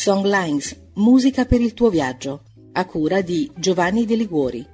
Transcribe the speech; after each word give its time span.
Songlines, 0.00 0.90
musica 0.94 1.44
per 1.44 1.60
il 1.60 1.74
tuo 1.74 1.90
viaggio, 1.90 2.44
a 2.74 2.84
cura 2.86 3.20
di 3.20 3.50
Giovanni 3.56 4.04
De 4.04 4.14
Liguori. 4.14 4.64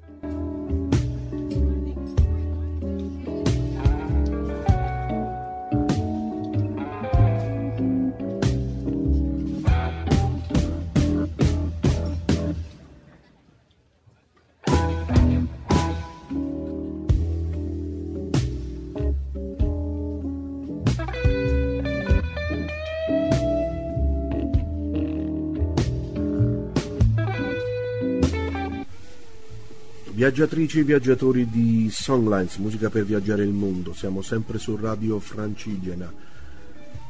Viaggiatrici 30.25 30.79
e 30.79 30.85
viaggiatori 30.85 31.51
di 31.51 31.91
Songlines, 31.91 32.57
musica 32.57 32.89
per 32.89 33.05
viaggiare 33.05 33.43
il 33.43 33.53
mondo, 33.53 33.93
siamo 33.93 34.23
sempre 34.23 34.57
su 34.57 34.75
Radio 34.75 35.21
Francigena. 35.21 36.11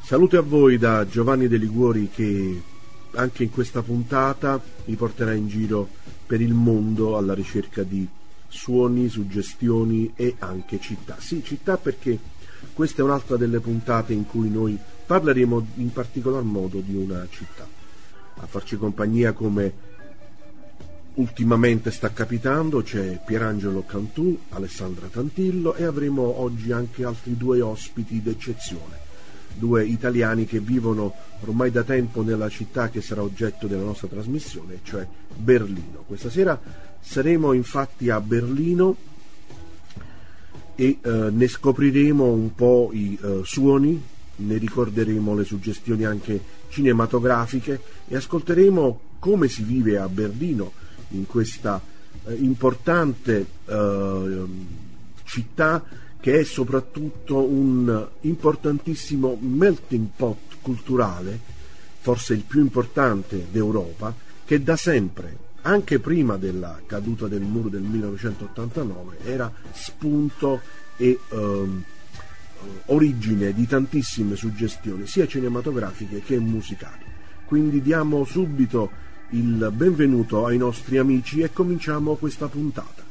Salute 0.02 0.36
a 0.36 0.40
voi 0.40 0.78
da 0.78 1.06
Giovanni 1.06 1.46
De 1.46 1.56
Liguori 1.56 2.10
che 2.12 2.60
anche 3.12 3.44
in 3.44 3.50
questa 3.50 3.82
puntata 3.82 4.60
vi 4.86 4.96
porterà 4.96 5.32
in 5.32 5.46
giro 5.46 5.88
per 6.26 6.40
il 6.40 6.54
mondo 6.54 7.16
alla 7.16 7.34
ricerca 7.34 7.84
di 7.84 8.04
suoni, 8.48 9.08
suggestioni 9.08 10.10
e 10.16 10.34
anche 10.40 10.80
città. 10.80 11.14
Sì, 11.20 11.40
città 11.44 11.76
perché 11.76 12.18
questa 12.72 13.02
è 13.02 13.04
un'altra 13.04 13.36
delle 13.36 13.60
puntate 13.60 14.12
in 14.12 14.26
cui 14.26 14.50
noi 14.50 14.76
parleremo 15.06 15.66
in 15.76 15.92
particolar 15.92 16.42
modo 16.42 16.80
di 16.80 16.96
una 16.96 17.24
città. 17.30 17.64
A 18.38 18.46
farci 18.46 18.76
compagnia 18.76 19.30
come 19.30 19.92
ultimamente 21.14 21.90
sta 21.90 22.12
capitando, 22.12 22.82
c'è 22.82 23.20
Pierangelo 23.24 23.84
Cantù, 23.84 24.36
Alessandra 24.50 25.06
Tantillo 25.06 25.74
e 25.74 25.84
avremo 25.84 26.40
oggi 26.40 26.72
anche 26.72 27.04
altri 27.04 27.36
due 27.36 27.60
ospiti 27.60 28.20
d'eccezione, 28.20 28.98
due 29.54 29.84
italiani 29.84 30.44
che 30.44 30.58
vivono 30.58 31.14
ormai 31.40 31.70
da 31.70 31.84
tempo 31.84 32.22
nella 32.22 32.48
città 32.48 32.88
che 32.88 33.00
sarà 33.00 33.22
oggetto 33.22 33.66
della 33.66 33.84
nostra 33.84 34.08
trasmissione, 34.08 34.80
cioè 34.82 35.06
Berlino. 35.36 36.02
Questa 36.06 36.30
sera 36.30 36.60
saremo 37.00 37.52
infatti 37.52 38.10
a 38.10 38.20
Berlino 38.20 38.96
e 40.74 40.98
eh, 41.00 41.10
ne 41.30 41.46
scopriremo 41.46 42.24
un 42.24 42.54
po' 42.54 42.90
i 42.92 43.16
eh, 43.22 43.42
suoni, 43.44 44.02
ne 44.36 44.56
ricorderemo 44.56 45.34
le 45.36 45.44
suggestioni 45.44 46.04
anche 46.04 46.62
cinematografiche 46.70 47.80
e 48.08 48.16
ascolteremo 48.16 49.00
come 49.20 49.46
si 49.46 49.62
vive 49.62 49.96
a 49.96 50.08
Berlino 50.08 50.82
in 51.14 51.26
questa 51.26 51.80
eh, 52.24 52.34
importante 52.34 53.46
eh, 53.64 54.44
città 55.24 55.82
che 56.20 56.40
è 56.40 56.44
soprattutto 56.44 57.42
un 57.42 58.08
importantissimo 58.22 59.36
melting 59.38 60.08
pot 60.16 60.56
culturale, 60.62 61.38
forse 62.00 62.32
il 62.32 62.44
più 62.46 62.60
importante 62.60 63.46
d'Europa, 63.50 64.14
che 64.46 64.62
da 64.62 64.74
sempre, 64.74 65.36
anche 65.62 65.98
prima 65.98 66.38
della 66.38 66.80
caduta 66.86 67.28
del 67.28 67.42
muro 67.42 67.68
del 67.68 67.82
1989, 67.82 69.18
era 69.24 69.52
spunto 69.72 70.62
e 70.96 71.18
ehm, 71.28 71.84
origine 72.86 73.52
di 73.52 73.66
tantissime 73.66 74.34
suggestioni, 74.34 75.06
sia 75.06 75.26
cinematografiche 75.26 76.20
che 76.20 76.38
musicali. 76.38 77.04
Quindi 77.44 77.82
diamo 77.82 78.24
subito 78.24 78.90
il 79.34 79.72
benvenuto 79.74 80.46
ai 80.46 80.56
nostri 80.58 80.96
amici 80.96 81.40
e 81.40 81.52
cominciamo 81.52 82.14
questa 82.14 82.46
puntata 82.46 83.02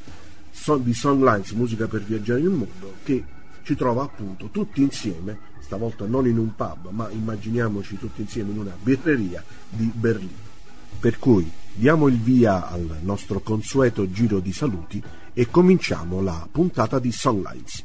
di 0.80 0.94
Songlines, 0.94 1.52
musica 1.52 1.88
per 1.88 2.02
viaggiare 2.04 2.40
il 2.40 2.50
mondo, 2.50 2.94
che 3.04 3.22
ci 3.64 3.76
trova 3.76 4.04
appunto 4.04 4.48
tutti 4.48 4.82
insieme, 4.82 5.38
stavolta 5.60 6.06
non 6.06 6.26
in 6.26 6.38
un 6.38 6.56
pub, 6.56 6.90
ma 6.92 7.10
immaginiamoci 7.10 7.98
tutti 7.98 8.22
insieme 8.22 8.52
in 8.52 8.60
una 8.60 8.76
birreria 8.82 9.44
di 9.68 9.92
Berlino. 9.94 10.52
Per 10.98 11.20
cui 11.20 11.52
diamo 11.74 12.08
il 12.08 12.18
via 12.18 12.70
al 12.70 13.00
nostro 13.02 13.42
consueto 13.42 14.10
giro 14.10 14.40
di 14.40 14.54
saluti 14.54 15.04
e 15.34 15.50
cominciamo 15.50 16.22
la 16.22 16.48
puntata 16.50 17.00
di 17.00 17.12
Songlines. 17.12 17.84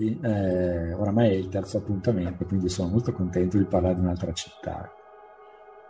Tutti, 0.00 0.18
eh, 0.22 0.92
oramai 0.94 1.28
è 1.28 1.34
il 1.34 1.48
terzo 1.48 1.78
appuntamento, 1.78 2.46
quindi 2.46 2.68
sono 2.68 2.88
molto 2.88 3.12
contento 3.12 3.58
di 3.58 3.64
parlare 3.64 3.94
di 3.94 4.00
un'altra 4.00 4.32
città. 4.32 4.90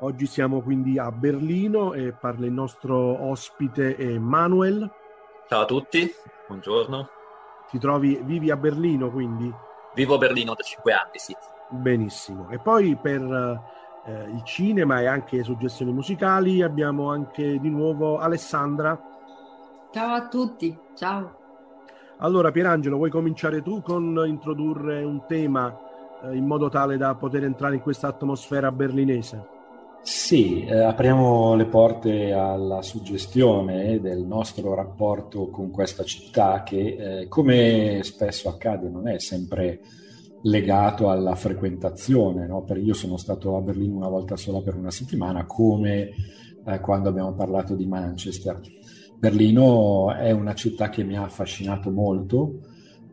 Oggi 0.01 0.27
siamo 0.27 0.63
quindi 0.63 0.99
a 0.99 1.13
Berlino 1.13 1.93
e 1.93 2.13
parla 2.13 2.47
il 2.47 2.53
nostro 2.53 3.23
ospite 3.29 3.97
Manuel. 4.19 4.91
Ciao 5.49 5.63
a 5.63 5.67
tutti, 5.67 6.11
buongiorno. 6.49 7.09
Ti 7.71 7.79
trovi, 7.79 8.21
vivi 8.25 8.51
a 8.51 8.57
Berlino 8.57 9.11
quindi? 9.11 9.53
Vivo 9.95 10.15
a 10.15 10.19
Berlino 10.19 10.55
da 10.55 10.63
cinque 10.63 10.93
anni, 10.93 11.19
sì. 11.19 11.37
Benissimo. 11.69 12.49
E 12.51 12.59
poi 12.59 12.97
per 12.97 13.23
eh, 14.07 14.31
il 14.31 14.43
cinema 14.45 15.01
e 15.01 15.07
anche 15.07 15.45
suggestioni 15.45 15.93
musicali 15.93 16.63
abbiamo 16.63 17.11
anche 17.11 17.61
di 17.61 17.69
nuovo 17.69 18.19
Alessandra. 18.19 18.99
Ciao 19.93 20.15
a 20.15 20.29
tutti, 20.29 20.77
ciao. 20.97 21.40
Allora, 22.23 22.51
Pierangelo, 22.51 22.97
vuoi 22.97 23.09
cominciare 23.09 23.63
tu 23.63 23.81
con 23.81 24.23
introdurre 24.27 25.03
un 25.03 25.25
tema 25.27 25.75
eh, 26.23 26.37
in 26.37 26.45
modo 26.45 26.69
tale 26.69 26.99
da 26.99 27.15
poter 27.15 27.45
entrare 27.45 27.77
in 27.77 27.81
questa 27.81 28.09
atmosfera 28.09 28.71
berlinese? 28.71 29.59
Sì, 30.03 30.65
eh, 30.65 30.81
apriamo 30.81 31.55
le 31.55 31.65
porte 31.65 32.33
alla 32.33 32.83
suggestione 32.83 34.01
del 34.01 34.21
nostro 34.21 34.75
rapporto 34.75 35.49
con 35.49 35.71
questa 35.71 36.05
città 36.05 36.63
che, 36.63 37.21
eh, 37.21 37.29
come 37.29 38.01
spesso 38.03 38.51
accade, 38.51 38.91
non 38.91 39.09
è 39.09 39.19
sempre 39.19 39.81
legato 40.43 41.09
alla 41.09 41.35
frequentazione. 41.35 42.47
No? 42.47 42.67
Io 42.77 42.95
sono 42.95 43.17
stato 43.17 43.57
a 43.57 43.63
Berlino 43.63 43.97
una 43.97 44.09
volta 44.09 44.37
sola 44.37 44.61
per 44.61 44.75
una 44.75 44.91
settimana, 44.91 45.47
come 45.47 46.11
eh, 46.67 46.81
quando 46.81 47.09
abbiamo 47.09 47.33
parlato 47.33 47.75
di 47.75 47.87
Manchester 47.87 48.61
Berlino 49.21 50.15
è 50.15 50.31
una 50.31 50.55
città 50.55 50.89
che 50.89 51.05
mi 51.05 51.15
ha 51.15 51.25
affascinato 51.25 51.91
molto 51.91 52.61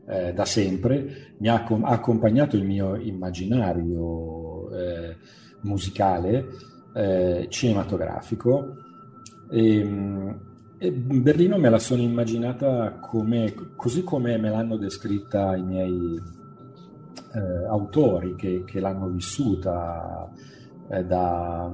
eh, 0.08 0.32
da 0.32 0.46
sempre, 0.46 1.34
mi 1.40 1.50
ha 1.50 1.64
com- 1.64 1.84
accompagnato 1.84 2.56
il 2.56 2.64
mio 2.64 2.96
immaginario 2.96 4.72
eh, 4.72 5.18
musicale, 5.64 6.46
eh, 6.96 7.48
cinematografico. 7.50 8.74
E, 9.52 9.80
ehm, 9.80 10.40
e 10.78 10.92
Berlino 10.94 11.58
me 11.58 11.70
la 11.70 11.80
sono 11.80 12.02
immaginata 12.02 13.00
come, 13.02 13.54
così 13.76 14.04
come 14.04 14.38
me 14.38 14.50
l'hanno 14.50 14.78
descritta 14.78 15.58
i 15.58 15.64
miei 15.64 16.22
eh, 17.34 17.66
autori 17.68 18.36
che, 18.36 18.64
che, 18.64 18.80
l'hanno 18.80 19.10
vissuta 19.10 20.32
eh, 20.88 21.04
da, 21.04 21.70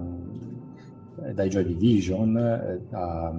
eh, 1.24 1.34
dai 1.34 1.50
Joy 1.50 1.66
Division, 1.66 2.82
da, 2.90 3.34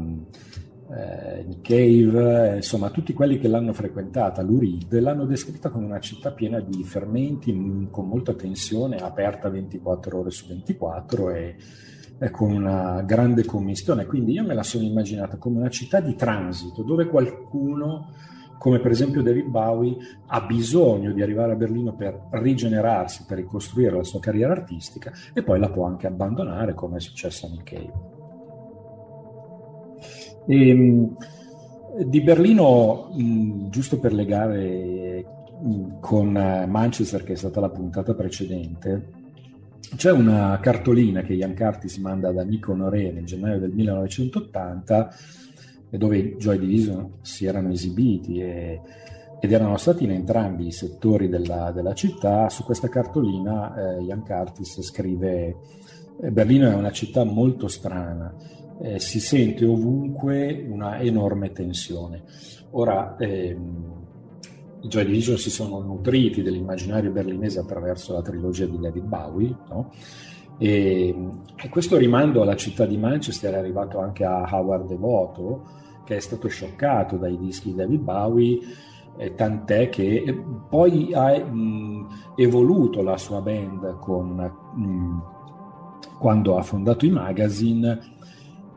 eh, 0.90 1.60
Cave, 1.62 2.52
eh, 2.52 2.56
insomma 2.56 2.90
tutti 2.90 3.12
quelli 3.12 3.38
che 3.38 3.48
l'hanno 3.48 3.72
frequentata, 3.72 4.42
l'Urid, 4.42 4.98
l'hanno 4.98 5.24
descritta 5.24 5.70
come 5.70 5.86
una 5.86 6.00
città 6.00 6.32
piena 6.32 6.60
di 6.60 6.84
fermenti, 6.84 7.88
con 7.90 8.06
molta 8.06 8.34
tensione, 8.34 8.96
aperta 8.96 9.48
24 9.48 10.18
ore 10.18 10.30
su 10.30 10.46
24 10.46 11.30
e, 11.30 11.56
e 12.18 12.30
con 12.30 12.52
una 12.52 13.02
grande 13.02 13.44
commissione. 13.44 14.04
Quindi 14.04 14.32
io 14.32 14.44
me 14.44 14.54
la 14.54 14.62
sono 14.62 14.84
immaginata 14.84 15.38
come 15.38 15.58
una 15.58 15.70
città 15.70 16.00
di 16.00 16.14
transito, 16.14 16.82
dove 16.82 17.06
qualcuno 17.06 18.10
come 18.56 18.78
per 18.78 18.92
esempio 18.92 19.22
David 19.22 19.46
Bowie, 19.48 19.96
ha 20.26 20.40
bisogno 20.40 21.12
di 21.12 21.20
arrivare 21.20 21.52
a 21.52 21.56
Berlino 21.56 21.94
per 21.94 22.28
rigenerarsi, 22.30 23.26
per 23.26 23.36
ricostruire 23.36 23.94
la 23.94 24.04
sua 24.04 24.20
carriera 24.20 24.52
artistica 24.52 25.12
e 25.34 25.42
poi 25.42 25.58
la 25.58 25.68
può 25.68 25.84
anche 25.84 26.06
abbandonare 26.06 26.72
come 26.72 26.96
è 26.96 27.00
successo 27.00 27.44
a 27.44 27.50
Nick 27.50 27.74
Cave. 27.74 27.92
E, 30.46 30.68
ehm, 30.68 31.16
di 32.06 32.20
Berlino, 32.22 33.10
giusto 33.70 33.98
per 34.00 34.12
legare 34.12 35.24
con 36.00 36.32
Manchester, 36.32 37.22
che 37.22 37.34
è 37.34 37.36
stata 37.36 37.60
la 37.60 37.70
puntata 37.70 38.14
precedente, 38.14 39.22
c'è 39.96 40.10
una 40.10 40.58
cartolina 40.60 41.22
che 41.22 41.34
Ian 41.34 41.54
Curtis 41.54 41.98
manda 41.98 42.30
ad 42.30 42.38
amico 42.38 42.72
Honoré 42.72 43.12
nel 43.12 43.24
gennaio 43.24 43.60
del 43.60 43.70
1980, 43.70 45.14
dove 45.90 46.36
Joy 46.36 46.58
Division 46.58 47.12
si 47.20 47.46
erano 47.46 47.70
esibiti 47.70 48.40
e, 48.40 48.80
ed 49.38 49.52
erano 49.52 49.76
stati 49.76 50.04
in 50.04 50.10
entrambi 50.10 50.66
i 50.66 50.72
settori 50.72 51.28
della, 51.28 51.70
della 51.70 51.94
città. 51.94 52.48
Su 52.48 52.64
questa 52.64 52.88
cartolina 52.88 53.96
eh, 53.96 54.02
Ian 54.02 54.24
Curtis 54.24 54.80
scrive 54.82 55.56
eh, 56.20 56.30
Berlino 56.30 56.70
è 56.70 56.74
una 56.74 56.92
città 56.92 57.24
molto 57.24 57.68
strana, 57.68 58.34
eh, 58.80 58.98
si 58.98 59.20
sente 59.20 59.64
ovunque 59.64 60.66
una 60.68 61.00
enorme 61.00 61.52
tensione. 61.52 62.22
Ora, 62.70 63.16
ehm, 63.16 64.02
i 64.82 64.88
Joy 64.88 65.04
Division 65.06 65.38
si 65.38 65.50
sono 65.50 65.80
nutriti 65.80 66.42
dell'immaginario 66.42 67.10
berlinese 67.10 67.58
attraverso 67.58 68.12
la 68.12 68.22
trilogia 68.22 68.66
di 68.66 68.78
David 68.78 69.04
Bowie, 69.04 69.56
no? 69.68 69.90
e, 70.58 71.14
e, 71.56 71.68
questo 71.68 71.96
rimando 71.96 72.42
alla 72.42 72.56
città 72.56 72.84
di 72.84 72.98
Manchester 72.98 73.54
è 73.54 73.58
arrivato 73.58 73.98
anche 73.98 74.24
a 74.24 74.46
Howard 74.50 74.86
Devoto, 74.86 75.62
che 76.04 76.16
è 76.16 76.20
stato 76.20 76.48
scioccato 76.48 77.16
dai 77.16 77.38
dischi 77.38 77.70
di 77.70 77.76
David 77.76 78.00
Bowie, 78.00 78.58
eh, 79.16 79.34
tant'è 79.34 79.88
che 79.88 80.42
poi 80.68 81.14
ha 81.14 81.38
mh, 81.38 82.34
evoluto 82.36 83.00
la 83.02 83.16
sua 83.16 83.40
band 83.40 83.98
con, 84.00 84.34
mh, 84.74 85.22
quando 86.18 86.58
ha 86.58 86.62
fondato 86.62 87.06
i 87.06 87.10
magazine 87.10 88.13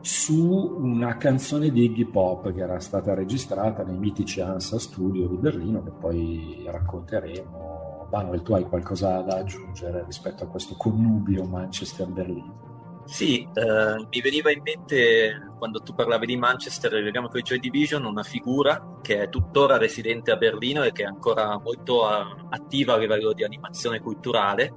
su 0.00 0.76
una 0.78 1.16
canzone 1.16 1.70
di 1.70 1.84
Iggy 1.84 2.04
Pop 2.04 2.52
che 2.52 2.60
era 2.60 2.78
stata 2.78 3.14
registrata 3.14 3.82
nei 3.82 3.98
mitici 3.98 4.40
Ansa 4.40 4.78
Studio 4.78 5.26
di 5.26 5.36
Berlino 5.36 5.82
che 5.82 5.90
poi 5.90 6.64
racconteremo. 6.66 8.06
Manuel, 8.10 8.42
tu 8.42 8.54
hai 8.54 8.64
qualcosa 8.64 9.20
da 9.20 9.36
aggiungere 9.36 10.04
rispetto 10.04 10.44
a 10.44 10.46
questo 10.46 10.76
connubio 10.76 11.44
Manchester-Berlino? 11.44 12.66
Sì, 13.04 13.40
eh, 13.40 14.06
mi 14.10 14.20
veniva 14.20 14.50
in 14.50 14.60
mente 14.62 15.52
quando 15.58 15.80
tu 15.80 15.94
parlavi 15.94 16.26
di 16.26 16.36
Manchester 16.36 16.94
e 16.94 17.00
legame 17.00 17.28
con 17.28 17.40
i 17.40 17.42
Joy 17.42 17.58
Division 17.58 18.04
una 18.04 18.22
figura 18.22 18.98
che 19.00 19.22
è 19.22 19.28
tuttora 19.30 19.78
residente 19.78 20.30
a 20.30 20.36
Berlino 20.36 20.82
e 20.82 20.92
che 20.92 21.04
è 21.04 21.06
ancora 21.06 21.58
molto 21.58 22.06
a, 22.06 22.46
attiva 22.50 22.94
a 22.94 22.98
livello 22.98 23.32
di 23.32 23.44
animazione 23.44 24.00
culturale. 24.00 24.72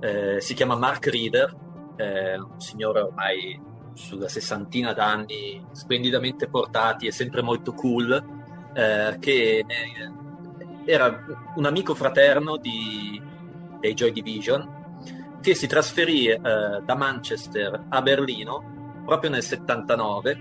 Eh, 0.00 0.40
si 0.40 0.54
chiama 0.54 0.76
Mark 0.76 1.06
Reeder, 1.06 1.54
è 1.96 2.36
un 2.36 2.58
signore 2.58 3.00
ormai 3.00 3.60
sulla 3.94 4.28
sessantina 4.28 4.92
d'anni 4.92 5.64
splendidamente 5.72 6.48
portati 6.48 7.06
e 7.06 7.12
sempre 7.12 7.42
molto 7.42 7.72
cool, 7.72 8.12
eh, 8.74 9.16
che 9.18 9.64
era 10.84 11.24
un 11.56 11.64
amico 11.64 11.94
fraterno 11.94 12.56
di, 12.56 13.20
dei 13.80 13.94
Joy 13.94 14.12
Division, 14.12 14.82
che 15.40 15.54
si 15.54 15.66
trasferì 15.66 16.26
eh, 16.28 16.38
da 16.38 16.94
Manchester 16.96 17.86
a 17.88 18.02
Berlino 18.02 19.02
proprio 19.04 19.30
nel 19.30 19.42
79, 19.42 20.36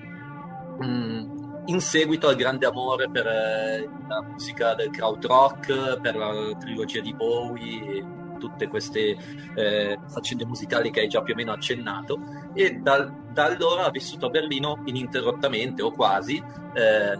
mh, 0.80 0.86
mm, 0.86 1.32
in 1.66 1.80
seguito 1.80 2.28
al 2.28 2.36
grande 2.36 2.66
amore 2.66 3.10
per 3.10 3.26
eh, 3.26 3.90
la 4.08 4.22
musica 4.22 4.74
del 4.74 4.90
krautrock, 4.90 6.00
per 6.02 6.16
la 6.16 6.56
trilogia 6.60 7.02
di 7.02 7.14
Bowie 7.14 8.22
tutte 8.44 8.68
queste 8.68 9.16
eh, 9.56 9.98
faccende 10.10 10.46
musicali 10.46 10.92
che 10.92 11.00
hai 11.00 11.08
già 11.08 11.22
più 11.22 11.34
o 11.34 11.38
meno 11.38 11.54
accennato 11.54 12.20
e 12.54 12.74
da, 12.76 13.10
da 13.32 13.46
allora 13.46 13.86
ha 13.86 13.90
vissuto 13.90 14.26
a 14.26 14.30
Berlino 14.30 14.82
ininterrottamente 14.84 15.82
o 15.82 15.92
quasi, 15.92 16.44
eh, 16.74 17.18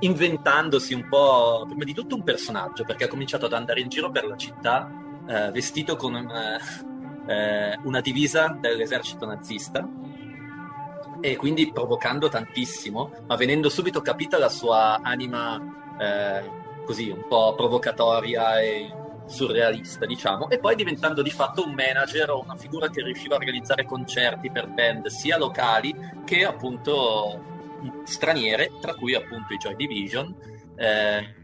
inventandosi 0.00 0.92
un 0.92 1.08
po' 1.08 1.64
prima 1.68 1.84
di 1.84 1.94
tutto 1.94 2.16
un 2.16 2.24
personaggio 2.24 2.84
perché 2.84 3.04
ha 3.04 3.08
cominciato 3.08 3.46
ad 3.46 3.52
andare 3.52 3.80
in 3.80 3.88
giro 3.88 4.10
per 4.10 4.26
la 4.26 4.36
città 4.36 4.90
eh, 5.28 5.50
vestito 5.52 5.94
con 5.94 6.16
eh, 6.16 7.78
una 7.84 8.00
divisa 8.00 8.56
dell'esercito 8.60 9.24
nazista 9.24 9.88
e 11.20 11.36
quindi 11.36 11.70
provocando 11.70 12.28
tantissimo, 12.28 13.12
ma 13.28 13.36
venendo 13.36 13.68
subito 13.68 14.00
capita 14.00 14.36
la 14.36 14.48
sua 14.48 15.00
anima 15.02 15.60
eh, 16.00 16.58
così 16.84 17.08
un 17.10 17.24
po' 17.28 17.54
provocatoria 17.54 18.60
e 18.60 18.92
surrealista, 19.30 20.04
diciamo, 20.06 20.50
e 20.50 20.58
poi 20.58 20.74
diventando 20.74 21.22
di 21.22 21.30
fatto 21.30 21.64
un 21.64 21.72
manager 21.72 22.30
o 22.30 22.42
una 22.42 22.56
figura 22.56 22.88
che 22.90 23.02
riusciva 23.02 23.34
a 23.34 23.38
organizzare 23.38 23.84
concerti 23.84 24.50
per 24.50 24.68
band 24.68 25.06
sia 25.06 25.38
locali 25.38 25.94
che 26.24 26.44
appunto 26.44 27.40
straniere, 28.04 28.72
tra 28.80 28.94
cui 28.94 29.14
appunto 29.14 29.54
i 29.54 29.56
Joy 29.56 29.76
Division, 29.76 30.34
eh, 30.76 31.34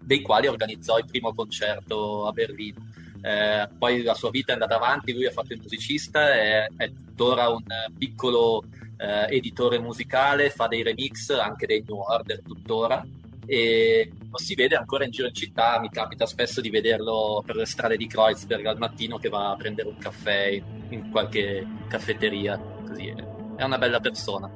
dei 0.00 0.20
quali 0.20 0.48
organizzò 0.48 0.98
il 0.98 1.06
primo 1.06 1.32
concerto 1.32 2.26
a 2.26 2.32
Berlino. 2.32 2.90
Eh, 3.22 3.68
poi 3.78 4.02
la 4.02 4.14
sua 4.14 4.30
vita 4.30 4.50
è 4.50 4.54
andata 4.54 4.74
avanti, 4.74 5.12
lui 5.12 5.26
ha 5.26 5.30
fatto 5.30 5.52
il 5.52 5.60
musicista, 5.62 6.34
è, 6.34 6.66
è 6.76 6.90
tuttora 6.92 7.48
un 7.48 7.62
piccolo 7.96 8.64
eh, 8.98 9.36
editore 9.36 9.78
musicale, 9.78 10.50
fa 10.50 10.66
dei 10.66 10.82
remix, 10.82 11.30
anche 11.30 11.66
dei 11.66 11.84
New 11.86 11.98
Order 11.98 12.42
tuttora 12.42 13.04
e 13.46 14.10
lo 14.30 14.38
si 14.38 14.54
vede 14.54 14.76
ancora 14.76 15.04
in 15.04 15.10
giro 15.10 15.26
in 15.26 15.34
città, 15.34 15.80
mi 15.80 15.88
capita 15.90 16.26
spesso 16.26 16.60
di 16.60 16.70
vederlo 16.70 17.42
per 17.44 17.56
le 17.56 17.66
strade 17.66 17.96
di 17.96 18.06
Kreuzberg 18.06 18.64
al 18.66 18.78
mattino 18.78 19.18
che 19.18 19.28
va 19.28 19.50
a 19.50 19.56
prendere 19.56 19.88
un 19.88 19.96
caffè 19.98 20.60
in 20.88 21.10
qualche 21.10 21.66
caffetteria, 21.88 22.58
così 22.86 23.12
è 23.56 23.64
una 23.64 23.78
bella 23.78 24.00
persona. 24.00 24.50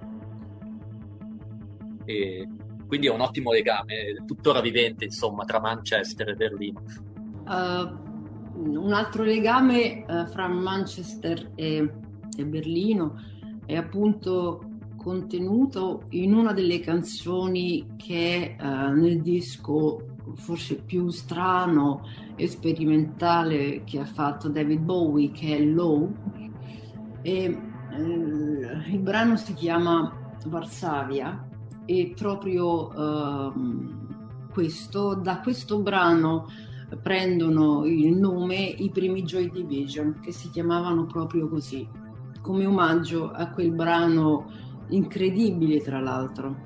E 2.05 2.49
quindi 2.87 3.09
è 3.09 3.11
un 3.11 3.21
ottimo 3.21 3.50
legame, 3.50 4.23
tuttora 4.26 4.61
vivente 4.61 5.05
insomma 5.05 5.45
tra 5.45 5.61
Manchester 5.61 6.28
e 6.28 6.35
Berlino. 6.35 6.83
Uh, 7.45 8.05
un 8.55 8.93
altro 8.93 9.25
legame 9.25 10.05
uh, 10.07 10.26
fra 10.26 10.47
Manchester 10.47 11.52
e, 11.57 11.93
e 12.37 12.45
Berlino 12.45 13.21
è 13.66 13.76
appunto 13.76 14.75
contenuto 15.06 16.02
in 16.10 16.34
una 16.34 16.52
delle 16.52 16.80
canzoni 16.80 17.94
che 17.96 18.56
uh, 18.58 18.90
nel 18.90 19.22
disco 19.22 20.16
forse 20.34 20.82
più 20.82 21.10
strano 21.10 22.02
e 22.34 22.48
sperimentale 22.48 23.84
che 23.84 24.00
ha 24.00 24.04
fatto 24.04 24.48
David 24.48 24.80
Bowie, 24.80 25.30
che 25.30 25.58
è 25.58 25.62
Low. 25.62 26.12
E, 27.22 27.46
uh, 27.48 28.90
il 28.90 28.98
brano 28.98 29.36
si 29.36 29.54
chiama 29.54 30.12
Varsavia 30.46 31.50
e 31.84 32.12
proprio 32.16 32.88
uh, 32.88 33.52
questo, 34.50 35.14
da 35.14 35.38
questo 35.38 35.82
brano 35.82 36.48
prendono 37.00 37.84
il 37.84 38.12
nome 38.12 38.56
i 38.56 38.90
primi 38.90 39.22
Joy 39.22 39.52
Division 39.52 40.18
che 40.20 40.32
si 40.32 40.50
chiamavano 40.50 41.06
proprio 41.06 41.46
così, 41.46 41.88
come 42.40 42.66
omaggio 42.66 43.30
a 43.30 43.50
quel 43.50 43.70
brano 43.70 44.64
incredibile 44.88 45.81
tra 45.81 46.00
l'altro, 46.00 46.57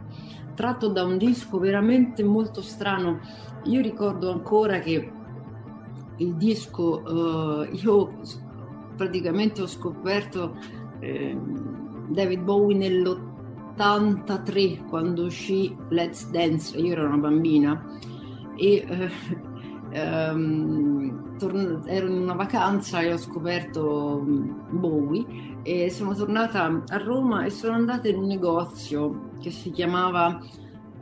tratto 0.55 0.89
da 0.89 1.05
un 1.05 1.19
disco 1.19 1.59
veramente 1.59 2.23
molto 2.23 2.63
strano. 2.63 3.21
Io 3.65 3.81
ricordo 3.81 4.31
ancora 4.33 4.79
che 4.79 5.13
il 6.17 6.35
disco, 6.35 7.03
uh, 7.03 7.65
io 7.75 8.13
praticamente 8.97 9.63
ho 9.63 9.67
scoperto 9.67 10.55
eh, 11.01 11.37
David 12.09 12.43
Bowie 12.43 12.77
nell'83 12.77 14.87
quando 14.87 15.25
uscì 15.25 15.75
Let's 15.89 16.31
Dance, 16.31 16.77
io 16.77 16.93
ero 16.93 17.07
una 17.07 17.17
bambina 17.17 17.83
e 18.57 18.85
eh, 18.87 19.11
ehm, 19.97 21.39
torn- 21.39 21.83
ero 21.87 22.09
in 22.09 22.19
una 22.19 22.35
vacanza 22.35 23.01
e 23.01 23.11
ho 23.13 23.17
scoperto 23.17 24.23
Bowie 24.69 25.50
e 25.63 25.91
sono 25.91 26.15
tornata 26.15 26.83
a 26.87 26.97
Roma 26.99 27.45
e 27.45 27.51
sono 27.51 27.75
andata 27.75 28.09
in 28.09 28.17
un 28.17 28.27
negozio 28.27 29.31
che 29.41 29.51
si 29.51 29.71
chiamava 29.71 30.41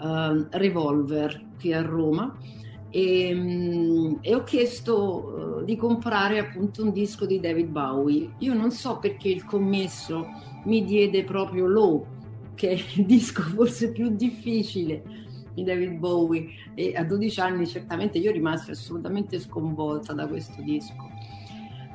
uh, 0.00 0.46
Revolver 0.50 1.46
qui 1.60 1.72
a 1.72 1.82
Roma 1.82 2.36
e, 2.90 3.34
um, 3.34 4.18
e 4.20 4.34
ho 4.34 4.42
chiesto 4.42 5.60
uh, 5.60 5.64
di 5.64 5.76
comprare 5.76 6.38
appunto 6.38 6.82
un 6.82 6.92
disco 6.92 7.26
di 7.26 7.40
David 7.40 7.68
Bowie. 7.68 8.34
Io 8.38 8.54
non 8.54 8.70
so 8.70 8.98
perché 8.98 9.28
il 9.28 9.44
commesso 9.44 10.26
mi 10.64 10.84
diede 10.84 11.24
proprio 11.24 11.66
Low, 11.66 12.06
che 12.54 12.70
è 12.70 12.82
il 12.96 13.06
disco 13.06 13.42
forse 13.42 13.92
più 13.92 14.14
difficile 14.14 15.02
di 15.54 15.64
David 15.64 15.98
Bowie 15.98 16.48
e 16.74 16.94
a 16.94 17.04
12 17.04 17.40
anni 17.40 17.66
certamente 17.66 18.18
io 18.18 18.30
rimasi 18.30 18.70
assolutamente 18.70 19.38
sconvolta 19.40 20.12
da 20.12 20.26
questo 20.26 20.62
disco. 20.62 21.10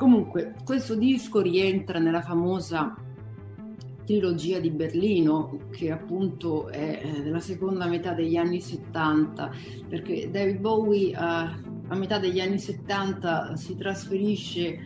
Comunque, 0.03 0.53
questo 0.65 0.95
disco 0.95 1.39
rientra 1.39 1.98
nella 1.98 2.22
famosa 2.22 2.93
trilogia 4.03 4.60
di 4.60 4.69
Berlino, 4.69 5.60
che 5.72 5.91
appunto 5.91 6.67
è 6.67 7.00
eh, 7.01 7.22
della 7.22 7.39
seconda 7.39 7.86
metà 7.86 8.12
degli 8.12 8.36
anni 8.36 8.60
70, 8.60 9.50
perché 9.88 10.29
David 10.29 10.60
Bowie 10.60 11.15
a, 11.15 11.57
a 11.88 11.95
metà 11.95 12.19
degli 12.19 12.41
anni 12.41 12.60
70 12.60 13.55
si 13.55 13.77
trasferisce 13.77 14.77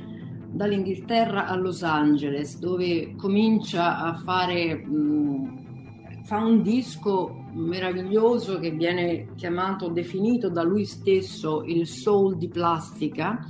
dall'Inghilterra 0.52 1.48
a 1.48 1.56
Los 1.56 1.82
Angeles, 1.82 2.60
dove 2.60 3.16
comincia 3.16 3.98
a 3.98 4.14
fare 4.18 4.76
mh, 4.76 6.26
fa 6.26 6.46
un 6.46 6.62
disco 6.62 7.46
meraviglioso 7.54 8.60
che 8.60 8.70
viene 8.70 9.34
chiamato, 9.34 9.90
definito 9.90 10.48
da 10.48 10.62
lui 10.62 10.86
stesso 10.86 11.64
il 11.64 11.88
soul 11.88 12.38
di 12.38 12.50
plastica, 12.50 13.44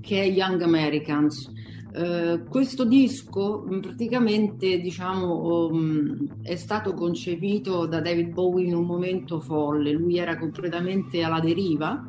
che 0.00 0.22
è 0.22 0.26
Young 0.26 0.62
Americans. 0.62 1.52
Uh, 1.90 2.44
questo 2.48 2.84
disco 2.84 3.64
praticamente 3.80 4.78
diciamo, 4.78 5.68
um, 5.68 6.42
è 6.42 6.54
stato 6.54 6.92
concepito 6.92 7.86
da 7.86 8.00
David 8.00 8.32
Bowie 8.32 8.66
in 8.66 8.74
un 8.74 8.84
momento 8.84 9.40
folle, 9.40 9.92
lui 9.92 10.18
era 10.18 10.36
completamente 10.36 11.22
alla 11.22 11.40
deriva, 11.40 12.06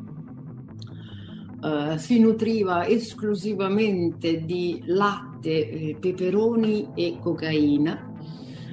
uh, 1.62 1.98
si 1.98 2.20
nutriva 2.20 2.86
esclusivamente 2.86 4.44
di 4.44 4.84
latte, 4.86 5.70
eh, 5.70 5.98
peperoni 5.98 6.90
e 6.94 7.18
cocaina 7.22 8.14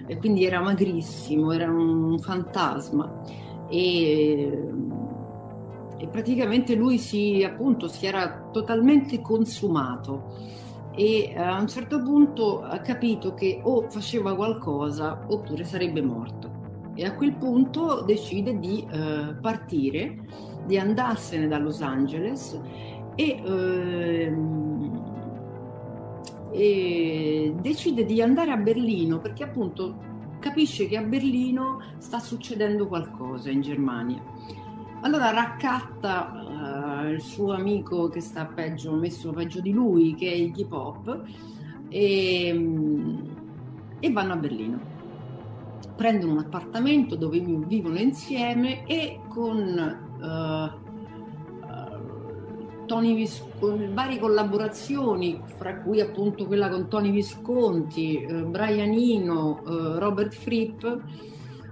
e 0.06 0.18
quindi 0.18 0.44
era 0.44 0.61
magrissimo, 0.61 1.52
era 1.52 1.70
un 1.70 2.18
fantasma 2.18 3.23
e, 3.68 4.70
e 5.99 6.07
praticamente 6.09 6.75
lui 6.75 6.99
si, 6.99 7.43
appunto, 7.45 7.88
si 7.88 8.07
era 8.07 8.49
totalmente 8.53 9.21
consumato 9.21 10.35
e 10.95 11.35
a 11.37 11.61
un 11.61 11.69
certo 11.69 12.03
punto 12.03 12.62
ha 12.62 12.79
capito 12.79 13.35
che 13.35 13.61
o 13.62 13.88
faceva 13.88 14.35
qualcosa 14.35 15.26
oppure 15.29 15.65
sarebbe 15.65 16.00
morto 16.00 16.65
e 16.95 17.05
a 17.05 17.15
quel 17.15 17.35
punto 17.35 18.00
decide 18.00 18.59
di 18.59 18.87
eh, 18.91 19.35
partire, 19.41 20.25
di 20.65 20.79
andarsene 20.79 21.47
da 21.47 21.59
Los 21.59 21.83
Angeles 21.83 22.59
e 23.15 23.43
eh, 23.45 24.35
e 26.57 27.55
decide 27.61 28.07
di 28.07 28.23
andare 28.23 28.50
a 28.50 28.57
Berlino 28.57 29.19
perché 29.19 29.45
appunto 29.45 29.97
capisce 30.38 30.87
che 30.87 30.97
a 30.97 31.03
Berlino 31.03 31.81
sta 31.99 32.19
succedendo 32.19 32.87
qualcosa 32.87 33.50
in 33.50 33.61
Germania. 33.61 34.23
Allora 35.07 35.31
raccatta 35.31 37.05
uh, 37.05 37.13
il 37.13 37.21
suo 37.21 37.53
amico 37.53 38.09
che 38.09 38.21
sta 38.21 38.45
peggio, 38.45 38.93
messo 38.95 39.31
peggio 39.31 39.61
di 39.61 39.71
lui, 39.71 40.17
che 40.17 40.29
è 40.29 40.35
Iggy 40.35 40.65
Pop, 40.65 41.23
e, 41.89 42.49
e 44.01 44.11
vanno 44.11 44.33
a 44.33 44.37
Berlino. 44.37 44.81
Prendono 45.95 46.33
un 46.33 46.39
appartamento 46.39 47.15
dove 47.15 47.39
vivono 47.39 47.99
insieme 47.99 48.85
e 48.85 49.21
con 49.29 49.97
uh, 50.19 50.71
Tony 52.87 53.15
Vis- 53.15 53.45
varie 53.93 54.19
collaborazioni, 54.19 55.41
fra 55.57 55.83
cui 55.83 56.01
appunto 56.01 56.47
quella 56.47 56.69
con 56.69 56.89
Tony 56.89 57.13
Visconti, 57.13 58.23
eh, 58.23 58.43
Brian 58.43 58.91
Eno, 58.91 59.63
eh, 59.65 60.01
Robert 60.01 60.35
Fripp. 60.35 60.85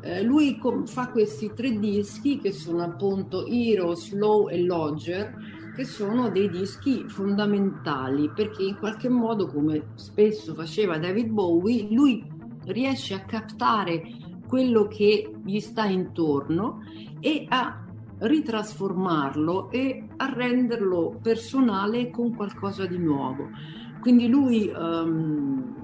Eh, 0.06 0.22
lui 0.22 0.58
com- 0.58 0.84
fa 0.84 1.08
questi 1.08 1.50
tre 1.54 1.78
dischi 1.78 2.38
che 2.38 2.52
sono 2.52 2.82
appunto 2.82 3.46
Hero, 3.46 3.94
Slow 3.94 4.50
e 4.50 4.62
Lodger, 4.62 5.34
che 5.74 5.84
sono 5.84 6.28
dei 6.28 6.50
dischi 6.50 7.04
fondamentali 7.08 8.30
perché 8.34 8.64
in 8.64 8.76
qualche 8.76 9.08
modo, 9.08 9.46
come 9.46 9.92
spesso 9.94 10.52
faceva 10.52 10.98
David 10.98 11.30
Bowie, 11.30 11.88
lui 11.90 12.22
riesce 12.66 13.14
a 13.14 13.20
captare 13.20 14.02
quello 14.46 14.86
che 14.88 15.32
gli 15.42 15.58
sta 15.58 15.86
intorno 15.86 16.82
e 17.20 17.46
a 17.48 17.82
ritrasformarlo 18.18 19.70
e 19.70 20.06
a 20.16 20.30
renderlo 20.30 21.18
personale 21.22 22.10
con 22.10 22.34
qualcosa 22.36 22.84
di 22.84 22.98
nuovo. 22.98 23.48
Quindi 24.02 24.28
lui 24.28 24.70
um, 24.70 25.83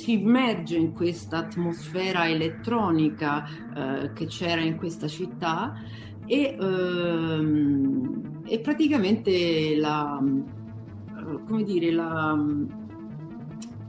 si 0.00 0.12
immerge 0.12 0.78
in 0.78 0.94
questa 0.94 1.38
atmosfera 1.38 2.26
elettronica 2.26 3.44
uh, 3.44 4.12
che 4.14 4.24
c'era 4.26 4.62
in 4.62 4.76
questa 4.76 5.06
città 5.06 5.74
e, 6.24 6.56
um, 6.58 8.40
e 8.46 8.60
praticamente 8.60 9.76
la, 9.76 10.18
come 11.46 11.62
dire, 11.64 11.90
la, 11.92 12.34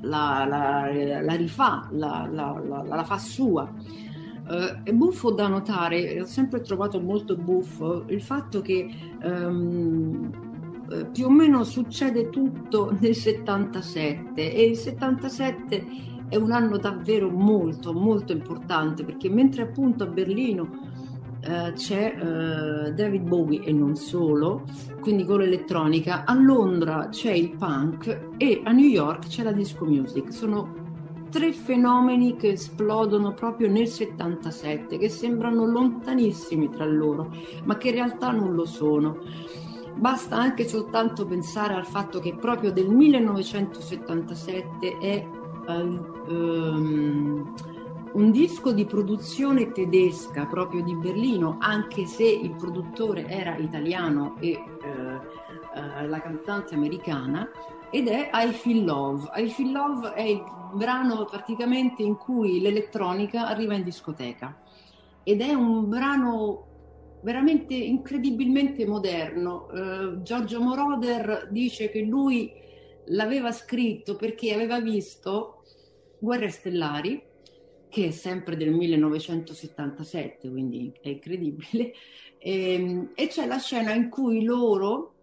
la, 0.01 0.46
la, 0.46 1.22
la 1.22 1.34
rifà, 1.36 1.88
la, 1.91 3.03
fa 3.06 3.18
sua. 3.18 3.72
Uh, 4.50 4.84
è 4.84 4.91
buffo 4.91 5.32
da 5.32 5.48
notare, 5.48 6.20
ho 6.20 6.25
sempre 6.25 6.60
trovato 6.60 7.00
molto 7.00 7.38
buffo 7.38 8.03
il 8.10 8.22
fatto 8.22 8.60
che 8.60 8.89
um, 10.91 11.12
più 11.12 11.25
o 11.25 11.29
meno 11.29 11.63
succede 11.63 12.29
tutto 12.29 12.95
nel 13.00 13.15
77 13.15 14.53
e 14.53 14.63
il 14.63 14.75
77 14.75 15.86
è 16.29 16.36
un 16.36 16.51
anno 16.51 16.77
davvero 16.77 17.29
molto 17.29 17.93
molto 17.93 18.31
importante 18.31 19.03
perché 19.03 19.29
mentre 19.29 19.63
appunto 19.63 20.03
a 20.03 20.07
Berlino 20.07 20.63
uh, 21.45 21.74
c'è 21.74 22.15
uh, 22.15 22.93
David 22.93 23.27
Bowie 23.27 23.63
e 23.63 23.71
non 23.71 23.95
solo, 23.95 24.63
quindi 25.01 25.25
con 25.25 25.39
l'elettronica, 25.39 26.24
a 26.25 26.33
Londra 26.36 27.10
c'è 27.10 27.31
il 27.31 27.55
punk 27.57 28.29
e 28.38 28.62
a 28.63 28.71
New 28.71 28.88
York 28.88 29.27
c'è 29.27 29.43
la 29.43 29.51
disco 29.51 29.86
music. 29.86 30.31
Sono 30.31 30.81
tre 31.31 31.53
fenomeni 31.53 32.36
che 32.36 32.50
esplodono 32.50 33.33
proprio 33.33 33.69
nel 33.69 33.88
77, 33.88 34.98
che 34.98 35.10
sembrano 35.10 35.65
lontanissimi 35.65 36.69
tra 36.69 36.86
loro, 36.86 37.33
ma 37.63 37.77
che 37.77 37.88
in 37.88 37.95
realtà 37.95 38.31
non 38.31 38.53
lo 38.53 38.65
sono. 38.65 39.17
Basta 39.95 40.38
anche 40.38 40.67
soltanto 40.67 41.25
pensare 41.25 41.74
al 41.75 41.86
fatto 41.86 42.19
che 42.19 42.36
proprio 42.36 42.71
del 42.71 42.89
1977 42.89 44.98
è 44.98 45.25
um, 45.67 47.53
un 48.13 48.31
disco 48.31 48.74
di 48.74 48.86
produzione 48.86 49.71
tedesca 49.71 50.45
proprio 50.45 50.83
di 50.83 50.95
Berlino, 50.95 51.57
anche 51.60 52.05
se 52.05 52.24
il 52.24 52.55
produttore 52.55 53.27
era 53.27 53.55
italiano 53.57 54.36
e 54.39 54.57
uh, 54.57 54.88
uh, 54.88 56.07
la 56.07 56.19
cantante 56.19 56.74
americana, 56.75 57.48
ed 57.89 58.07
è 58.07 58.29
I 58.33 58.51
Feel 58.51 58.86
Love. 58.86 59.29
I 59.36 59.50
Feel 59.50 59.71
Love 59.71 60.13
è 60.13 60.24
il 60.24 60.43
brano 60.74 61.25
praticamente 61.25 62.01
in 62.01 62.17
cui 62.17 62.60
l'elettronica 62.60 63.48
arriva 63.48 63.75
in 63.75 63.83
discoteca 63.83 64.57
ed 65.24 65.41
è 65.41 65.53
un 65.53 65.88
brano 65.88 66.71
veramente 67.22 67.74
incredibilmente 67.74 68.86
moderno. 68.86 69.68
Uh, 69.72 70.22
Giorgio 70.22 70.62
Moroder 70.62 71.48
dice 71.51 71.90
che 71.90 72.01
lui 72.01 72.51
l'aveva 73.06 73.51
scritto 73.51 74.16
perché 74.16 74.54
aveva 74.54 74.80
visto 74.80 75.63
Guerre 76.20 76.50
Stellari, 76.50 77.22
che 77.90 78.08
è 78.08 78.12
sempre 78.12 78.56
del 78.56 78.72
1977, 78.72 80.50
quindi 80.50 80.94
è 81.01 81.10
incredibile, 81.10 81.94
e, 82.38 82.74
ehm, 82.74 83.12
e 83.16 83.28
c'è 83.28 83.46
la 83.46 83.58
scena 83.58 83.94
in 83.94 84.10
cui 84.10 84.44
loro 84.44 85.16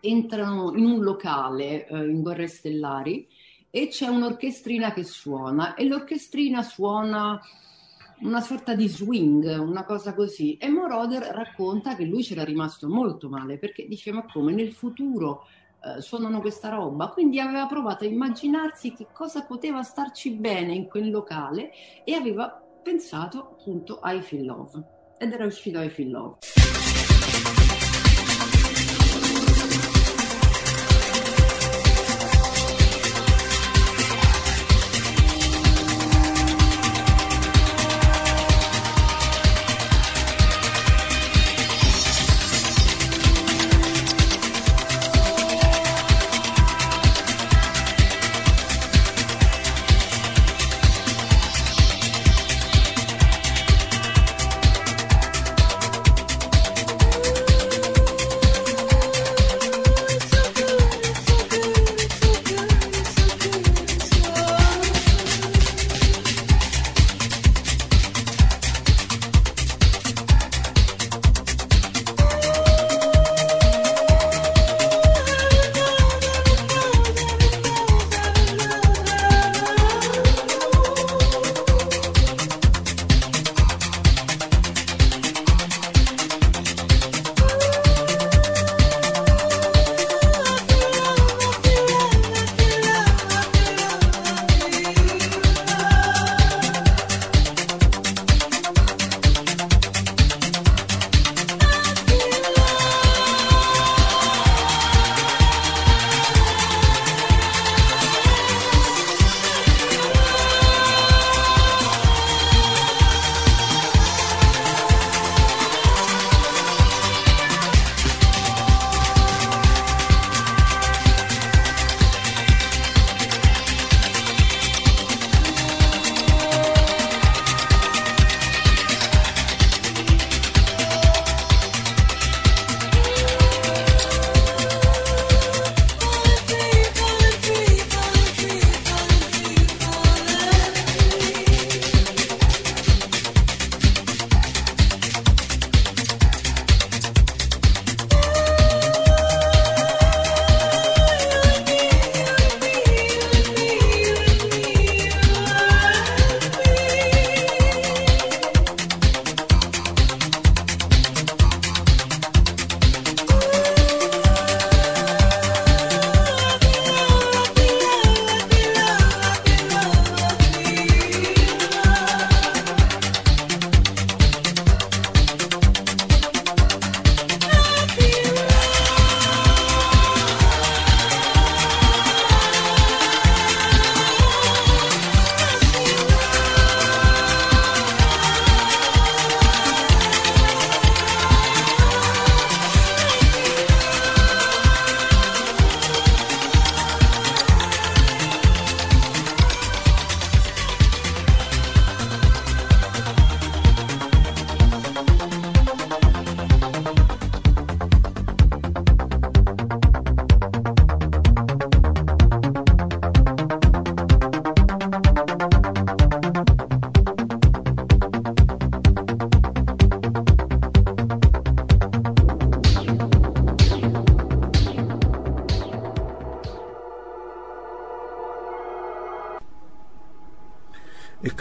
entrano 0.00 0.72
in 0.74 0.84
un 0.84 1.02
locale 1.02 1.86
uh, 1.88 1.96
in 1.96 2.22
Guerre 2.22 2.46
Stellari 2.46 3.26
e 3.70 3.88
c'è 3.88 4.06
un'orchestrina 4.06 4.92
che 4.92 5.04
suona 5.04 5.74
e 5.74 5.84
l'orchestrina 5.84 6.62
suona 6.62 7.40
una 8.20 8.40
sorta 8.40 8.74
di 8.74 8.88
swing, 8.88 9.58
una 9.58 9.84
cosa 9.84 10.14
così. 10.14 10.56
E 10.56 10.68
Moroder 10.68 11.22
racconta 11.22 11.94
che 11.94 12.04
lui 12.04 12.22
c'era 12.22 12.44
rimasto 12.44 12.88
molto 12.88 13.28
male 13.28 13.58
perché 13.58 13.86
dice 13.86 14.12
ma 14.12 14.24
come 14.24 14.52
nel 14.52 14.72
futuro 14.72 15.46
eh, 15.82 16.00
suonano 16.00 16.40
questa 16.40 16.68
roba? 16.68 17.08
Quindi 17.08 17.40
aveva 17.40 17.66
provato 17.66 18.04
a 18.04 18.08
immaginarsi 18.08 18.92
che 18.92 19.08
cosa 19.12 19.44
poteva 19.44 19.82
starci 19.82 20.30
bene 20.30 20.74
in 20.74 20.86
quel 20.86 21.10
locale 21.10 21.70
e 22.04 22.14
aveva 22.14 22.48
pensato 22.82 23.38
appunto 23.38 23.98
a 24.00 24.12
I 24.12 24.22
Feel 24.22 24.46
Love 24.46 24.82
ed 25.18 25.32
era 25.32 25.44
uscito 25.44 25.80
I 25.80 25.88
Feel 25.88 26.10
Love. 26.10 27.65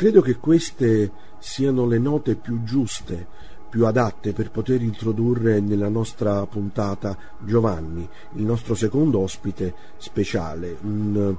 Credo 0.05 0.21
che 0.21 0.35
queste 0.35 1.11
siano 1.39 1.87
le 1.87 1.97
note 1.97 2.35
più 2.35 2.61
giuste, 2.61 3.25
più 3.67 3.87
adatte 3.87 4.33
per 4.33 4.51
poter 4.51 4.83
introdurre 4.83 5.59
nella 5.59 5.89
nostra 5.89 6.45
puntata 6.45 7.17
Giovanni, 7.39 8.07
il 8.35 8.43
nostro 8.43 8.75
secondo 8.75 9.17
ospite 9.17 9.73
speciale, 9.97 10.77
un 10.83 11.35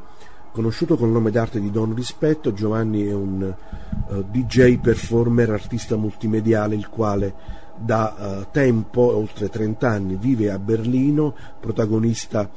conosciuto 0.50 0.96
col 0.96 1.10
nome 1.10 1.30
d'arte 1.30 1.60
di 1.60 1.70
Don 1.70 1.94
Rispetto, 1.94 2.52
Giovanni 2.52 3.06
è 3.06 3.14
un 3.14 3.54
uh, 4.08 4.12
eh, 4.12 4.24
DJ 4.32 4.78
performer, 4.80 5.50
artista 5.50 5.94
multimediale, 5.94 6.74
il 6.74 6.88
quale 6.88 7.34
da 7.76 8.16
uh, 8.18 8.46
tempo, 8.50 9.14
oltre 9.14 9.48
30 9.48 9.88
anni, 9.88 10.16
vive 10.16 10.50
a 10.50 10.58
Berlino, 10.58 11.36
protagonista 11.60 12.50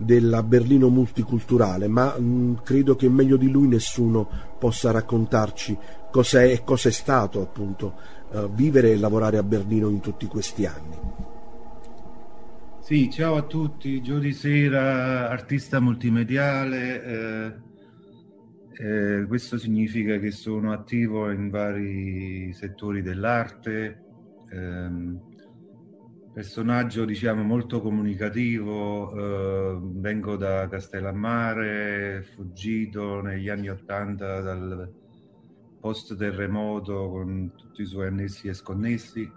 della 0.00 0.42
Berlino 0.42 0.88
multiculturale, 0.88 1.86
ma 1.88 2.16
mh, 2.18 2.24
mm, 2.24 2.54
credo 2.64 2.96
che 2.96 3.08
meglio 3.08 3.36
di 3.36 3.50
lui 3.50 3.68
nessuno 3.68 4.28
possa 4.58 4.90
raccontarci 4.90 5.76
cos'è 6.10 6.50
e 6.50 6.62
cos'è 6.64 6.90
stato 6.90 7.40
appunto 7.40 7.94
uh, 8.30 8.52
vivere 8.52 8.92
e 8.92 8.98
lavorare 8.98 9.36
a 9.36 9.42
Berlino 9.42 9.88
in 9.88 10.00
tutti 10.00 10.26
questi 10.26 10.66
anni. 10.66 10.96
Sì, 12.80 13.08
ciao 13.10 13.36
a 13.36 13.42
tutti, 13.42 14.02
Giudi 14.02 14.32
Sera, 14.32 15.28
artista 15.28 15.78
multimediale. 15.78 17.04
Eh, 17.04 17.68
eh, 18.82 19.26
questo 19.26 19.58
significa 19.58 20.18
che 20.18 20.32
sono 20.32 20.72
attivo 20.72 21.30
in 21.30 21.50
vari 21.50 22.52
settori 22.52 23.02
dell'arte, 23.02 24.02
ehm, 24.50 25.20
personaggio 26.32 27.04
diciamo 27.04 27.42
molto 27.42 27.80
comunicativo, 27.80 29.12
eh, 29.12 29.78
vengo 29.82 30.36
da 30.36 30.68
Castellammare, 30.68 32.22
fuggito 32.34 33.20
negli 33.20 33.48
anni 33.48 33.68
Ottanta 33.68 34.40
dal 34.40 34.92
post 35.80 36.16
terremoto 36.16 37.08
con 37.08 37.52
tutti 37.56 37.82
i 37.82 37.86
suoi 37.86 38.08
annessi 38.08 38.48
e 38.48 38.54
sconnessi 38.54 39.30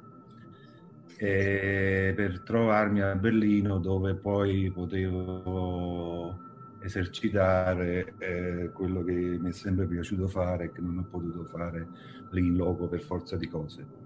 eh, 1.18 2.14
per 2.16 2.42
trovarmi 2.42 3.02
a 3.02 3.16
Berlino 3.16 3.80
dove 3.80 4.16
poi 4.16 4.70
potevo 4.72 6.38
esercitare 6.82 8.14
eh, 8.18 8.72
quello 8.74 9.04
che 9.04 9.14
mi 9.14 9.50
è 9.50 9.54
sempre 9.54 9.88
piaciuto 9.88 10.28
fare 10.28 10.66
e 10.66 10.72
che 10.74 10.82
non 10.82 10.98
ho 10.98 11.08
potuto 11.10 11.46
fare 11.46 11.88
lì 12.32 12.48
in 12.48 12.58
loco 12.58 12.88
per 12.88 13.02
forza 13.02 13.38
di 13.38 13.48
cose. 13.48 14.03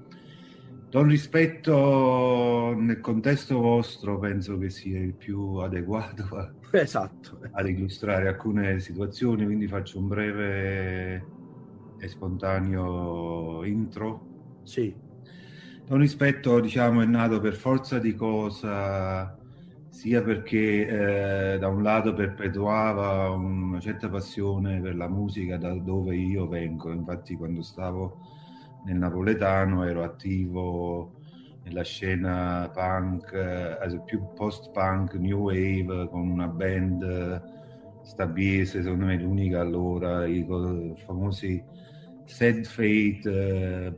Don 0.89 1.05
rispetto 1.05 2.73
nel 2.77 3.01
contesto 3.01 3.59
vostro 3.59 4.19
penso 4.19 4.57
che 4.57 4.69
sia 4.69 4.99
il 4.99 5.15
più 5.15 5.55
adeguato 5.55 6.23
a, 6.37 6.49
esatto. 6.71 7.39
ad 7.51 7.67
illustrare 7.67 8.29
alcune 8.29 8.79
situazioni, 8.79 9.43
quindi 9.43 9.67
faccio 9.67 9.99
un 9.99 10.07
breve 10.07 11.15
e 11.99 12.07
spontaneo 12.07 13.65
intro. 13.65 14.25
Sì. 14.63 14.95
Un 15.89 15.97
rispetto, 15.97 16.59
diciamo, 16.61 17.01
è 17.01 17.05
nato 17.05 17.41
per 17.41 17.55
forza 17.55 17.99
di 17.99 18.15
cosa, 18.15 19.37
sia 19.89 20.21
perché 20.21 21.53
eh, 21.55 21.57
da 21.59 21.67
un 21.67 21.83
lato 21.83 22.13
perpetuava 22.13 23.29
una 23.29 23.79
certa 23.81 24.09
passione 24.09 24.79
per 24.79 24.95
la 24.95 25.09
musica 25.09 25.57
da 25.57 25.73
dove 25.73 26.15
io 26.15 26.47
vengo, 26.47 26.91
infatti 26.91 27.35
quando 27.35 27.61
stavo 27.61 28.19
nel 28.85 28.97
napoletano 28.97 29.85
ero 29.85 30.03
attivo 30.03 31.13
nella 31.63 31.83
scena 31.83 32.69
punk, 32.73 33.33
eh, 33.33 34.01
più 34.05 34.33
post-punk, 34.33 35.13
new 35.15 35.39
wave, 35.43 36.07
con 36.09 36.29
una 36.29 36.47
band 36.47 37.43
stabiese, 38.03 38.81
secondo 38.81 39.05
me 39.05 39.17
l'unica 39.17 39.59
allora, 39.59 40.25
i 40.25 40.45
famosi 41.05 41.61
Sad 42.23 42.63
Fate, 42.63 43.97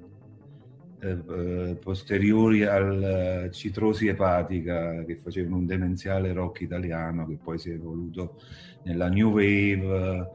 eh, 1.02 1.10
eh, 1.12 1.78
posteriori 1.80 2.64
al 2.64 3.50
citrosi 3.54 4.08
epatica 4.08 5.04
che 5.06 5.20
facevano 5.24 5.58
un 5.58 5.66
demenziale 5.66 6.34
rock 6.34 6.62
italiano 6.62 7.26
che 7.26 7.38
poi 7.42 7.58
si 7.58 7.70
è 7.70 7.74
evoluto 7.74 8.36
nella 8.84 9.08
new 9.08 9.32
wave 9.32 10.30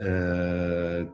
eh, 0.00 1.08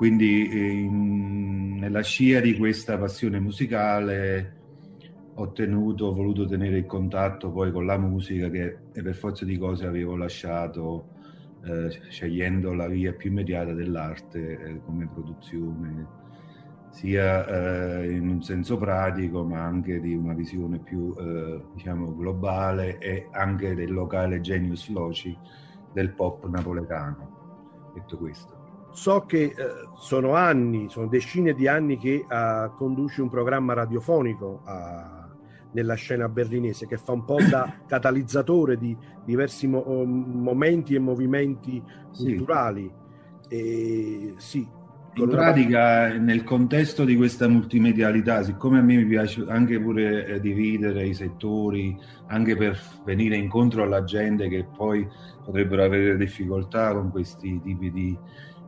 quindi 0.00 0.84
in, 0.86 1.76
nella 1.76 2.00
scia 2.00 2.40
di 2.40 2.56
questa 2.56 2.96
passione 2.96 3.38
musicale 3.38 4.54
ho 5.34 5.52
tenuto, 5.52 6.06
ho 6.06 6.14
voluto 6.14 6.46
tenere 6.46 6.78
il 6.78 6.86
contatto 6.86 7.50
poi 7.50 7.70
con 7.70 7.84
la 7.84 7.98
musica 7.98 8.48
che 8.48 8.78
per 8.92 9.14
forza 9.14 9.44
di 9.44 9.58
cose 9.58 9.84
avevo 9.84 10.16
lasciato 10.16 11.08
eh, 11.66 11.90
scegliendo 12.08 12.72
la 12.72 12.88
via 12.88 13.12
più 13.12 13.28
immediata 13.28 13.74
dell'arte 13.74 14.38
eh, 14.38 14.80
come 14.86 15.06
produzione 15.06 16.06
sia 16.88 18.00
eh, 18.00 18.10
in 18.10 18.26
un 18.26 18.42
senso 18.42 18.78
pratico 18.78 19.44
ma 19.44 19.62
anche 19.62 20.00
di 20.00 20.14
una 20.14 20.32
visione 20.32 20.78
più 20.78 21.14
eh, 21.18 21.60
diciamo 21.74 22.16
globale 22.16 22.96
e 23.00 23.28
anche 23.32 23.74
del 23.74 23.92
locale 23.92 24.40
genius 24.40 24.88
loci 24.88 25.36
del 25.92 26.14
pop 26.14 26.48
napoletano. 26.48 27.92
Detto 27.92 28.16
questo 28.16 28.59
so 28.92 29.24
che 29.26 29.42
eh, 29.44 29.54
sono 29.96 30.34
anni 30.34 30.88
sono 30.88 31.06
decine 31.06 31.54
di 31.54 31.68
anni 31.68 31.96
che 31.96 32.26
uh, 32.28 32.74
conduci 32.76 33.20
un 33.20 33.28
programma 33.28 33.72
radiofonico 33.72 34.62
uh, 34.64 35.28
nella 35.72 35.94
scena 35.94 36.28
berlinese 36.28 36.86
che 36.86 36.96
fa 36.96 37.12
un 37.12 37.24
po' 37.24 37.38
da 37.48 37.80
catalizzatore 37.86 38.76
di 38.76 38.96
diversi 39.24 39.66
mo- 39.66 39.84
momenti 40.04 40.94
e 40.94 40.98
movimenti 40.98 41.82
culturali 42.16 42.92
sì. 42.92 42.98
E, 43.52 44.34
sì, 44.36 44.68
in 45.14 45.28
pratica, 45.28 46.16
nel 46.16 46.44
contesto 46.44 47.04
di 47.04 47.16
questa 47.16 47.48
multimedialità, 47.48 48.44
siccome 48.44 48.78
a 48.78 48.82
me 48.82 48.96
mi 48.96 49.04
piace 49.04 49.44
anche 49.48 49.80
pure 49.80 50.24
eh, 50.24 50.40
dividere 50.40 51.04
i 51.04 51.14
settori, 51.14 51.98
anche 52.28 52.56
per 52.56 52.80
venire 53.04 53.36
incontro 53.36 53.82
alla 53.82 54.04
gente 54.04 54.48
che 54.48 54.64
poi 54.64 55.06
potrebbero 55.44 55.82
avere 55.82 56.16
difficoltà 56.16 56.92
con 56.92 57.10
questi 57.10 57.60
tipi 57.60 57.90
di 57.90 58.16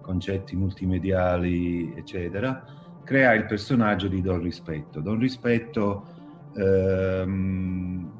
concetti 0.02 0.54
multimediali, 0.56 1.94
eccetera, 1.94 2.62
crea 3.02 3.32
il 3.32 3.46
personaggio 3.46 4.08
di 4.08 4.20
Don 4.20 4.42
Rispetto. 4.42 5.00
Don 5.00 5.18
Rispetto, 5.18 6.06
ehm, 6.54 8.12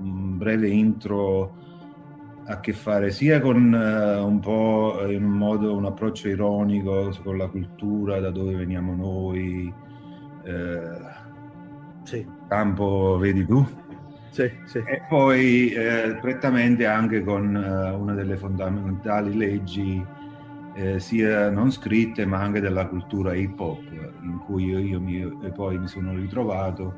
un 0.00 0.38
breve 0.38 0.68
intro 0.68 1.56
a 2.46 2.60
che 2.60 2.72
fare 2.72 3.10
sia 3.10 3.40
con 3.40 3.72
uh, 3.72 4.26
un 4.26 4.40
po' 4.40 5.04
in 5.06 5.22
un 5.22 5.32
modo, 5.32 5.76
un 5.76 5.84
approccio 5.84 6.28
ironico 6.28 7.14
con 7.22 7.36
la 7.36 7.46
cultura, 7.46 8.20
da 8.20 8.30
dove 8.30 8.54
veniamo 8.54 8.94
noi. 8.94 9.72
Eh, 10.44 11.16
sì. 12.04 12.26
Campo, 12.48 13.18
vedi 13.18 13.44
tu? 13.44 13.66
Sì, 14.30 14.50
sì. 14.64 14.78
E 14.78 15.02
poi 15.08 15.70
eh, 15.72 16.16
prettamente 16.20 16.86
anche 16.86 17.22
con 17.22 17.54
uh, 17.54 18.00
una 18.00 18.14
delle 18.14 18.36
fondamentali 18.36 19.36
leggi 19.36 20.02
eh, 20.78 21.00
sia 21.00 21.50
non 21.50 21.72
scritte 21.72 22.24
ma 22.24 22.38
anche 22.38 22.60
della 22.60 22.86
cultura 22.86 23.34
hip 23.34 23.58
hop 23.58 23.82
in 24.22 24.38
cui 24.46 24.66
io, 24.66 24.78
io 24.78 25.00
mi, 25.00 25.26
poi 25.52 25.78
mi 25.78 25.88
sono 25.88 26.14
ritrovato 26.14 26.94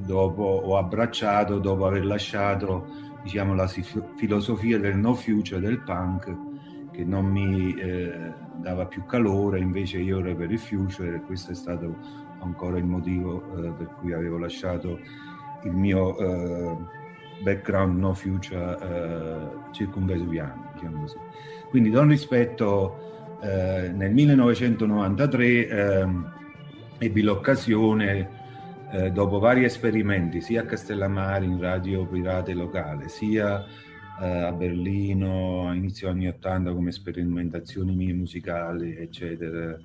dopo 0.00 0.42
ho 0.42 0.78
abbracciato 0.78 1.58
dopo 1.58 1.86
aver 1.86 2.06
lasciato 2.06 2.88
diciamo, 3.22 3.54
la 3.54 3.68
filosofia 4.16 4.78
del 4.78 4.96
no 4.96 5.14
future 5.14 5.60
del 5.60 5.80
punk 5.80 6.34
che 6.92 7.04
non 7.04 7.26
mi 7.26 7.74
eh, 7.74 8.32
dava 8.60 8.86
più 8.86 9.04
calore, 9.04 9.58
invece 9.58 9.98
io 9.98 10.20
ero 10.20 10.34
per 10.36 10.50
il 10.50 10.58
future 10.58 11.16
e 11.16 11.20
questo 11.22 11.50
è 11.50 11.54
stato 11.54 11.98
ancora 12.40 12.78
il 12.78 12.84
motivo 12.84 13.42
eh, 13.58 13.72
per 13.72 13.94
cui 13.98 14.12
avevo 14.12 14.38
lasciato 14.38 15.00
il 15.64 15.72
mio 15.72 16.16
eh, 16.18 16.76
background 17.42 17.98
no 17.98 18.14
future 18.14 18.78
eh, 18.80 19.72
circumvesuviano, 19.72 20.70
diciamo 20.74 21.00
così. 21.00 21.16
Quindi 21.74 21.90
Don 21.90 22.06
Rispetto 22.06 23.38
eh, 23.42 23.88
nel 23.92 24.12
1993 24.12 25.66
ehm, 25.66 26.32
ebbi 26.98 27.20
l'occasione 27.20 28.28
eh, 28.92 29.10
dopo 29.10 29.40
vari 29.40 29.64
esperimenti 29.64 30.40
sia 30.40 30.60
a 30.60 30.66
Castellammare 30.66 31.46
in 31.46 31.58
radio 31.58 32.06
pirate 32.06 32.54
locale, 32.54 33.08
sia 33.08 33.64
eh, 34.20 34.24
a 34.24 34.52
Berlino 34.52 35.68
a 35.68 35.74
inizio 35.74 36.10
anni 36.10 36.28
80 36.28 36.72
come 36.72 36.92
sperimentazioni 36.92 37.92
mie 37.92 38.12
musicali, 38.12 38.94
eccetera, 38.96 39.76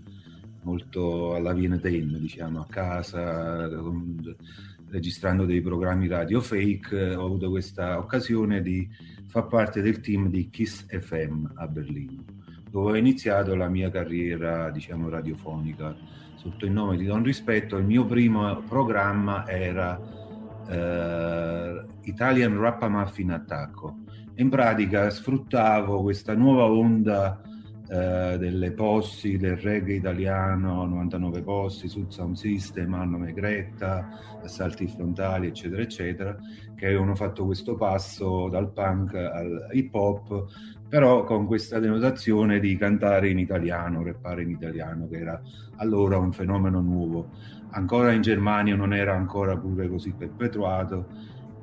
molto 0.61 1.33
alla 1.33 1.53
Vienna 1.53 1.77
diciamo, 1.77 2.59
a 2.59 2.67
casa, 2.69 3.67
registrando 4.91 5.45
dei 5.45 5.61
programmi 5.61 6.07
radio 6.07 6.39
fake, 6.39 7.15
ho 7.15 7.25
avuto 7.25 7.49
questa 7.49 7.97
occasione 7.97 8.61
di 8.61 8.87
far 9.29 9.45
parte 9.45 9.81
del 9.81 9.99
team 9.99 10.27
di 10.27 10.49
Kiss 10.49 10.85
FM 10.87 11.51
a 11.55 11.67
Berlino, 11.67 12.23
dove 12.69 12.91
ho 12.91 12.95
iniziato 12.95 13.55
la 13.55 13.69
mia 13.69 13.91
carriera, 13.91 14.71
diciamo, 14.71 15.07
radiofonica 15.07 15.95
sotto 16.35 16.65
il 16.65 16.71
nome 16.71 16.97
di 16.97 17.05
Don 17.05 17.23
Rispetto, 17.23 17.77
il 17.77 17.85
mio 17.85 18.05
primo 18.05 18.63
programma 18.67 19.47
era 19.47 19.99
eh, 20.67 21.85
Italian 22.03 22.57
Rappamuffin 22.57 23.31
Attacco. 23.31 23.97
In 24.35 24.49
pratica 24.49 25.09
sfruttavo 25.09 26.01
questa 26.01 26.33
nuova 26.33 26.63
onda 26.63 27.39
eh, 27.87 28.37
delle 28.37 28.71
posti 28.71 29.37
del 29.37 29.57
reggae 29.57 29.95
italiano, 29.95 30.85
99 30.85 31.41
posti, 31.41 31.87
Sud 31.87 32.09
Sound 32.09 32.35
System, 32.35 32.93
Anno 32.93 33.17
Megretta, 33.17 34.07
Assalti 34.43 34.87
Frontali, 34.87 35.47
eccetera, 35.47 35.81
eccetera, 35.81 36.37
che 36.79 36.85
avevano 36.87 37.13
fatto 37.13 37.45
questo 37.45 37.75
passo 37.75 38.47
dal 38.47 38.71
punk 38.71 39.13
al 39.13 39.67
hip 39.73 39.93
hop, 39.93 40.45
però 40.87 41.25
con 41.25 41.45
questa 41.45 41.77
denotazione 41.77 42.61
di 42.61 42.77
cantare 42.77 43.29
in 43.29 43.37
italiano, 43.37 44.01
rappare 44.01 44.43
in 44.43 44.49
italiano, 44.49 45.07
che 45.09 45.17
era 45.17 45.41
allora 45.75 46.17
un 46.17 46.31
fenomeno 46.31 46.79
nuovo. 46.79 47.31
Ancora 47.71 48.13
in 48.13 48.21
Germania 48.21 48.75
non 48.77 48.93
era 48.93 49.13
ancora 49.13 49.57
pure 49.57 49.89
così 49.89 50.13
perpetuato, 50.17 51.07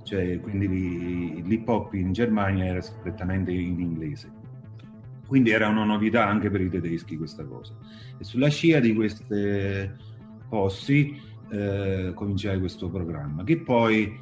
cioè, 0.03 0.39
quindi 0.39 1.43
l'hip 1.43 1.67
hop 1.67 1.95
in 1.95 2.13
Germania 2.13 2.67
era 2.67 2.81
prettamente 3.03 3.51
in 3.51 3.81
inglese. 3.81 4.31
Quindi 5.27 5.51
era 5.51 5.67
una 5.67 5.85
novità 5.85 6.29
anche 6.29 6.51
per 6.51 6.61
i 6.61 6.69
tedeschi 6.69 7.17
questa 7.17 7.45
cosa. 7.45 7.75
E 8.19 8.23
sulla 8.23 8.49
scia 8.49 8.79
di 8.81 8.95
queste 8.95 9.97
posti 10.49 11.21
eh, 11.51 12.13
cominciai 12.15 12.59
questo 12.59 12.89
programma, 12.91 13.43
che 13.43 13.59
poi, 13.59 14.17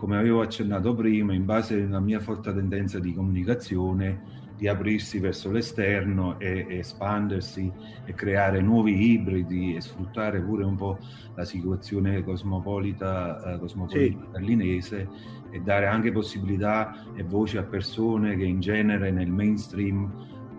come 0.00 0.16
avevo 0.16 0.40
accennato 0.40 0.94
prima, 0.94 1.34
in 1.34 1.44
base 1.44 1.82
alla 1.82 2.00
mia 2.00 2.20
forte 2.20 2.54
tendenza 2.54 2.98
di 2.98 3.12
comunicazione, 3.12 4.38
di 4.56 4.66
aprirsi 4.66 5.18
verso 5.18 5.50
l'esterno 5.50 6.38
e, 6.38 6.64
e, 6.66 6.78
espandersi 6.78 7.70
e 8.06 8.14
creare 8.14 8.62
nuovi 8.62 9.12
ibridi 9.12 9.74
e 9.74 9.82
sfruttare 9.82 10.40
pure 10.40 10.64
un 10.64 10.74
po' 10.74 11.00
la 11.34 11.44
situazione 11.44 12.24
cosmopolita, 12.24 13.42
eh, 13.52 13.58
cosmopolita 13.58 14.24
sì. 14.24 14.30
berlinese 14.30 15.08
e 15.50 15.60
dare 15.60 15.86
anche 15.86 16.12
possibilità 16.12 17.04
e 17.14 17.22
voce 17.22 17.58
a 17.58 17.62
persone 17.64 18.36
che 18.36 18.44
in 18.44 18.60
genere 18.60 19.10
nel 19.10 19.30
mainstream 19.30 20.10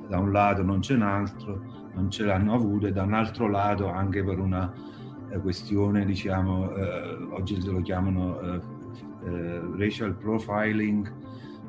da 0.08 0.19
un 0.19 0.32
lato 0.32 0.62
non 0.62 0.82
c'è 0.82 0.93
un 0.93 1.01
altro, 1.01 1.89
non 1.95 2.12
ce 2.12 2.25
l'hanno 2.25 2.54
avuto 2.54 2.86
e 2.86 2.91
da 2.91 3.01
un 3.01 3.13
altro 3.13 3.47
lato 3.47 3.89
anche 3.89 4.23
per 4.23 4.38
una 4.38 4.71
eh, 5.32 5.39
questione, 5.39 6.06
diciamo, 6.06 6.75
eh, 6.75 7.27
oggi 7.32 7.60
lo 7.65 7.82
chiamano 7.82 8.80
eh, 9.23 9.62
racial 9.77 10.15
profiling 10.15 11.12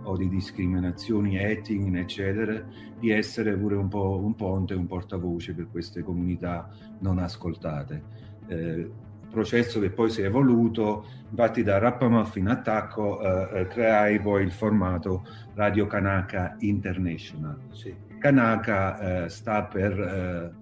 o 0.05 0.17
di 0.17 0.29
discriminazioni 0.29 1.37
etiche, 1.37 1.99
eccetera, 1.99 2.63
di 2.99 3.11
essere 3.11 3.57
pure 3.57 3.77
un 3.77 3.89
po' 3.89 4.19
un 4.19 4.35
ponte, 4.35 4.75
un 4.75 4.87
portavoce 4.87 5.55
per 5.55 5.69
queste 5.71 6.03
comunità 6.03 6.69
non 7.01 7.19
ascoltate. 7.19 8.03
Eh, 8.49 8.91
processo 9.31 9.81
che 9.81 9.91
poi 9.91 10.11
si 10.11 10.23
è 10.23 10.27
evoluto, 10.27 11.07
infatti 11.31 11.63
da 11.63 11.79
Rappamuffin 11.79 12.49
Attacco 12.49 13.21
eh, 13.21 13.61
eh, 13.61 13.67
creai 13.67 14.21
poi 14.21 14.45
il 14.45 14.53
formato 14.53 15.25
Radio 15.55 15.87
Kanaka 15.87 16.57
International. 16.59 17.59
Sì. 17.73 17.95
Kanaka 18.19 19.25
eh, 19.25 19.29
sta 19.29 19.65
per 19.65 19.99
eh, 19.99 20.61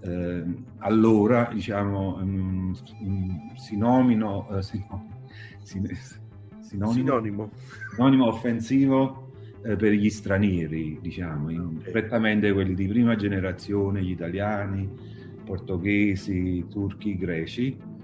eh, 0.00 0.44
allora, 0.78 1.50
diciamo, 1.52 2.16
um, 2.16 2.74
um, 3.00 3.54
sinomino, 3.56 4.46
uh, 5.72 6.60
sinonimo, 6.60 6.92
sinonimo. 6.92 7.50
sinonimo 7.94 8.26
offensivo 8.26 9.32
eh, 9.64 9.76
per 9.76 9.92
gli 9.92 10.10
stranieri, 10.10 10.98
diciamo, 11.00 11.50
in, 11.50 11.80
prettamente 11.90 12.52
quelli 12.52 12.74
di 12.74 12.86
prima 12.86 13.16
generazione, 13.16 14.02
gli 14.02 14.10
italiani, 14.10 14.88
portoghesi, 15.44 16.64
turchi, 16.68 17.16
greci 17.16 17.94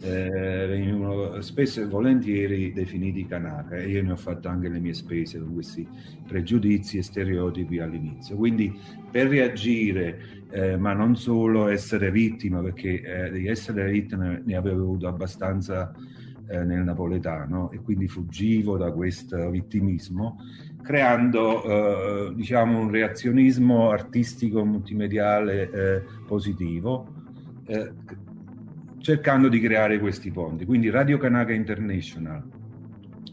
eh, 0.00 0.66
venivano 0.68 1.40
spesso 1.40 1.80
e 1.80 1.86
volentieri 1.86 2.72
definiti 2.72 3.26
Kanaka 3.26 3.76
e 3.76 3.88
io 3.88 4.02
ne 4.02 4.12
ho 4.12 4.16
fatto 4.16 4.48
anche 4.48 4.68
le 4.68 4.78
mie 4.78 4.92
spese 4.92 5.38
con 5.38 5.54
questi 5.54 5.86
pregiudizi 6.26 6.98
e 6.98 7.02
stereotipi 7.02 7.78
all'inizio. 7.78 8.36
Quindi 8.36 8.78
per 9.10 9.28
reagire, 9.28 10.44
eh, 10.50 10.76
ma 10.76 10.92
non 10.92 11.16
solo 11.16 11.68
essere 11.68 12.10
vittima, 12.10 12.60
perché 12.60 13.00
eh, 13.00 13.30
di 13.30 13.46
essere 13.46 13.90
vittima 13.90 14.38
ne 14.42 14.54
avevo 14.54 14.82
avuto 14.82 15.08
abbastanza 15.08 15.94
eh, 16.48 16.64
nel 16.64 16.84
napoletano 16.84 17.70
e 17.70 17.80
quindi 17.80 18.08
fuggivo 18.08 18.76
da 18.76 18.92
questo 18.92 19.50
vittimismo, 19.50 20.38
creando 20.82 21.62
eh, 22.30 22.34
diciamo 22.34 22.78
un 22.78 22.90
reazionismo 22.90 23.90
artistico 23.90 24.64
multimediale 24.64 25.70
eh, 25.70 26.02
positivo 26.26 27.14
cercando 29.06 29.48
di 29.48 29.60
creare 29.60 30.00
questi 30.00 30.32
ponti. 30.32 30.64
Quindi 30.64 30.90
Radio 30.90 31.16
Kanaka 31.16 31.52
International, 31.52 32.42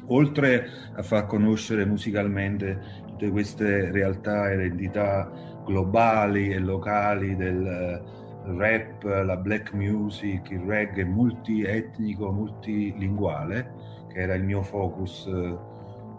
oltre 0.06 0.68
a 0.94 1.02
far 1.02 1.26
conoscere 1.26 1.84
musicalmente 1.84 2.80
tutte 3.08 3.30
queste 3.32 3.90
realtà 3.90 4.52
e 4.52 4.56
identità 4.56 5.32
globali 5.66 6.52
e 6.52 6.60
locali 6.60 7.36
del 7.36 7.66
eh, 7.66 8.23
rap, 8.46 9.04
la 9.04 9.38
black 9.38 9.74
music, 9.74 10.50
il 10.52 10.62
reggae 10.62 11.04
multietnico, 11.04 12.32
multilinguale, 12.32 13.74
che 14.12 14.20
era 14.20 14.36
il 14.36 14.44
mio 14.44 14.62
focus 14.62 15.28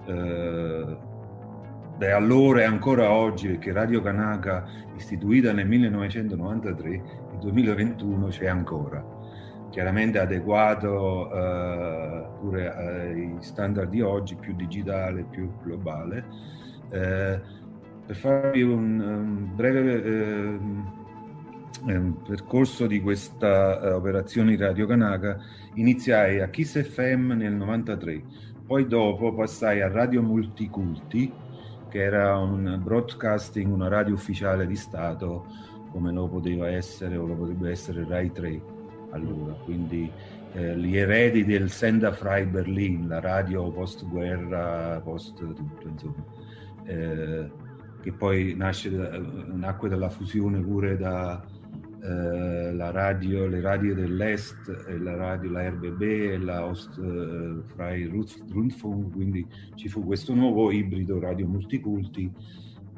eh, 0.06 0.96
da 1.96 2.16
allora 2.16 2.60
e 2.60 2.64
ancora 2.64 3.10
oggi, 3.10 3.48
perché 3.48 3.72
Radio 3.72 4.00
Kanaka, 4.02 4.66
istituita 4.96 5.52
nel 5.52 5.66
1993, 5.66 6.88
nel 6.88 7.38
2021 7.40 8.26
c'è 8.28 8.46
ancora 8.46 9.14
chiaramente 9.74 10.20
adeguato 10.20 11.32
eh, 11.32 12.26
pure 12.38 12.72
ai 12.72 13.36
standard 13.40 13.90
di 13.90 14.02
oggi, 14.02 14.36
più 14.36 14.54
digitale, 14.54 15.24
più 15.24 15.50
globale. 15.64 16.24
Eh, 16.90 17.40
per 18.06 18.16
farvi 18.16 18.62
un, 18.62 19.00
un 19.00 19.50
breve 19.52 20.60
eh, 21.86 21.96
un 21.96 22.22
percorso 22.22 22.86
di 22.86 23.00
questa 23.00 23.80
eh, 23.80 23.90
operazione 23.92 24.56
Radio 24.56 24.86
Kanaka, 24.86 25.38
iniziai 25.74 26.40
a 26.40 26.48
Kiss 26.48 26.82
FM 26.82 27.32
nel 27.32 27.52
93, 27.52 28.22
poi 28.66 28.86
dopo 28.86 29.34
passai 29.34 29.82
a 29.82 29.88
Radio 29.88 30.22
Multiculti, 30.22 31.32
che 31.88 32.02
era 32.02 32.38
un 32.38 32.80
broadcasting, 32.82 33.70
una 33.72 33.88
radio 33.88 34.14
ufficiale 34.14 34.66
di 34.66 34.76
Stato, 34.76 35.46
come 35.90 36.12
lo 36.12 36.28
poteva 36.28 36.68
essere 36.68 37.16
o 37.16 37.26
lo 37.26 37.34
potrebbe 37.34 37.70
essere 37.70 38.04
Rai 38.08 38.32
3 38.32 38.72
allora, 39.10 39.52
quindi 39.52 40.10
eh, 40.52 40.76
gli 40.76 40.96
eredi 40.96 41.44
del 41.44 41.70
Senda 41.70 42.12
Frei 42.12 42.46
Berlin, 42.46 43.06
la 43.08 43.20
radio 43.20 43.70
post-guerra, 43.70 45.00
post 45.04 45.36
tutto, 45.36 45.88
insomma, 45.88 46.24
eh, 46.84 47.50
che 48.00 48.12
poi 48.12 48.54
nasce, 48.56 48.90
nacque 48.90 49.88
dalla 49.88 50.10
fusione 50.10 50.60
pure 50.60 50.96
da 50.96 51.42
eh, 52.04 52.72
la 52.74 52.90
radio, 52.90 53.46
le 53.46 53.62
radio 53.62 53.94
dell'Est, 53.94 54.68
la 54.98 55.14
radio, 55.14 55.50
la 55.50 55.70
RBB 55.70 56.02
e 56.02 56.38
la 56.38 56.66
Ost 56.66 56.98
eh, 56.98 57.62
Frei 57.74 58.04
Rundfunk, 58.04 59.14
quindi 59.14 59.46
ci 59.74 59.88
fu 59.88 60.04
questo 60.04 60.34
nuovo 60.34 60.70
ibrido 60.70 61.18
radio 61.18 61.46
multiculti 61.46 62.30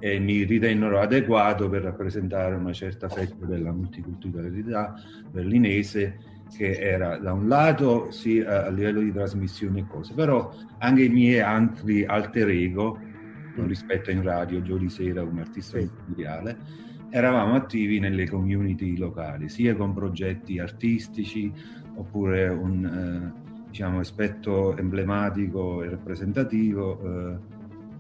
e 0.01 0.19
mi 0.19 0.43
ritennero 0.43 0.99
adeguato 0.99 1.69
per 1.69 1.83
rappresentare 1.83 2.57
una 2.57 2.73
certa 2.73 3.09
fetta 3.09 3.47
della 3.47 3.71
multiculturalità 3.71 4.95
berlinese 5.31 6.19
che 6.57 6.73
era 6.73 7.17
da 7.19 7.33
un 7.33 7.47
lato 7.47 8.11
sì 8.11 8.41
a 8.41 8.69
livello 8.71 9.01
di 9.01 9.13
trasmissione 9.13 9.81
e 9.81 9.87
cose, 9.87 10.15
però 10.15 10.53
anche 10.79 11.05
i 11.05 11.09
miei 11.09 11.41
altri 11.41 12.05
alter 12.05 12.49
ego 12.49 12.99
mm. 12.99 13.67
rispetto 13.67 14.11
in 14.11 14.23
radio, 14.23 14.61
Giorgi 14.63 14.89
Sera 14.89 15.25
come 15.25 15.43
artista 15.43 15.79
editoriale, 15.79 16.85
eravamo 17.11 17.55
attivi 17.55 17.99
nelle 17.99 18.29
community 18.29 18.97
locali, 18.97 19.49
sia 19.49 19.75
con 19.77 19.95
progetti 19.95 20.59
artistici 20.59 21.53
oppure 21.95 22.49
un 22.49 22.85
eh, 22.85 23.69
diciamo, 23.69 24.01
aspetto 24.01 24.77
emblematico 24.77 25.83
e 25.83 25.91
rappresentativo 25.91 27.01
eh, 27.01 27.39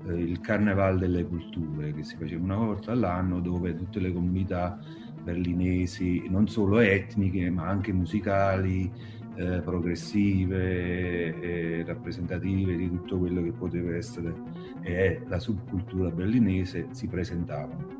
eh, 0.08 0.14
il 0.14 0.40
Carnaval 0.40 0.98
delle 0.98 1.24
Culture 1.24 1.92
che 1.92 2.02
si 2.02 2.16
faceva 2.16 2.42
una 2.42 2.56
volta 2.56 2.92
all'anno 2.92 3.40
dove 3.40 3.74
tutte 3.74 4.00
le 4.00 4.12
comunità 4.12 4.78
berlinesi, 5.22 6.24
non 6.28 6.48
solo 6.48 6.78
etniche 6.78 7.50
ma 7.50 7.66
anche 7.66 7.92
musicali, 7.92 8.90
eh, 9.34 9.60
progressive, 9.60 11.40
eh, 11.40 11.84
rappresentative 11.84 12.76
di 12.76 12.88
tutto 12.88 13.18
quello 13.18 13.42
che 13.42 13.52
poteva 13.52 13.94
essere 13.94 14.34
e 14.82 14.96
è 14.96 15.20
la 15.26 15.38
subcultura 15.38 16.10
berlinese, 16.10 16.86
si 16.90 17.06
presentavano. 17.06 17.95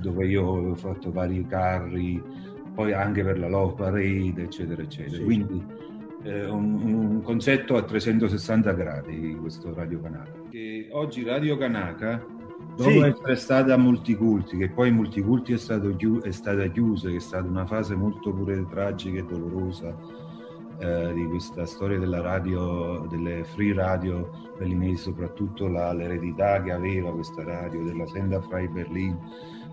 Dove 0.00 0.26
io 0.26 0.44
ho 0.44 0.74
fatto 0.74 1.10
vari 1.10 1.46
carri, 1.46 2.22
poi 2.74 2.92
anche 2.92 3.24
per 3.24 3.38
la 3.38 3.48
Love 3.48 3.74
Parade, 3.74 4.42
eccetera, 4.42 4.82
eccetera. 4.82 5.16
Sì. 5.16 5.24
Quindi 5.24 5.64
eh, 6.22 6.46
un, 6.46 6.80
un, 6.82 7.22
concetto 7.22 7.76
a 7.76 7.82
360 7.82 8.72
gradi 8.72 9.36
questo 9.40 9.72
Radio 9.74 10.00
Kanaka. 10.00 10.32
Che 10.50 10.88
oggi 10.90 11.24
Radio 11.24 11.56
Kanaka, 11.56 12.24
dopo 12.76 12.90
sì. 12.90 12.98
essere 12.98 13.36
stata 13.36 13.76
multiculti, 13.76 14.56
che 14.56 14.70
poi 14.70 14.90
multiculti 14.90 15.52
è, 15.52 15.58
stato, 15.58 15.96
è 16.22 16.30
stata 16.30 16.66
chiusa, 16.68 17.08
che 17.08 17.16
è 17.16 17.20
stata 17.20 17.48
una 17.48 17.66
fase 17.66 17.94
molto 17.94 18.32
pure 18.32 18.66
tragica 18.68 19.18
e 19.18 19.24
dolorosa 19.24 20.17
eh, 20.78 21.12
di 21.12 21.26
questa 21.26 21.66
storia 21.66 21.98
della 21.98 22.20
radio, 22.20 23.06
delle 23.08 23.44
free 23.44 23.74
radio 23.74 24.30
berlinesi, 24.56 25.02
soprattutto 25.02 25.68
la, 25.68 25.92
l'eredità 25.92 26.62
che 26.62 26.72
aveva 26.72 27.12
questa 27.12 27.42
radio 27.42 27.82
della 27.84 28.06
Senda 28.06 28.40
Frei 28.40 28.68
Berlin 28.68 29.18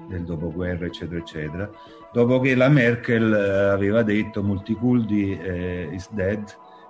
del 0.08 0.24
dopoguerra, 0.24 0.86
eccetera, 0.86 1.20
eccetera. 1.20 1.70
Dopo 2.12 2.40
che 2.40 2.56
la 2.56 2.70
Merkel 2.70 3.34
eh, 3.34 3.72
aveva 3.72 4.04
detto 4.04 4.44
Multiculti 4.44 5.38
eh, 5.38 5.90
is 5.92 6.10
dead, 6.12 6.44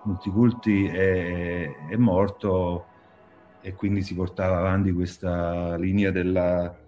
Multiculti 0.04 0.86
è, 0.86 1.88
è 1.90 1.96
morto 1.96 2.86
e 3.62 3.74
quindi 3.74 4.04
si 4.04 4.14
portava 4.14 4.58
avanti 4.60 4.92
questa 4.92 5.76
linea 5.76 6.12
della 6.12 6.85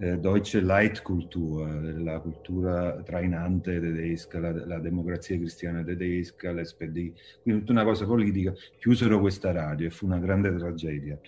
eh, 0.00 0.18
Deutsche 0.18 0.60
Leitkultur, 0.60 2.00
la 2.00 2.18
cultura 2.20 3.02
trainante 3.02 3.78
tedesca, 3.78 4.38
la, 4.38 4.52
la, 4.64 4.78
democrazia 4.78 5.36
cristiana 5.36 5.84
tedesca, 5.84 6.52
l'SPD, 6.52 7.12
quindi 7.42 7.60
tutta 7.60 7.72
una 7.72 7.84
cosa 7.84 8.06
politica, 8.06 8.54
chiusero 8.78 9.20
questa 9.20 9.52
radio 9.52 9.86
e 9.86 9.90
fu 9.90 10.06
una 10.06 10.18
grande 10.18 10.56
tragedia. 10.56 11.18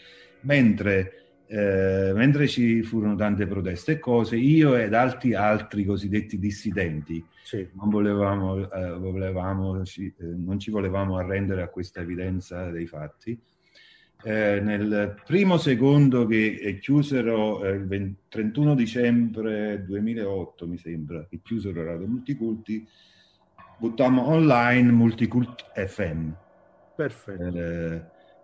Mentre, 0.40 1.42
eh, 1.46 2.12
mentre 2.14 2.48
ci 2.48 2.82
furono 2.82 3.14
tante 3.14 3.46
proteste 3.46 3.92
e 3.92 3.98
cose, 3.98 4.36
io 4.36 4.74
ed 4.74 4.94
altri, 4.94 5.34
altri 5.34 5.84
cosiddetti 5.84 6.38
dissidenti 6.38 7.22
sì. 7.44 7.68
non, 7.74 7.90
volevamo, 7.90 8.70
eh, 8.72 8.90
volevamo, 8.98 9.84
ci, 9.84 10.06
eh, 10.06 10.24
non 10.24 10.58
ci 10.58 10.70
volevamo 10.70 11.18
arrendere 11.18 11.60
a 11.60 11.68
questa 11.68 12.00
evidenza 12.00 12.70
dei 12.70 12.86
fatti 12.86 13.38
eh, 14.24 14.60
nel 14.60 15.20
primo 15.24 15.56
secondo 15.58 16.26
che 16.26 16.78
chiusero 16.80 17.64
eh, 17.64 17.70
il 17.72 17.86
20, 17.86 18.20
31 18.28 18.74
dicembre 18.74 19.84
2008, 19.84 20.66
mi 20.66 20.78
sembra, 20.78 21.26
che 21.28 21.40
chiusero 21.42 21.84
Radio 21.84 22.06
Multiculti, 22.06 22.86
buttammo 23.78 24.28
online 24.28 24.92
Multicult 24.92 25.72
FM. 25.74 26.30
Perfetto. 26.94 27.56
Eh, 27.56 28.02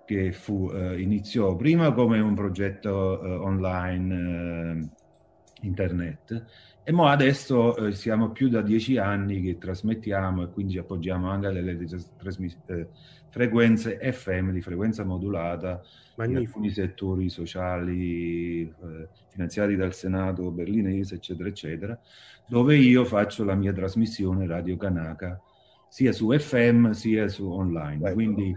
che 0.09 0.33
fu, 0.33 0.71
eh, 0.73 1.03
iniziò 1.03 1.55
prima 1.55 1.93
come 1.93 2.19
un 2.19 2.35
progetto 2.35 3.21
eh, 3.21 3.29
online 3.29 4.81
eh, 4.81 5.67
internet 5.67 6.45
e 6.83 6.93
mo 6.93 7.09
adesso 7.09 7.77
eh, 7.77 7.93
siamo 7.93 8.31
più 8.31 8.49
da 8.49 8.63
dieci 8.63 8.97
anni 8.97 9.43
che 9.43 9.59
trasmettiamo 9.59 10.45
e 10.45 10.49
quindi 10.49 10.79
appoggiamo 10.79 11.29
anche 11.29 11.49
alle 11.49 11.77
trasmissioni 12.17 12.65
eh, 12.69 12.89
frequenze 13.31 13.99
FM 14.13 14.51
di 14.51 14.61
frequenza 14.61 15.05
modulata 15.05 15.81
Magnifico. 16.17 16.41
in 16.41 16.47
alcuni 16.47 16.71
settori 16.71 17.29
sociali 17.29 18.63
eh, 18.63 19.09
finanziati 19.29 19.77
dal 19.77 19.95
Senato 19.95 20.51
berlinese, 20.51 21.17
eccetera, 21.17 21.49
eccetera, 21.49 21.99
dove 22.47 22.77
io 22.77 23.05
faccio 23.05 23.45
la 23.45 23.55
mia 23.55 23.73
trasmissione 23.73 24.47
Radio 24.47 24.77
Kanaka 24.77 25.41
sia 25.89 26.13
su 26.13 26.31
FM 26.31 26.91
sia 26.91 27.29
su 27.29 27.51
online. 27.51 27.97
Beh, 27.97 28.13
Quindi 28.13 28.57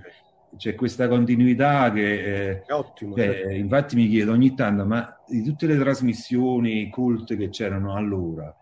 c'è 0.57 0.75
questa 0.75 1.07
continuità 1.07 1.91
che... 1.91 2.49
Eh, 2.49 2.63
ottimo. 2.69 3.13
Che, 3.13 3.23
certo. 3.23 3.49
Infatti 3.51 3.95
mi 3.95 4.09
chiedo 4.09 4.31
ogni 4.31 4.53
tanto, 4.53 4.85
ma 4.85 5.17
di 5.27 5.43
tutte 5.43 5.65
le 5.65 5.77
trasmissioni 5.77 6.89
culte 6.89 7.37
che 7.37 7.49
c'erano 7.49 7.95
allora, 7.95 8.53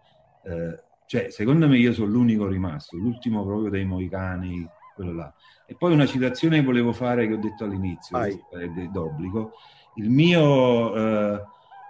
eh, 0.44 0.84
cioè, 1.10 1.32
secondo 1.32 1.68
me 1.68 1.78
io 1.78 1.92
sono 1.92 2.12
l'unico 2.12 2.48
rimasto, 2.48 2.96
l'ultimo 2.96 3.44
proprio 3.44 3.72
dei 3.72 3.84
Moicani, 3.84 4.70
quello 5.00 5.14
là. 5.14 5.34
E 5.66 5.76
poi 5.76 5.94
una 5.94 6.06
citazione 6.06 6.60
che 6.60 6.66
volevo 6.66 6.92
fare 6.92 7.26
che 7.28 7.34
ho 7.34 7.38
detto 7.38 7.64
all'inizio, 7.64 8.18
è 8.20 8.36
d'obbligo. 8.92 9.54
Il 9.96 10.10
mio, 10.10 10.96
eh, 10.96 11.44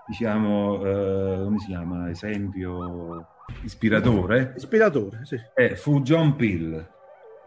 diciamo, 0.05 0.85
eh, 0.85 1.43
come 1.43 1.59
si 1.59 1.67
chiama, 1.67 2.09
esempio 2.09 3.25
ispiratore, 3.63 4.53
ispiratore 4.55 5.25
sì. 5.25 5.39
eh, 5.55 5.75
fu 5.75 6.01
John 6.01 6.35
Peel. 6.35 6.97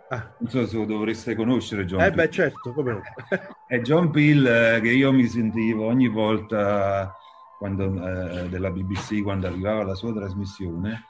Ah. 0.09 0.35
Non 0.39 0.51
so 0.51 0.67
se 0.67 0.77
lo 0.77 0.85
dovreste 0.85 1.35
conoscere 1.35 1.85
John 1.85 2.01
eh 2.01 2.11
Peel. 2.11 2.15
beh 2.15 2.31
certo, 2.31 2.73
come 2.73 2.93
no. 2.93 3.01
è 3.67 3.81
John 3.81 4.11
Peel 4.11 4.47
eh, 4.47 4.81
che 4.83 4.91
io 4.91 5.13
mi 5.13 5.27
sentivo 5.27 5.87
ogni 5.87 6.09
volta 6.09 7.15
quando, 7.57 7.85
eh, 7.85 8.49
della 8.49 8.71
BBC 8.71 9.23
quando 9.23 9.47
arrivava 9.47 9.85
la 9.85 9.95
sua 9.95 10.13
trasmissione 10.13 11.05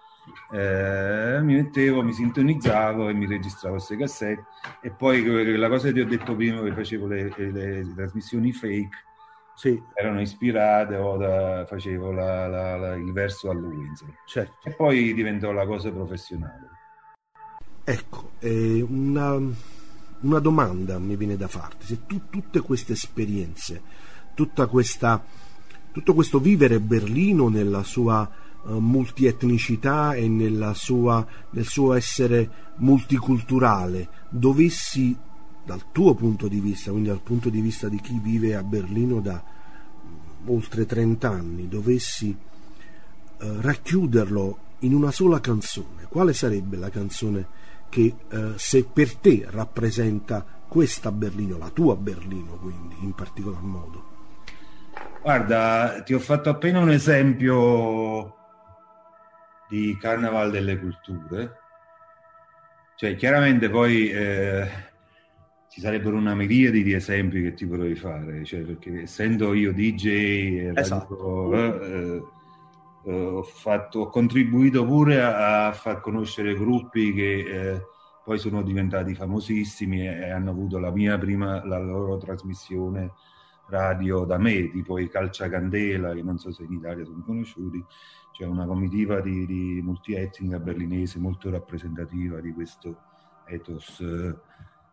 eh, 0.52 1.40
mi 1.42 1.54
mettevo, 1.54 2.02
mi 2.02 2.12
sintonizzavo 2.12 3.08
e 3.08 3.12
mi 3.14 3.26
registravo 3.26 3.76
queste 3.76 3.96
cassette 3.96 4.44
e 4.80 4.90
poi 4.90 5.56
la 5.56 5.68
cosa 5.68 5.88
che 5.88 5.94
ti 5.94 6.00
ho 6.00 6.06
detto 6.06 6.35
prima 6.35 6.62
che 6.62 6.72
facevo 6.72 7.06
le, 7.06 7.35
le, 7.37 7.50
le 7.50 7.92
trasmissioni 7.94 8.52
fake 8.52 8.96
sì. 9.54 9.82
erano 9.94 10.20
ispirate 10.20 10.96
o 10.96 11.16
da, 11.16 11.64
facevo 11.66 12.12
la, 12.12 12.46
la, 12.46 12.76
la, 12.76 12.94
il 12.94 13.12
verso 13.12 13.50
a 13.50 13.54
lui 13.54 13.88
certo. 14.26 14.68
e 14.68 14.72
poi 14.72 15.14
diventò 15.14 15.52
la 15.52 15.66
cosa 15.66 15.90
professionale 15.90 16.68
ecco 17.85 18.32
eh, 18.38 18.85
una, 18.88 19.38
una, 20.20 20.38
domanda 20.38 20.98
mi 20.98 21.16
viene 21.16 21.37
da 21.37 21.48
farti 21.48 21.87
se 21.87 22.06
tu 22.06 22.28
tutte 22.30 22.61
queste 22.61 22.92
esperienze 22.92 23.82
tutta 24.35 24.66
questa, 24.66 25.22
tutto 25.92 26.14
questo 26.14 26.38
vivere 26.38 26.80
Berlino 26.80 27.48
nella 27.48 27.82
sua 27.82 28.41
multietnicità 28.64 30.14
e 30.14 30.29
sua, 30.75 31.27
nel 31.51 31.66
suo 31.66 31.94
essere 31.94 32.51
multiculturale 32.77 34.09
dovessi 34.29 35.16
dal 35.64 35.90
tuo 35.92 36.14
punto 36.14 36.48
di 36.48 36.61
vista, 36.61 36.90
quindi 36.90 37.09
dal 37.09 37.20
punto 37.22 37.48
di 37.48 37.61
vista 37.61 37.88
di 37.88 38.01
chi 38.01 38.18
vive 38.18 38.57
a 38.57 38.62
Berlino 38.62 39.20
da 39.20 39.42
mm, 39.42 40.48
oltre 40.48 40.87
30 40.87 41.29
anni, 41.29 41.68
dovessi 41.68 42.37
uh, 43.40 43.61
racchiuderlo 43.61 44.59
in 44.81 44.94
una 44.94 45.12
sola 45.12 45.40
canzone, 45.40 46.07
quale 46.09 46.33
sarebbe 46.33 46.77
la 46.77 46.90
canzone 46.90 47.61
che 47.88 48.14
uh, 48.31 48.53
se 48.57 48.85
per 48.85 49.16
te 49.16 49.46
rappresenta 49.48 50.44
questa 50.66 51.12
Berlino, 51.12 51.59
la 51.59 51.68
tua 51.68 51.94
Berlino 51.96 52.53
quindi 52.57 52.96
in 53.01 53.12
particolar 53.12 53.62
modo? 53.62 54.11
Guarda, 55.22 56.03
ti 56.05 56.14
ho 56.14 56.18
fatto 56.18 56.51
appena 56.51 56.81
un 56.81 56.90
esempio 56.90 58.41
di 59.72 59.96
Carnaval 59.96 60.50
delle 60.50 60.78
Culture. 60.78 61.56
Cioè, 62.94 63.16
chiaramente 63.16 63.70
poi 63.70 64.11
eh, 64.11 64.68
ci 65.70 65.80
sarebbero 65.80 66.14
una 66.14 66.35
miriade 66.35 66.82
di 66.82 66.92
esempi 66.92 67.40
che 67.40 67.54
ti 67.54 67.66
potrei 67.66 67.94
fare, 67.94 68.44
cioè, 68.44 68.61
perché 68.61 69.00
essendo 69.00 69.54
io 69.54 69.72
DJ, 69.72 70.72
esatto. 70.74 71.54
eh, 71.54 72.22
eh, 73.06 73.12
ho, 73.12 73.42
fatto, 73.42 74.00
ho, 74.00 74.08
contribuito 74.08 74.85
pure 74.85 75.22
a, 75.22 75.68
a, 75.68 75.72
far 75.72 76.02
conoscere 76.02 76.54
gruppi 76.54 77.14
che 77.14 77.38
eh, 77.38 77.82
poi 78.22 78.38
sono 78.38 78.61
diventati 78.61 79.14
famosissimi 79.14 80.06
e, 80.06 80.26
e 80.26 80.30
hanno 80.30 80.50
avuto 80.50 80.78
la 80.78 80.90
mia 80.90 81.16
prima, 81.16 81.64
la 81.64 81.78
loro 81.78 82.18
trasmissione 82.18 83.12
radio 83.68 84.24
da 84.24 84.37
me, 84.37 84.70
tipo 84.70 84.98
i 84.98 85.08
Calciacandela, 85.08 86.12
che 86.12 86.22
non 86.22 86.37
so 86.37 86.52
se 86.52 86.64
in 86.64 86.72
Italia 86.72 87.06
sono 87.06 87.22
conosciuti, 87.24 87.82
c'è 88.33 88.45
una 88.45 88.66
comitiva 88.66 89.21
di, 89.21 89.47
di 89.47 89.81
multietnica 89.83 90.59
berlinese 90.59 91.18
molto 91.18 91.51
rappresentativa 91.51 92.40
di 92.40 92.53
questo 92.53 92.97
ethos 93.47 94.01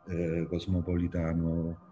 eh, 0.08 0.46
cosmopolitano 0.48 1.88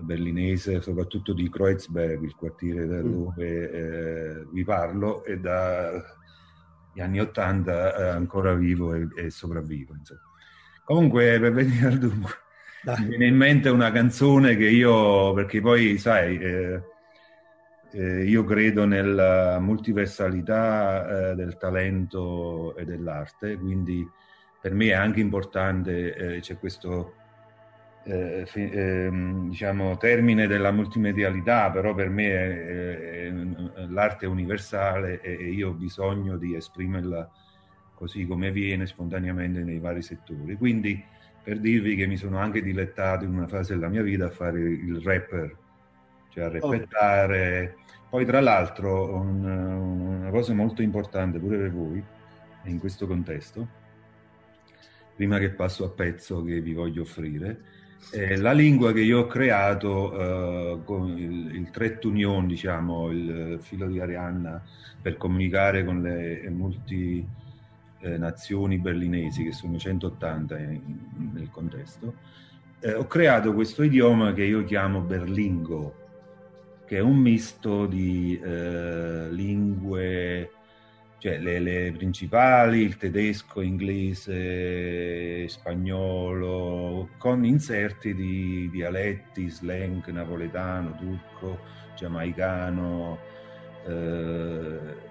berlinese, 0.00 0.80
soprattutto 0.80 1.32
di 1.32 1.48
Kreuzberg, 1.50 2.22
il 2.22 2.34
quartiere 2.34 2.86
da 2.86 3.02
mm. 3.02 3.12
dove 3.12 3.70
eh, 3.70 4.46
vi 4.52 4.64
parlo, 4.64 5.24
e 5.24 5.38
dagli 5.38 7.00
anni 7.00 7.20
Ottanta 7.20 7.94
è 7.94 8.08
ancora 8.08 8.54
vivo 8.54 8.94
e, 8.94 9.08
e 9.16 9.30
sopravvivo. 9.30 9.94
Insomma. 9.94 10.20
Comunque, 10.84 11.38
per 11.38 11.52
venire 11.52 11.86
al 11.86 11.98
dunque, 11.98 12.30
Dai. 12.82 13.00
mi 13.00 13.08
viene 13.08 13.26
in 13.26 13.36
mente 13.36 13.68
una 13.68 13.90
canzone 13.90 14.56
che 14.56 14.68
io, 14.68 15.32
perché 15.34 15.60
poi, 15.60 15.98
sai, 15.98 16.38
eh, 16.38 16.82
eh, 17.90 18.24
io 18.24 18.44
credo 18.44 18.84
nella 18.84 19.58
multiversalità 19.60 21.30
eh, 21.30 21.34
del 21.34 21.56
talento 21.56 22.76
e 22.76 22.84
dell'arte, 22.84 23.56
quindi 23.58 24.06
per 24.60 24.74
me 24.74 24.86
è 24.86 24.92
anche 24.92 25.20
importante, 25.20 26.14
eh, 26.14 26.40
c'è 26.40 26.58
questo 26.58 27.14
eh, 28.04 28.46
ehm, 28.54 29.48
diciamo, 29.50 29.96
termine 29.96 30.46
della 30.46 30.70
multimedialità, 30.72 31.70
però 31.70 31.94
per 31.94 32.08
me 32.08 32.26
è, 32.26 33.28
è, 33.28 33.30
l'arte 33.88 34.26
è 34.26 34.28
universale 34.28 35.20
e, 35.20 35.32
e 35.32 35.50
io 35.50 35.70
ho 35.70 35.74
bisogno 35.74 36.36
di 36.36 36.54
esprimerla 36.54 37.30
così 37.94 38.26
come 38.26 38.52
viene 38.52 38.86
spontaneamente 38.86 39.62
nei 39.62 39.78
vari 39.78 40.02
settori. 40.02 40.56
Quindi 40.56 41.02
per 41.42 41.58
dirvi 41.58 41.96
che 41.96 42.06
mi 42.06 42.16
sono 42.16 42.38
anche 42.38 42.62
dilettato 42.62 43.24
in 43.24 43.34
una 43.34 43.46
fase 43.46 43.74
della 43.74 43.88
mia 43.88 44.02
vita 44.02 44.26
a 44.26 44.30
fare 44.30 44.60
il 44.60 45.00
rapper 45.02 45.56
cioè 46.38 46.44
a 46.44 46.48
rispettare. 46.48 47.74
Oh. 47.76 47.86
Poi 48.10 48.24
tra 48.24 48.40
l'altro 48.40 49.16
un, 49.16 49.44
una 49.44 50.30
cosa 50.30 50.54
molto 50.54 50.80
importante 50.80 51.38
pure 51.38 51.58
per 51.58 51.72
voi 51.72 52.02
in 52.64 52.78
questo 52.78 53.06
contesto, 53.06 53.68
prima 55.14 55.38
che 55.38 55.50
passo 55.50 55.84
a 55.84 55.90
pezzo 55.90 56.42
che 56.42 56.60
vi 56.60 56.72
voglio 56.72 57.02
offrire, 57.02 57.60
è 58.10 58.36
la 58.36 58.52
lingua 58.52 58.92
che 58.92 59.00
io 59.00 59.20
ho 59.20 59.26
creato 59.26 60.12
uh, 60.12 60.84
con 60.84 61.18
il, 61.18 61.54
il 61.54 61.70
Tret 61.70 62.02
Union, 62.04 62.46
diciamo, 62.46 63.10
il 63.10 63.58
filo 63.60 63.86
di 63.86 64.00
Arianna 64.00 64.62
per 65.00 65.16
comunicare 65.16 65.84
con 65.84 66.00
le 66.00 66.48
multi 66.48 67.26
eh, 68.00 68.16
nazioni 68.16 68.78
berlinesi, 68.78 69.44
che 69.44 69.52
sono 69.52 69.76
180 69.76 70.58
in, 70.58 70.70
in, 70.70 71.30
nel 71.34 71.50
contesto, 71.50 72.14
eh, 72.80 72.94
ho 72.94 73.06
creato 73.06 73.52
questo 73.54 73.82
idioma 73.82 74.32
che 74.32 74.44
io 74.44 74.64
chiamo 74.64 75.00
berlingo, 75.00 75.97
che 76.88 76.96
è 76.96 77.00
un 77.00 77.18
misto 77.18 77.84
di 77.84 78.40
eh, 78.42 79.28
lingue, 79.30 80.50
cioè 81.18 81.38
le, 81.38 81.58
le, 81.58 81.92
principali, 81.92 82.80
il 82.80 82.96
tedesco, 82.96 83.60
inglese, 83.60 85.46
spagnolo, 85.48 87.10
con 87.18 87.44
inserti 87.44 88.14
di 88.14 88.70
dialetti, 88.72 89.50
slang 89.50 90.06
napoletano, 90.06 90.96
turco, 90.96 91.58
giamaicano. 91.94 93.18
Eh, 93.86 95.06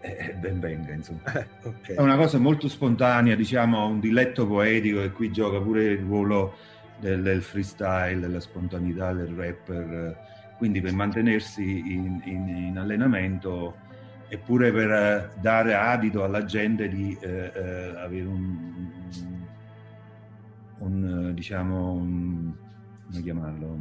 e, 0.00 0.34
ben 0.40 0.60
venga, 0.60 0.92
insomma. 0.92 1.20
Eh, 1.34 1.46
okay. 1.64 1.96
È 1.96 2.00
una 2.00 2.16
cosa 2.16 2.38
molto 2.38 2.68
spontanea, 2.68 3.34
diciamo, 3.34 3.86
un 3.86 3.98
diletto 3.98 4.46
poetico 4.46 5.02
e 5.02 5.10
qui 5.10 5.32
gioca 5.32 5.60
pure 5.60 5.84
il 5.84 5.98
ruolo 5.98 6.54
del, 7.00 7.22
del 7.22 7.42
freestyle, 7.42 8.20
della 8.20 8.40
spontaneità 8.40 9.12
del 9.12 9.34
rapper, 9.34 10.16
quindi 10.56 10.80
per 10.80 10.92
mantenersi 10.92 11.92
in, 11.92 12.20
in, 12.24 12.48
in 12.48 12.78
allenamento 12.78 13.76
e 14.28 14.36
pure 14.36 14.70
per 14.72 15.32
dare 15.40 15.74
adito 15.74 16.22
alla 16.22 16.44
gente 16.44 16.88
di 16.88 17.16
eh, 17.20 17.52
eh, 17.54 17.94
avere 17.96 18.26
un, 18.26 18.90
un, 20.78 21.32
diciamo, 21.34 21.92
un, 21.92 22.52
come 23.06 23.22
chiamarlo, 23.22 23.78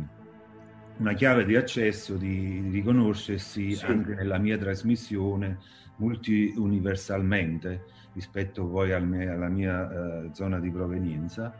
una 0.97 1.13
chiave 1.13 1.45
di 1.45 1.56
accesso, 1.56 2.15
di 2.15 2.69
riconoscersi 2.71 3.75
sì. 3.75 3.86
anche 3.86 4.15
nella 4.15 4.38
mia 4.38 4.58
trasmissione 4.58 5.60
multiuniversalmente 5.97 7.84
rispetto 8.13 8.65
poi 8.65 8.93
al 8.93 9.06
mia, 9.06 9.34
alla 9.34 9.49
mia 9.49 9.86
uh, 9.86 10.34
zona 10.34 10.60
di 10.60 10.71
provenienza. 10.71 11.53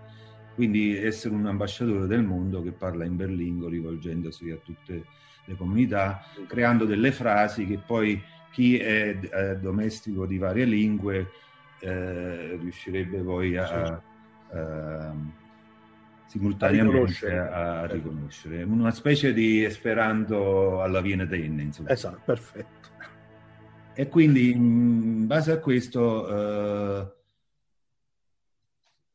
Quindi 0.58 0.98
essere 0.98 1.36
un 1.36 1.46
ambasciatore 1.46 2.08
del 2.08 2.24
mondo 2.24 2.64
che 2.64 2.72
parla 2.72 3.06
in 3.06 3.16
berlingo 3.16 3.70
rivolgendosi 3.70 4.50
a 4.50 4.58
tutte 4.58 5.06
le 5.46 5.56
comunità, 5.56 6.24
creando 6.48 6.86
delle 6.86 7.12
frasi 7.12 7.68
che 7.68 7.78
poi 7.78 8.20
chi 8.52 8.80
è 8.80 9.20
eh, 9.22 9.58
domestico 9.58 10.26
di 10.26 10.40
varie 10.40 10.66
lingue 10.66 11.30
eh, 11.80 12.58
riuscirebbe 12.60 13.20
poi 13.20 13.56
a, 13.56 13.68
a, 13.70 14.02
a 14.50 15.16
simultaneamente 16.26 17.38
a, 17.38 17.82
a, 17.82 17.86
riconoscere. 17.86 18.64
Una 18.64 18.90
specie 18.90 19.34
di 19.34 19.64
esperanto 19.64 20.82
alla 20.82 21.02
Viene 21.02 21.28
Tenne, 21.28 21.62
insomma. 21.62 21.92
Esatto, 21.92 22.20
perfetto. 22.26 22.90
E 23.94 24.08
quindi 24.10 24.50
in 24.50 25.28
base 25.28 25.52
a 25.52 25.60
questo, 25.60 26.28
eh, 26.28 27.14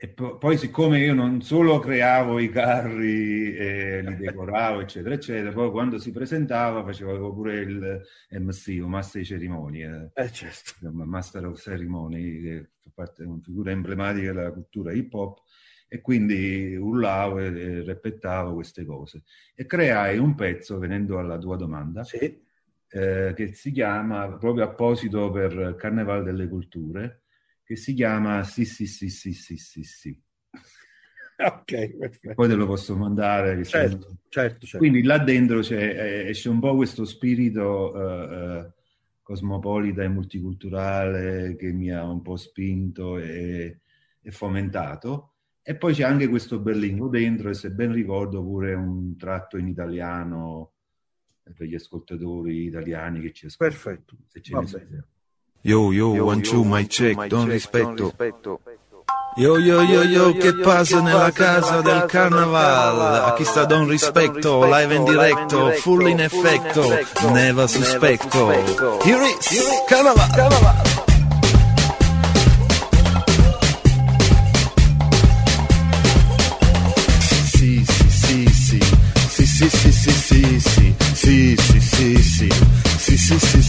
e 0.03 0.09
po- 0.09 0.37
poi 0.37 0.59
siccome 0.59 0.99
io 0.99 1.15
non 1.15 1.43
solo 1.43 1.79
creavo 1.79 2.41
i 2.41 2.51
carri 2.51 3.55
e 3.55 4.03
li 4.03 4.17
decoravo, 4.17 4.81
eccetera, 4.81 5.15
eccetera, 5.15 5.53
poi 5.53 5.71
quando 5.71 6.01
si 6.01 6.11
presentava 6.11 6.83
facevo 6.83 7.33
pure 7.33 7.61
il 7.61 8.03
MC, 8.31 8.81
o 8.83 8.89
Master 8.89 9.21
di 9.21 9.29
Cerimonie, 9.29 10.11
eh, 10.13 10.33
certo. 10.33 10.91
Master 10.91 11.47
of 11.47 11.61
Ceremony, 11.61 12.41
che 12.41 12.71
fa 12.81 12.91
parte 12.93 13.23
di 13.23 13.29
una 13.29 13.39
figura 13.41 13.71
emblematica 13.71 14.33
della 14.33 14.51
cultura 14.51 14.91
hip 14.91 15.15
hop, 15.15 15.39
e 15.87 16.01
quindi 16.01 16.75
urlavo 16.75 17.39
e 17.39 17.85
repetavo 17.85 18.55
queste 18.55 18.85
cose. 18.85 19.23
E 19.55 19.67
creai 19.67 20.19
un 20.19 20.35
pezzo, 20.35 20.81
venendo 20.81 21.21
alla 21.21 21.39
tua 21.39 21.55
domanda, 21.55 22.03
sì 22.03 22.43
eh, 22.95 23.33
che 23.35 23.55
si 23.55 23.71
chiama, 23.71 24.37
proprio 24.37 24.65
apposito 24.65 25.31
per 25.31 25.77
Carnevale 25.77 26.23
delle 26.23 26.47
Culture, 26.47 27.22
che 27.73 27.77
si 27.77 27.95
chiama 27.95 28.43
Sì, 28.45 28.65
sì, 28.65 28.87
sì, 28.87 29.09
sì, 29.09 29.33
sì, 29.33 29.57
sì, 29.57 29.83
sì. 29.83 30.23
ok, 31.37 31.97
perfetto. 31.97 32.35
Poi 32.35 32.49
te 32.49 32.55
lo 32.55 32.67
posso 32.67 32.97
mandare. 32.97 33.65
Certo, 33.65 34.01
sono... 34.01 34.19
certo, 34.29 34.67
certo, 34.67 34.79
Quindi 34.79 35.03
là 35.03 35.19
dentro 35.19 35.61
c'è, 35.61 36.27
esce 36.29 36.49
un 36.51 36.61
po' 36.61 36.77
questo 36.77 37.05
spirito 37.05 37.93
uh, 37.95 38.35
uh, 38.35 38.73
cosmopolita 39.23 40.03
e 40.03 40.09
multiculturale 40.09 41.57
che 41.57 41.73
mi 41.73 41.91
ha 41.91 42.05
un 42.05 42.21
po' 42.21 42.37
spinto 42.37 43.19
e, 43.19 43.81
e 44.21 44.31
fomentato. 44.31 45.31
E 45.63 45.77
poi 45.77 45.95
c'è 45.95 46.03
anche 46.03 46.29
questo 46.29 46.59
berlingo 46.59 47.09
dentro 47.09 47.49
e 47.49 47.55
se 47.55 47.71
ben 47.71 47.93
ricordo 47.93 48.43
pure 48.43 48.75
un 48.75 49.17
tratto 49.17 49.57
in 49.57 49.69
italiano 49.69 50.73
per 51.55 51.67
gli 51.67 51.75
ascoltatori 51.75 52.65
italiani 52.65 53.21
che 53.21 53.33
ci 53.33 53.47
ascoltano. 53.47 53.81
Perfetto. 53.81 54.17
Se 54.27 54.43
ce 54.43 54.87
ne. 54.91 55.05
Yo 55.65 55.93
yo, 55.93 56.25
one 56.25 56.43
two, 56.43 56.65
my 56.65 56.83
check, 56.83 57.17
my 57.17 57.29
don, 57.29 57.47
rispetto. 57.49 58.13
Yo 59.37 59.59
yo 59.59 59.81
yo 59.83 60.03
yo, 60.03 60.33
che 60.33 60.57
passa 60.57 61.01
nella 61.01 61.31
casa 61.31 61.81
del 61.81 62.05
carnaval? 62.07 63.27
A 63.27 63.35
chi 63.35 63.45
sta 63.45 63.65
don 63.65 63.87
rispetto, 63.87 64.65
live 64.67 64.93
in 64.93 65.05
diretto, 65.05 65.71
full 65.71 66.09
in 66.09 66.21
effetto 66.21 66.83
Never 67.31 67.69
suspetto 67.69 68.51
Here 69.05 69.25
is. 69.25 69.85
Carnaval. 69.87 70.29
Sì 77.55 77.85
sì 77.87 78.09
sì 78.11 78.47
sì 78.53 78.81
Sì 79.29 79.47
sì 79.47 79.69
sì 79.71 79.93
sì 79.93 80.61
sì 80.61 80.95
Sì 81.15 81.57
sì 81.57 81.81
sì 81.81 82.23
sì 82.23 82.49
Sì 82.99 83.17
sì 83.17 83.39
sì 83.39 83.62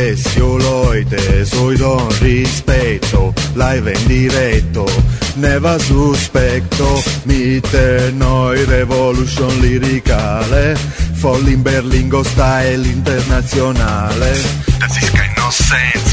sì. 0.00 0.10
Yes, 0.10 0.34
io 0.36 0.56
Leute, 0.56 1.44
soy 1.44 1.76
don 1.76 2.08
rispetto, 2.20 3.34
live 3.54 3.92
in 3.92 4.06
diretto, 4.06 4.86
neva 5.34 5.78
sospetto, 5.78 7.02
mitte 7.24 8.10
noi 8.14 8.64
revolution 8.64 9.58
liricale, 9.60 10.76
voll 11.18 11.46
in 11.48 11.62
Berlingo 11.62 12.22
style 12.22 12.86
internazionale. 12.86 14.40
Das 14.78 14.96
ist 14.96 15.12
kein 15.12 15.32
no 15.36 15.50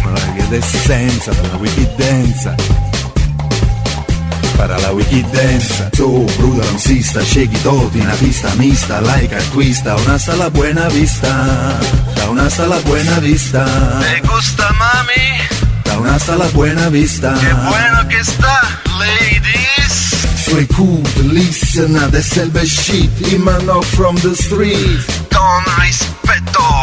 ma 0.03 0.11
la 0.11 0.33
che 0.33 0.57
essenza 0.57 1.31
della 1.31 1.55
wikidanza 1.55 2.86
para 4.57 4.77
la 4.79 4.91
wicked 4.91 5.25
dance 5.27 5.89
Yo, 5.93 6.25
bruda 6.37 6.65
dancista, 6.65 7.21
shake 7.21 7.57
todo 7.63 7.89
in 7.93 8.07
pista 8.19 8.53
mista 8.55 8.99
Like 9.01 9.33
artista, 9.33 9.95
una 9.95 10.15
hasta 10.15 10.35
la 10.35 10.49
buena 10.49 10.87
vista. 10.89 11.79
Da 12.15 12.29
una 12.29 12.45
hasta 12.45 12.67
la 12.67 12.79
buena 12.79 13.19
vista. 13.19 13.65
¿Te 13.99 14.27
gusta, 14.27 14.71
mami? 14.73 15.83
Da 15.85 15.97
una 15.97 16.15
hasta 16.15 16.35
la 16.35 16.47
buena 16.47 16.89
vista. 16.89 17.33
Qué 17.39 17.53
bueno 17.53 18.07
que 18.09 18.17
está, 18.17 18.81
ladies. 18.99 20.45
Soy 20.45 20.65
cool, 20.67 21.03
listen, 21.33 21.93
de 22.11 22.21
selve 22.21 22.65
shit 22.65 23.11
Y 23.31 23.37
man 23.37 23.67
from 23.95 24.15
the 24.17 24.33
street. 24.33 25.01
Con 25.31 25.63
respeto. 25.79 26.76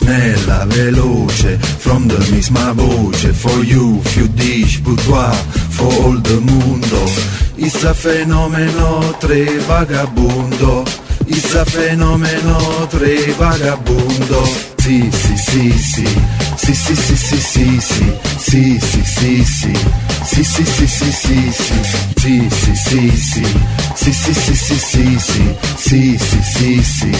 Schnella, 0.00 0.64
veloce, 0.66 1.58
from 1.78 2.08
the 2.08 2.16
misma 2.32 2.72
voce, 2.72 3.32
for 3.36 3.62
you, 3.62 4.00
few 4.04 4.26
dish, 4.28 4.80
boudoir, 4.80 5.34
for 5.76 5.92
all 6.02 6.16
the 6.16 6.40
mundo. 6.40 7.04
Issa 7.56 7.92
fenomeno 7.92 9.14
tre 9.20 9.44
vagabundo, 9.68 10.84
Issa 11.32 11.64
fenomeno 11.64 12.86
tre 12.88 13.32
vagabondo 13.36 14.42
Sì 14.78 15.08
sì 15.12 15.36
sì 15.36 15.70
sì 15.78 16.08
Sì 16.56 16.74
sì 16.74 16.94
sì 16.94 17.16
sì 17.16 17.36
sì 17.40 17.80
sì 17.80 18.18
Sì 18.46 18.78
sì 18.80 19.04
sì 19.04 19.44
sì 19.44 19.72
Sì 20.24 20.42
sì 20.44 20.64
sì 20.64 20.86
sì 20.86 21.10
sì 21.12 21.50
sì 21.52 21.80
Sì 22.16 22.48
sì 22.50 22.74
sì 22.74 23.10
sì 23.16 23.44
Sì 23.94 24.12
sì 24.12 24.34
sì 24.34 24.54
sì 24.54 24.78
sì 24.78 25.18
sì 25.18 25.56
Sì 25.76 26.18
sì 26.18 26.38
sì 26.42 26.82
sì 26.82 27.12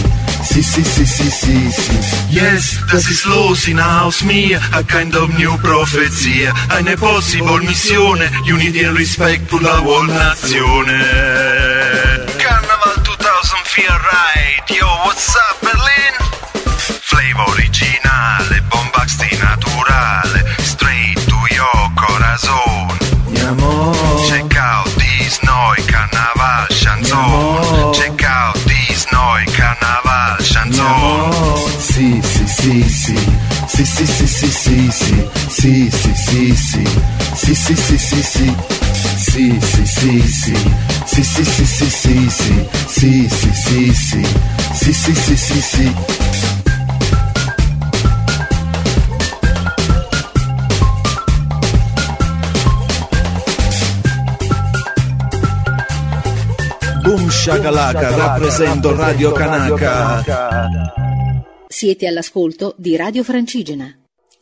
Sì 0.42 0.62
sì 0.62 0.82
sì 0.82 1.04
sì 1.06 1.30
sì 1.30 1.70
sì 1.70 1.98
Yes, 2.30 2.78
das 2.90 3.08
ist 3.08 3.24
los 3.26 3.66
in 3.68 3.78
house 3.78 4.24
me 4.24 4.58
A 4.72 4.82
kind 4.82 5.14
of 5.14 5.28
new 5.38 5.56
prophecy 5.58 6.48
Eine 6.70 6.96
possible 6.96 7.61
missione 7.61 8.30
Unity 8.50 8.84
and 8.84 8.96
respect 8.96 9.44
per 9.48 9.61
la 9.62 9.80
whole 9.80 10.12
nazione 10.12 10.98
Carnaval 12.38 12.99
2004 13.51 13.98
right, 14.12 14.62
yo, 14.70 14.86
what's 15.05 15.34
up 15.34 15.59
Berlin? 15.61 16.14
Flavor 17.03 17.48
originale, 17.51 18.62
bombasti 18.70 19.26
naturale, 19.42 20.44
straight 20.62 21.18
to 21.26 21.34
your 21.51 21.90
corazon. 21.98 22.94
Check 24.28 24.55
out 24.57 24.86
these 24.94 25.40
noi 25.42 25.82
carnaval 25.82 26.68
chanson. 26.70 27.92
Check 27.92 28.22
out 28.22 28.55
these 28.70 29.05
noi 29.11 29.44
carnaval 29.46 30.38
chanson. 30.46 31.34
Sì, 31.80 32.22
sì, 32.22 32.46
sì, 32.46 32.88
sì. 32.88 33.18
Sì, 33.66 33.84
sì, 33.84 34.07
sì, 34.07 34.26
sì, 34.28 34.51
sì, 34.53 34.90
sì. 34.92 35.28
Sì, 35.48 35.90
sì, 35.90 36.14
sì, 36.14 36.55
sì. 36.55 36.84
Sì, 37.34 37.55
sì, 37.55 37.74
sì, 37.74 37.98
sì, 37.98 38.22
sì. 38.22 38.55
Sì, 39.18 39.59
sì, 39.61 39.86
sì, 39.86 40.28
sì. 40.28 40.89
Sì, 41.12 41.24
sì, 41.24 41.44
sì, 41.44 41.64
sì, 41.64 41.86
sì, 41.90 42.30
sì, 42.30 42.68
sì, 42.86 43.28
sì, 43.28 43.50
sì, 43.52 43.92
sì, 43.92 44.24
sì, 44.72 44.92
sì, 44.92 45.12
sì, 45.12 45.36
sì, 45.36 45.61
sì. 45.61 45.94
Boom 57.02 57.28
Shakalaka, 57.28 58.14
rappresento 58.14 58.94
Radio 58.94 59.32
Kanaka. 59.32 60.22
Siete 61.66 62.06
all'ascolto 62.06 62.74
di 62.78 62.94
Radio 62.94 63.24
Francigena. 63.24 63.92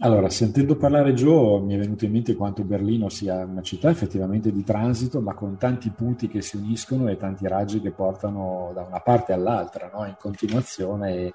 Allora, 0.01 0.31
sentendo 0.31 0.77
parlare 0.77 1.13
Joe 1.13 1.61
mi 1.61 1.75
è 1.75 1.79
venuto 1.79 2.05
in 2.05 2.13
mente 2.13 2.37
quanto 2.37 2.63
Berlino 2.63 3.09
sia 3.09 3.45
una 3.45 3.63
città 3.63 3.91
effettivamente 3.91 4.53
di 4.53 4.63
transito, 4.63 5.21
ma 5.21 5.35
con 5.35 5.57
tanti 5.57 5.91
punti 5.91 6.29
che 6.29 6.41
si 6.41 6.57
uniscono 6.57 7.09
e 7.09 7.17
tanti 7.17 7.49
raggi 7.49 7.81
che 7.81 7.91
portano 7.91 8.71
da 8.75 8.83
una 8.83 9.01
parte 9.01 9.33
all'altra, 9.33 9.91
no? 9.93 10.07
in 10.07 10.15
continuazione. 10.17 11.33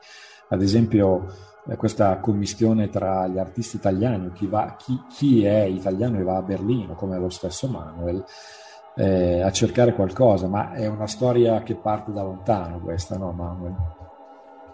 Ad 0.47 0.61
esempio, 0.61 1.25
eh, 1.67 1.75
questa 1.75 2.17
commistione 2.19 2.89
tra 2.89 3.27
gli 3.27 3.37
artisti 3.37 3.75
italiani, 3.75 4.31
chi, 4.31 4.47
va, 4.47 4.77
chi, 4.77 4.97
chi, 5.09 5.43
è 5.43 5.63
italiano 5.63 6.19
e 6.19 6.23
va 6.23 6.37
a 6.37 6.41
Berlino, 6.41 6.95
come 6.95 7.19
lo 7.19 7.29
stesso 7.29 7.67
Manuel, 7.67 8.23
eh, 8.95 9.41
a 9.41 9.51
cercare 9.51 9.93
qualcosa, 9.93 10.47
ma 10.47 10.71
è 10.71 10.87
una 10.87 11.07
storia 11.07 11.61
che 11.63 11.75
parte 11.75 12.13
da 12.13 12.23
lontano 12.23 12.79
questa, 12.79 13.17
no 13.17 13.33
Manuel? 13.33 13.75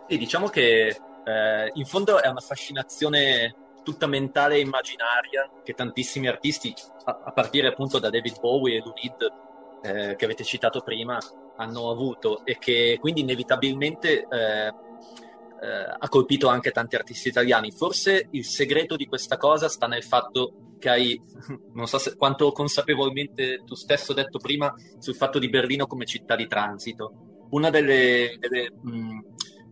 E 0.07 0.15
diciamo 0.15 0.47
che 0.47 0.89
eh, 0.89 1.71
in 1.73 1.85
fondo 1.85 2.21
è 2.21 2.27
una 2.27 2.39
fascinazione 2.39 3.55
tutta 3.89 4.05
mentale 4.05 4.55
e 4.55 4.59
immaginaria 4.59 5.49
che 5.63 5.73
tantissimi 5.73 6.27
artisti, 6.27 6.71
a, 7.05 7.21
a 7.25 7.31
partire 7.31 7.69
appunto 7.69 7.97
da 7.97 8.11
David 8.11 8.39
Bowie 8.39 8.77
e 8.77 8.83
Reed, 8.83 9.33
eh, 9.81 10.15
che 10.15 10.25
avete 10.25 10.43
citato 10.43 10.81
prima, 10.81 11.17
hanno 11.57 11.89
avuto 11.89 12.45
e 12.45 12.59
che 12.59 12.97
quindi 12.99 13.21
inevitabilmente 13.21 14.27
eh, 14.29 14.67
eh, 14.67 15.95
ha 15.97 16.07
colpito 16.07 16.49
anche 16.49 16.69
tanti 16.69 16.95
artisti 16.95 17.29
italiani. 17.29 17.71
Forse 17.71 18.27
il 18.31 18.45
segreto 18.45 18.95
di 18.95 19.07
questa 19.07 19.37
cosa 19.37 19.67
sta 19.67 19.87
nel 19.87 20.03
fatto 20.03 20.75
che 20.77 20.89
hai, 20.89 21.19
non 21.73 21.87
so 21.87 21.97
se, 21.97 22.15
quanto 22.15 22.51
consapevolmente 22.51 23.63
tu 23.65 23.73
stesso 23.73 24.13
detto 24.13 24.37
prima, 24.37 24.71
sul 24.99 25.15
fatto 25.15 25.39
di 25.39 25.49
Berlino 25.49 25.87
come 25.87 26.05
città 26.05 26.35
di 26.35 26.45
transito. 26.45 27.47
Una 27.49 27.71
delle, 27.71 28.37
delle 28.39 28.71
mh, 28.71 29.19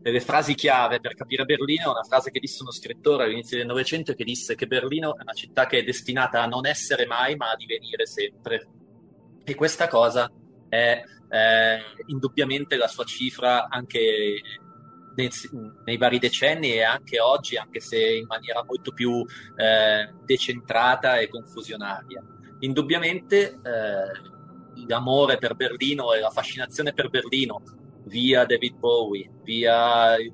delle 0.02 0.20
frasi 0.22 0.56
chiave 0.56 1.00
per 1.00 1.16
capire 1.16 1.46
Berlino 1.46 1.86
è 1.86 1.90
una 1.90 2.04
frase 2.04 2.32
che 2.32 2.40
disse 2.40 2.62
uno 2.62 2.72
scrittore 2.72 3.26
all'inizio 3.26 3.58
del 3.58 3.66
Novecento 3.66 4.14
che 4.14 4.24
disse 4.24 4.56
che 4.56 4.68
Berlino 4.68 5.18
è 5.18 5.22
una 5.22 5.34
città 5.34 5.66
che 5.66 5.80
è 5.80 5.84
destinata 5.84 6.42
a 6.42 6.48
non 6.48 6.66
essere 6.66 7.06
mai 7.06 7.36
ma 7.36 7.52
a 7.52 7.56
divenire 7.56 8.06
sempre. 8.06 8.68
E 9.44 9.56
questa 9.56 9.88
cosa 9.88 10.32
è 10.70 11.02
eh, 11.30 11.80
indubbiamente 12.08 12.78
la 12.78 12.88
sua 12.88 13.04
cifra 13.04 13.68
anche 13.70 14.42
nei, 15.16 15.30
nei, 15.86 15.98
vari 15.98 16.20
decenni 16.20 16.74
e 16.74 16.84
anche 16.84 17.20
oggi, 17.20 17.58
anche 17.58 17.80
se 17.80 17.98
in 17.98 18.26
maniera 18.28 18.64
molto 18.64 18.92
più 18.92 19.26
eh, 19.56 20.14
decentrata 20.24 21.18
e 21.18 21.28
confusionaria. 21.28 22.24
Indubbiamente 22.60 23.60
eh, 23.64 24.86
l'amore 24.88 25.38
per 25.38 25.56
Berlino 25.56 26.14
e 26.14 26.20
la 26.20 26.30
fascinazione 26.30 26.94
per 26.94 27.10
Berlino 27.10 27.62
via 28.08 28.46
David 28.46 28.78
Bowie, 28.78 29.30
via 29.44 30.16
il, 30.18 30.32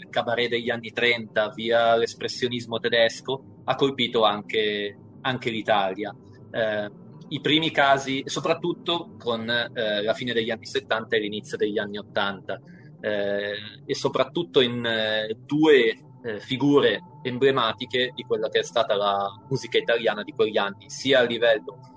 il 0.00 0.08
cabaret 0.10 0.48
degli 0.48 0.70
anni 0.70 0.92
30, 0.92 1.50
via 1.50 1.96
l'espressionismo 1.96 2.78
tedesco, 2.78 3.62
ha 3.64 3.74
colpito 3.74 4.24
anche, 4.24 4.96
anche 5.22 5.50
l'Italia. 5.50 6.14
Eh, 6.50 6.90
I 7.28 7.40
primi 7.40 7.70
casi, 7.70 8.22
soprattutto 8.26 9.14
con 9.18 9.48
eh, 9.48 10.02
la 10.02 10.14
fine 10.14 10.32
degli 10.32 10.50
anni 10.50 10.66
70 10.66 11.16
e 11.16 11.18
l'inizio 11.20 11.56
degli 11.56 11.78
anni 11.78 11.98
80, 11.98 12.60
eh, 13.00 13.52
e 13.84 13.94
soprattutto 13.94 14.60
in 14.60 14.84
eh, 14.84 15.36
due 15.44 15.96
eh, 16.22 16.40
figure 16.40 17.00
emblematiche 17.22 18.12
di 18.14 18.22
quella 18.22 18.48
che 18.48 18.60
è 18.60 18.64
stata 18.64 18.94
la 18.94 19.28
musica 19.48 19.78
italiana 19.78 20.22
di 20.22 20.32
quegli 20.32 20.56
anni, 20.56 20.88
sia 20.88 21.20
a 21.20 21.24
livello 21.24 21.95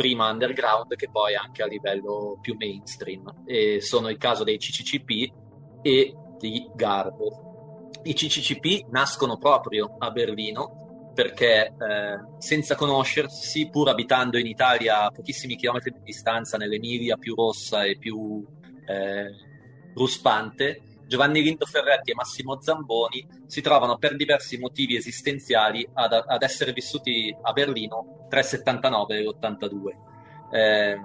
prima 0.00 0.30
underground 0.30 0.96
che 0.96 1.10
poi 1.10 1.34
anche 1.34 1.62
a 1.62 1.66
livello 1.66 2.38
più 2.40 2.56
mainstream. 2.58 3.42
E 3.44 3.82
sono 3.82 4.08
il 4.08 4.16
caso 4.16 4.44
dei 4.44 4.56
CCCP 4.56 5.30
e 5.82 6.14
di 6.38 6.70
Garbo. 6.74 7.90
I 8.04 8.14
CCCP 8.14 8.86
nascono 8.88 9.36
proprio 9.36 9.96
a 9.98 10.10
Berlino 10.10 11.12
perché 11.12 11.66
eh, 11.66 11.74
senza 12.38 12.76
conoscersi, 12.76 13.68
pur 13.68 13.90
abitando 13.90 14.38
in 14.38 14.46
Italia 14.46 15.02
a 15.02 15.10
pochissimi 15.10 15.54
chilometri 15.54 15.90
di 15.90 16.00
distanza, 16.02 16.56
nell'Emilia 16.56 17.18
più 17.18 17.34
rossa 17.34 17.84
e 17.84 17.98
più 17.98 18.42
eh, 18.86 19.34
ruspante, 19.94 20.80
Giovanni 21.10 21.42
Lindo 21.42 21.66
Ferretti 21.66 22.12
e 22.12 22.14
Massimo 22.14 22.60
Zamboni 22.60 23.26
si 23.46 23.60
trovano 23.60 23.98
per 23.98 24.14
diversi 24.14 24.58
motivi 24.58 24.94
esistenziali 24.94 25.84
ad, 25.92 26.12
ad 26.12 26.40
essere 26.44 26.72
vissuti 26.72 27.36
a 27.42 27.52
Berlino 27.52 28.26
tra 28.28 28.38
il 28.38 28.44
79 28.44 29.16
e 29.16 29.22
l'82. 29.24 29.96
Eh, 30.52 31.00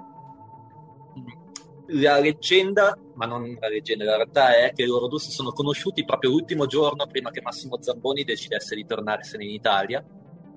la 1.88 2.20
leggenda, 2.20 2.96
ma 3.16 3.26
non 3.26 3.58
la 3.60 3.68
leggenda, 3.68 4.06
la 4.06 4.18
realtà 4.18 4.56
è 4.56 4.74
che 4.74 4.86
loro 4.86 5.08
due 5.08 5.18
si 5.18 5.32
sono 5.32 5.52
conosciuti 5.52 6.06
proprio 6.06 6.30
l'ultimo 6.30 6.68
giorno 6.68 7.08
prima 7.08 7.32
che 7.32 7.42
Massimo 7.42 7.82
Zamboni 7.82 8.24
decidesse 8.24 8.76
di 8.76 8.86
tornarsene 8.86 9.44
in 9.44 9.50
Italia, 9.50 10.06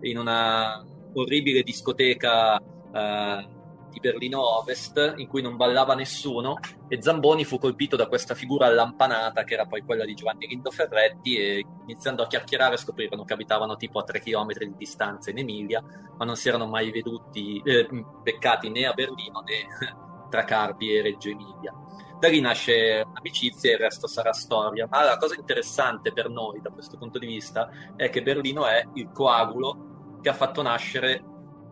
in 0.02 0.18
una 0.18 0.84
orribile 1.14 1.62
discoteca 1.62 2.58
eh, 2.58 3.48
di 3.88 4.00
Berlino 4.00 4.58
Ovest 4.58 5.14
in 5.16 5.26
cui 5.26 5.42
non 5.42 5.56
ballava 5.56 5.94
nessuno 5.94 6.58
e 6.88 7.00
Zamboni 7.02 7.44
fu 7.44 7.58
colpito 7.58 7.96
da 7.96 8.06
questa 8.06 8.34
figura 8.34 8.66
allampanata 8.66 9.44
che 9.44 9.54
era 9.54 9.66
poi 9.66 9.82
quella 9.82 10.04
di 10.04 10.14
Giovanni 10.14 10.46
Lindo 10.46 10.70
Ferretti 10.70 11.36
e 11.36 11.64
iniziando 11.82 12.22
a 12.22 12.26
chiacchierare 12.26 12.76
scoprirono 12.76 13.24
che 13.24 13.32
abitavano 13.32 13.76
tipo 13.76 13.98
a 13.98 14.04
tre 14.04 14.20
chilometri 14.20 14.66
di 14.66 14.76
distanza 14.76 15.30
in 15.30 15.38
Emilia 15.38 15.82
ma 16.16 16.24
non 16.24 16.36
si 16.36 16.48
erano 16.48 16.66
mai 16.66 16.90
veduti, 16.90 17.60
eh, 17.64 17.88
beccati 18.22 18.70
né 18.70 18.86
a 18.86 18.92
Berlino 18.92 19.40
né 19.40 19.98
tra 20.28 20.44
Carpi 20.44 20.94
e 20.94 21.02
Reggio 21.02 21.30
Emilia. 21.30 21.72
Da 22.18 22.28
lì 22.28 22.40
nasce 22.40 23.04
un'amicizia 23.06 23.70
e 23.70 23.74
il 23.74 23.78
resto 23.78 24.08
sarà 24.08 24.32
storia. 24.32 24.88
Ma 24.90 25.04
la 25.04 25.16
cosa 25.16 25.36
interessante 25.36 26.12
per 26.12 26.28
noi 26.28 26.60
da 26.60 26.70
questo 26.70 26.98
punto 26.98 27.18
di 27.18 27.26
vista 27.26 27.70
è 27.94 28.10
che 28.10 28.22
Berlino 28.22 28.66
è 28.66 28.84
il 28.94 29.10
coagulo 29.12 30.18
che 30.20 30.28
ha 30.28 30.34
fatto 30.34 30.60
nascere 30.60 31.22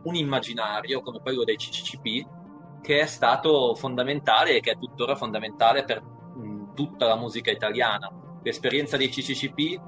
un 0.06 0.14
immaginario 0.14 1.02
come 1.02 1.20
quello 1.20 1.44
dei 1.44 1.56
CCCP 1.56 2.80
che 2.80 3.00
è 3.00 3.06
stato 3.06 3.74
fondamentale 3.74 4.56
e 4.56 4.60
che 4.60 4.72
è 4.72 4.78
tuttora 4.78 5.16
fondamentale 5.16 5.84
per 5.84 6.02
mh, 6.02 6.74
tutta 6.74 7.06
la 7.06 7.16
musica 7.16 7.50
italiana. 7.50 8.10
L'esperienza 8.42 8.96
dei 8.96 9.08
CCCP 9.08 9.80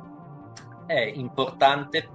è 0.86 1.00
importante 1.00 2.10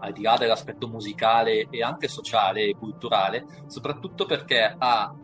al 0.00 0.12
di 0.12 0.22
là 0.22 0.36
dell'aspetto 0.36 0.88
musicale 0.88 1.66
e 1.68 1.82
anche 1.82 2.08
sociale 2.08 2.62
e 2.62 2.76
culturale, 2.78 3.44
soprattutto 3.66 4.24
perché 4.24 4.74
ha 4.76 5.14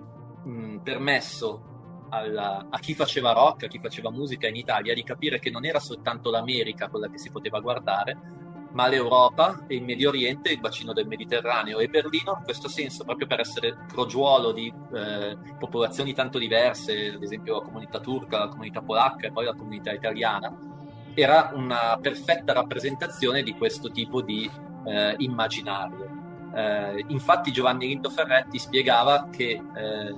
mh, 0.45 0.79
permesso 0.83 1.63
alla, 2.11 2.67
a 2.69 2.79
chi 2.79 2.95
faceva 2.95 3.33
rock, 3.33 3.65
a 3.65 3.69
chi 3.69 3.79
faceva 3.79 4.11
musica 4.11 4.47
in 4.47 4.57
Italia 4.57 4.95
di 4.95 5.03
capire 5.03 5.39
che 5.39 5.51
non 5.51 5.65
era 5.65 5.81
soltanto 5.81 6.31
l'America 6.31 6.89
quella 6.89 7.09
che 7.09 7.19
si 7.19 7.31
poteva 7.31 7.61
guardare, 7.61 8.17
ma 8.73 8.89
l'Europa 8.89 9.65
e 9.67 9.77
il 9.77 9.85
Medio 9.85 10.11
Oriente, 10.11 10.53
il 10.53 10.61
bacino 10.61 10.93
del 10.93 11.07
Mediterraneo 11.07 11.79
e 11.79 11.89
Berlino, 11.89 12.37
in 12.39 12.45
questo 12.45 12.69
senso, 12.69 13.05
proprio 13.05 13.27
per 13.27 13.41
essere 13.41 13.77
crogiuolo 13.89 14.53
di 14.53 14.73
eh, 14.95 15.37
popolazioni 15.59 16.13
tanto 16.13 16.39
diverse, 16.39 17.13
ad 17.15 17.23
esempio 17.23 17.59
la 17.59 17.65
comunità 17.65 18.01
turca, 18.01 18.39
la 18.39 18.49
comunità 18.49 18.83
polacca 18.83 19.27
e 19.27 19.33
poi 19.33 19.45
la 19.45 19.55
comunità 19.55 19.93
italiana, 19.93 20.55
era 21.15 21.51
una 21.55 21.99
perfetta 22.01 22.53
rappresentazione 22.53 23.43
di 23.43 23.55
questo 23.55 23.91
tipo 23.91 24.21
di 24.21 24.49
eh, 24.85 25.15
immaginario. 25.19 26.17
Eh, 26.55 27.05
infatti 27.09 27.53
Giovanni 27.53 27.89
Lindo 27.89 28.11
Ferretti 28.11 28.59
spiegava 28.59 29.29
che 29.31 29.51
eh, 29.51 30.15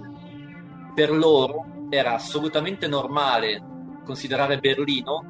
per 0.94 1.10
loro 1.10 1.86
era 1.88 2.14
assolutamente 2.14 2.86
normale 2.86 3.62
considerare 4.04 4.58
Berlino 4.58 5.29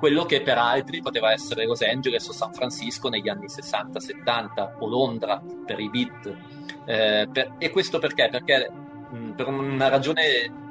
quello 0.00 0.24
che 0.24 0.40
per 0.40 0.56
altri 0.56 1.02
poteva 1.02 1.30
essere 1.30 1.66
Los 1.66 1.82
Angeles 1.82 2.26
o 2.26 2.32
San 2.32 2.54
Francisco 2.54 3.10
negli 3.10 3.28
anni 3.28 3.46
60-70 3.46 4.78
o 4.78 4.88
Londra 4.88 5.40
per 5.66 5.78
i 5.78 5.90
beat. 5.90 6.34
Eh, 6.86 7.28
per, 7.30 7.52
e 7.58 7.70
questo 7.70 7.98
perché? 7.98 8.28
Perché 8.30 8.70
mh, 9.10 9.32
per 9.32 9.46
una 9.48 9.88
ragione 9.88 10.22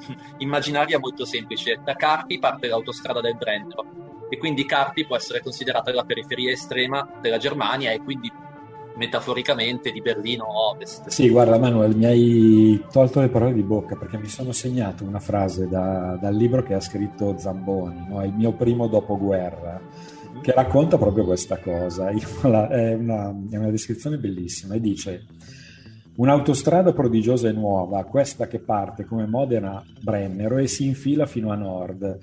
immaginaria 0.39 0.97
molto 0.97 1.25
semplice, 1.25 1.79
da 1.83 1.93
Carpi 1.93 2.39
parte 2.39 2.67
l'autostrada 2.67 3.21
del 3.21 3.37
Brennero 3.37 3.85
e 4.29 4.37
quindi 4.39 4.65
Carpi 4.65 5.05
può 5.05 5.15
essere 5.15 5.41
considerata 5.41 5.93
la 5.93 6.03
periferia 6.03 6.51
estrema 6.51 7.07
della 7.21 7.37
Germania 7.37 7.91
e 7.91 8.01
quindi 8.01 8.31
metaforicamente 8.99 9.91
di 9.91 10.01
Berlino 10.01 10.45
Ovest. 10.69 11.07
Sì, 11.07 11.29
guarda 11.29 11.57
Manuel, 11.57 11.95
mi 11.95 12.05
hai 12.05 12.83
tolto 12.91 13.21
le 13.21 13.29
parole 13.29 13.53
di 13.53 13.63
bocca 13.63 13.95
perché 13.95 14.17
mi 14.17 14.27
sono 14.27 14.51
segnato 14.51 15.05
una 15.05 15.21
frase 15.21 15.67
da, 15.67 16.17
dal 16.21 16.35
libro 16.35 16.61
che 16.61 16.73
ha 16.73 16.81
scritto 16.81 17.37
Zamboni, 17.37 18.05
no? 18.09 18.23
il 18.25 18.33
mio 18.33 18.51
primo 18.51 18.87
dopoguerra, 18.87 19.79
mm-hmm. 19.79 20.41
che 20.41 20.51
racconta 20.51 20.97
proprio 20.97 21.23
questa 21.23 21.57
cosa. 21.59 22.09
È 22.11 22.93
una, 22.93 23.29
è 23.49 23.57
una 23.57 23.71
descrizione 23.71 24.17
bellissima 24.17 24.75
e 24.75 24.81
dice 24.81 25.25
Un'autostrada 26.19 26.91
prodigiosa 26.91 27.47
e 27.47 27.53
nuova, 27.53 28.03
questa 28.03 28.47
che 28.47 28.59
parte 28.59 29.05
come 29.05 29.25
Modena-Brennero 29.25 30.57
e 30.57 30.67
si 30.67 30.85
infila 30.85 31.25
fino 31.25 31.49
a 31.49 31.55
nord 31.55 32.19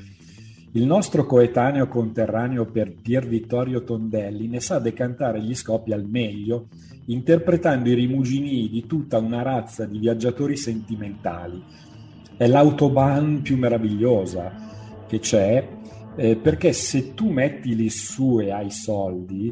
il 0.76 0.84
nostro 0.84 1.24
coetaneo 1.24 1.88
conterraneo 1.88 2.66
per 2.66 2.96
Pier 3.00 3.26
Vittorio 3.26 3.82
Tondelli 3.82 4.46
ne 4.46 4.60
sa 4.60 4.78
decantare 4.78 5.40
gli 5.40 5.54
scopi 5.54 5.92
al 5.92 6.06
meglio, 6.06 6.68
interpretando 7.06 7.88
i 7.88 7.94
rimuginii 7.94 8.68
di 8.68 8.84
tutta 8.86 9.16
una 9.16 9.40
razza 9.40 9.86
di 9.86 9.98
viaggiatori 9.98 10.54
sentimentali. 10.56 11.62
è 12.36 12.46
l'autobahn 12.46 13.40
più 13.40 13.56
meravigliosa 13.56 14.52
che 15.06 15.18
c'è, 15.18 15.66
eh, 16.14 16.36
perché 16.36 16.74
se 16.74 17.14
tu 17.14 17.30
metti 17.30 17.74
lì 17.74 17.88
su 17.88 18.38
e 18.40 18.50
hai 18.50 18.70
soldi 18.70 19.50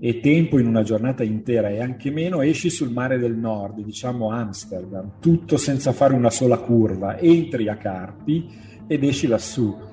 e 0.00 0.18
tempo 0.18 0.58
in 0.58 0.66
una 0.66 0.82
giornata 0.82 1.22
intera 1.22 1.68
e 1.68 1.80
anche 1.80 2.10
meno, 2.10 2.42
esci 2.42 2.68
sul 2.68 2.90
mare 2.90 3.18
del 3.18 3.36
nord, 3.36 3.80
diciamo 3.80 4.30
Amsterdam, 4.30 5.12
tutto 5.20 5.56
senza 5.56 5.92
fare 5.92 6.14
una 6.14 6.30
sola 6.30 6.58
curva, 6.58 7.16
entri 7.16 7.68
a 7.68 7.76
Carpi 7.76 8.50
ed 8.88 9.04
esci 9.04 9.28
lassù. 9.28 9.92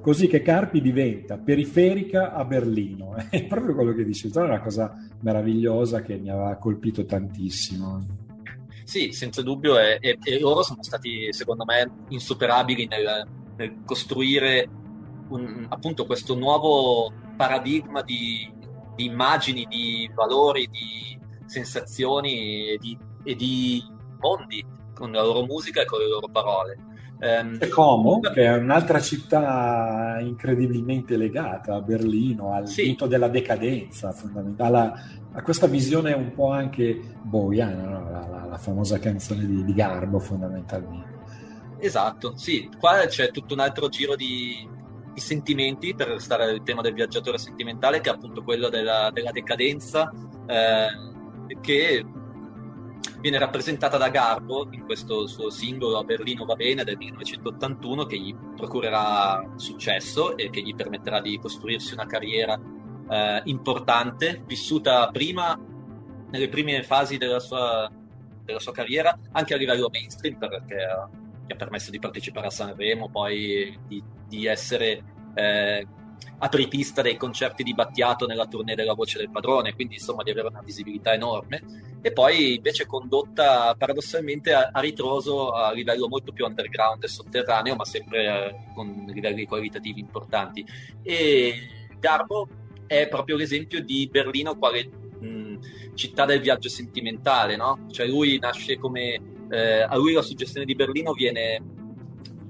Così 0.00 0.28
che 0.28 0.40
Carpi 0.40 0.80
diventa 0.80 1.36
periferica 1.36 2.32
a 2.32 2.44
Berlino. 2.44 3.14
È 3.28 3.44
proprio 3.44 3.74
quello 3.74 3.92
che 3.92 4.04
dici, 4.04 4.30
è 4.32 4.38
una 4.38 4.60
cosa 4.60 4.96
meravigliosa 5.20 6.00
che 6.00 6.16
mi 6.16 6.30
aveva 6.30 6.56
colpito 6.56 7.04
tantissimo. 7.04 8.18
Sì, 8.84 9.12
senza 9.12 9.42
dubbio, 9.42 9.78
e, 9.78 9.98
e, 10.00 10.18
e 10.22 10.40
loro 10.40 10.62
sono 10.62 10.82
stati, 10.82 11.32
secondo 11.32 11.64
me, 11.64 12.06
insuperabili 12.08 12.86
nel, 12.86 13.26
nel 13.56 13.82
costruire 13.84 14.68
un, 15.28 15.66
appunto 15.68 16.06
questo 16.06 16.34
nuovo 16.34 17.12
paradigma 17.36 18.02
di, 18.02 18.50
di, 18.96 19.04
immagini, 19.04 19.66
di 19.68 20.10
valori, 20.14 20.66
di 20.68 21.18
sensazioni 21.44 22.70
e 22.70 22.78
di, 22.78 22.98
e 23.22 23.34
di 23.36 23.82
mondi 24.18 24.64
con 24.94 25.12
la 25.12 25.22
loro 25.22 25.44
musica 25.44 25.82
e 25.82 25.84
con 25.84 26.00
le 26.00 26.08
loro 26.08 26.28
parole. 26.28 26.89
Um, 27.22 27.58
e 27.60 27.68
Como, 27.68 28.20
che 28.20 28.46
è 28.46 28.56
un'altra 28.56 28.98
città 28.98 30.16
incredibilmente 30.20 31.18
legata 31.18 31.74
a 31.74 31.82
Berlino, 31.82 32.54
al 32.54 32.66
sì. 32.66 32.86
mito 32.86 33.06
della 33.06 33.28
decadenza, 33.28 34.10
fondamentale, 34.12 34.92
a 35.32 35.42
questa 35.42 35.66
visione 35.66 36.14
un 36.14 36.32
po' 36.32 36.50
anche 36.50 36.98
bowiana, 37.22 37.82
no? 37.82 38.10
la, 38.10 38.26
la, 38.26 38.46
la, 38.46 38.56
famosa 38.56 38.98
canzone 38.98 39.44
di, 39.44 39.64
di 39.64 39.74
Garbo 39.74 40.18
fondamentalmente. 40.18 41.18
Esatto, 41.78 42.36
sì, 42.36 42.70
qua 42.78 43.04
c'è 43.06 43.30
tutto 43.30 43.52
un 43.52 43.60
altro 43.60 43.90
giro 43.90 44.16
di, 44.16 44.66
di 45.12 45.20
sentimenti 45.20 45.94
per 45.94 46.08
restare 46.08 46.44
al 46.44 46.62
tema 46.62 46.80
del 46.80 46.94
viaggiatore 46.94 47.36
sentimentale, 47.36 48.00
che 48.00 48.08
è 48.08 48.14
appunto 48.14 48.42
quello 48.42 48.70
della, 48.70 49.10
della 49.12 49.30
decadenza, 49.30 50.10
eh, 50.46 50.86
che 51.60 52.02
viene 53.20 53.38
rappresentata 53.38 53.98
da 53.98 54.08
Garbo 54.08 54.68
in 54.70 54.84
questo 54.84 55.26
suo 55.26 55.50
singolo 55.50 55.98
A 55.98 56.04
Berlino 56.04 56.44
va 56.44 56.54
bene 56.54 56.84
del 56.84 56.96
1981 56.96 58.06
che 58.06 58.18
gli 58.18 58.34
procurerà 58.56 59.52
successo 59.56 60.36
e 60.36 60.50
che 60.50 60.62
gli 60.62 60.74
permetterà 60.74 61.20
di 61.20 61.38
costruirsi 61.38 61.92
una 61.92 62.06
carriera 62.06 62.58
eh, 63.08 63.42
importante, 63.44 64.42
vissuta 64.46 65.08
prima 65.08 65.58
nelle 66.30 66.48
prime 66.48 66.82
fasi 66.82 67.18
della 67.18 67.40
sua, 67.40 67.90
della 68.44 68.60
sua 68.60 68.72
carriera, 68.72 69.18
anche 69.32 69.54
a 69.54 69.56
livello 69.56 69.90
mainstream, 69.90 70.38
perché 70.38 70.76
gli 71.46 71.52
ha 71.52 71.56
permesso 71.56 71.90
di 71.90 71.98
partecipare 71.98 72.46
a 72.46 72.50
Sanremo, 72.50 73.10
poi 73.10 73.78
di, 73.86 74.02
di 74.28 74.46
essere 74.46 75.02
eh, 75.34 75.86
apripista 76.38 77.02
dei 77.02 77.16
concerti 77.16 77.62
di 77.62 77.74
Battiato 77.74 78.26
nella 78.26 78.46
tournée 78.46 78.74
della 78.74 78.94
Voce 78.94 79.18
del 79.18 79.30
Padrone, 79.30 79.74
quindi 79.74 79.94
insomma 79.94 80.22
di 80.22 80.30
avere 80.30 80.48
una 80.48 80.62
visibilità 80.62 81.12
enorme, 81.12 81.62
e 82.00 82.12
poi 82.12 82.54
invece 82.56 82.86
condotta 82.86 83.74
paradossalmente 83.76 84.52
a, 84.52 84.70
a 84.72 84.80
ritroso 84.80 85.52
a 85.52 85.72
livello 85.72 86.08
molto 86.08 86.32
più 86.32 86.46
underground 86.46 87.04
e 87.04 87.08
sotterraneo, 87.08 87.76
ma 87.76 87.84
sempre 87.84 88.24
eh, 88.24 88.54
con 88.74 89.04
livelli 89.08 89.44
qualitativi 89.46 90.00
importanti. 90.00 90.64
E 91.02 91.54
Garbo 91.98 92.48
è 92.86 93.06
proprio 93.08 93.36
l'esempio 93.36 93.84
di 93.84 94.08
Berlino 94.10 94.56
quale 94.56 94.88
mh, 94.88 95.94
città 95.94 96.24
del 96.24 96.40
viaggio 96.40 96.68
sentimentale, 96.68 97.56
no? 97.56 97.86
Cioè 97.90 98.06
lui 98.06 98.38
nasce 98.38 98.78
come... 98.78 99.38
Eh, 99.52 99.82
a 99.82 99.96
lui 99.96 100.12
la 100.12 100.22
suggestione 100.22 100.64
di 100.64 100.76
Berlino 100.76 101.12
viene 101.12 101.60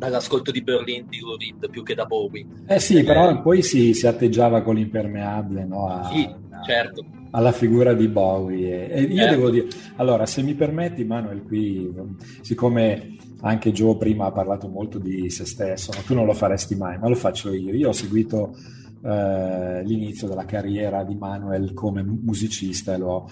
dall'ascolto 0.01 0.51
di 0.51 0.62
Berlin 0.62 1.05
di 1.09 1.18
Reed 1.20 1.70
più 1.70 1.82
che 1.82 1.94
da 1.94 2.07
Bowie. 2.07 2.46
Eh 2.66 2.80
sì, 2.80 2.96
eh, 2.96 3.05
però 3.05 3.42
poi 3.42 3.62
si, 3.62 3.92
si, 3.92 4.07
atteggiava 4.07 4.62
con 4.62 4.76
l'impermeabile, 4.76 5.66
no? 5.66 5.88
A, 5.88 6.11
sì, 6.11 6.26
certo. 6.64 7.05
Alla 7.32 7.53
figura 7.53 7.92
di 7.92 8.09
Bowie. 8.09 8.88
E, 8.88 8.98
e 8.98 9.03
io 9.03 9.26
eh. 9.26 9.28
devo 9.28 9.51
dire, 9.51 9.68
allora, 9.96 10.24
se 10.24 10.42
mi 10.42 10.55
permetti, 10.55 11.05
Manuel, 11.05 11.42
qui, 11.42 11.92
siccome 12.40 13.16
anche 13.42 13.72
Joe 13.72 13.96
prima 13.98 14.24
ha 14.24 14.32
parlato 14.32 14.68
molto 14.68 14.98
di 14.98 15.28
se 15.28 15.44
stesso, 15.44 15.92
no? 15.94 16.01
tu 16.01 16.14
non 16.14 16.24
lo 16.24 16.32
faresti 16.32 16.74
mai, 16.76 16.98
ma 16.98 17.09
lo 17.09 17.14
faccio 17.14 17.53
io. 17.53 17.74
Io 17.74 17.88
ho 17.90 17.92
seguito 17.92 18.57
eh, 19.05 19.82
l'inizio 19.84 20.28
della 20.28 20.46
carriera 20.46 21.05
di 21.05 21.14
Manuel 21.14 21.74
come 21.74 22.03
musicista 22.03 22.94
e 22.94 22.98
l'ho 22.98 23.28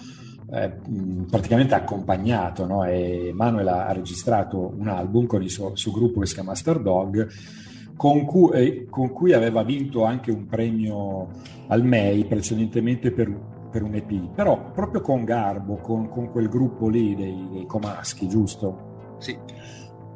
eh, 0.51 0.71
praticamente 1.29 1.75
accompagnato 1.75 2.65
no? 2.65 2.83
e 2.83 3.31
Manuel 3.33 3.67
ha, 3.67 3.87
ha, 3.87 3.93
registrato 3.93 4.73
un 4.77 4.87
album 4.87 5.25
con 5.27 5.43
il 5.43 5.49
suo, 5.49 5.75
suo 5.75 5.91
gruppo 5.91 6.19
che 6.19 6.25
si 6.25 6.33
chiama 6.33 6.49
Master 6.49 6.79
Dog 6.79 7.27
con 7.95 8.25
cui, 8.25 8.51
eh, 8.53 8.85
con 8.89 9.11
cui, 9.11 9.33
aveva 9.33 9.63
vinto 9.63 10.03
anche 10.03 10.31
un 10.31 10.45
premio 10.47 11.27
al 11.67 11.83
MEI 11.83 12.25
precedentemente 12.25 13.11
per, 13.11 13.31
per 13.69 13.83
un 13.83 13.93
EP 13.93 14.33
però 14.33 14.71
proprio 14.71 15.01
con 15.01 15.23
Garbo 15.23 15.77
con, 15.77 16.09
con 16.09 16.31
quel 16.31 16.49
gruppo 16.49 16.89
lì 16.89 17.15
dei, 17.15 17.47
dei 17.51 17.65
Comaschi 17.65 18.27
giusto? 18.27 19.17
Sì 19.19 19.37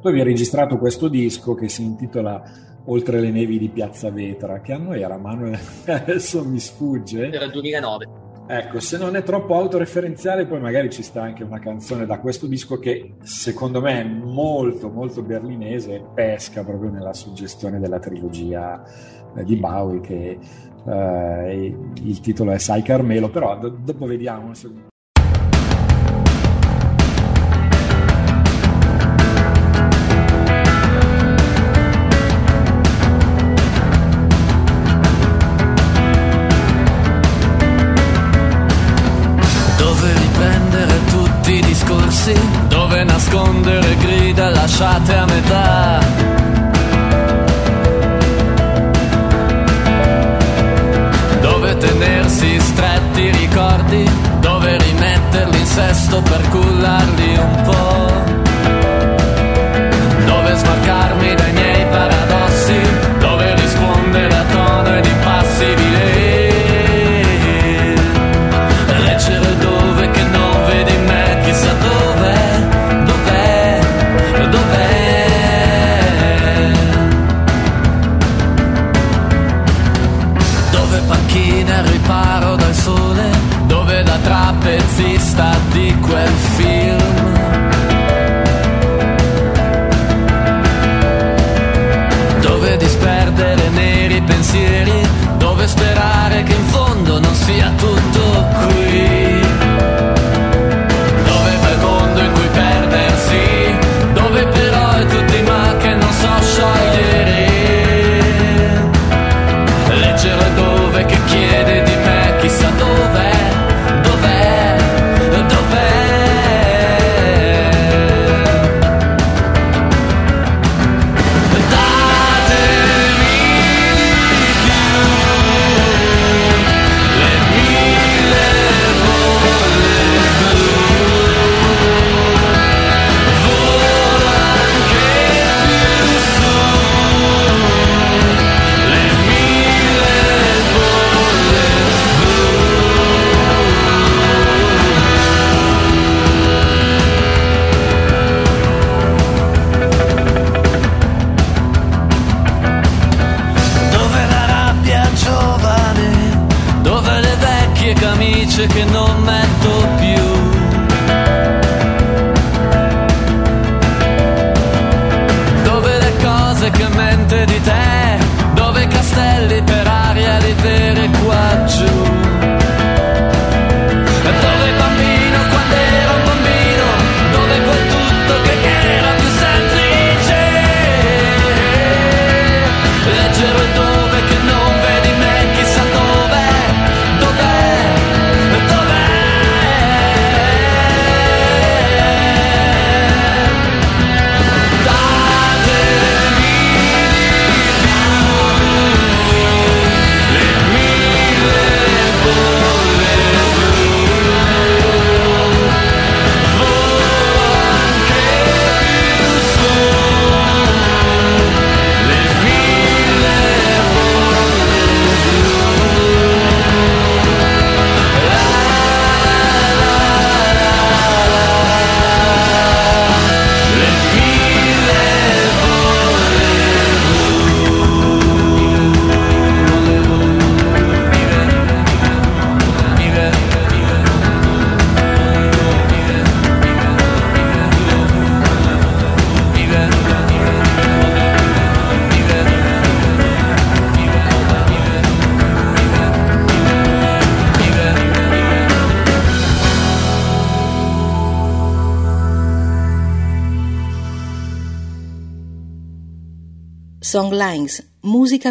tu 0.04 0.10
avevi 0.10 0.24
registrato 0.24 0.78
questo 0.78 1.08
disco 1.08 1.54
che 1.54 1.70
si 1.70 1.82
intitola 1.82 2.44
oltre 2.88 3.22
le 3.22 3.32
nevi 3.32 3.58
di 3.58 3.70
Piazza 3.70 4.12
Vetra. 4.12 4.60
Che 4.60 4.74
anno 4.74 4.92
era, 4.92 5.18
Manuel? 5.18 5.58
Adesso 5.88 6.44
mi 6.44 6.60
sfugge. 6.60 7.32
Era 7.32 7.46
il 7.46 7.52
2009. 7.52 8.22
Ecco, 8.46 8.82
se 8.82 8.98
non 8.98 9.16
è 9.16 9.24
troppo 9.24 9.56
autoreferenziale, 9.56 10.46
poi 10.46 10.60
magari 10.60 10.89
ci 10.89 11.02
sta 11.02 11.22
anche 11.22 11.44
una 11.44 11.60
canzone 11.60 12.06
da 12.06 12.20
questo 12.20 12.46
disco 12.46 12.78
che 12.78 13.14
secondo 13.22 13.80
me 13.80 14.02
è 14.02 14.04
molto, 14.04 14.89
molto 14.89 15.22
berlinese 15.22 15.96
e 15.96 16.06
pesca 16.14 16.64
proprio 16.64 16.89
nella 16.89 17.14
suggestione 17.14 17.80
della 17.80 18.00
trilogia 18.00 18.84
eh, 19.36 19.44
di 19.46 19.56
Bowie, 19.56 20.02
che 20.02 20.38
eh, 20.86 21.76
il 22.04 22.20
titolo 22.20 22.52
è 22.52 22.58
Sai 22.58 22.82
Carmelo, 22.82 23.30
però 23.30 23.58
do- 23.58 23.70
dopo 23.70 24.06
vediamo. 24.06 24.52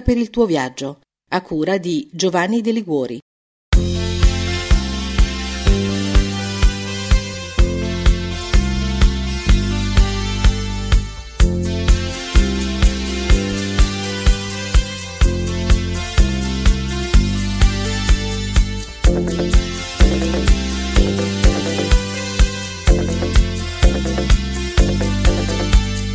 Per 0.03 0.18
il 0.18 0.30
tuo 0.30 0.44
viaggio, 0.44 1.00
a 1.30 1.40
cura 1.40 1.78
di 1.78 2.09
Giovanni 2.12 2.61
De 2.61 2.72
Liguori. 2.72 3.20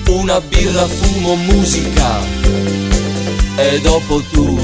Una 0.09 0.41
birra, 0.41 0.85
fumo, 0.85 1.35
musica 1.35 2.86
e 3.57 3.81
dopo 3.81 4.21
tu. 4.31 4.57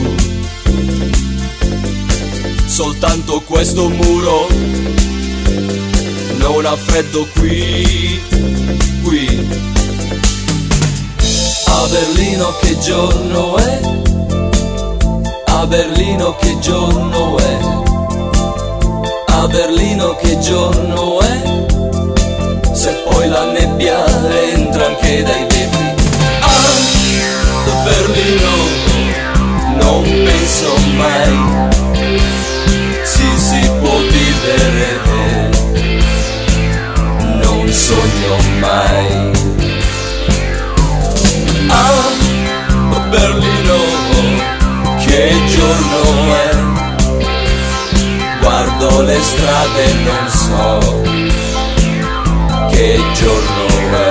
Soltanto 2.65 3.41
questo 3.41 3.89
muro 3.89 4.47
non 6.37 6.65
ha 6.65 6.75
freddo 6.75 7.27
qui, 7.37 8.21
qui. 9.03 9.47
A 11.65 11.87
Berlino 11.89 12.55
che 12.61 12.79
giorno 12.79 13.57
è? 13.57 13.79
A 15.45 15.67
Berlino 15.67 16.35
che 16.37 16.57
giorno 16.59 17.37
è? 17.37 17.57
A 19.27 19.47
Berlino 19.47 20.15
che 20.15 20.39
giorno 20.39 21.19
è? 21.19 21.53
se 22.83 22.91
poi 23.07 23.29
la 23.29 23.45
nebbia 23.45 24.03
entra 24.51 24.87
anche 24.87 25.23
dai 25.23 25.43
vetri. 25.43 25.95
Ah, 26.41 27.83
Berlino, 27.85 28.82
non 29.84 30.03
penso 30.03 30.73
mai 30.97 31.71
si 33.03 33.27
si 33.38 33.59
può 33.79 33.97
vivere, 33.97 35.01
non 37.41 37.67
sogno 37.71 38.36
mai. 38.59 39.31
Ah, 41.67 42.09
Berlino, 43.09 43.79
che 45.05 45.34
giorno 45.55 46.03
è? 46.34 46.49
Guardo 48.39 49.01
le 49.01 49.19
strade 49.21 49.93
non 50.07 50.29
so 50.29 51.01
che 52.71 53.01
giorno 53.13 53.65
è. 53.97 54.03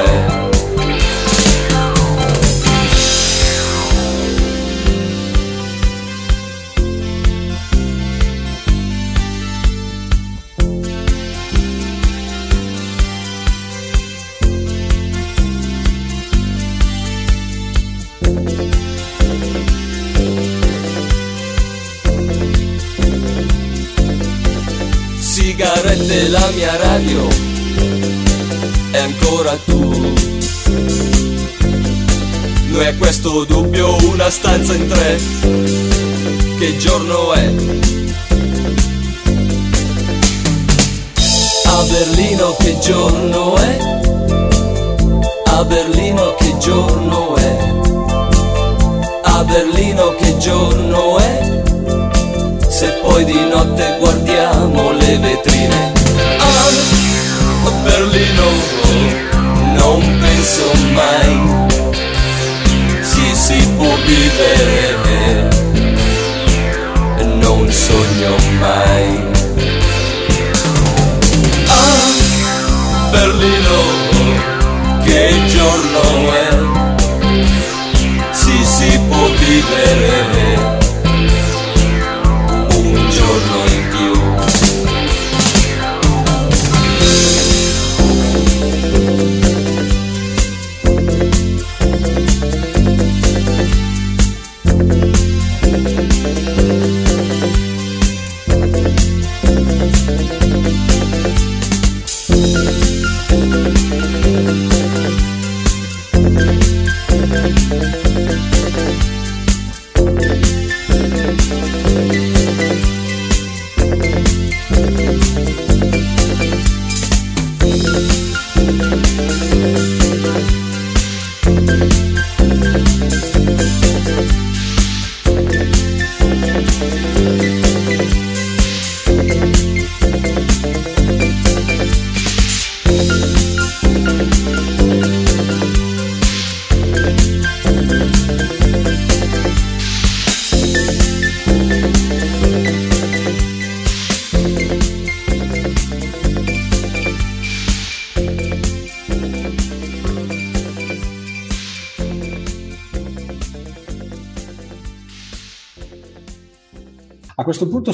La 26.33 26.51
mia 26.55 26.75
radio 26.77 27.29
e 28.91 28.99
ancora 28.99 29.55
tu. 29.67 30.15
Noi 32.69 32.87
a 32.87 32.95
questo 32.95 33.45
dubbio 33.45 33.97
una 34.09 34.31
stanza 34.31 34.73
in 34.73 34.87
tre. 34.89 35.21
Che 36.59 36.77
giorno 36.79 37.35
è? 37.35 37.53
A 41.67 41.83
Berlino 41.91 42.57
che 42.59 42.79
giorno 42.79 43.57
è? 43.57 43.79
A 45.45 45.65
Berlino 45.65 46.35
che 46.37 46.57
giorno 46.59 47.37
è? 47.37 47.57
A 49.25 49.45
Berlino 49.45 50.15
che 50.15 50.39
giorno 50.39 51.19
è? 51.19 51.63
Se 52.69 52.89
poi 53.03 53.23
di 53.27 53.39
notte 53.51 53.97
guardiamo 53.99 54.93
le 54.93 55.19
vetrine. 55.19 56.02
Non 59.93 60.19
penso 60.21 60.73
mai 60.95 61.71
si 63.03 63.35
si 63.35 63.69
può 63.77 63.95
vivere, 64.07 65.49
non 67.41 67.71
sogno 67.71 68.37
mai. 68.59 69.21
Ah, 71.67 72.09
Berlino, 73.11 73.81
che 75.05 75.35
giorno 75.47 76.33
è? 76.33 76.49
Si 78.31 78.65
si 78.65 78.99
può 79.09 79.27
vivere 79.27 80.72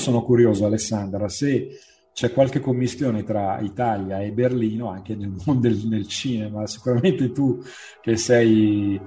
sono 0.09 0.25
curioso, 0.25 0.65
Alessandra, 0.65 1.29
se 1.29 1.79
c'è 2.15 2.33
qualche 2.33 2.61
commistione 2.61 3.25
tra 3.25 3.59
Italia 3.61 4.21
e 4.21 4.33
Berlino, 4.33 4.89
anche 4.89 5.15
nel 5.15 5.35
mondo 5.45 5.69
del 5.69 5.87
nel 5.87 6.09
cinema. 6.09 6.67
Sicuramente 6.67 7.31
tu 7.31 7.63
che 8.01 8.17
sei 8.17 8.99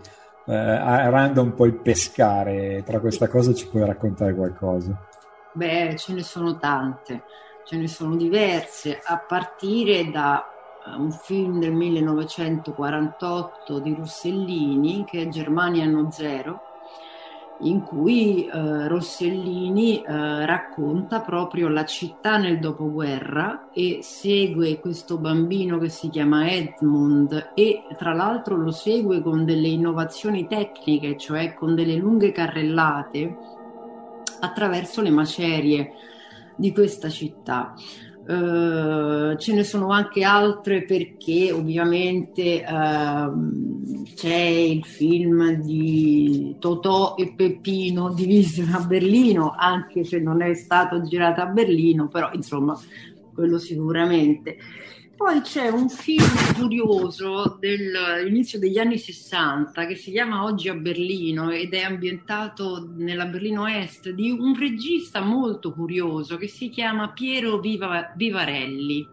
eh, 0.45 0.56
aranda 0.56 1.41
un 1.41 1.56
po' 1.56 1.66
il 1.66 1.74
pescare, 1.74 2.84
tra 2.86 2.99
questa 2.99 3.28
cosa 3.28 3.52
ci 3.54 3.68
puoi 3.68 3.84
raccontare 3.86 4.36
qualcosa? 4.36 5.08
Beh, 5.54 5.95
ce 5.97 6.14
ne 6.14 6.22
sono 6.22 6.60
tante, 6.60 7.24
ce 7.66 7.78
ne 7.78 7.88
sono 7.88 8.16
diverse, 8.16 8.99
a 9.04 9.18
partire 9.18 10.12
da 10.12 10.45
eh, 10.86 10.91
un 10.97 11.12
film 11.12 11.60
del 11.60 11.74
1948 11.74 13.80
di 13.80 13.95
Rossellini 13.95 15.04
che 15.04 15.24
è 15.24 15.28
Germania 15.30 15.84
anno 15.84 16.12
zero 16.12 16.70
in 17.62 17.82
cui 17.82 18.47
eh, 18.47 18.88
Rossellini 18.88 20.01
eh, 20.01 20.45
racconta 20.45 21.22
proprio 21.22 21.68
la 21.68 21.86
città 21.86 22.38
nel 22.38 22.59
dopoguerra 22.59 23.70
e 23.72 23.99
segue 24.01 24.80
questo 24.80 25.18
bambino 25.18 25.78
che 25.78 25.89
si 25.89 26.09
chiama 26.09 26.49
Edmund 26.49 27.51
e 27.53 27.84
tra 27.97 28.14
l'altro 28.14 28.55
lo 28.55 28.72
segue 28.72 29.22
con 29.22 29.45
delle 29.45 29.68
innovazioni 29.68 30.47
tecniche, 30.47 31.18
cioè 31.18 31.53
con 31.53 31.76
delle 31.76 31.95
lunghe 31.95 32.32
carrellate 32.32 33.38
attraverso 34.39 35.01
le 35.01 35.09
macerie 35.09 35.93
di 36.55 36.72
questa 36.74 37.09
città. 37.09 37.74
Uh, 38.32 39.36
ce 39.36 39.53
ne 39.53 39.63
sono 39.65 39.89
anche 39.89 40.23
altre 40.23 40.84
perché 40.84 41.51
ovviamente 41.51 42.63
uh, 42.65 44.03
c'è 44.15 44.36
il 44.36 44.86
film 44.86 45.55
di 45.55 46.55
Totò 46.57 47.15
e 47.17 47.34
Peppino 47.36 48.13
divisi 48.13 48.61
a 48.71 48.79
Berlino, 48.79 49.53
anche 49.57 50.05
se 50.05 50.19
non 50.19 50.41
è 50.41 50.53
stato 50.53 51.01
girato 51.01 51.41
a 51.41 51.47
Berlino, 51.47 52.07
però 52.07 52.29
insomma 52.32 52.79
quello 53.34 53.57
sicuramente. 53.57 54.55
Poi 55.24 55.41
c'è 55.41 55.69
un 55.69 55.88
film 55.88 56.55
curioso 56.57 57.55
dell'inizio 57.59 58.57
degli 58.57 58.80
anni 58.80 58.97
60 58.97 59.86
che 59.86 59.93
si 59.93 60.09
chiama 60.09 60.43
Oggi 60.43 60.67
a 60.67 60.74
Berlino 60.74 61.51
ed 61.51 61.76
è 61.76 61.84
ambientato 61.84 62.89
nella 62.95 63.28
Berlino 63.28 63.67
Est 63.67 64.09
di 64.09 64.32
un 64.32 64.57
regista 64.57 65.22
molto 65.22 65.74
curioso 65.74 66.38
che 66.38 66.47
si 66.47 66.69
chiama 66.69 67.11
Piero 67.11 67.59
Viva, 67.59 68.11
Vivarelli 68.15 69.07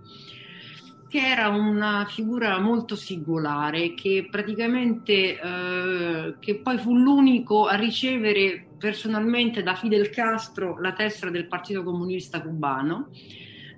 che 1.09 1.21
era 1.21 1.49
una 1.49 2.07
figura 2.09 2.59
molto 2.59 2.97
singolare 2.97 3.93
che 3.93 4.29
praticamente 4.31 5.39
eh, 5.39 6.35
che 6.39 6.55
poi 6.57 6.79
fu 6.79 6.97
l'unico 6.97 7.67
a 7.67 7.75
ricevere 7.75 8.67
personalmente 8.79 9.63
da 9.63 9.75
Fidel 9.75 10.09
Castro 10.09 10.81
la 10.81 10.95
tessera 10.95 11.31
del 11.31 11.47
Partito 11.47 11.83
Comunista 11.83 12.41
Cubano 12.41 13.11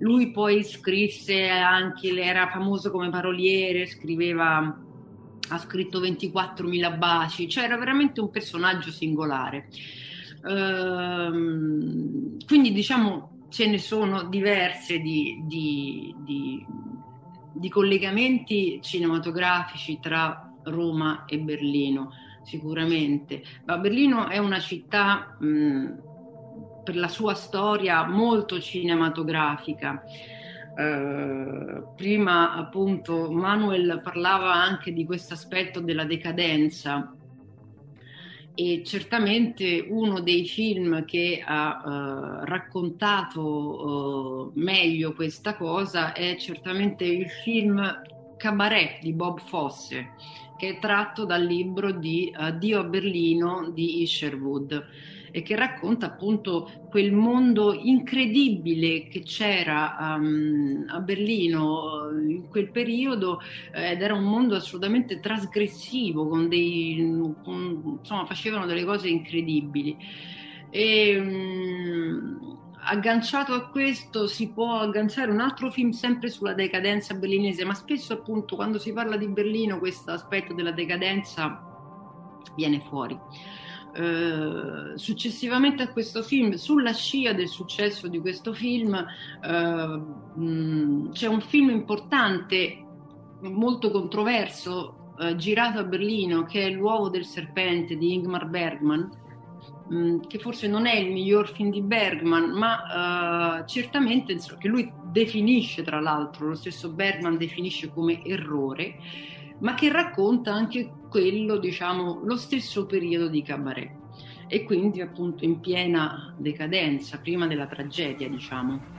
lui 0.01 0.31
poi 0.31 0.63
scrisse 0.63 1.47
anche, 1.47 2.09
era 2.19 2.49
famoso 2.49 2.91
come 2.91 3.09
paroliere, 3.09 3.85
scriveva, 3.85 4.79
ha 5.49 5.57
scritto 5.57 6.01
24.000 6.01 6.97
baci, 6.97 7.47
cioè 7.47 7.65
era 7.65 7.77
veramente 7.77 8.19
un 8.19 8.29
personaggio 8.29 8.91
singolare. 8.91 9.69
Ehm, 10.47 12.37
quindi 12.45 12.71
diciamo 12.71 13.45
ce 13.49 13.67
ne 13.67 13.77
sono 13.77 14.23
diverse 14.23 14.99
di, 14.99 15.41
di, 15.43 16.15
di, 16.19 16.65
di 17.53 17.69
collegamenti 17.69 18.79
cinematografici 18.81 19.99
tra 20.01 20.51
Roma 20.63 21.25
e 21.25 21.37
Berlino 21.39 22.11
sicuramente. 22.43 23.43
Ma 23.65 23.77
Berlino 23.77 24.27
è 24.27 24.39
una 24.39 24.59
città 24.59 25.37
mh, 25.39 25.93
per 26.91 26.99
la 26.99 27.07
sua 27.07 27.35
storia 27.35 28.05
molto 28.05 28.59
cinematografica. 28.59 30.03
Eh, 30.77 31.83
prima 31.95 32.53
appunto 32.53 33.31
Manuel 33.31 34.01
parlava 34.03 34.53
anche 34.53 34.91
di 34.91 35.05
questo 35.05 35.33
aspetto 35.33 35.79
della 35.79 36.03
decadenza 36.03 37.15
e 38.53 38.83
certamente 38.85 39.85
uno 39.87 40.19
dei 40.19 40.45
film 40.45 41.05
che 41.05 41.41
ha 41.45 41.81
uh, 41.83 42.45
raccontato 42.45 43.41
uh, 43.41 44.51
meglio 44.55 45.13
questa 45.13 45.55
cosa 45.55 46.11
è 46.11 46.35
certamente 46.37 47.05
il 47.05 47.29
film 47.29 48.01
Cabaret 48.35 49.01
di 49.01 49.13
Bob 49.13 49.39
Fosse 49.39 50.11
che 50.57 50.75
è 50.75 50.79
tratto 50.79 51.23
dal 51.23 51.43
libro 51.43 51.91
di 51.91 52.31
Dio 52.59 52.79
a 52.79 52.83
Berlino 52.83 53.69
di 53.69 54.01
Isherwood 54.01 54.85
e 55.31 55.41
che 55.41 55.55
racconta 55.55 56.07
appunto 56.07 56.69
quel 56.89 57.13
mondo 57.13 57.73
incredibile 57.73 59.07
che 59.07 59.21
c'era 59.23 60.17
um, 60.17 60.85
a 60.89 60.99
Berlino 60.99 62.09
eh, 62.09 62.31
in 62.33 62.47
quel 62.49 62.69
periodo 62.69 63.39
eh, 63.73 63.91
ed 63.91 64.01
era 64.01 64.13
un 64.13 64.25
mondo 64.25 64.55
assolutamente 64.55 65.19
trasgressivo, 65.19 66.27
con 66.27 66.49
dei, 66.49 67.33
con, 67.43 67.97
insomma, 67.99 68.25
facevano 68.25 68.65
delle 68.65 68.83
cose 68.83 69.07
incredibili. 69.07 69.97
E, 70.69 71.17
um, 71.17 72.59
agganciato 72.83 73.53
a 73.53 73.69
questo 73.69 74.27
si 74.27 74.51
può 74.51 74.79
agganciare 74.79 75.31
un 75.31 75.39
altro 75.39 75.69
film 75.71 75.91
sempre 75.91 76.29
sulla 76.29 76.53
decadenza 76.53 77.13
berlinese, 77.13 77.63
ma 77.65 77.73
spesso 77.73 78.13
appunto 78.13 78.55
quando 78.55 78.79
si 78.79 78.91
parla 78.91 79.17
di 79.17 79.27
Berlino 79.27 79.79
questo 79.79 80.11
aspetto 80.11 80.53
della 80.53 80.71
decadenza 80.71 81.63
viene 82.55 82.79
fuori. 82.81 83.17
Eh, 83.93 84.97
successivamente 84.97 85.83
a 85.83 85.91
questo 85.91 86.23
film, 86.23 86.53
sulla 86.53 86.93
scia 86.93 87.33
del 87.33 87.49
successo 87.49 88.07
di 88.07 88.19
questo 88.19 88.53
film, 88.53 88.93
eh, 88.95 90.01
c'è 91.11 91.27
un 91.27 91.41
film 91.41 91.69
importante, 91.69 92.85
molto 93.41 93.91
controverso, 93.91 95.13
eh, 95.19 95.35
girato 95.35 95.79
a 95.79 95.83
Berlino, 95.83 96.43
che 96.43 96.67
è 96.67 96.71
L'uovo 96.71 97.09
del 97.09 97.25
serpente 97.25 97.97
di 97.97 98.13
Ingmar 98.13 98.47
Bergman, 98.47 99.09
mh, 99.89 100.27
che 100.27 100.39
forse 100.39 100.67
non 100.67 100.85
è 100.85 100.95
il 100.95 101.11
miglior 101.11 101.51
film 101.51 101.69
di 101.69 101.81
Bergman, 101.81 102.51
ma 102.51 103.59
eh, 103.59 103.67
certamente 103.67 104.31
insomma, 104.31 104.59
che 104.59 104.67
lui 104.69 104.91
definisce, 105.11 105.83
tra 105.83 105.99
l'altro, 105.99 106.47
lo 106.47 106.55
stesso 106.55 106.89
Bergman 106.89 107.37
definisce 107.37 107.91
come 107.91 108.23
errore 108.23 108.97
ma 109.61 109.75
che 109.75 109.91
racconta 109.91 110.51
anche 110.53 110.91
quello, 111.11 111.57
diciamo, 111.57 112.21
lo 112.23 112.37
stesso 112.37 112.85
periodo 112.85 113.27
di 113.27 113.41
Cabaret 113.41 113.91
e 114.47 114.63
quindi 114.63 115.01
appunto 115.01 115.43
in 115.43 115.59
piena 115.59 116.33
decadenza, 116.37 117.19
prima 117.19 117.47
della 117.47 117.67
tragedia, 117.67 118.29
diciamo. 118.29 118.90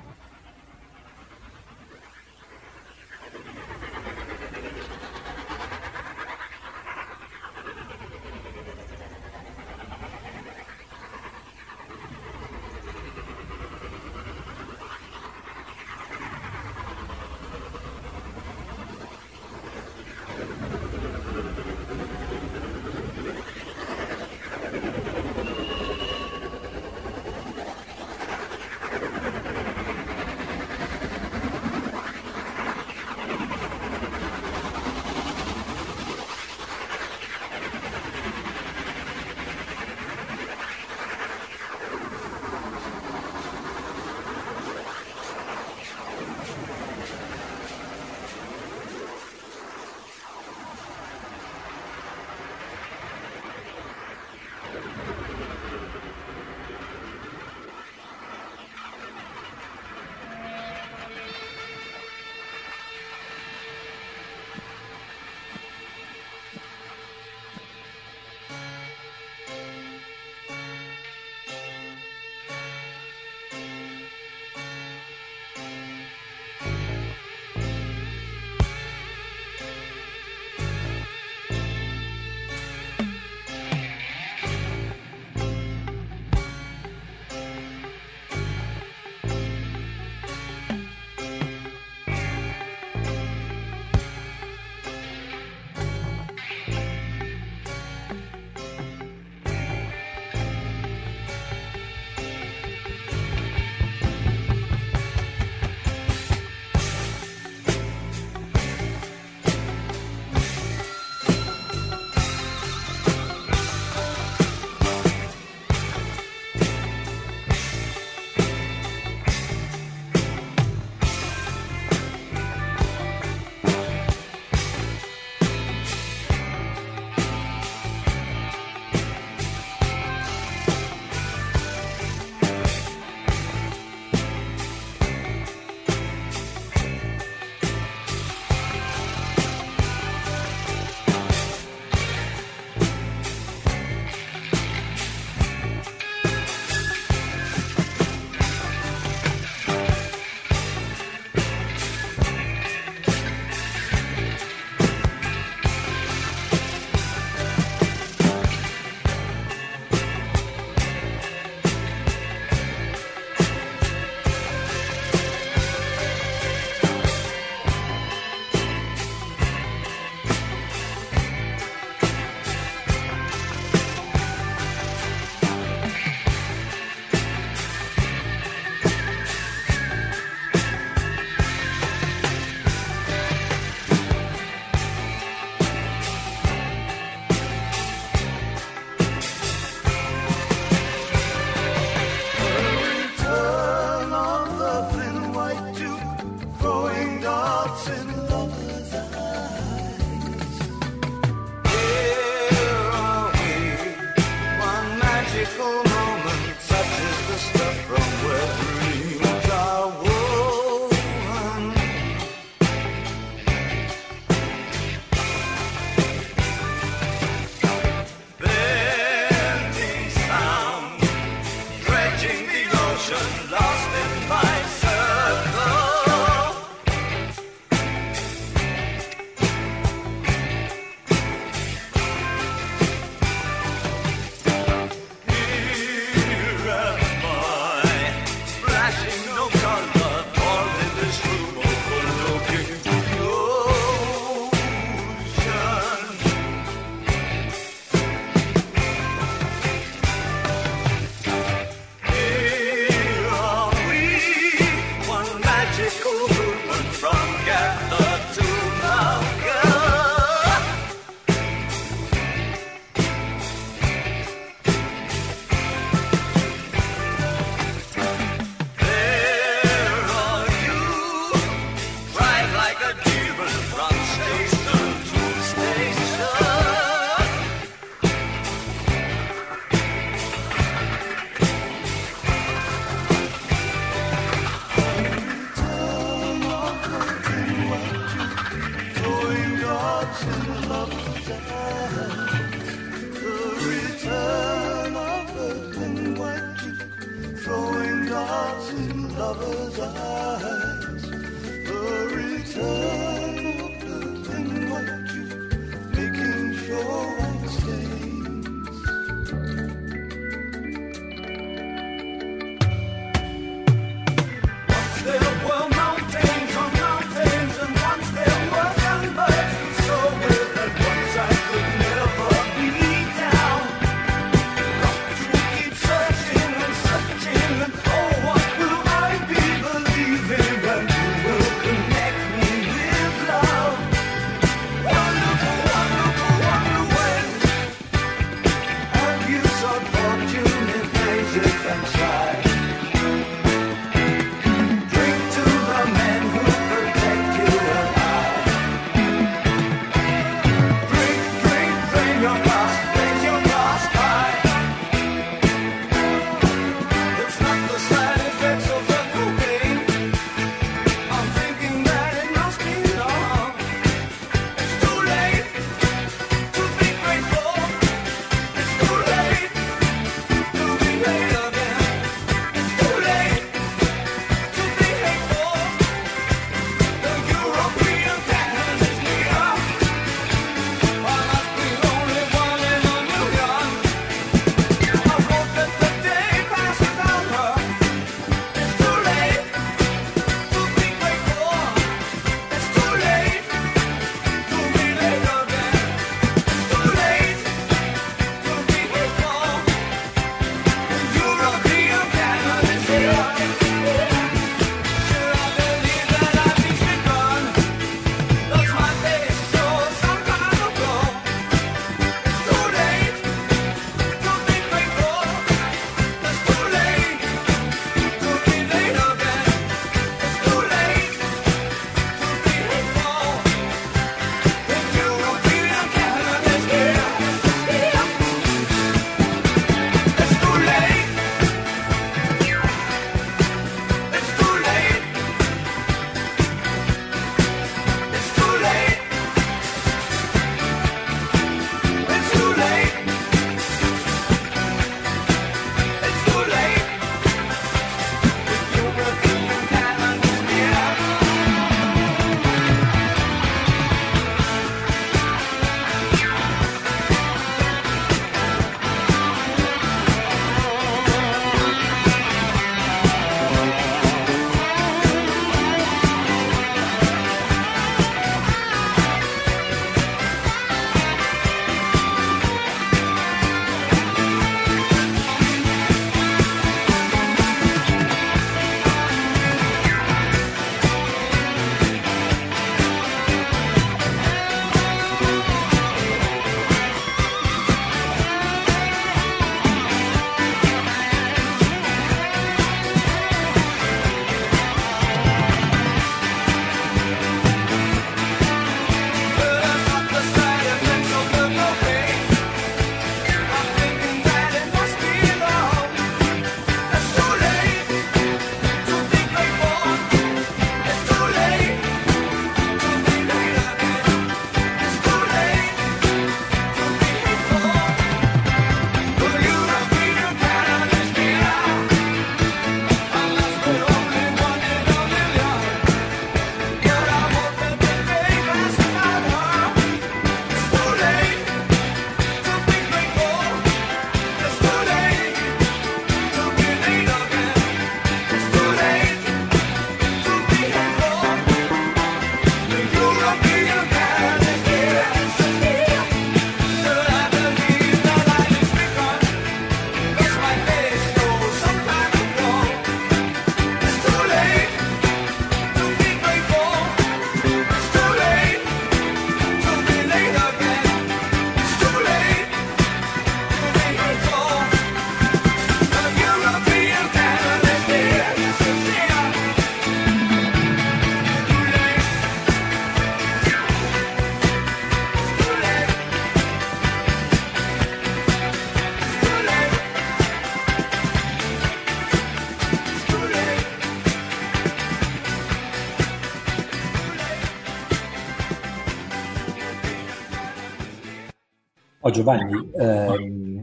Oh, 592.04 592.10
Giovanni, 592.10 592.68
ehm, 592.74 593.60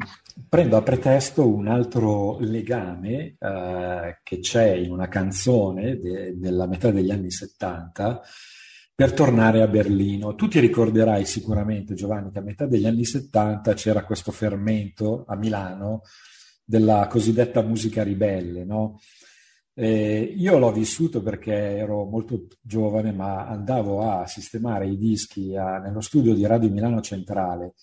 prendo 0.47 0.77
a 0.77 0.81
pretesto 0.81 1.45
un 1.45 1.67
altro 1.67 2.37
legame 2.39 3.35
eh, 3.37 4.19
che 4.23 4.39
c'è 4.39 4.71
in 4.71 4.91
una 4.91 5.09
canzone 5.09 5.99
de- 5.99 6.37
della 6.37 6.65
metà 6.65 6.89
degli 6.89 7.11
anni 7.11 7.31
70 7.31 8.21
per 8.95 9.11
tornare 9.11 9.61
a 9.61 9.67
Berlino. 9.67 10.35
Tu 10.35 10.47
ti 10.47 10.61
ricorderai 10.61 11.25
sicuramente, 11.25 11.95
Giovanni, 11.95 12.31
che 12.31 12.39
a 12.39 12.41
metà 12.41 12.65
degli 12.65 12.85
anni 12.85 13.03
70 13.03 13.73
c'era 13.73 14.05
questo 14.05 14.31
fermento 14.31 15.25
a 15.27 15.35
Milano 15.35 16.03
della 16.63 17.07
cosiddetta 17.07 17.61
musica 17.61 18.03
ribelle, 18.03 18.63
no? 18.63 19.01
Eh, 19.73 20.33
io 20.37 20.57
l'ho 20.59 20.71
vissuto 20.71 21.21
perché 21.21 21.51
ero 21.53 22.05
molto 22.05 22.47
giovane, 22.61 23.11
ma 23.11 23.47
andavo 23.47 24.09
a 24.09 24.25
sistemare 24.27 24.87
i 24.87 24.97
dischi 24.97 25.57
a, 25.57 25.77
nello 25.79 25.99
studio 25.99 26.33
di 26.33 26.45
Radio 26.45 26.69
Milano 26.69 27.01
Centrale, 27.01 27.73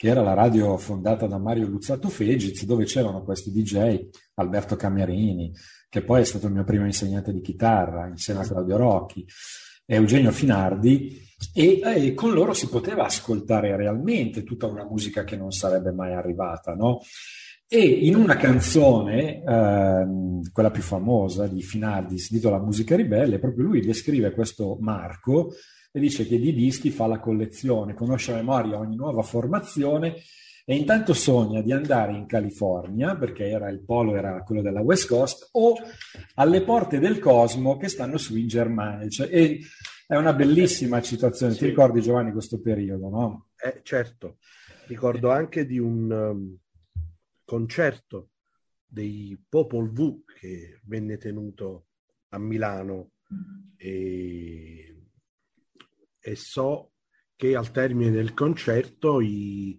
che 0.00 0.08
era 0.08 0.22
la 0.22 0.32
radio 0.32 0.78
fondata 0.78 1.26
da 1.26 1.36
Mario 1.36 1.66
Luzzato 1.66 2.08
Fegiz, 2.08 2.64
dove 2.64 2.86
c'erano 2.86 3.22
questi 3.22 3.50
DJ, 3.50 4.08
Alberto 4.36 4.74
Camerini, 4.74 5.52
che 5.90 6.02
poi 6.02 6.22
è 6.22 6.24
stato 6.24 6.46
il 6.46 6.54
mio 6.54 6.64
primo 6.64 6.86
insegnante 6.86 7.34
di 7.34 7.42
chitarra, 7.42 8.08
insieme 8.08 8.40
a 8.40 8.44
Claudio 8.44 8.78
Rocchi, 8.78 9.26
e 9.84 9.94
Eugenio 9.96 10.30
Finardi, 10.30 11.20
e, 11.52 11.80
e 11.84 12.14
con 12.14 12.32
loro 12.32 12.54
si 12.54 12.70
poteva 12.70 13.04
ascoltare 13.04 13.76
realmente 13.76 14.42
tutta 14.42 14.66
una 14.66 14.86
musica 14.86 15.22
che 15.22 15.36
non 15.36 15.50
sarebbe 15.50 15.92
mai 15.92 16.14
arrivata, 16.14 16.74
no? 16.74 17.02
E 17.68 17.84
in 17.84 18.14
una 18.14 18.38
canzone, 18.38 19.42
ehm, 19.42 20.50
quella 20.50 20.70
più 20.70 20.82
famosa 20.82 21.46
di 21.46 21.60
Finardi, 21.60 22.18
si 22.18 22.32
intitola 22.32 22.58
Musica 22.58 22.96
ribelle, 22.96 23.38
proprio 23.38 23.64
lui 23.66 23.82
descrive 23.82 24.32
questo 24.32 24.78
Marco 24.80 25.52
e 25.90 26.00
dice 26.00 26.26
che 26.26 26.38
di 26.38 26.52
dischi 26.52 26.90
fa 26.90 27.06
la 27.06 27.18
collezione, 27.18 27.94
conosce 27.94 28.32
a 28.32 28.36
memoria 28.36 28.78
ogni 28.78 28.96
nuova 28.96 29.22
formazione 29.22 30.16
e 30.64 30.76
intanto 30.76 31.14
sogna 31.14 31.62
di 31.62 31.72
andare 31.72 32.12
in 32.12 32.26
California, 32.26 33.16
perché 33.16 33.48
era 33.48 33.68
il 33.68 33.82
polo 33.82 34.14
era 34.14 34.42
quello 34.42 34.62
della 34.62 34.80
West 34.80 35.08
Coast, 35.08 35.48
o 35.52 35.74
alle 36.34 36.62
porte 36.62 36.98
del 36.98 37.18
cosmo 37.18 37.76
che 37.76 37.88
stanno 37.88 38.18
su 38.18 38.36
in 38.36 38.46
Germania. 38.46 39.08
Cioè, 39.08 39.28
è 40.06 40.16
una 40.16 40.32
bellissima 40.32 41.00
citazione. 41.00 41.52
Sì. 41.52 41.60
Ti 41.60 41.66
ricordi 41.66 42.00
Giovanni 42.00 42.32
questo 42.32 42.60
periodo, 42.60 43.08
no? 43.08 43.46
Eh, 43.56 43.80
certo, 43.82 44.38
ricordo 44.86 45.30
anche 45.30 45.66
di 45.66 45.78
un... 45.78 46.10
Um 46.10 46.58
concerto 47.50 48.30
dei 48.86 49.36
Popol 49.48 49.90
V 49.90 50.22
che 50.38 50.78
venne 50.84 51.16
tenuto 51.16 51.86
a 52.28 52.38
Milano 52.38 53.14
e, 53.76 54.89
e 56.30 56.36
so 56.36 56.92
che 57.36 57.56
al 57.56 57.70
termine 57.70 58.10
del 58.10 58.34
concerto 58.34 59.20
i, 59.20 59.78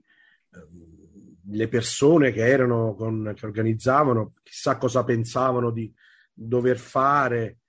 ehm, 0.53 1.37
le 1.51 1.67
persone 1.67 2.31
che 2.31 2.45
erano 2.45 2.95
con, 2.95 3.33
che 3.35 3.45
organizzavano 3.45 4.33
chissà 4.43 4.77
cosa 4.77 5.03
pensavano 5.03 5.71
di 5.71 5.93
dover 6.33 6.77
fare 6.77 7.59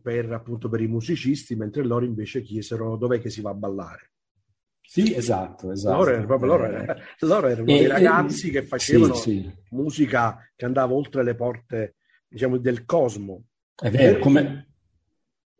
per 0.00 0.32
appunto 0.32 0.68
per 0.68 0.80
i 0.80 0.88
musicisti 0.88 1.54
mentre 1.54 1.84
loro 1.84 2.04
invece 2.04 2.42
chiesero 2.42 2.96
dov'è 2.96 3.20
che 3.20 3.30
si 3.30 3.40
va 3.40 3.50
a 3.50 3.54
ballare 3.54 4.12
sì, 4.84 5.14
esatto, 5.14 5.70
esatto. 5.70 5.96
Loro, 5.96 6.10
erano, 6.10 6.26
proprio, 6.26 6.48
loro, 6.48 6.64
erano, 6.66 7.00
loro 7.20 7.46
erano 7.46 7.62
e, 7.62 7.78
dei 7.78 7.86
ragazzi 7.86 8.48
e, 8.48 8.50
che 8.50 8.62
facevano 8.62 9.14
sì, 9.14 9.40
sì. 9.40 9.54
musica 9.70 10.50
che 10.54 10.66
andava 10.66 10.92
oltre 10.92 11.22
le 11.22 11.34
porte, 11.34 11.96
diciamo, 12.28 12.58
del 12.58 12.84
cosmo. 12.84 13.44
È 13.74 13.88
vero, 13.90 14.18
come... 14.18 14.71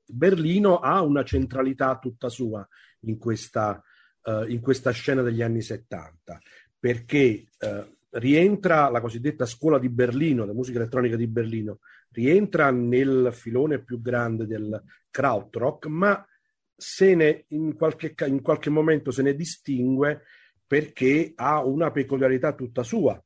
Berlino 0.07 0.79
ha 0.79 1.01
una 1.03 1.24
centralità 1.24 1.99
tutta 1.99 2.29
sua 2.29 2.66
in 3.01 3.19
questa, 3.19 3.83
uh, 4.24 4.45
in 4.45 4.61
questa 4.61 4.91
scena 4.91 5.23
degli 5.23 5.43
anni 5.43 5.62
70, 5.62 6.41
perché 6.79 7.47
uh, 7.61 7.97
rientra 8.11 8.91
la 8.91 9.01
cosiddetta 9.01 9.47
scuola 9.47 9.79
di 9.79 9.89
Berlino, 9.89 10.45
la 10.45 10.53
musica 10.53 10.79
elettronica 10.79 11.16
di 11.16 11.27
Berlino, 11.27 11.79
rientra 12.11 12.70
nel 12.70 13.31
filone 13.33 13.83
più 13.83 14.01
grande 14.01 14.47
del 14.47 14.83
krautrock, 15.11 15.87
ma 15.87 16.27
se 16.74 17.15
ne 17.15 17.45
in 17.49 17.74
qualche, 17.74 18.15
in 18.27 18.43
qualche 18.43 18.70
momento 18.70 19.11
se 19.11 19.23
ne 19.23 19.35
distingue 19.35 20.23
perché 20.66 21.33
ha 21.35 21.65
una 21.65 21.91
peculiarità 21.91 22.55
tutta 22.55 22.83
sua. 22.83 23.23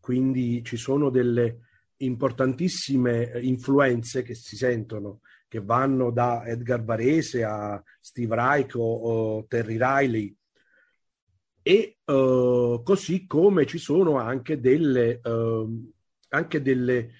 Quindi 0.00 0.62
ci 0.64 0.76
sono 0.76 1.10
delle 1.10 1.58
importantissime 1.98 3.32
influenze 3.42 4.22
che 4.22 4.34
si 4.34 4.56
sentono, 4.56 5.20
che 5.48 5.60
vanno 5.60 6.10
da 6.10 6.46
Edgar 6.46 6.84
Varese 6.84 7.42
a 7.42 7.82
Steve 8.00 8.34
Reich 8.34 8.76
o, 8.76 8.82
o 8.82 9.46
Terry 9.46 9.78
Riley. 9.78 10.36
E 11.62 11.98
uh, 12.04 12.82
così 12.82 13.26
come 13.26 13.66
ci 13.66 13.78
sono 13.78 14.18
anche 14.18 14.60
delle, 14.60 15.20
uh, 15.24 15.92
anche 16.28 16.62
delle 16.62 17.10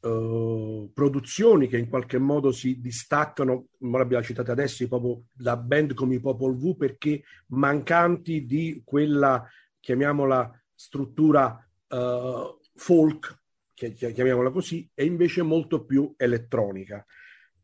uh, 0.00 0.90
produzioni 0.94 1.66
che 1.68 1.78
in 1.78 1.88
qualche 1.88 2.18
modo 2.18 2.52
si 2.52 2.80
distaccano, 2.80 3.68
come 3.78 3.98
l'abbiamo 3.98 4.24
citato 4.24 4.52
adesso, 4.52 4.86
proprio 4.86 5.24
da 5.32 5.56
band 5.56 5.94
come 5.94 6.14
i 6.14 6.20
Popol 6.20 6.56
V, 6.56 6.76
perché 6.76 7.22
mancanti 7.48 8.46
di 8.46 8.82
quella, 8.84 9.46
chiamiamola, 9.80 10.62
struttura 10.74 11.68
uh, 11.88 12.58
folk, 12.74 13.42
chiamiamola 13.74 14.50
così, 14.50 14.90
e 14.94 15.04
invece 15.04 15.42
molto 15.42 15.84
più 15.84 16.14
elettronica. 16.16 17.04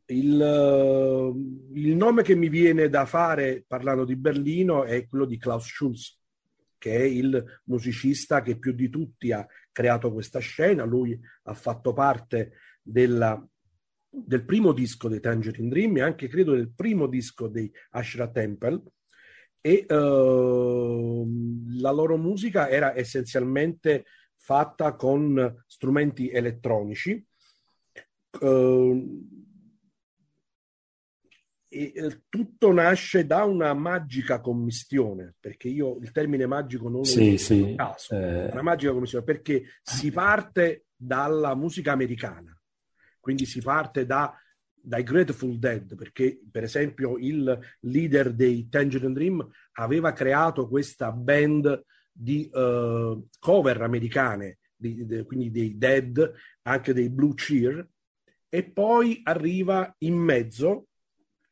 Il, 0.07 0.39
uh, 0.39 1.71
il, 1.73 1.97
nome 1.97 2.23
che 2.23 2.35
mi 2.35 2.49
viene 2.49 2.89
da 2.89 3.07
fare 3.07 3.65
parlando 3.67 4.05
di 4.05 4.17
Berlino 4.17 4.85
è 4.85 5.07
quello 5.07 5.25
di 5.25 5.39
Klaus 5.39 5.67
Schulz, 5.67 6.19
che 6.77 6.97
è 6.97 7.03
il 7.03 7.43
musicista 7.65 8.43
che 8.43 8.59
più 8.59 8.73
di 8.73 8.91
tutti 8.91 9.33
ha 9.33 9.47
creato 9.73 10.13
questa 10.13 10.41
scena. 10.41 10.85
Lui 10.85 11.19
ha 11.45 11.55
fatto 11.55 11.95
parte 11.95 12.53
della, 12.83 13.43
del 14.09 14.45
primo 14.45 14.73
disco 14.73 15.09
dei 15.09 15.21
Tangerine 15.21 15.69
Dream 15.69 15.97
e 15.97 16.03
anche 16.03 16.29
credo 16.29 16.53
del 16.53 16.71
primo 16.71 17.07
disco 17.07 17.49
dei 17.49 17.73
Ashra 17.91 18.31
Temple 18.31 18.83
e 19.67 19.87
uh, 19.89 21.27
la 21.79 21.91
loro 21.91 22.19
musica 22.19 22.69
era 22.69 22.95
essenzialmente 22.95 24.05
fatta 24.37 24.95
con 24.95 25.65
strumenti 25.67 26.29
elettronici. 26.29 27.27
Uh, 28.41 29.44
e 31.75 31.93
eh, 31.93 32.23
tutto 32.29 32.73
nasce 32.73 33.27
da 33.27 33.43
una 33.43 33.75
magica 33.75 34.41
commistione, 34.41 35.35
perché 35.41 35.67
io 35.67 35.99
il 36.01 36.13
termine 36.13 36.47
magico 36.47 36.85
non 36.85 36.99
lo 36.99 37.05
sì, 37.05 37.33
uso 37.33 37.45
sì. 37.45 37.75
caso, 37.77 38.15
eh... 38.15 38.51
una 38.53 38.63
magica 38.63 38.93
commistione, 38.93 39.25
perché 39.25 39.65
si 39.83 40.13
parte 40.13 40.87
dalla 40.95 41.57
musica 41.57 41.91
americana, 41.91 42.57
quindi 43.19 43.45
si 43.45 43.61
parte 43.61 44.07
da, 44.07 44.33
dai 44.73 45.03
Grateful 45.03 45.59
Dead, 45.59 45.97
perché 45.97 46.39
per 46.49 46.63
esempio 46.63 47.19
il 47.19 47.59
leader 47.81 48.33
dei 48.33 48.69
Tangerine 48.69 49.13
Dream 49.13 49.51
aveva 49.73 50.13
creato 50.13 50.69
questa 50.69 51.11
band 51.11 51.85
di 52.13 52.49
uh, 52.53 53.29
cover 53.41 53.83
americane, 53.83 54.59
di, 54.77 55.05
di, 55.05 55.25
quindi 55.25 55.51
dei 55.51 55.77
Dead, 55.77 56.33
anche 56.63 56.93
dei 56.93 57.11
Blue 57.11 57.35
Cheer, 57.35 57.85
e 58.49 58.63
poi 58.63 59.21
arriva 59.25 59.93
in 59.99 60.15
mezzo 60.15 60.87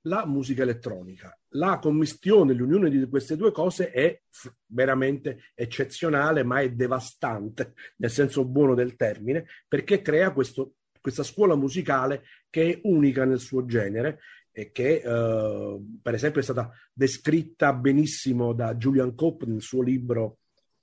la 0.03 0.27
musica 0.27 0.63
elettronica. 0.63 1.37
La 1.51 1.79
commistione, 1.79 2.55
l'unione 2.55 2.91
di 2.91 3.09
queste 3.09 3.37
due 3.37 3.53
cose 3.53 3.91
è 3.91 4.21
veramente 4.67 5.51
eccezionale, 5.55 6.43
ma 6.43 6.61
è 6.61 6.71
devastante, 6.71 7.75
nel 7.97 8.11
senso 8.11 8.45
buono 8.45 8.75
del 8.75 8.97
termine, 8.97 9.47
perché 9.69 10.01
crea 10.03 10.33
questo, 10.33 10.75
questa 11.01 11.23
scuola 11.23 11.55
musicale 11.55 12.25
che 12.49 12.73
è 12.73 12.81
unica 12.85 13.25
nel 13.25 13.41
suo 13.41 13.65
genere 13.65 14.21
e 14.51 14.71
che 14.71 15.03
eh, 15.05 15.81
per 16.03 16.15
esempio 16.15 16.41
è 16.41 16.45
stata 16.45 16.71
descritta 16.93 17.73
benissimo 17.73 18.53
da 18.53 18.75
Julian 18.75 19.15
Kopp 19.15 19.43
nel 19.45 19.63
suo 19.63 19.83
libro 19.83 20.39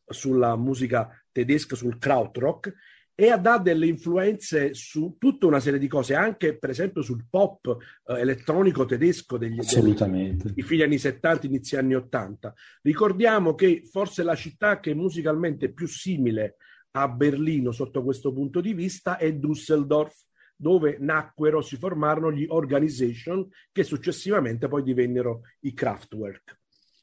sulla 0.06 0.56
musica 0.56 1.10
tedesca, 1.32 1.76
sul 1.76 2.00
krautrock, 2.00 2.74
e 3.20 3.32
ha 3.32 3.60
delle 3.60 3.86
influenze 3.86 4.74
su 4.74 5.18
tutta 5.20 5.46
una 5.46 5.60
serie 5.60 5.78
di 5.78 5.90
cose, 5.90 6.16
anche 6.16 6.58
per 6.58 6.70
esempio 6.70 7.02
sul 7.02 7.26
pop 7.30 7.76
eh, 8.06 8.18
elettronico 8.18 8.86
tedesco 8.86 9.38
degli, 9.38 9.60
Assolutamente. 9.60 10.54
degli 10.54 10.66
figli 10.66 10.84
anni 10.84 10.98
70, 10.98 11.48
inizi 11.48 11.76
anni 11.76 11.96
80. 11.96 12.54
Ricordiamo 12.82 13.56
che 13.56 13.84
forse 13.91 14.24
la 14.24 14.36
città 14.36 14.80
che 14.80 14.91
è 14.91 14.94
musicalmente 14.94 15.70
più 15.74 15.86
simile 15.86 16.56
a 16.91 17.10
Berlino 17.10 17.74
sotto 17.74 18.04
questo 18.04 18.32
punto 18.32 18.62
di 18.62 18.74
vista 18.74 19.18
è 19.18 19.34
Düsseldorf, 19.34 20.16
dove 20.56 20.96
nacquero, 20.98 21.60
si 21.60 21.76
formarono 21.76 22.32
gli 22.32 22.46
organization 22.48 23.46
che 23.74 23.84
successivamente 23.84 24.70
poi 24.70 24.82
divennero 24.82 25.41
i 25.62 25.74
Kraftwerk. 25.74 26.58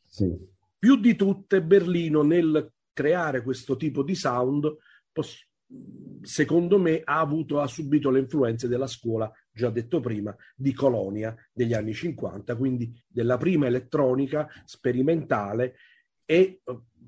Sì. 0.06 0.34
Più 0.78 0.96
di 0.96 1.14
tutte 1.14 1.62
Berlino 1.62 2.22
nel 2.22 2.72
creare 2.94 3.42
questo 3.42 3.76
tipo 3.76 4.02
di 4.02 4.14
sound 4.14 4.74
secondo 6.22 6.78
me 6.78 7.00
ha 7.04 7.20
avuto, 7.20 7.60
ha 7.60 7.66
subito 7.66 8.10
le 8.10 8.20
influenze 8.20 8.68
della 8.68 8.86
scuola, 8.86 9.30
già 9.50 9.70
detto 9.70 10.00
prima, 10.00 10.34
di 10.54 10.72
Colonia 10.72 11.34
degli 11.52 11.72
anni 11.72 11.94
50, 11.94 12.56
quindi 12.56 12.92
della 13.06 13.36
prima 13.36 13.66
elettronica 13.66 14.48
sperimentale 14.64 15.76
e 16.24 16.60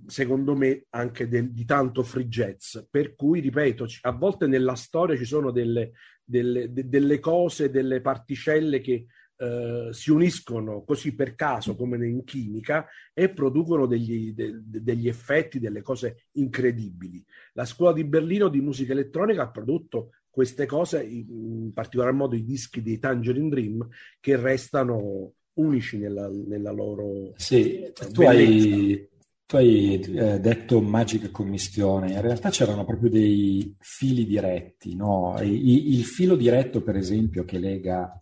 secondo 0.07 0.55
me 0.57 0.87
anche 0.91 1.29
del, 1.29 1.51
di 1.51 1.65
tanto 1.65 2.03
free 2.03 2.29
jazz, 2.29 2.79
per 2.89 3.15
cui, 3.15 3.41
ripeto, 3.41 3.87
a 4.03 4.13
volte 4.13 4.47
nella 4.47 4.77
storia 4.77 5.17
ci 5.17 5.25
sono 5.25 5.51
delle, 5.51 5.93
delle, 6.25 6.73
de, 6.73 6.89
delle 6.89 7.19
cose, 7.19 7.71
delle 7.71 8.01
particelle 8.01 8.81
che 8.81 9.07
eh, 9.41 9.89
si 9.93 10.11
uniscono 10.11 10.83
così 10.83 11.15
per 11.15 11.37
caso 11.37 11.77
come 11.77 12.05
in 12.07 12.25
chimica 12.25 12.87
e 13.15 13.29
producono 13.29 13.87
degli, 13.87 14.33
de, 14.33 14.61
degli, 14.65 15.07
effetti, 15.07 15.61
delle 15.61 15.81
cose 15.81 16.27
incredibili. 16.33 17.25
La 17.53 17.65
scuola 17.65 17.93
di 17.93 18.05
Berlino 18.05 18.49
di 18.49 18.61
musica 18.61 18.93
elettronica 18.93 19.43
ha 19.43 19.51
prodotto 19.51 20.11
queste 20.29 20.67
cose, 20.67 21.03
in 21.03 21.73
particolar 21.73 22.13
modo 22.13 22.35
i 22.35 22.45
dischi 22.45 22.83
di 22.83 22.99
Tangerine 22.99 23.49
Dream, 23.49 23.89
che 24.21 24.37
restano 24.37 25.33
unici 25.55 25.99
nella, 25.99 26.29
nella 26.29 26.71
loro... 26.71 27.33
Sì, 27.37 27.93
tu 28.13 28.23
hai, 28.23 29.09
tu 29.47 29.57
hai 29.57 30.01
eh, 30.01 30.39
detto 30.41 30.81
magica 30.81 31.31
commistione, 31.31 32.13
in 32.13 32.21
realtà 32.21 32.51
c'erano 32.51 32.85
proprio 32.85 33.11
dei 33.11 33.75
fili 33.79 34.27
diretti, 34.27 34.95
no? 34.95 35.37
I, 35.41 35.97
il 35.97 36.05
filo 36.05 36.37
diretto, 36.37 36.83
per 36.83 36.97
esempio, 36.97 37.45
che 37.45 37.59
lega 37.59 38.21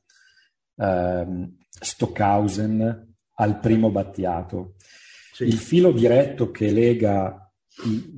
ehm, 0.77 1.57
Stockhausen 1.69 3.15
al 3.35 3.61
primo 3.61 3.91
Battiato, 3.91 4.75
sì. 5.33 5.45
il 5.45 5.59
filo 5.59 5.93
diretto 5.93 6.51
che 6.51 6.71
lega 6.71 7.47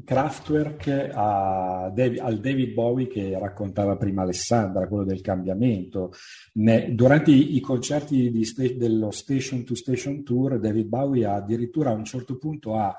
Kraftwerk 0.04 1.10
a 1.12 1.90
David, 1.92 2.20
al 2.20 2.38
David 2.38 2.74
Bowie 2.74 3.08
che 3.08 3.36
raccontava 3.36 3.96
prima 3.96 4.22
Alessandra, 4.22 4.86
quello 4.86 5.04
del 5.04 5.20
cambiamento. 5.20 6.12
Ne, 6.54 6.94
durante 6.94 7.32
i, 7.32 7.56
i 7.56 7.60
concerti 7.60 8.30
di, 8.30 8.76
dello 8.76 9.10
Station 9.10 9.64
to 9.64 9.74
Station 9.74 10.22
Tour, 10.22 10.60
David 10.60 10.86
Bowie 10.86 11.26
addirittura 11.26 11.90
a 11.90 11.94
un 11.94 12.04
certo 12.04 12.38
punto 12.38 12.76
ha 12.76 12.96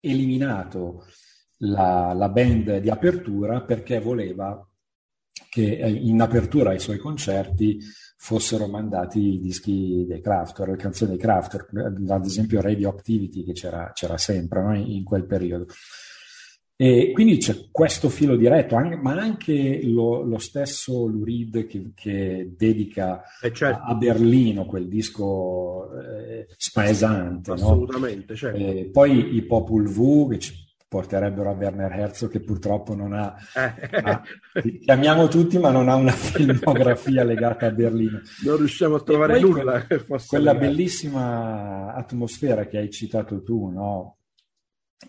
eliminato 0.00 1.04
la, 1.58 2.12
la 2.12 2.28
band 2.28 2.78
di 2.78 2.90
apertura 2.90 3.62
perché 3.62 4.00
voleva 4.00 4.64
che 5.50 5.76
eh, 5.76 5.90
in 5.90 6.20
apertura 6.22 6.70
ai 6.70 6.78
suoi 6.78 6.96
concerti 6.96 7.78
fossero 8.16 8.68
mandati 8.68 9.34
i 9.34 9.40
dischi 9.40 10.04
dei 10.06 10.20
Kraftwerk, 10.20 10.70
le 10.70 10.76
canzoni 10.76 11.10
dei 11.10 11.20
Kraftwerk, 11.20 11.70
ad 12.08 12.24
esempio 12.24 12.60
Radioactivity 12.60 13.44
che 13.44 13.52
c'era, 13.52 13.90
c'era 13.92 14.16
sempre 14.16 14.62
no? 14.62 14.76
in, 14.76 15.02
quel 15.04 15.26
periodo. 15.26 15.66
E 16.76 17.10
quindi 17.12 17.38
c'è 17.38 17.68
questo 17.70 18.08
filo 18.08 18.36
diretto, 18.36 18.76
ma 18.78 19.12
anche 19.12 19.80
lo, 19.84 20.22
lo 20.22 20.38
stesso 20.38 21.06
Lurid 21.06 21.66
che, 21.66 21.92
che 21.94 22.54
dedica 22.56 23.22
eh 23.42 23.52
certo. 23.52 23.82
a, 23.82 23.94
Berlino 23.94 24.64
quel 24.66 24.86
disco 24.86 25.90
eh, 26.00 26.46
spaesante. 26.56 27.52
Assolutamente, 27.52 28.32
no? 28.32 28.36
certo. 28.36 28.58
E 28.58 28.88
poi 28.90 29.34
i 29.34 29.42
Popul 29.42 29.88
V 29.88 30.28
che 30.30 30.38
porterebbero 30.90 31.50
a 31.50 31.52
Werner 31.52 31.92
Herzog 31.92 32.32
che 32.32 32.40
purtroppo 32.40 32.96
non 32.96 33.12
ha, 33.12 33.36
eh. 33.54 34.00
ha 34.02 34.22
chiamiamo 34.82 35.28
tutti 35.28 35.56
ma 35.56 35.70
non 35.70 35.88
ha 35.88 35.94
una 35.94 36.10
filmografia 36.10 37.22
legata 37.22 37.66
a 37.66 37.70
Berlino 37.70 38.22
non 38.44 38.56
riusciamo 38.56 38.96
a 38.96 39.00
trovare 39.00 39.38
nulla 39.38 39.86
quella, 39.86 40.20
quella 40.26 40.54
bellissima 40.56 41.94
atmosfera 41.94 42.66
che 42.66 42.78
hai 42.78 42.90
citato 42.90 43.40
tu 43.44 43.68
no? 43.68 44.16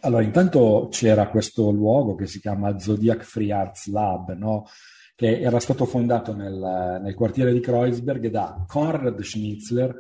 allora 0.01 0.21
intanto 0.21 0.87
c'era 0.91 1.29
questo 1.29 1.71
luogo 1.71 2.13
che 2.13 2.27
si 2.27 2.39
chiama 2.39 2.77
Zodiac 2.77 3.23
Free 3.23 3.51
Arts 3.51 3.89
Lab 3.89 4.33
no? 4.33 4.67
che 5.15 5.41
era 5.41 5.59
stato 5.59 5.85
fondato 5.85 6.35
nel, 6.35 6.99
nel 7.01 7.15
quartiere 7.15 7.53
di 7.53 7.59
Kreuzberg 7.59 8.27
da 8.27 8.63
Konrad 8.67 9.19
Schnitzler 9.19 9.97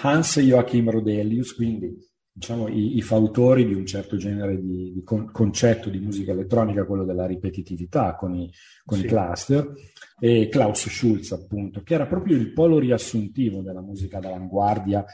Hans 0.00 0.38
Joachim 0.38 0.88
Rodelius 0.88 1.54
quindi 1.54 2.07
diciamo, 2.38 2.68
i, 2.68 2.96
i, 2.96 3.02
fautori 3.02 3.66
di 3.66 3.74
un 3.74 3.84
certo 3.84 4.16
genere 4.16 4.60
di, 4.60 4.92
di 4.92 5.02
con, 5.02 5.30
concetto 5.32 5.90
di 5.90 5.98
musica 5.98 6.30
elettronica, 6.30 6.84
quello 6.84 7.04
della 7.04 7.26
ripetitività 7.26 8.14
con 8.14 8.34
i, 8.36 8.50
con 8.84 8.98
sì. 8.98 9.04
i 9.04 9.08
cluster, 9.08 9.72
e 10.20 10.48
Klaus 10.48 10.88
Schulz, 10.88 11.32
appunto, 11.32 11.82
che 11.82 11.94
era 11.94 12.06
proprio 12.06 12.36
il 12.36 12.52
polo 12.52 12.78
riassuntivo 12.78 13.60
della 13.60 13.82
musica 13.82 14.20
d'avanguardia 14.20 15.04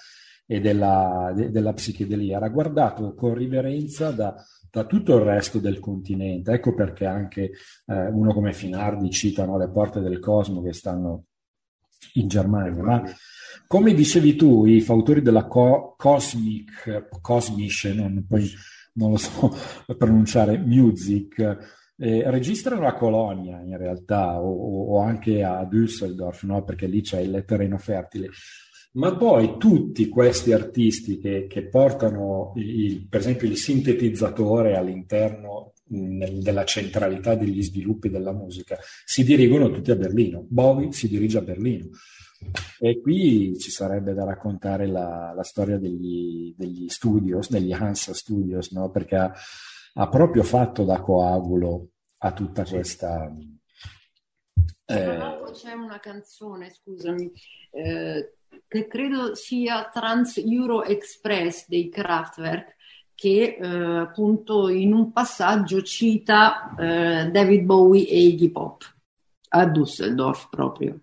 e 0.46 0.60
della, 0.60 1.32
de, 1.34 1.50
della 1.50 1.72
psichedelia. 1.72 2.36
Era 2.36 2.50
guardato 2.50 3.14
con 3.14 3.34
riverenza 3.34 4.10
da, 4.10 4.34
da, 4.70 4.84
tutto 4.84 5.16
il 5.16 5.24
resto 5.24 5.58
del 5.58 5.80
continente. 5.80 6.52
Ecco 6.52 6.74
perché 6.74 7.06
anche 7.06 7.52
eh, 7.86 8.06
uno 8.08 8.34
come 8.34 8.52
Finardi 8.52 9.10
citano 9.10 9.56
le 9.56 9.70
porte 9.70 10.00
del 10.00 10.18
cosmo 10.18 10.62
che 10.62 10.74
stanno 10.74 11.24
in 12.14 12.28
Germania. 12.28 12.82
Ma 12.82 13.02
come 13.66 13.94
dicevi 13.94 14.36
tu, 14.36 14.64
i 14.66 14.80
fautori 14.80 15.22
della 15.22 15.46
co- 15.46 15.94
Cosmic, 15.96 17.08
Cosmic, 17.20 17.84
non, 17.94 18.24
poi 18.26 18.50
non 18.94 19.10
lo 19.12 19.16
so 19.16 19.54
pronunciare, 19.96 20.58
Music, 20.58 21.38
eh, 21.96 22.30
registrano 22.30 22.86
a 22.86 22.94
Colonia 22.94 23.60
in 23.60 23.76
realtà 23.76 24.40
o, 24.40 24.94
o 24.94 25.00
anche 25.00 25.42
a 25.42 25.62
Düsseldorf, 25.64 26.44
no? 26.44 26.64
perché 26.64 26.86
lì 26.86 27.00
c'è 27.00 27.20
il 27.20 27.44
terreno 27.46 27.78
fertile. 27.78 28.30
Ma 28.94 29.16
poi 29.16 29.56
tutti 29.58 30.08
questi 30.08 30.52
artisti 30.52 31.18
che, 31.18 31.46
che 31.48 31.66
portano, 31.66 32.52
il, 32.56 33.08
per 33.08 33.20
esempio, 33.20 33.48
il 33.48 33.56
sintetizzatore 33.56 34.76
all'interno 34.76 35.72
nel, 35.88 36.40
della 36.40 36.64
centralità 36.64 37.34
degli 37.34 37.62
sviluppi 37.62 38.08
della 38.08 38.32
musica, 38.32 38.78
si 39.04 39.24
dirigono 39.24 39.70
tutti 39.70 39.90
a 39.90 39.96
Berlino. 39.96 40.46
Bowie 40.48 40.92
si 40.92 41.08
dirige 41.08 41.38
a 41.38 41.42
Berlino. 41.42 41.88
E 42.78 43.00
qui 43.00 43.58
ci 43.58 43.70
sarebbe 43.70 44.14
da 44.14 44.24
raccontare 44.24 44.86
la, 44.86 45.32
la 45.34 45.42
storia 45.42 45.78
degli, 45.78 46.54
degli, 46.56 46.88
studios, 46.88 47.50
degli 47.50 47.72
Hansa 47.72 48.14
Studios, 48.14 48.70
no? 48.72 48.90
perché 48.90 49.16
ha, 49.16 49.32
ha, 49.94 50.08
proprio 50.08 50.42
fatto 50.42 50.84
da 50.84 51.00
coagulo 51.00 51.88
a 52.18 52.32
tutta 52.32 52.64
questa... 52.64 53.30
Eh... 54.86 55.42
C'è 55.52 55.72
una 55.72 56.00
canzone, 56.00 56.70
scusami, 56.70 57.30
eh, 57.70 58.34
che 58.66 58.86
credo 58.86 59.34
sia 59.34 59.88
Trans 59.92 60.38
Euro 60.38 60.82
Express 60.84 61.68
dei 61.68 61.88
Kraftwerk, 61.88 62.74
che 63.14 63.56
eh, 63.60 63.66
appunto 63.66 64.68
in 64.68 64.92
un 64.92 65.12
passaggio 65.12 65.82
cita 65.82 66.74
eh, 66.76 67.30
David 67.30 67.64
Bowie 67.64 68.08
e 68.08 68.18
Iggy 68.18 68.50
Pop 68.50 68.82
a 69.48 69.66
Düsseldorf 69.66 70.48
proprio. 70.50 71.00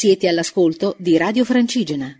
Siete 0.00 0.28
all'ascolto 0.28 0.96
di 0.98 1.18
Radio 1.18 1.44
Francigena. 1.44 2.10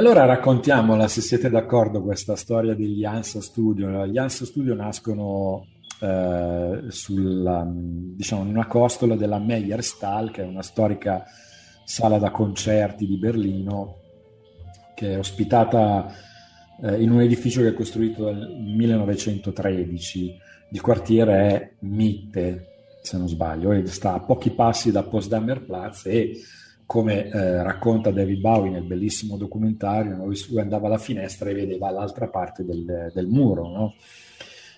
Allora 0.00 0.24
raccontiamola, 0.24 1.08
se 1.08 1.20
siete 1.20 1.50
d'accordo, 1.50 2.02
questa 2.02 2.34
storia 2.34 2.74
degli 2.74 3.04
ANSA 3.04 3.42
Studio. 3.42 4.06
Gli 4.06 4.16
ANSA 4.16 4.46
Studio 4.46 4.74
nascono 4.74 5.66
eh, 6.00 6.84
sulla, 6.88 7.68
diciamo, 7.68 8.44
in 8.44 8.48
una 8.48 8.66
costola 8.66 9.14
della 9.14 9.38
Meyerstal, 9.38 10.30
che 10.30 10.42
è 10.42 10.46
una 10.46 10.62
storica 10.62 11.24
sala 11.84 12.16
da 12.16 12.30
concerti 12.30 13.06
di 13.06 13.18
Berlino, 13.18 13.96
che 14.94 15.12
è 15.12 15.18
ospitata 15.18 16.10
eh, 16.82 17.02
in 17.02 17.10
un 17.10 17.20
edificio 17.20 17.60
che 17.60 17.68
è 17.68 17.74
costruito 17.74 18.32
nel 18.32 18.56
1913. 18.58 20.34
Il 20.70 20.80
quartiere 20.80 21.34
è 21.34 21.72
Mitte, 21.80 22.68
se 23.02 23.18
non 23.18 23.28
sbaglio, 23.28 23.72
e 23.72 23.86
sta 23.86 24.14
a 24.14 24.20
pochi 24.20 24.48
passi 24.48 24.90
da 24.90 25.02
Potsdamer 25.02 25.62
Platz 25.62 26.06
e 26.06 26.40
come 26.90 27.28
eh, 27.28 27.62
racconta 27.62 28.10
David 28.10 28.40
Bowie 28.40 28.72
nel 28.72 28.82
bellissimo 28.82 29.36
documentario, 29.36 30.16
no? 30.16 30.24
lui 30.24 30.60
andava 30.60 30.88
alla 30.88 30.98
finestra 30.98 31.48
e 31.48 31.54
vedeva 31.54 31.88
l'altra 31.88 32.26
parte 32.26 32.64
del, 32.64 33.12
del 33.14 33.28
muro. 33.28 33.68
No? 33.68 33.94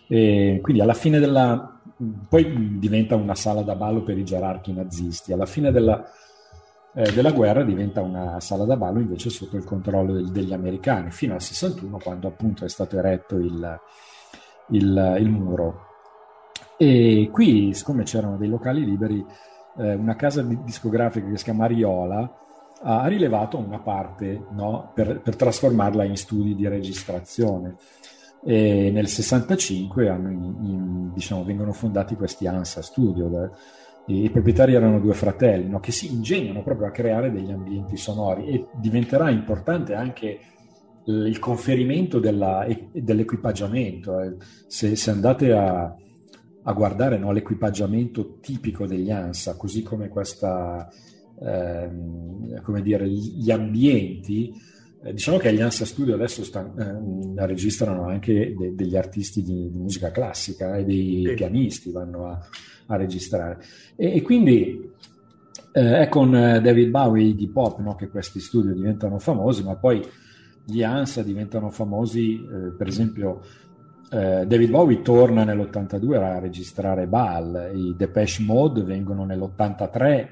quindi 0.07 0.83
alla 0.83 0.93
fine 0.93 1.19
della... 1.19 1.81
poi 2.29 2.79
diventa 2.79 3.17
una 3.17 3.35
sala 3.35 3.63
da 3.63 3.75
ballo 3.77 4.03
per 4.03 4.19
i 4.19 4.25
gerarchi 4.25 4.75
nazisti, 4.75 5.33
alla 5.33 5.47
fine 5.47 5.73
della, 5.73 6.05
eh, 6.95 7.11
della 7.13 7.31
guerra 7.31 7.65
diventa 7.65 8.03
una 8.03 8.39
sala 8.41 8.67
da 8.67 8.77
ballo 8.77 9.01
invece 9.01 9.31
sotto 9.31 9.57
il 9.57 9.65
controllo 9.65 10.13
del, 10.13 10.31
degli 10.31 10.53
americani, 10.53 11.11
fino 11.13 11.33
al 11.33 11.41
61 11.41 11.97
quando 11.97 12.29
appunto 12.29 12.67
è 12.67 12.69
stato 12.69 12.99
eretto 12.99 13.39
il, 13.39 13.81
il, 14.73 15.17
il 15.19 15.31
muro. 15.31 15.87
E 16.77 17.31
qui, 17.33 17.73
siccome 17.73 18.03
c'erano 18.03 18.37
dei 18.37 18.51
locali 18.51 18.85
liberi, 18.85 19.25
eh, 19.79 19.95
una 19.95 20.17
casa 20.17 20.43
discografica 20.43 21.29
che 21.29 21.37
si 21.37 21.45
chiama 21.45 21.65
Ariola 21.65 22.37
ha 22.85 23.07
rilevato 23.07 23.59
una 23.59 23.79
parte 23.79 24.47
no, 24.51 24.91
per, 24.95 25.21
per, 25.21 25.37
trasformarla 25.37 26.05
in 26.05 26.17
studi 26.17 26.55
di 26.55 26.67
registrazione. 26.67 27.77
E 28.45 28.91
nel 28.93 29.07
65 29.07 30.09
hanno, 30.09 30.31
in, 30.31 31.13
diciamo, 31.13 31.45
vengono 31.45 31.73
fondati 31.73 32.17
questi 32.17 32.47
ANSA 32.47 32.83
Studio. 32.83 33.29
Da, 33.29 33.51
i 34.07 34.31
proprietari 34.31 34.75
erano 34.75 34.99
due 34.99 35.15
fratelli 35.15 35.69
no, 35.69 35.79
che 35.79 35.93
si 35.93 36.13
ingegnano 36.13 36.63
proprio 36.65 36.89
a 36.89 36.91
creare 36.91 37.31
degli 37.31 37.53
ambienti 37.53 37.97
sonori 37.97 38.49
e 38.49 38.67
diventerà 38.75 39.31
importante 39.31 39.95
anche 39.95 40.41
il 41.05 41.39
conferimento 41.39 42.19
della, 42.19 42.67
dell'equipaggiamento. 42.93 44.21
Eh. 44.21 44.37
Se, 44.67 44.97
se 44.97 45.11
andate 45.11 45.53
a, 45.53 45.95
a 46.65 46.73
guardare 46.73 47.19
no, 47.19 47.33
l'equipaggiamento 47.33 48.39
tipico 48.41 48.87
degli 48.87 49.11
ANSA, 49.11 49.57
così 49.57 49.83
come 49.83 50.09
questa, 50.09 50.89
ehm, 51.41 52.63
come 52.63 52.83
dire, 52.83 53.09
gli 53.09 53.51
ambienti. 53.51 54.53
Eh, 55.05 55.13
diciamo 55.13 55.39
che 55.39 55.53
gli 55.53 55.61
ANSA 55.61 55.85
Studio 55.85 56.15
adesso 56.15 56.45
sta, 56.45 56.73
eh, 56.79 57.47
registrano 57.47 58.07
anche 58.07 58.55
de- 58.57 58.75
degli 58.75 58.97
artisti 58.97 59.43
di, 59.43 59.69
di, 59.71 59.79
musica 59.79 60.13
classica 60.13 60.77
e 60.77 60.85
dei 60.85 61.25
sì. 61.27 61.35
pianisti 61.35 61.91
vanno 61.91 62.29
a, 62.29 62.39
a 62.87 62.97
registrare. 62.97 63.59
E, 63.97 64.17
e 64.17 64.23
quindi 64.23 64.91
eh, 65.73 65.99
è 65.99 66.09
con 66.09 66.37
eh, 66.37 66.61
David 66.61 66.91
Bowie 66.91 67.35
di 67.35 67.49
pop 67.49 67.81
no, 67.81 67.97
che 67.97 68.09
questi 68.09 68.39
studio 68.39 68.73
diventano 68.73 69.19
famosi, 69.19 69.65
ma 69.65 69.75
poi 69.75 70.07
gli 70.65 70.83
ANSA 70.83 71.23
diventano 71.23 71.71
famosi, 71.71 72.35
eh, 72.35 72.73
per 72.77 72.87
esempio 72.87 73.41
eh, 74.13 74.45
David 74.47 74.69
Bowie 74.69 75.01
torna 75.01 75.43
nell'82 75.43 76.15
a 76.17 76.39
registrare 76.39 77.07
Baal, 77.07 77.73
i 77.75 77.95
Depeche 77.97 78.43
Mode 78.43 78.83
vengono 78.83 79.25
nell'83 79.25 80.29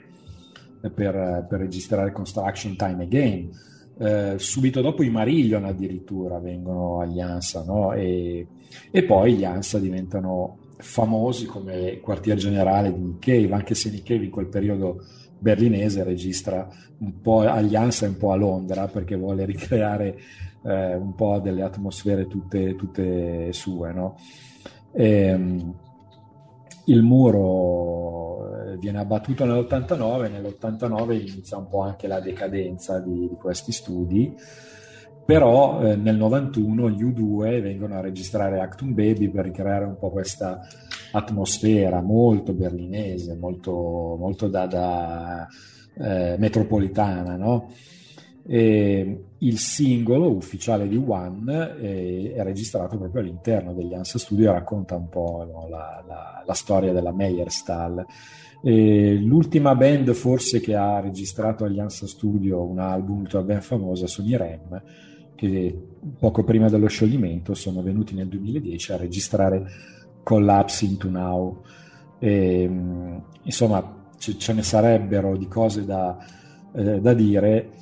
per, 0.93 1.47
per 1.49 1.61
registrare 1.61 2.13
Construction 2.13 2.77
Time 2.77 3.05
Again. 3.05 3.51
Eh, 3.99 4.35
subito 4.37 4.83
dopo 4.83 5.03
i 5.03 5.09
Marillion 5.09 5.65
addirittura 5.65 6.39
vengono 6.39 7.01
agli 7.01 7.21
ANSA 7.21 7.65
no? 7.65 7.93
e, 7.93 8.47
e, 8.91 9.05
poi 9.05 9.35
gli 9.35 9.45
ANSA 9.45 9.79
diventano 9.79 10.59
famosi 10.77 11.47
come 11.47 12.01
quartier 12.01 12.37
generale 12.37 12.93
di 12.93 13.01
Nick 13.01 13.19
Cave, 13.27 13.55
anche 13.55 13.75
se 13.75 13.91
Nick 13.91 14.07
Cave 14.07 14.25
in 14.25 14.31
quel 14.31 14.49
periodo 14.49 15.05
berlinese 15.39 16.05
registra 16.05 16.69
un 16.99 17.21
po' 17.23 17.41
agli 17.41 17.77
ANSA 17.77 18.05
e 18.05 18.09
un 18.09 18.17
po' 18.19 18.33
a 18.33 18.37
Londra 18.37 18.89
perché 18.89 19.17
vuole 19.17 19.47
ricreare 19.47 20.19
eh, 20.63 20.95
un 20.95 21.15
po' 21.15 21.39
delle 21.39 21.63
atmosfere 21.63 22.27
tutte, 22.27 22.77
tutte 22.77 23.53
sue. 23.53 23.93
No? 23.93 24.17
E, 24.93 25.09
ehm, 25.09 25.75
il 26.87 27.03
muro 27.03 28.71
eh, 28.73 28.77
viene 28.79 28.99
abbattuto 28.99 29.45
nell'89, 29.45 30.31
nell'89 30.31 31.13
inizia 31.13 31.57
un 31.57 31.69
po' 31.69 31.83
anche 31.83 32.07
la 32.07 32.21
decadenza 32.21 32.99
di, 32.99 33.29
di 33.29 33.37
questi 33.37 33.71
studi, 33.71 34.35
però 35.25 35.83
eh, 35.83 35.95
nel 35.97 36.17
91 36.17 36.91
gli 36.91 37.05
U2 37.05 37.63
vengono 37.63 37.95
a 37.97 38.01
registrare 38.01 38.61
Actum 38.61 38.93
Baby 38.95 39.29
per 39.29 39.45
ricreare 39.45 39.85
un 39.85 39.97
po' 39.99 40.11
questa 40.11 40.61
atmosfera 41.13 42.01
molto 42.01 42.53
berlinese, 42.53 43.37
molto, 43.37 44.17
molto 44.19 44.49
da, 44.49 44.67
da 44.67 45.47
eh, 45.95 46.37
metropolitana, 46.39 47.37
no? 47.37 47.71
E 48.53 49.27
il 49.39 49.59
singolo 49.59 50.29
ufficiale 50.35 50.89
di 50.89 50.97
One 50.97 51.77
è, 51.77 52.33
è, 52.33 52.43
registrato 52.43 52.99
proprio 52.99 53.23
all'interno 53.23 53.73
degli 53.73 53.95
Ansa 53.95 54.19
Studio 54.19 54.51
e 54.51 54.53
racconta 54.55 54.97
un 54.97 55.09
po' 55.09 55.49
no, 55.49 55.69
la, 55.69 56.03
la, 56.05 56.43
la, 56.45 56.53
storia 56.55 56.93
della 56.93 57.13
Meyerstal. 57.13 58.05
E 58.61 59.15
l'ultima 59.15 59.77
band 59.77 60.13
forse 60.15 60.59
che 60.59 60.75
ha 60.75 60.99
registrato 60.99 61.63
agli 61.63 61.79
Ansa 61.79 62.09
Studio 62.09 62.65
un 62.65 62.81
album 62.81 63.25
ben 63.45 63.61
famoso 63.61 64.09
sono 64.09 64.27
i 64.27 64.37
Rem, 64.37 64.83
che 65.37 65.81
poco 66.19 66.43
prima 66.43 66.69
dello 66.69 66.89
scioglimento 66.89 67.55
sono 67.55 67.83
venuti 67.83 68.17
nel 68.17 68.27
2010 68.27 68.93
a 68.93 68.97
registrare 68.97 69.65
Collapse 70.25 70.85
into 70.87 71.09
Now. 71.09 71.63
E, 72.19 72.69
insomma, 73.45 74.09
ce, 74.19 74.37
ce, 74.37 74.53
ne 74.53 74.63
sarebbero 74.65 75.37
di 75.37 75.47
cose 75.47 75.85
da, 75.85 76.19
eh, 76.75 77.01
da 77.01 77.15
dire 77.15 77.79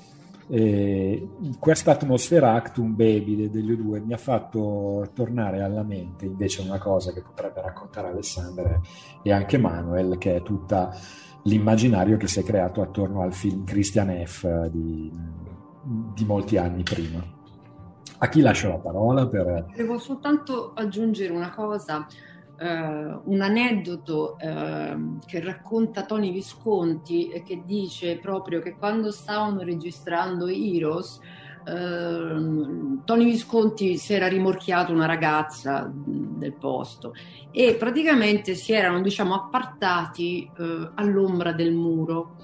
eh, 0.51 1.29
questa 1.59 1.93
atmosfera 1.93 2.55
Actum 2.55 2.95
Baby 2.95 3.51
degli 3.51 3.73
U2 3.73 4.05
mi 4.05 4.15
ha 4.15 4.19
fatto 4.19 5.11
tornare 5.15 5.61
alla 5.61 5.83
mente 5.83 6.25
invece 6.25 6.63
una 6.63 6.79
cosa 6.79 7.13
che 7.13 7.23
potrebbe 7.23 7.61
raccontare 7.61 8.09
Alessandra 8.09 8.81
e 9.23 9.33
anche 9.33 9.59
Manuel, 9.59 10.17
che 10.19 10.37
è 10.37 10.43
tutta 10.43 10.95
l'immaginario 11.45 12.17
che 12.17 12.27
si 12.27 12.41
è 12.41 12.43
creato 12.43 12.81
attorno 12.81 13.23
al 13.23 13.33
film 13.33 13.65
Christian 13.65 14.23
F. 14.25 14.69
di, 14.69 15.11
di 16.15 16.25
molti 16.25 16.57
anni 16.57 16.83
prima. 16.83 17.37
A 18.21 18.29
chi 18.29 18.41
lascio 18.41 18.69
la 18.69 18.79
parola 18.79 19.29
per... 19.29 19.67
Devo 19.77 19.99
soltanto 19.99 20.73
aggiungere 20.75 21.33
una 21.33 21.55
cosa 21.55 22.07
Uh, 22.61 23.21
un 23.31 23.41
aneddoto 23.41 24.37
uh, 24.41 25.19
che 25.25 25.41
racconta 25.41 26.05
Tony 26.05 26.33
Visconti 26.33 27.29
e 27.29 27.45
che 27.45 27.63
dice 27.65 28.19
proprio 28.19 28.61
che 28.61 28.75
quando 28.75 29.13
stavano 29.13 29.63
registrando 29.63 30.49
Heroes 30.49 31.21
uh, 31.65 33.05
Tony 33.05 33.25
Visconti 33.27 33.97
si 33.97 34.13
era 34.13 34.27
rimorchiato 34.27 34.93
una 34.93 35.07
ragazza 35.07 35.89
del 35.95 36.55
posto 36.55 37.15
e 37.53 37.77
praticamente 37.79 38.57
si 38.57 38.73
erano 38.73 39.03
diciamo 39.03 39.35
appartati 39.35 40.51
all'ombra 40.95 41.53
del 41.53 41.73
muro 41.73 42.39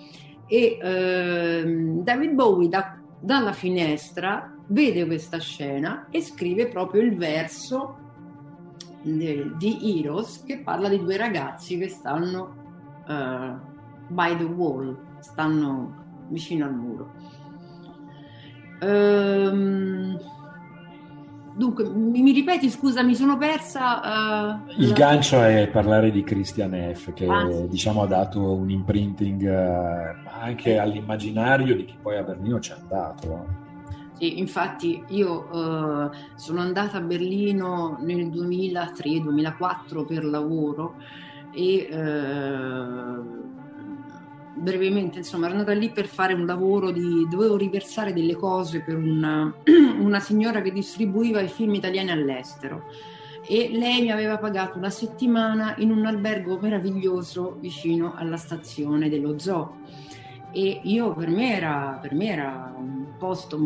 e 0.47 0.79
ehm, 0.81 2.03
David 2.05 2.33
Bowie 2.33 2.69
da, 2.69 2.99
dalla 3.19 3.53
finestra 3.53 4.55
vede 4.67 5.07
questa 5.07 5.39
scena 5.39 6.07
e 6.11 6.23
scrive 6.23 6.69
proprio 6.69 7.03
il 7.03 7.17
verso 7.17 7.99
di 9.05 9.99
Heroes 9.99 10.43
che 10.45 10.59
parla 10.59 10.89
di 10.89 10.99
due 10.99 11.17
ragazzi 11.17 11.79
che 11.79 11.89
stanno 11.89 12.55
uh, 13.07 13.57
by 14.09 14.37
the 14.37 14.45
wall, 14.45 14.97
stanno 15.21 16.03
vicino 16.29 16.65
al 16.65 16.75
muro. 16.75 17.13
Um, 18.81 20.19
dunque, 21.55 21.89
mi, 21.89 22.23
mi, 22.23 22.33
ripeti, 22.33 22.71
scusa, 22.71 23.03
mi 23.03 23.15
sono 23.15 23.37
persa. 23.37 24.63
Uh, 24.67 24.81
Il 24.81 24.89
la... 24.89 24.95
gancio 24.95 25.43
è 25.43 25.69
parlare 25.69 26.11
di 26.11 26.23
Christian 26.23 26.93
F., 26.95 27.13
che 27.13 27.27
ah, 27.27 27.51
sì. 27.51 27.69
diciamo 27.69 28.03
ha 28.03 28.07
dato 28.07 28.55
un 28.55 28.71
imprinting 28.71 29.43
uh, 29.43 30.29
anche 30.43 30.79
all'immaginario 30.79 31.77
di 31.77 31.85
chi 31.85 31.97
poi 32.01 32.17
a 32.17 32.23
Berlino 32.23 32.59
ci 32.61 32.73
è 32.73 32.75
andato. 32.75 33.63
Sì, 34.17 34.39
infatti 34.39 35.03
io 35.09 35.49
uh, 35.51 36.11
sono 36.37 36.61
andata 36.61 36.99
a 36.99 37.01
Berlino 37.01 37.99
nel 38.01 38.29
2003-2004 38.29 40.07
per 40.07 40.25
lavoro 40.25 40.95
e 41.53 41.89
uh, 41.91 43.43
brevemente 44.55 45.19
insomma 45.19 45.47
ero 45.47 45.55
andata 45.55 45.73
lì 45.73 45.91
per 45.91 46.07
fare 46.07 46.33
un 46.33 46.47
lavoro 46.47 46.93
di 46.93 47.27
dovevo 47.29 47.57
riversare 47.57 48.13
delle 48.13 48.37
cose 48.37 48.83
per 48.83 48.97
una, 48.97 49.53
una 49.99 50.21
signora 50.21 50.63
che 50.63 50.71
distribuiva 50.71 51.41
i 51.41 51.49
film 51.49 51.75
italiani 51.75 52.13
all'estero 52.13 52.85
e 53.47 53.69
lei 53.73 54.01
mi 54.01 54.11
aveva 54.11 54.39
pagato 54.39 54.79
una 54.79 54.91
settimana 54.91 55.75
in 55.79 55.91
un 55.91 56.07
albergo 56.07 56.59
meraviglioso 56.61 57.57
vicino 57.61 58.15
alla 58.17 58.39
stazione 58.39 59.11
dello 59.11 59.39
zoo. 59.39 59.77
E 60.51 60.81
io 60.85 61.13
per 61.15 61.29
me 61.29 61.55
era, 61.55 61.99
per 62.01 62.15
me 62.15 62.29
era 62.29 62.75
un 62.75 63.07
posto 63.19 63.59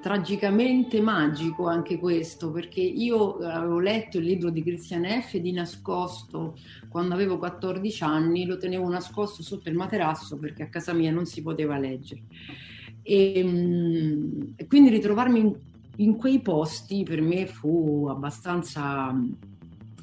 tragicamente 0.00 1.00
magico 1.00 1.66
anche 1.66 1.98
questo, 1.98 2.50
perché 2.50 2.80
io 2.80 3.38
avevo 3.38 3.78
letto 3.80 4.18
il 4.18 4.24
libro 4.24 4.50
di 4.50 4.62
Christian 4.62 5.04
F. 5.04 5.36
di 5.38 5.52
nascosto 5.52 6.56
quando 6.88 7.14
avevo 7.14 7.38
14 7.38 8.02
anni, 8.04 8.46
lo 8.46 8.56
tenevo 8.56 8.88
nascosto 8.88 9.42
sotto 9.42 9.68
il 9.68 9.74
materasso 9.74 10.36
perché 10.36 10.64
a 10.64 10.68
casa 10.68 10.92
mia 10.92 11.10
non 11.10 11.26
si 11.26 11.42
poteva 11.42 11.78
leggere. 11.78 12.22
E, 13.02 13.42
mm, 13.44 14.42
e 14.56 14.66
quindi 14.66 14.90
ritrovarmi 14.90 15.40
in, 15.40 15.54
in, 15.96 16.16
quei 16.16 16.40
posti 16.40 17.04
per 17.04 17.20
me 17.20 17.46
fu 17.46 18.06
abbastanza 18.08 19.14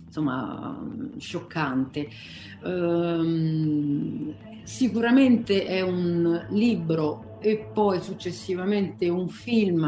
insomma 0.06 0.80
scioccante. 1.18 2.08
Um, 2.64 4.34
sicuramente 4.64 5.66
è 5.66 5.82
un 5.82 6.48
libro 6.50 7.35
e 7.46 7.70
poi 7.72 8.02
successivamente 8.02 9.08
un 9.08 9.30
film 9.30 9.84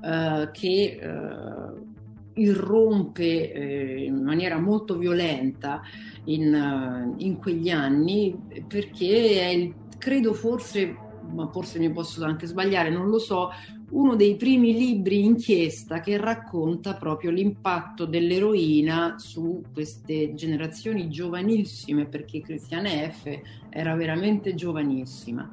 uh, 0.00 0.50
che 0.52 0.98
uh, 1.02 2.40
irrompe 2.40 3.52
eh, 3.52 4.04
in 4.04 4.22
maniera 4.22 4.58
molto 4.58 4.96
violenta 4.96 5.82
in, 6.24 6.54
uh, 6.54 7.14
in 7.18 7.36
quegli 7.36 7.68
anni 7.68 8.34
perché 8.66 9.38
è 9.38 9.48
il, 9.48 9.74
credo 9.98 10.32
forse 10.32 10.96
ma 11.30 11.46
forse 11.48 11.78
mi 11.78 11.90
posso 11.90 12.24
anche 12.24 12.46
sbagliare, 12.46 12.90
non 12.90 13.08
lo 13.08 13.18
so, 13.18 13.50
uno 13.90 14.14
dei 14.14 14.36
primi 14.36 14.72
libri 14.72 15.24
inchiesta 15.24 16.00
che 16.00 16.16
racconta 16.16 16.94
proprio 16.94 17.30
l'impatto 17.30 18.04
dell'eroina 18.04 19.16
su 19.18 19.62
queste 19.72 20.34
generazioni 20.34 21.08
giovanissime, 21.08 22.06
perché 22.06 22.40
Cristiana 22.40 22.90
F 22.90 23.40
era 23.68 23.94
veramente 23.94 24.54
giovanissima. 24.54 25.50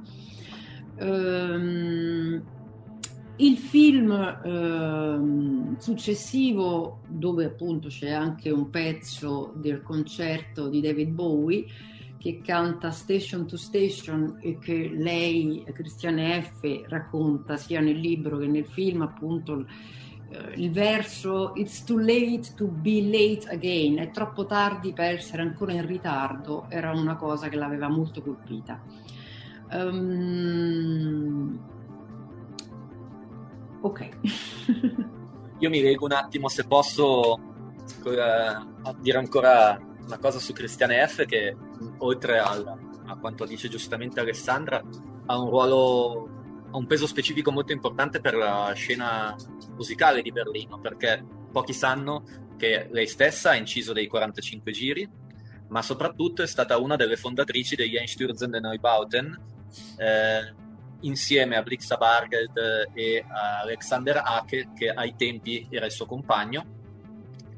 Um, 1.01 2.43
il 3.37 3.57
film 3.57 4.11
eh, 4.11 5.75
successivo, 5.79 6.99
dove 7.07 7.45
appunto 7.45 7.87
c'è 7.87 8.11
anche 8.11 8.51
un 8.51 8.69
pezzo 8.69 9.53
del 9.55 9.81
concerto 9.81 10.67
di 10.67 10.79
David 10.79 11.09
Bowie, 11.09 11.65
che 12.19 12.41
canta 12.43 12.91
Station 12.91 13.47
to 13.47 13.57
Station 13.57 14.37
e 14.41 14.59
che 14.59 14.91
lei, 14.93 15.65
Cristiane 15.73 16.43
F., 16.43 16.83
racconta 16.87 17.57
sia 17.57 17.79
nel 17.79 17.97
libro 17.97 18.37
che 18.37 18.45
nel 18.45 18.67
film, 18.67 19.01
appunto 19.01 19.65
eh, 20.29 20.53
il 20.57 20.69
verso 20.69 21.53
It's 21.55 21.83
too 21.83 21.97
late 21.97 22.53
to 22.55 22.67
be 22.67 23.01
late 23.01 23.47
again, 23.49 23.97
è 23.97 24.11
troppo 24.11 24.45
tardi 24.45 24.93
per 24.93 25.15
essere 25.15 25.41
ancora 25.41 25.73
in 25.73 25.83
ritardo, 25.87 26.67
era 26.69 26.91
una 26.91 27.15
cosa 27.15 27.49
che 27.49 27.55
l'aveva 27.55 27.89
molto 27.89 28.21
colpita. 28.21 28.79
Um, 29.73 31.59
ok. 33.81 34.09
Io 35.59 35.69
mi 35.69 35.81
leggo 35.81 36.05
un 36.05 36.11
attimo 36.11 36.49
se 36.49 36.65
posso 36.65 37.39
uh, 38.03 38.95
dire 38.99 39.17
ancora 39.17 39.79
una 40.05 40.17
cosa 40.17 40.39
su 40.39 40.51
Cristiane 40.51 41.07
F 41.07 41.25
che 41.25 41.55
oltre 41.99 42.39
al, 42.39 42.65
a 43.05 43.15
quanto 43.17 43.45
dice 43.45 43.69
giustamente 43.69 44.19
Alessandra 44.19 44.83
ha 45.25 45.39
un 45.39 45.49
ruolo 45.49 46.29
ha 46.71 46.77
un 46.77 46.87
peso 46.87 47.05
specifico 47.07 47.51
molto 47.51 47.71
importante 47.71 48.19
per 48.19 48.33
la 48.35 48.71
scena 48.73 49.35
musicale 49.75 50.21
di 50.21 50.31
Berlino 50.31 50.79
perché 50.79 51.23
pochi 51.51 51.73
sanno 51.73 52.23
che 52.57 52.87
lei 52.91 53.07
stessa 53.07 53.51
ha 53.51 53.55
inciso 53.55 53.93
dei 53.93 54.07
45 54.07 54.71
giri 54.71 55.09
ma 55.67 55.81
soprattutto 55.81 56.41
è 56.41 56.47
stata 56.47 56.77
una 56.77 56.95
delle 56.95 57.15
fondatrici 57.15 57.75
degli 57.75 57.95
Einstürzen 57.95 58.49
der 58.49 58.61
Neubauten 58.61 59.50
eh, 59.97 60.53
insieme 61.01 61.55
a 61.55 61.61
Blixa 61.61 61.97
Bargeld 61.97 62.89
e 62.93 63.25
a 63.27 63.61
Alexander 63.61 64.21
Hake 64.23 64.69
che 64.75 64.89
ai 64.89 65.15
tempi 65.15 65.67
era 65.69 65.85
il 65.85 65.91
suo 65.91 66.05
compagno. 66.05 66.79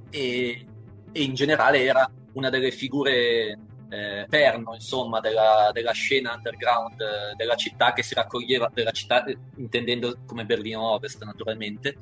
E, 0.09 0.65
e 1.11 1.21
in 1.21 1.33
generale 1.33 1.83
era 1.83 2.09
una 2.33 2.49
delle 2.49 2.71
figure 2.71 3.57
eh, 3.93 4.25
perno 4.27 4.73
insomma 4.73 5.19
della, 5.19 5.69
della, 5.71 5.91
scena 5.91 6.33
underground 6.33 6.99
eh, 6.99 7.35
della 7.35 7.55
città 7.55 7.93
che 7.93 8.01
si 8.01 8.15
raccoglieva 8.15 8.71
della 8.73 8.91
città 8.91 9.23
eh, 9.23 9.37
intendendo 9.57 10.17
come 10.25 10.45
Berlino 10.45 10.81
Ovest 10.81 11.23
naturalmente 11.23 11.95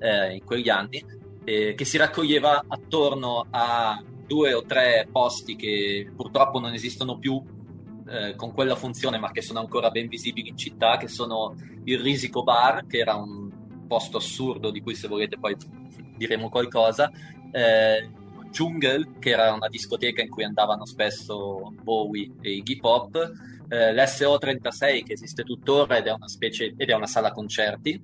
eh, 0.00 0.34
in 0.34 0.44
quegli 0.44 0.68
anni 0.68 1.26
che 1.48 1.84
si 1.86 1.96
raccoglieva 1.96 2.66
attorno 2.68 3.46
a 3.48 4.02
due 4.26 4.52
o 4.52 4.66
tre 4.66 5.08
posti 5.10 5.56
che 5.56 6.12
purtroppo 6.14 6.60
non 6.60 6.74
esistono 6.74 7.18
più 7.18 7.42
eh, 8.08 8.34
con 8.34 8.52
quella 8.52 8.74
funzione 8.74 9.18
ma 9.18 9.30
che 9.30 9.42
sono 9.42 9.60
ancora 9.60 9.90
ben 9.90 10.08
visibili 10.08 10.48
in 10.48 10.56
città 10.56 10.96
che 10.96 11.08
sono 11.08 11.54
il 11.84 12.00
Risico 12.00 12.42
Bar 12.42 12.86
che 12.86 12.98
era 12.98 13.14
un 13.14 13.50
posto 13.86 14.18
assurdo 14.18 14.70
di 14.70 14.80
cui 14.80 14.94
se 14.94 15.08
volete 15.08 15.38
poi 15.38 15.56
diremo 16.16 16.48
qualcosa 16.48 17.10
eh, 17.52 18.10
Jungle, 18.50 19.18
che 19.18 19.30
era 19.30 19.52
una 19.52 19.68
discoteca 19.68 20.22
in 20.22 20.30
cui 20.30 20.44
andavano 20.44 20.84
spesso 20.86 21.72
Bowie 21.82 22.32
e 22.40 22.52
Iggy 22.52 22.76
Pop, 22.78 23.14
eh, 23.68 23.94
l'SO36 23.94 25.04
che 25.04 25.12
esiste 25.12 25.44
tuttora 25.44 25.98
ed 25.98 26.06
è 26.06 26.12
una 26.12 26.28
specie 26.28 26.74
ed 26.76 26.88
è 26.88 26.94
una 26.94 27.06
sala 27.06 27.32
concerti 27.32 28.00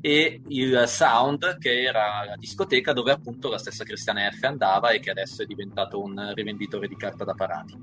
e 0.00 0.42
il 0.46 0.84
Sound 0.86 1.58
che 1.58 1.82
era 1.82 2.24
la 2.24 2.36
discoteca 2.36 2.92
dove 2.92 3.10
appunto 3.10 3.48
la 3.48 3.58
stessa 3.58 3.84
Cristiana 3.84 4.30
F 4.30 4.44
andava 4.44 4.90
e 4.90 5.00
che 5.00 5.10
adesso 5.10 5.42
è 5.42 5.46
diventato 5.46 6.00
un 6.00 6.32
rivenditore 6.34 6.86
di 6.86 6.96
carta 6.96 7.24
da 7.24 7.34
parati. 7.34 7.76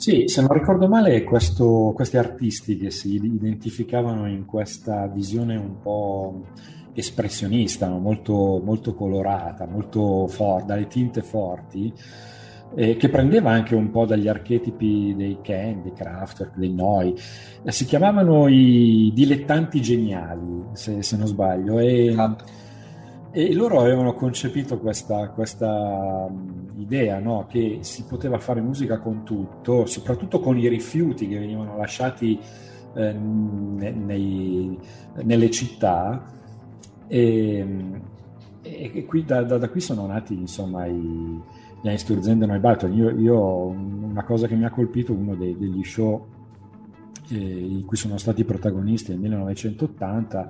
Sì, 0.00 0.28
se 0.28 0.40
non 0.40 0.50
ricordo 0.54 0.88
male, 0.88 1.24
questo, 1.24 1.92
questi 1.94 2.16
artisti 2.16 2.78
che 2.78 2.90
si 2.90 3.16
identificavano 3.16 4.26
in 4.30 4.46
questa 4.46 5.06
visione 5.08 5.56
un 5.56 5.78
po' 5.78 6.46
espressionista, 6.94 7.86
molto, 7.90 8.62
molto 8.64 8.94
colorata, 8.94 9.66
molto 9.66 10.26
forte, 10.26 10.64
dalle 10.64 10.86
tinte 10.86 11.20
forti, 11.20 11.92
eh, 12.76 12.96
che 12.96 13.10
prendeva 13.10 13.50
anche 13.50 13.74
un 13.74 13.90
po' 13.90 14.06
dagli 14.06 14.26
archetipi 14.26 15.14
dei 15.14 15.36
Ken, 15.42 15.82
dei 15.82 15.92
Kraftwerk, 15.92 16.56
dei 16.56 16.72
Noi. 16.72 17.14
Eh, 17.62 17.70
si 17.70 17.84
chiamavano 17.84 18.48
i 18.48 19.10
dilettanti 19.12 19.82
geniali, 19.82 20.64
se, 20.72 21.02
se 21.02 21.16
non 21.18 21.26
sbaglio, 21.26 21.78
e, 21.78 22.16
e, 23.32 23.52
loro 23.52 23.80
avevano 23.80 24.14
concepito 24.14 24.78
questa, 24.78 25.28
questa 25.28 26.26
um, 26.90 26.96
idea 26.96 27.18
no? 27.18 27.46
che 27.48 27.78
si 27.82 28.04
poteva 28.04 28.38
fare 28.38 28.60
musica 28.60 28.98
con 28.98 29.22
tutto, 29.22 29.86
soprattutto 29.86 30.40
con 30.40 30.58
i 30.58 30.68
rifiuti 30.68 31.28
che 31.28 31.38
venivano 31.38 31.76
lasciati 31.76 32.38
eh, 32.94 33.12
nei, 33.12 34.78
nelle 35.22 35.50
città 35.50 36.24
e, 37.06 37.66
e 38.62 39.04
qui, 39.04 39.24
da, 39.24 39.42
da, 39.42 39.58
da, 39.58 39.68
qui 39.68 39.80
sono 39.80 40.06
nati 40.06 40.34
insomma 40.34 40.86
i, 40.86 41.40
gli 41.80 41.88
Einstürzenden 41.88 42.50
e 42.50 42.58
Barton. 42.58 42.92
Io, 42.92 43.10
io, 43.10 43.66
una 43.66 44.24
cosa 44.24 44.46
che 44.46 44.54
mi 44.54 44.64
ha 44.64 44.70
colpito, 44.70 45.12
uno 45.12 45.34
dei, 45.34 45.56
degli 45.56 45.82
show 45.82 46.26
eh, 47.30 47.36
in 47.36 47.84
cui 47.84 47.96
sono 47.96 48.18
stati 48.18 48.44
protagonisti 48.44 49.10
nel 49.10 49.20
1980, 49.20 50.48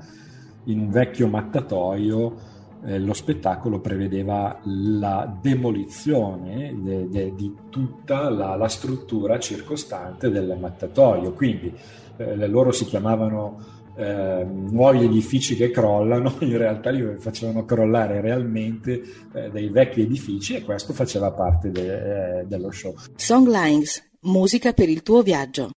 in 0.64 0.80
un 0.80 0.90
vecchio 0.90 1.28
mattatoio, 1.28 2.49
eh, 2.86 2.98
lo 2.98 3.12
spettacolo 3.12 3.80
prevedeva 3.80 4.58
la 4.64 5.32
demolizione 5.40 6.74
de, 6.76 7.08
de, 7.08 7.34
di 7.34 7.54
tutta 7.68 8.30
la, 8.30 8.56
la, 8.56 8.68
struttura 8.68 9.38
circostante 9.38 10.30
del 10.30 10.56
mattatoio. 10.58 11.32
Quindi 11.32 11.72
eh, 12.16 12.46
loro 12.48 12.72
si 12.72 12.84
chiamavano 12.84 13.78
eh, 13.96 14.44
nuovi 14.44 15.04
edifici 15.04 15.56
che 15.56 15.70
crollano, 15.70 16.36
in 16.40 16.56
realtà 16.56 16.90
li 16.90 17.16
facevano 17.18 17.64
crollare 17.64 18.20
realmente 18.20 19.02
eh, 19.32 19.50
dei 19.50 19.68
vecchi 19.68 20.02
edifici 20.02 20.54
e 20.54 20.62
questo 20.62 20.92
faceva 20.92 21.30
parte 21.32 21.70
de, 21.70 22.40
eh, 22.40 22.44
dello 22.46 22.70
show. 22.70 22.94
Songlines, 23.14 24.10
musica 24.20 24.72
per 24.72 24.88
il 24.88 25.02
tuo 25.02 25.22
viaggio. 25.22 25.70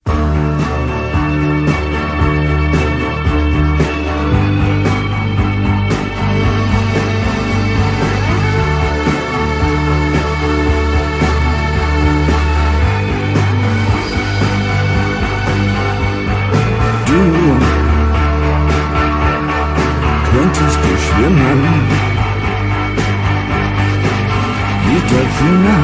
Delfine, 25.44 25.78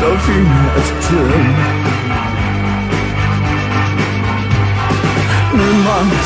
Delfine 0.00 0.60
erzählen. 0.74 1.54
Niemand 5.52 6.22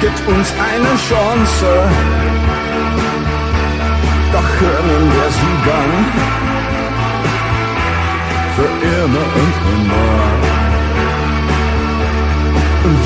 gibt 0.00 0.20
uns 0.26 0.52
eine 0.58 0.92
Chance, 1.08 1.70
doch 4.32 4.48
können 4.58 5.12
wir 5.14 5.28
sie 5.38 5.56
dann 5.68 5.92
für 8.56 8.70
immer 8.96 9.26
und 9.42 9.54
immer. 9.74 10.10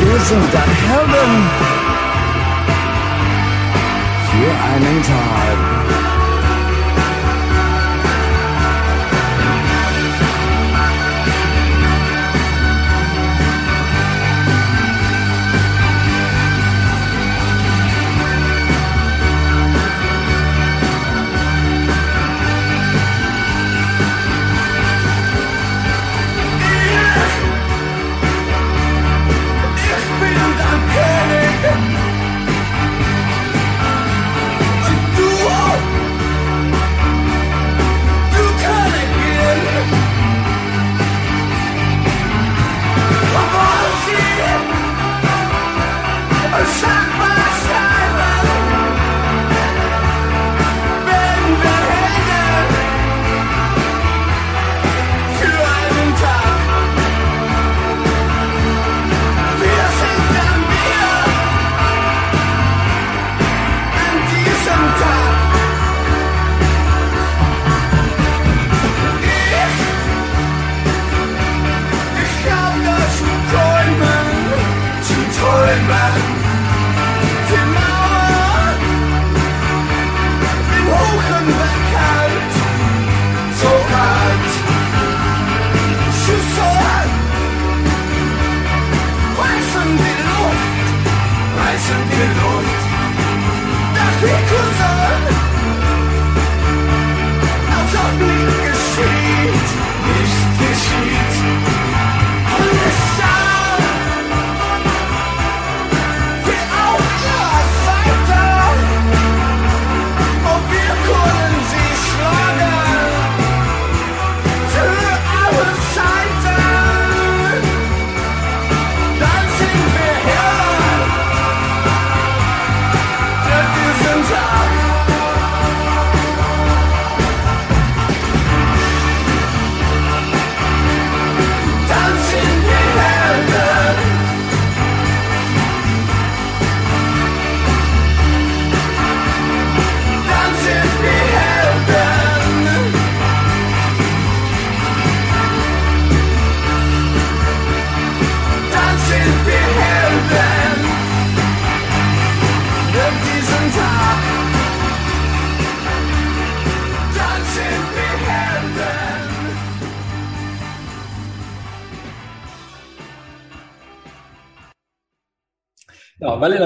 Wir 0.00 0.18
sind 0.20 0.48
dann 0.54 0.70
Helden 0.88 1.34
für 4.38 4.50
einen 4.50 5.02
Tag. 5.02 6.07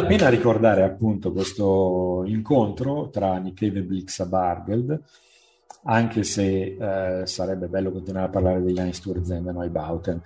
La 0.03 0.09
pena 0.09 0.29
ricordare 0.29 0.83
appunto 0.83 1.33
questo 1.33 2.25
incontro 2.27 3.09
tra 3.11 3.37
Nick 3.37 3.65
Cave 3.65 3.79
e 3.79 3.83
Blixa 3.83 4.27
Bargeld, 4.27 5.01
anche 5.85 6.25
se 6.25 6.77
eh, 6.79 7.27
sarebbe 7.27 7.69
bello 7.69 7.93
continuare 7.93 8.27
a 8.27 8.31
parlare 8.31 8.63
degli 8.63 8.79
Einsturzen 8.79 9.47
e 9.47 9.53
Neubauten. 9.53 10.21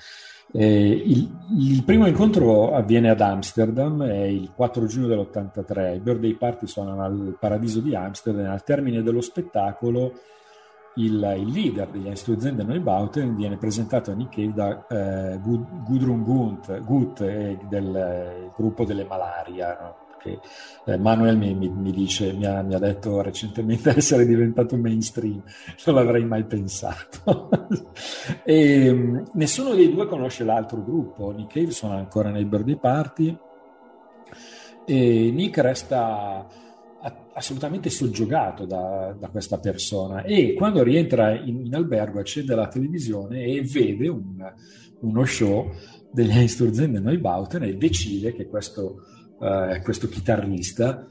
Eh, 0.53 0.91
il, 0.91 1.31
il 1.59 1.85
primo 1.85 2.07
incontro 2.07 2.73
avviene 2.75 3.11
ad 3.11 3.21
Amsterdam, 3.21 4.03
è 4.05 4.25
il 4.25 4.51
4 4.55 4.87
giugno 4.87 5.09
dell'83. 5.09 5.97
I 5.97 6.01
birthday 6.01 6.35
party 6.35 6.67
suonano 6.67 7.05
al 7.05 7.37
Paradiso 7.39 7.81
di 7.81 7.95
Amsterdam. 7.95 8.51
Al 8.51 8.65
termine 8.65 9.03
dello 9.03 9.21
spettacolo, 9.21 10.15
il, 10.97 11.35
il 11.39 11.49
leader 11.51 11.89
degli 11.89 12.07
Einstürzen 12.07 12.59
e 12.59 12.63
Neubauten 12.63 13.35
viene 13.37 13.57
presentato 13.57 14.11
a 14.11 14.15
Nick 14.15 14.35
Cave 14.35 14.53
da 14.53 14.87
eh, 14.89 15.39
Gud- 15.39 15.85
Gudrun 15.85 16.23
Gunt, 16.23 16.83
Gut 16.83 17.25
del 17.69 17.97
eh, 17.97 18.51
gruppo 18.57 18.85
delle 18.85 19.05
Malaria. 19.05 19.79
no? 19.81 20.05
Che, 20.19 20.41
eh, 20.87 20.97
Manuel 20.97 21.37
mi, 21.37 21.55
mi- 21.55 21.93
dice, 21.93 22.33
mi 22.33 22.47
ha, 22.47 22.63
mi 22.63 22.75
ha 22.75 22.79
detto 22.79 23.21
recentemente 23.21 23.91
essere 23.97 24.25
diventato 24.27 24.77
mainstream, 24.77 25.43
non 25.85 25.95
l'avrei 25.95 26.25
mai 26.25 26.45
pensato. 26.45 27.49
e, 28.43 28.93
mh, 28.93 29.31
nessuno 29.35 29.75
dei 29.75 29.93
due 29.93 30.07
conosce 30.07 30.45
l'altro 30.45 30.83
gruppo, 30.83 31.31
Nick 31.31 31.53
Cave 31.53 31.71
suona 31.71 31.97
ancora 31.97 32.31
nei 32.31 32.45
birthday 32.45 32.77
party 32.77 33.39
e 34.85 35.31
Nick 35.33 35.59
resta 35.59 36.47
assolutamente 37.37 37.91
soggiogato 37.91 38.65
da, 38.65 39.15
da 39.19 39.29
questa 39.29 39.59
persona 39.59 40.23
e 40.23 40.55
quando 40.55 40.83
rientra 40.83 41.39
in, 41.39 41.67
in 41.67 41.75
albergo 41.75 42.19
accende 42.19 42.55
la 42.55 42.67
televisione 42.67 43.45
e 43.45 43.61
vede 43.63 44.09
un- 44.09 44.53
uno 45.01 45.25
show 45.27 45.71
degli 46.11 46.31
Einstürzen 46.31 46.97
e 46.97 46.99
Neubauten 46.99 47.63
e 47.65 47.77
decide 47.77 48.33
che 48.33 48.49
questo, 48.49 49.03
eh, 49.39 49.83
questo 49.83 50.09
chitarrista 50.09 51.07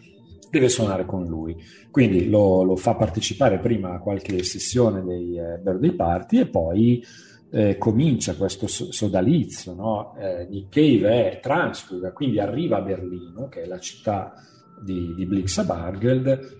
deve 0.49 0.67
suonare 0.67 1.05
con 1.05 1.25
lui. 1.27 1.55
Quindi 1.91 2.27
lo, 2.27 2.63
lo 2.63 2.75
fa 2.75 2.95
partecipare 2.95 3.59
prima 3.59 3.93
a 3.93 3.99
qualche 3.99 4.41
sessione 4.43 5.03
dei 5.03 5.37
eh, 5.37 5.59
birthday 5.59 5.93
party 5.95 6.39
e 6.39 6.47
poi 6.47 7.05
eh, 7.51 7.77
comincia 7.77 8.35
questo 8.35 8.65
so- 8.65 8.91
sodalizio. 8.91 9.75
No? 9.75 10.15
Eh, 10.17 10.47
Nick 10.49 10.69
Cave 10.69 11.31
è 11.33 11.39
transfuga, 11.39 12.11
quindi 12.13 12.39
arriva 12.39 12.77
a 12.77 12.81
Berlino, 12.81 13.47
che 13.47 13.61
è 13.61 13.65
la 13.67 13.79
città 13.79 14.33
di, 14.81 15.13
di 15.15 15.25
Blixa 15.25 15.63
Bargeld, 15.63 16.57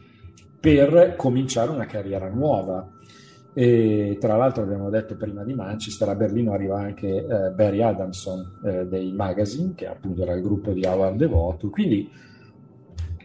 per 0.59 1.15
cominciare 1.15 1.71
una 1.71 1.85
carriera 1.85 2.29
nuova. 2.29 2.89
E 3.53 4.17
tra 4.19 4.35
l'altro 4.35 4.63
abbiamo 4.63 4.89
detto 4.89 5.15
prima 5.15 5.43
di 5.43 5.53
Manchester, 5.53 6.09
a 6.09 6.15
Berlino 6.15 6.51
arriva 6.51 6.77
anche 6.77 7.07
eh, 7.07 7.51
Barry 7.51 7.81
Adamson 7.81 8.59
eh, 8.65 8.85
dei 8.85 9.13
Magazine, 9.13 9.73
che 9.75 9.87
appunto 9.87 10.23
era 10.23 10.33
il 10.33 10.41
gruppo 10.41 10.73
di 10.73 10.83
Howard 10.83 11.15
Devoto, 11.15 11.69
quindi 11.69 12.09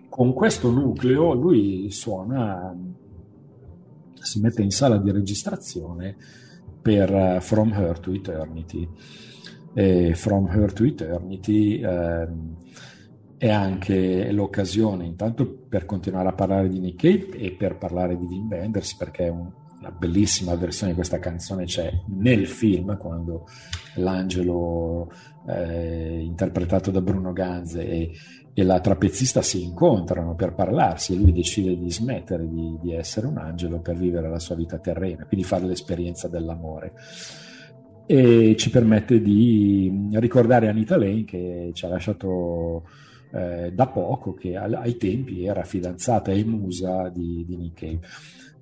con 0.09 0.33
questo 0.33 0.71
nucleo 0.71 1.33
lui 1.33 1.91
suona, 1.91 2.77
si 4.15 4.41
mette 4.41 4.63
in 4.63 4.71
sala 4.71 4.99
di 4.99 5.11
registrazione 5.11 6.17
per 6.83 7.13
eh, 7.13 7.41
From 7.41 7.73
Her 7.73 7.99
to 7.99 8.13
Eternity. 8.13 8.89
E 9.73 10.15
From 10.15 10.47
Her 10.47 10.73
to 10.73 10.85
Eternity 10.85 11.81
ehm, 11.81 12.57
è 13.41 13.49
anche 13.49 14.31
l'occasione 14.33 15.07
intanto 15.07 15.47
per 15.67 15.87
continuare 15.87 16.29
a 16.29 16.35
parlare 16.35 16.69
di 16.69 16.79
Nick 16.79 17.01
Cave 17.01 17.39
e 17.39 17.53
per 17.53 17.79
parlare 17.79 18.19
di 18.19 18.27
Wim 18.27 18.49
Wenders 18.51 18.95
perché 18.97 19.29
un- 19.29 19.51
una 19.79 19.91
bellissima 19.93 20.55
versione 20.57 20.91
di 20.91 20.97
questa 20.99 21.19
canzone 21.19 21.65
c'è 21.65 21.91
nel 22.09 22.47
film 22.47 22.99
quando 22.99 23.47
l'angelo 23.95 25.11
eh, 25.49 26.21
interpretato 26.21 26.91
da 26.91 27.01
Bruno 27.01 27.33
Ganze 27.33 27.89
e, 27.89 28.11
e 28.53 28.63
la 28.63 28.79
trapezzista 28.81 29.41
si 29.41 29.63
incontrano 29.63 30.35
per 30.35 30.53
parlarsi 30.53 31.15
e 31.15 31.17
lui 31.17 31.33
decide 31.33 31.79
di 31.79 31.91
smettere 31.91 32.47
di, 32.47 32.77
di 32.79 32.93
essere 32.93 33.27
un 33.27 33.39
angelo 33.39 33.81
per 33.81 33.97
vivere 33.97 34.29
la 34.29 34.39
sua 34.39 34.55
vita 34.55 34.77
terrena, 34.77 35.25
quindi 35.25 35.47
fare 35.47 35.65
l'esperienza 35.65 36.29
dell'amore. 36.29 36.93
e 38.05 38.55
ci 38.59 38.69
permette 38.69 39.23
di 39.23 40.11
ricordare 40.13 40.69
Anita 40.69 40.99
Lane 40.99 41.25
che 41.25 41.71
ci 41.73 41.87
ha 41.87 41.89
lasciato 41.89 42.83
eh, 43.33 43.73
da 43.73 43.87
poco, 43.87 44.35
che 44.35 44.57
ai 44.57 44.97
tempi 44.97 45.45
era 45.45 45.63
fidanzata 45.65 46.31
e 46.33 46.45
musa 46.45 47.09
di, 47.09 47.45
di 47.47 47.57
Nick 47.57 47.79
Cave. 47.81 48.01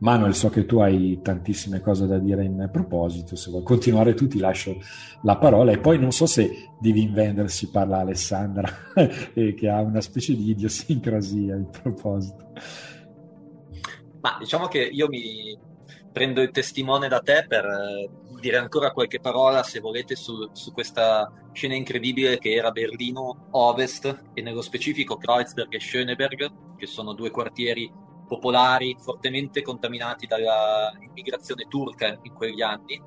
Manuel, 0.00 0.34
so 0.34 0.48
che 0.48 0.64
tu 0.64 0.78
hai 0.78 1.18
tantissime 1.22 1.80
cose 1.80 2.06
da 2.06 2.18
dire 2.18 2.44
in 2.44 2.68
proposito, 2.70 3.34
se 3.34 3.50
vuoi 3.50 3.64
continuare 3.64 4.14
tu 4.14 4.28
ti 4.28 4.38
lascio 4.38 4.76
la 5.22 5.36
parola 5.38 5.72
e 5.72 5.78
poi 5.78 5.98
non 5.98 6.12
so 6.12 6.24
se 6.26 6.50
di 6.78 6.92
Wim 6.92 7.12
Wenders 7.12 7.52
si 7.52 7.68
parla 7.68 7.98
Alessandra, 7.98 8.70
che 9.34 9.68
ha 9.68 9.80
una 9.80 10.00
specie 10.00 10.36
di 10.36 10.50
idiosincrasia 10.50 11.56
in 11.56 11.68
proposito. 11.70 12.52
Ma 14.20 14.36
diciamo 14.38 14.66
che 14.68 14.78
io 14.78 15.08
mi 15.08 15.58
prendo 16.12 16.42
il 16.42 16.50
testimone 16.50 17.08
da 17.08 17.20
te 17.20 17.44
per 17.46 17.64
eh, 17.64 18.08
dire 18.40 18.56
ancora 18.56 18.92
qualche 18.92 19.20
parola, 19.20 19.62
se 19.62 19.80
volete, 19.80 20.16
su, 20.16 20.48
su 20.52 20.72
questa 20.72 21.30
scena 21.52 21.74
incredibile 21.74 22.38
che 22.38 22.52
era 22.52 22.70
Berlino 22.70 23.48
Ovest 23.50 24.24
e 24.34 24.42
nello 24.42 24.62
specifico 24.62 25.16
Kreuzberg 25.16 25.72
e 25.72 25.80
Schöneberg, 25.80 26.76
che 26.76 26.86
sono 26.86 27.12
due 27.12 27.30
quartieri 27.30 27.90
popolari 28.26 28.96
fortemente 28.98 29.62
contaminati 29.62 30.26
dalla 30.26 30.92
immigrazione 31.00 31.66
turca 31.66 32.18
in 32.22 32.34
quegli 32.34 32.60
anni 32.60 33.00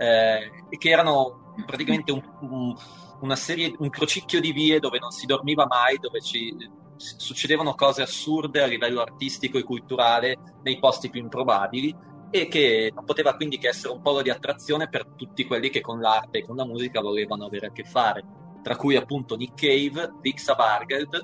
eh, 0.00 0.50
che 0.78 0.88
erano 0.88 1.52
praticamente 1.66 2.10
un, 2.10 2.22
un, 2.40 2.74
una 3.20 3.36
serie, 3.36 3.74
un 3.78 3.90
crocicchio 3.90 4.40
di 4.40 4.52
vie 4.52 4.78
dove 4.78 4.98
non 4.98 5.10
si 5.10 5.26
dormiva 5.26 5.66
mai, 5.66 5.98
dove 5.98 6.22
ci, 6.22 6.56
succedevano 6.96 7.74
cose 7.74 8.02
assurde 8.02 8.62
a 8.62 8.66
livello 8.66 9.00
artistico 9.00 9.56
e 9.58 9.62
culturale 9.62 10.36
nei 10.62 10.78
posti 10.78 11.08
più 11.08 11.20
improbabili 11.20 11.94
e 12.30 12.46
che 12.46 12.92
non 12.94 13.04
poteva 13.04 13.34
quindi 13.34 13.58
che 13.58 13.68
essere 13.68 13.92
un 13.92 14.00
polo 14.00 14.22
di 14.22 14.30
attrazione 14.30 14.88
per 14.88 15.06
tutti 15.16 15.44
quelli 15.44 15.68
che 15.68 15.80
con 15.80 16.00
l'arte 16.00 16.38
e 16.38 16.44
con 16.44 16.56
la 16.56 16.64
musica 16.64 17.00
volevano 17.00 17.44
avere 17.44 17.66
a 17.66 17.72
che 17.72 17.84
fare, 17.84 18.24
tra 18.62 18.76
cui 18.76 18.96
appunto 18.96 19.36
Nick 19.36 19.60
Cave, 19.60 20.12
Dixa 20.20 20.54
Bargeld, 20.54 21.14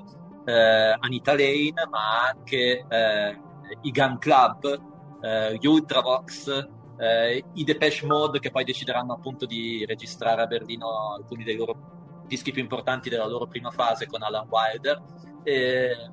eh, 0.45 0.97
Anita 0.99 1.31
Lane, 1.31 1.73
ma 1.89 2.27
anche 2.27 2.85
eh, 2.87 3.41
i 3.81 3.91
Gun 3.91 4.17
Club, 4.17 4.81
eh, 5.21 5.57
gli 5.57 5.65
Ultravox, 5.65 6.67
eh, 6.97 7.43
i 7.53 7.63
Depeche 7.63 8.05
Mode 8.05 8.39
che 8.39 8.51
poi 8.51 8.63
decideranno 8.63 9.13
appunto 9.13 9.45
di 9.45 9.85
registrare 9.85 10.41
a 10.41 10.47
Berlino 10.47 11.13
alcuni 11.13 11.43
dei 11.43 11.55
loro 11.55 11.95
dischi 12.27 12.51
più 12.51 12.61
importanti 12.61 13.09
della 13.09 13.25
loro 13.27 13.47
prima 13.47 13.71
fase 13.71 14.05
con 14.05 14.21
Alan 14.21 14.47
Wilder. 14.49 15.01
E, 15.43 16.11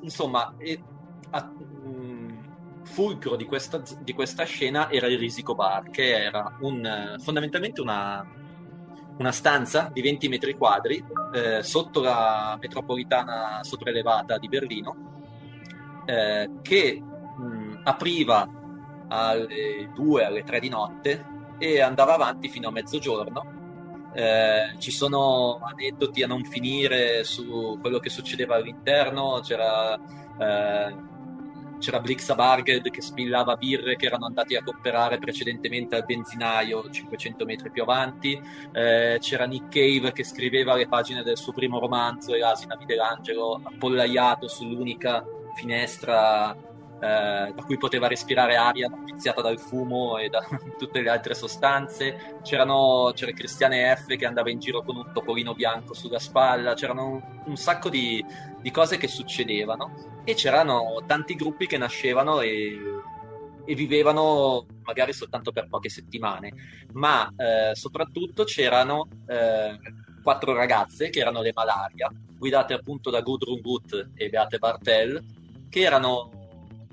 insomma, 0.00 0.54
e, 0.58 0.82
a, 1.30 1.52
fulcro 2.86 3.36
di 3.36 3.44
questa, 3.44 3.82
di 4.00 4.12
questa, 4.14 4.44
scena 4.44 4.90
era 4.90 5.06
il 5.06 5.18
Risico 5.18 5.54
Bar, 5.54 5.90
che 5.90 6.22
era 6.22 6.56
un, 6.60 7.16
fondamentalmente 7.20 7.80
una 7.80 8.44
una 9.18 9.32
stanza 9.32 9.88
di 9.92 10.02
20 10.02 10.28
metri 10.28 10.54
quadri 10.54 11.02
eh, 11.32 11.62
sotto 11.62 12.00
la 12.00 12.58
metropolitana 12.60 13.60
sopraelevata 13.62 14.36
di 14.36 14.46
Berlino 14.46 15.16
eh, 16.04 16.50
che 16.62 17.00
mh, 17.00 17.80
apriva 17.84 18.48
alle 19.08 19.90
2, 19.94 20.24
alle 20.24 20.42
3 20.42 20.60
di 20.60 20.68
notte 20.68 21.24
e 21.58 21.80
andava 21.80 22.14
avanti 22.14 22.48
fino 22.48 22.68
a 22.68 22.72
mezzogiorno. 22.72 23.54
Eh, 24.12 24.74
ci 24.78 24.90
sono 24.90 25.58
aneddoti 25.62 26.22
a 26.22 26.26
non 26.26 26.44
finire 26.44 27.22
su 27.24 27.78
quello 27.80 27.98
che 27.98 28.08
succedeva 28.08 28.56
all'interno, 28.56 29.40
c'era 29.42 29.94
eh, 29.94 30.94
c'era 31.78 32.00
Blixa 32.00 32.34
Barged 32.34 32.90
che 32.90 33.00
spillava 33.00 33.56
birre 33.56 33.96
che 33.96 34.06
erano 34.06 34.26
andati 34.26 34.56
a 34.56 34.62
comprare 34.62 35.18
precedentemente 35.18 35.96
al 35.96 36.04
benzinaio 36.04 36.88
500 36.90 37.44
metri 37.44 37.70
più 37.70 37.82
avanti, 37.82 38.40
eh, 38.72 39.18
c'era 39.20 39.44
Nick 39.46 39.68
Cave 39.68 40.12
che 40.12 40.24
scriveva 40.24 40.74
le 40.74 40.88
pagine 40.88 41.22
del 41.22 41.36
suo 41.36 41.52
primo 41.52 41.78
romanzo, 41.78 42.34
L'asina 42.36 42.76
di 42.76 42.84
Delangelo, 42.84 43.60
appollaiato 43.62 44.48
sull'unica 44.48 45.24
finestra 45.54 46.56
eh, 46.98 47.52
da 47.54 47.62
cui 47.64 47.76
poteva 47.76 48.08
respirare 48.08 48.56
aria 48.56 48.90
viziata 49.04 49.42
dal 49.42 49.58
fumo 49.58 50.16
e 50.18 50.28
da 50.28 50.40
tutte 50.78 51.00
le 51.00 51.10
altre 51.10 51.34
sostanze. 51.34 52.38
C'erano, 52.42 53.12
c'era 53.14 53.32
Cristiane 53.32 53.94
F 53.96 54.16
che 54.16 54.26
andava 54.26 54.50
in 54.50 54.58
giro 54.58 54.82
con 54.82 54.96
un 54.96 55.10
topolino 55.12 55.54
bianco 55.54 55.94
sulla 55.94 56.18
spalla, 56.18 56.74
c'erano 56.74 57.06
un, 57.06 57.22
un 57.44 57.56
sacco 57.56 57.88
di, 57.88 58.24
di, 58.60 58.70
cose 58.70 58.96
che 58.96 59.08
succedevano. 59.08 60.14
E 60.24 60.34
c'erano 60.34 61.02
tanti 61.06 61.34
gruppi 61.34 61.66
che 61.66 61.78
nascevano 61.78 62.40
e, 62.40 62.76
e 63.64 63.74
vivevano 63.74 64.66
magari 64.82 65.12
soltanto 65.12 65.52
per 65.52 65.68
poche 65.68 65.88
settimane, 65.88 66.52
ma 66.94 67.32
eh, 67.36 67.74
soprattutto 67.74 68.44
c'erano 68.44 69.06
eh, 69.28 69.78
quattro 70.22 70.54
ragazze 70.54 71.10
che 71.10 71.20
erano 71.20 71.42
le 71.42 71.52
Malaria, 71.54 72.10
guidate 72.36 72.74
appunto 72.74 73.10
da 73.10 73.20
Gudrun 73.20 73.60
Gut 73.60 74.10
e 74.14 74.28
Beate 74.28 74.58
Bartel, 74.58 75.22
che 75.68 75.80
erano 75.80 76.35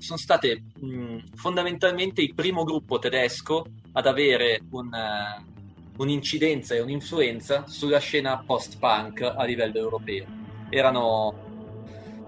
sono 0.04 0.18
state 0.18 0.64
mh, 0.78 1.34
fondamentalmente 1.34 2.20
il 2.20 2.34
primo 2.34 2.62
gruppo 2.62 2.98
tedesco 2.98 3.64
ad 3.92 4.06
avere 4.06 4.60
un, 4.70 4.90
uh, 4.92 6.02
un'incidenza 6.02 6.74
e 6.74 6.80
un'influenza 6.80 7.66
sulla 7.66 7.98
scena 7.98 8.42
post-punk 8.44 9.22
a 9.22 9.42
livello 9.44 9.78
europeo. 9.78 10.26
Erano 10.68 11.28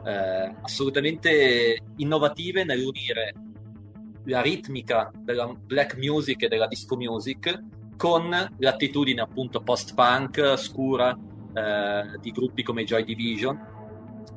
uh, 0.03 0.57
assolutamente 0.63 1.79
innovative 1.97 2.65
nell'unire 2.65 3.35
la 4.25 4.41
ritmica 4.41 5.13
della 5.15 5.47
black 5.47 5.99
music 5.99 6.45
e 6.45 6.49
della 6.49 6.67
disco 6.67 6.97
music 6.97 7.63
con 7.97 8.55
l'attitudine 8.57 9.21
appunto 9.21 9.61
post-punk 9.61 10.57
scura 10.57 11.11
uh, 11.13 12.19
di 12.21 12.31
gruppi 12.31 12.63
come 12.63 12.85
Joy 12.85 13.05
Division 13.05 13.76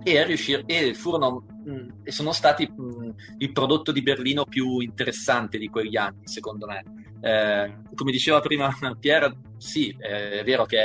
e, 0.03 0.23
riuscir- 0.23 0.63
e 0.65 0.93
furono 0.93 1.45
mh, 1.65 1.87
e 2.03 2.11
sono 2.11 2.31
stati 2.31 2.69
mh, 2.69 3.13
il 3.39 3.51
prodotto 3.51 3.91
di 3.91 4.01
Berlino 4.01 4.45
più 4.45 4.79
interessante 4.79 5.57
di 5.57 5.69
quegli 5.69 5.97
anni, 5.97 6.27
secondo 6.27 6.65
me. 6.65 6.83
Eh, 7.21 7.77
come 7.95 8.11
diceva 8.11 8.39
prima 8.39 8.73
Pierre, 8.99 9.35
sì, 9.57 9.93
è 9.99 10.41
vero 10.43 10.65
che 10.65 10.79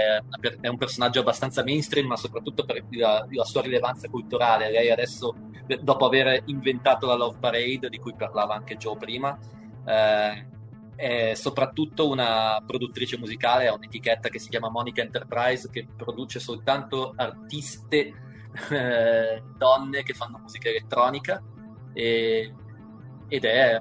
è, 0.61 0.69
un 0.69 0.77
personaggio 0.77 1.21
abbastanza 1.21 1.63
mainstream, 1.63 2.09
ma 2.09 2.17
soprattutto 2.17 2.65
per 2.65 2.85
la, 2.91 3.25
la, 3.31 3.45
sua 3.45 3.63
rilevanza 3.63 4.09
culturale. 4.09 4.71
Lei 4.71 4.91
adesso, 4.91 5.35
dopo 5.81 6.07
aver 6.07 6.43
inventato 6.47 7.07
la 7.07 7.15
Love 7.15 7.39
Parade, 7.39 7.89
di 7.89 7.99
cui 7.99 8.15
parlava 8.17 8.55
anche 8.55 8.77
Joe 8.77 8.97
prima, 8.97 9.39
eh, 9.87 10.47
è 10.97 11.35
soprattutto 11.35 12.09
una 12.09 12.63
produttrice 12.67 13.19
musicale, 13.19 13.69
ha 13.69 13.75
un'etichetta 13.75 14.29
che 14.29 14.39
si 14.39 14.49
chiama 14.49 14.69
Monica 14.69 15.03
Enterprise, 15.03 15.71
che 15.71 15.87
produce 15.97 16.41
soltanto 16.41 17.13
artiste 17.17 18.13
eh, 18.71 19.43
donne 19.57 20.03
che 20.03 20.15
fanno 20.15 20.39
musica 20.39 20.69
elettronica 20.69 21.43
e, 21.93 22.55
ed 23.29 23.45
è 23.45 23.81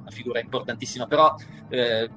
una 0.00 0.10
figura 0.10 0.40
importantissima. 0.40 1.06
Però 1.06 1.34
eh, 1.68 2.10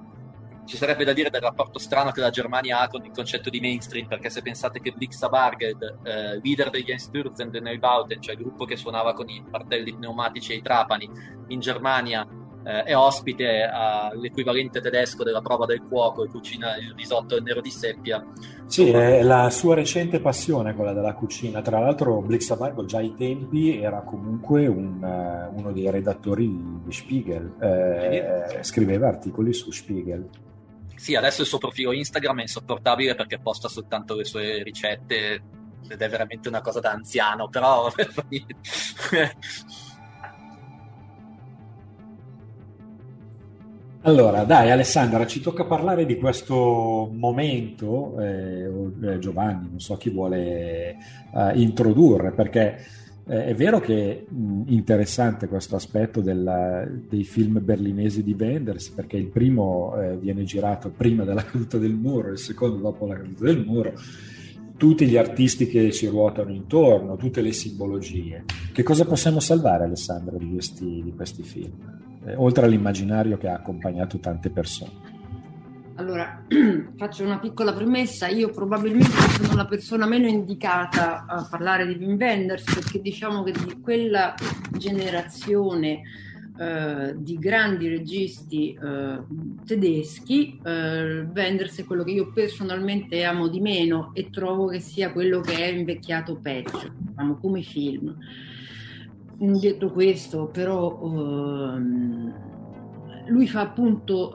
ci 0.65 0.77
sarebbe 0.77 1.03
da 1.03 1.13
dire 1.13 1.29
del 1.29 1.41
rapporto 1.41 1.79
strano 1.79 2.11
che 2.11 2.21
la 2.21 2.29
Germania 2.29 2.79
ha 2.79 2.87
con 2.87 3.03
il 3.03 3.11
concetto 3.11 3.49
di 3.49 3.59
mainstream, 3.59 4.07
perché 4.07 4.29
se 4.29 4.41
pensate 4.41 4.79
che 4.79 4.91
Blixa 4.91 5.27
Bargeld, 5.27 5.99
eh, 6.03 6.39
leader 6.41 6.69
degli 6.69 6.91
Einstürzen 6.91 7.49
del 7.49 7.63
Neubauten, 7.63 8.21
cioè 8.21 8.35
il 8.35 8.41
gruppo 8.41 8.65
che 8.65 8.75
suonava 8.75 9.13
con 9.13 9.27
i 9.29 9.43
martelli 9.49 9.93
pneumatici 9.93 10.53
e 10.53 10.55
i 10.57 10.61
trapani, 10.61 11.09
in 11.47 11.59
Germania 11.59 12.25
eh, 12.63 12.83
è 12.83 12.95
ospite 12.95 13.63
all'equivalente 13.63 14.81
tedesco 14.81 15.23
della 15.23 15.41
prova 15.41 15.65
del 15.65 15.81
cuoco 15.87 16.23
e 16.23 16.27
cucina 16.27 16.77
il 16.77 16.93
risotto 16.95 17.39
nero 17.41 17.61
di 17.61 17.71
seppia. 17.71 18.25
Sì, 18.65 18.89
è 18.89 19.21
la 19.21 19.49
sua 19.49 19.75
recente 19.75 20.19
passione 20.19 20.73
quella 20.73 20.93
della 20.93 21.13
cucina. 21.13 21.61
Tra 21.61 21.79
l'altro 21.79 22.21
Blix 22.21 22.49
Abargo 22.51 22.85
già 22.85 22.99
ai 22.99 23.13
tempi 23.15 23.81
era 23.81 24.01
comunque 24.01 24.67
un, 24.67 25.01
uh, 25.01 25.57
uno 25.59 25.71
dei 25.71 25.89
redattori 25.89 26.47
di 26.83 26.91
Spiegel, 26.91 27.53
eh, 27.59 28.59
scriveva 28.61 29.07
articoli 29.07 29.53
su 29.53 29.71
Spiegel. 29.71 30.29
Sì, 30.95 31.15
adesso 31.15 31.41
il 31.41 31.47
suo 31.47 31.57
profilo 31.57 31.91
Instagram 31.91 32.39
è 32.39 32.41
insopportabile 32.43 33.15
perché 33.15 33.39
posta 33.39 33.67
soltanto 33.67 34.15
le 34.15 34.23
sue 34.23 34.61
ricette 34.61 35.41
ed 35.87 35.99
è 35.99 36.09
veramente 36.09 36.47
una 36.47 36.61
cosa 36.61 36.79
da 36.79 36.91
anziano, 36.91 37.49
però 37.49 37.91
Allora, 44.03 44.45
dai 44.45 44.71
Alessandra, 44.71 45.27
ci 45.27 45.41
tocca 45.41 45.63
parlare 45.63 46.07
di 46.07 46.17
questo 46.17 47.07
momento, 47.13 48.19
eh, 48.19 48.67
eh, 49.03 49.19
Giovanni, 49.19 49.67
non 49.69 49.79
so 49.79 49.95
chi 49.95 50.09
vuole 50.09 50.97
eh, 51.31 51.51
introdurre, 51.53 52.31
perché 52.31 52.77
eh, 53.27 53.45
è 53.45 53.53
vero 53.53 53.79
che 53.79 54.11
è 54.11 54.23
interessante 54.69 55.47
questo 55.47 55.75
aspetto 55.75 56.19
della, 56.21 56.83
dei 56.89 57.23
film 57.23 57.63
berlinesi 57.63 58.23
di 58.23 58.35
Wenders, 58.35 58.89
perché 58.89 59.17
il 59.17 59.27
primo 59.27 59.95
eh, 59.95 60.17
viene 60.17 60.45
girato 60.45 60.89
prima 60.89 61.23
della 61.23 61.43
caduta 61.45 61.77
del 61.77 61.93
muro, 61.93 62.31
il 62.31 62.39
secondo 62.39 62.77
dopo 62.77 63.05
la 63.05 63.17
caduta 63.17 63.43
del 63.43 63.63
muro, 63.63 63.93
tutti 64.77 65.05
gli 65.05 65.15
artisti 65.15 65.67
che 65.67 65.91
ci 65.91 66.07
ruotano 66.07 66.51
intorno, 66.51 67.17
tutte 67.17 67.41
le 67.41 67.51
simbologie. 67.51 68.45
Che 68.73 68.81
cosa 68.81 69.05
possiamo 69.05 69.39
salvare, 69.39 69.83
Alessandra, 69.83 70.37
di 70.39 70.49
questi, 70.49 71.03
di 71.03 71.13
questi 71.13 71.43
film? 71.43 72.09
Eh, 72.25 72.35
oltre 72.35 72.65
all'immaginario 72.65 73.37
che 73.37 73.47
ha 73.47 73.55
accompagnato 73.55 74.19
tante 74.19 74.49
persone? 74.49 75.09
Allora, 75.95 76.43
faccio 76.97 77.23
una 77.23 77.39
piccola 77.39 77.73
premessa, 77.73 78.27
io 78.27 78.49
probabilmente 78.49 79.11
sono 79.11 79.55
la 79.55 79.65
persona 79.65 80.05
meno 80.05 80.27
indicata 80.27 81.25
a 81.25 81.45
parlare 81.49 81.85
di 81.85 81.93
Wim 82.03 82.17
Wenders 82.17 82.63
perché 82.73 83.01
diciamo 83.01 83.43
che 83.43 83.51
di 83.51 83.79
quella 83.79 84.33
generazione 84.71 86.01
eh, 86.57 87.13
di 87.17 87.37
grandi 87.37 87.87
registi 87.87 88.73
eh, 88.73 89.19
tedeschi, 89.65 90.59
eh, 90.63 91.21
Wenders 91.21 91.79
è 91.79 91.85
quello 91.85 92.03
che 92.03 92.11
io 92.11 92.31
personalmente 92.31 93.23
amo 93.23 93.47
di 93.47 93.59
meno 93.59 94.11
e 94.13 94.29
trovo 94.29 94.67
che 94.67 94.79
sia 94.79 95.11
quello 95.11 95.39
che 95.39 95.55
è 95.55 95.67
invecchiato 95.67 96.37
peggio, 96.37 96.93
diciamo, 96.97 97.37
come 97.37 97.61
film. 97.61 98.15
Detto 99.43 99.89
questo, 99.89 100.45
però 100.45 100.99
ehm, 101.01 102.33
lui 103.25 103.47
fa 103.47 103.61
appunto 103.61 104.31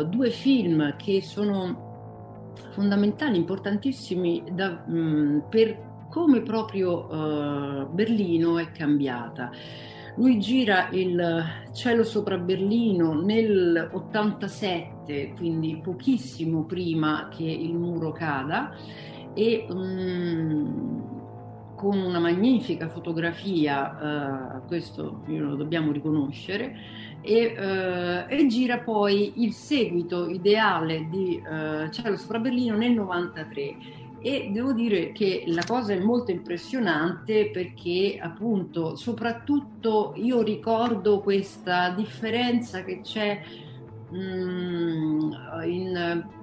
eh, 0.00 0.06
due 0.06 0.30
film 0.30 0.94
che 0.94 1.22
sono 1.22 2.52
fondamentali, 2.70 3.36
importantissimi 3.36 4.44
da, 4.52 4.84
mh, 4.86 5.46
per 5.50 6.06
come 6.08 6.42
proprio 6.42 7.10
eh, 7.10 7.86
Berlino 7.86 8.58
è 8.58 8.70
cambiata. 8.70 9.50
Lui 10.14 10.38
gira 10.38 10.88
il 10.92 11.44
cielo 11.72 12.04
sopra 12.04 12.38
Berlino 12.38 13.20
nel 13.20 13.90
87, 13.92 15.32
quindi 15.36 15.80
pochissimo 15.82 16.62
prima 16.62 17.26
che 17.28 17.42
il 17.42 17.74
muro 17.74 18.12
cada 18.12 18.72
e 19.34 19.66
um, 19.68 21.17
con 21.78 21.96
una 21.96 22.18
magnifica 22.18 22.88
fotografia, 22.88 24.58
uh, 24.60 24.66
questo 24.66 25.22
lo 25.26 25.54
dobbiamo 25.54 25.92
riconoscere, 25.92 26.74
e, 27.20 27.54
uh, 27.56 28.32
e, 28.32 28.46
gira 28.48 28.80
poi 28.80 29.44
il 29.44 29.52
seguito 29.52 30.28
ideale 30.28 31.06
di 31.08 31.40
uh, 31.40 31.88
Cielo 31.90 32.16
sopra 32.16 32.40
Berlino 32.40 32.76
nel 32.76 32.92
93 32.94 33.76
e 34.20 34.50
devo 34.52 34.72
dire 34.72 35.12
che 35.12 35.44
la 35.46 35.62
cosa 35.64 35.92
è 35.92 36.00
molto 36.00 36.32
impressionante 36.32 37.50
perché 37.50 38.18
appunto 38.20 38.96
soprattutto 38.96 40.14
io 40.16 40.42
ricordo 40.42 41.20
questa 41.20 41.90
differenza 41.90 42.82
che 42.82 43.00
c'è 43.02 43.40
in 44.10 45.30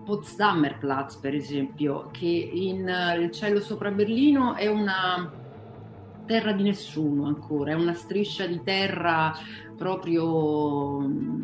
Potsdamer 0.06 0.78
Platz 0.78 1.18
per 1.18 1.34
esempio 1.34 2.10
che 2.12 2.26
in 2.26 2.88
Il 3.20 3.32
cielo 3.32 3.60
sopra 3.60 3.92
Berlino 3.92 4.56
è 4.56 4.68
una 4.68 5.32
terra 6.26 6.54
di 6.54 6.64
nessuno 6.64 7.28
ancora, 7.28 7.72
è 7.72 7.76
una 7.76 7.94
striscia 7.94 8.48
di 8.48 8.62
terra 8.64 9.34
proprio 9.78 11.02
mm, 11.02 11.42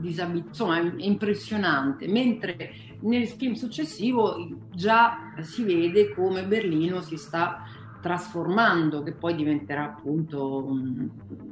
disabit- 0.00 0.48
insomma 0.48 0.80
impressionante 0.96 2.08
mentre 2.08 2.72
nel 3.02 3.28
film 3.28 3.54
successivo 3.54 4.36
già 4.70 5.32
si 5.40 5.62
vede 5.62 6.12
come 6.14 6.46
Berlino 6.46 7.00
si 7.00 7.16
sta 7.16 7.62
trasformando, 8.00 9.02
che 9.02 9.12
poi 9.12 9.34
diventerà 9.34 9.84
appunto 9.84 10.66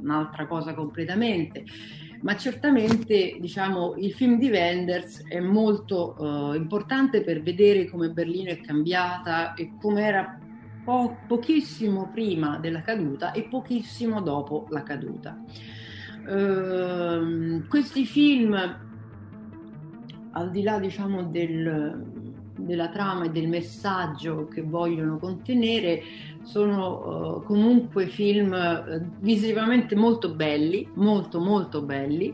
un'altra 0.01 0.47
cosa 0.47 0.73
completamente. 0.73 1.63
Ma 2.21 2.35
certamente 2.35 3.37
diciamo, 3.39 3.95
il 3.95 4.11
film 4.13 4.37
di 4.37 4.49
Wenders 4.49 5.25
è 5.27 5.39
molto 5.39 6.15
uh, 6.17 6.53
importante 6.53 7.21
per 7.21 7.41
vedere 7.41 7.87
come 7.87 8.09
Berlino 8.09 8.49
è 8.49 8.59
cambiata 8.59 9.53
e 9.53 9.71
come 9.79 10.01
era 10.03 10.37
po- 10.83 11.17
pochissimo 11.27 12.09
prima 12.11 12.57
della 12.57 12.81
caduta 12.81 13.31
e 13.31 13.43
pochissimo 13.43 14.21
dopo 14.21 14.67
la 14.69 14.83
caduta. 14.83 15.41
Uh, 16.27 17.65
questi 17.67 18.05
film 18.05 18.87
al 20.31 20.51
di 20.51 20.61
là 20.61 20.79
diciamo, 20.79 21.23
del, 21.23 22.18
della 22.65 22.89
trama 22.89 23.25
e 23.25 23.29
del 23.29 23.47
messaggio 23.47 24.47
che 24.47 24.61
vogliono 24.61 25.17
contenere, 25.17 26.03
sono 26.43 27.37
uh, 27.37 27.43
comunque 27.43 28.07
film 28.07 28.51
uh, 28.51 29.05
visivamente 29.19 29.95
molto 29.95 30.33
belli, 30.33 30.87
molto 30.93 31.39
molto 31.39 31.81
belli 31.81 32.33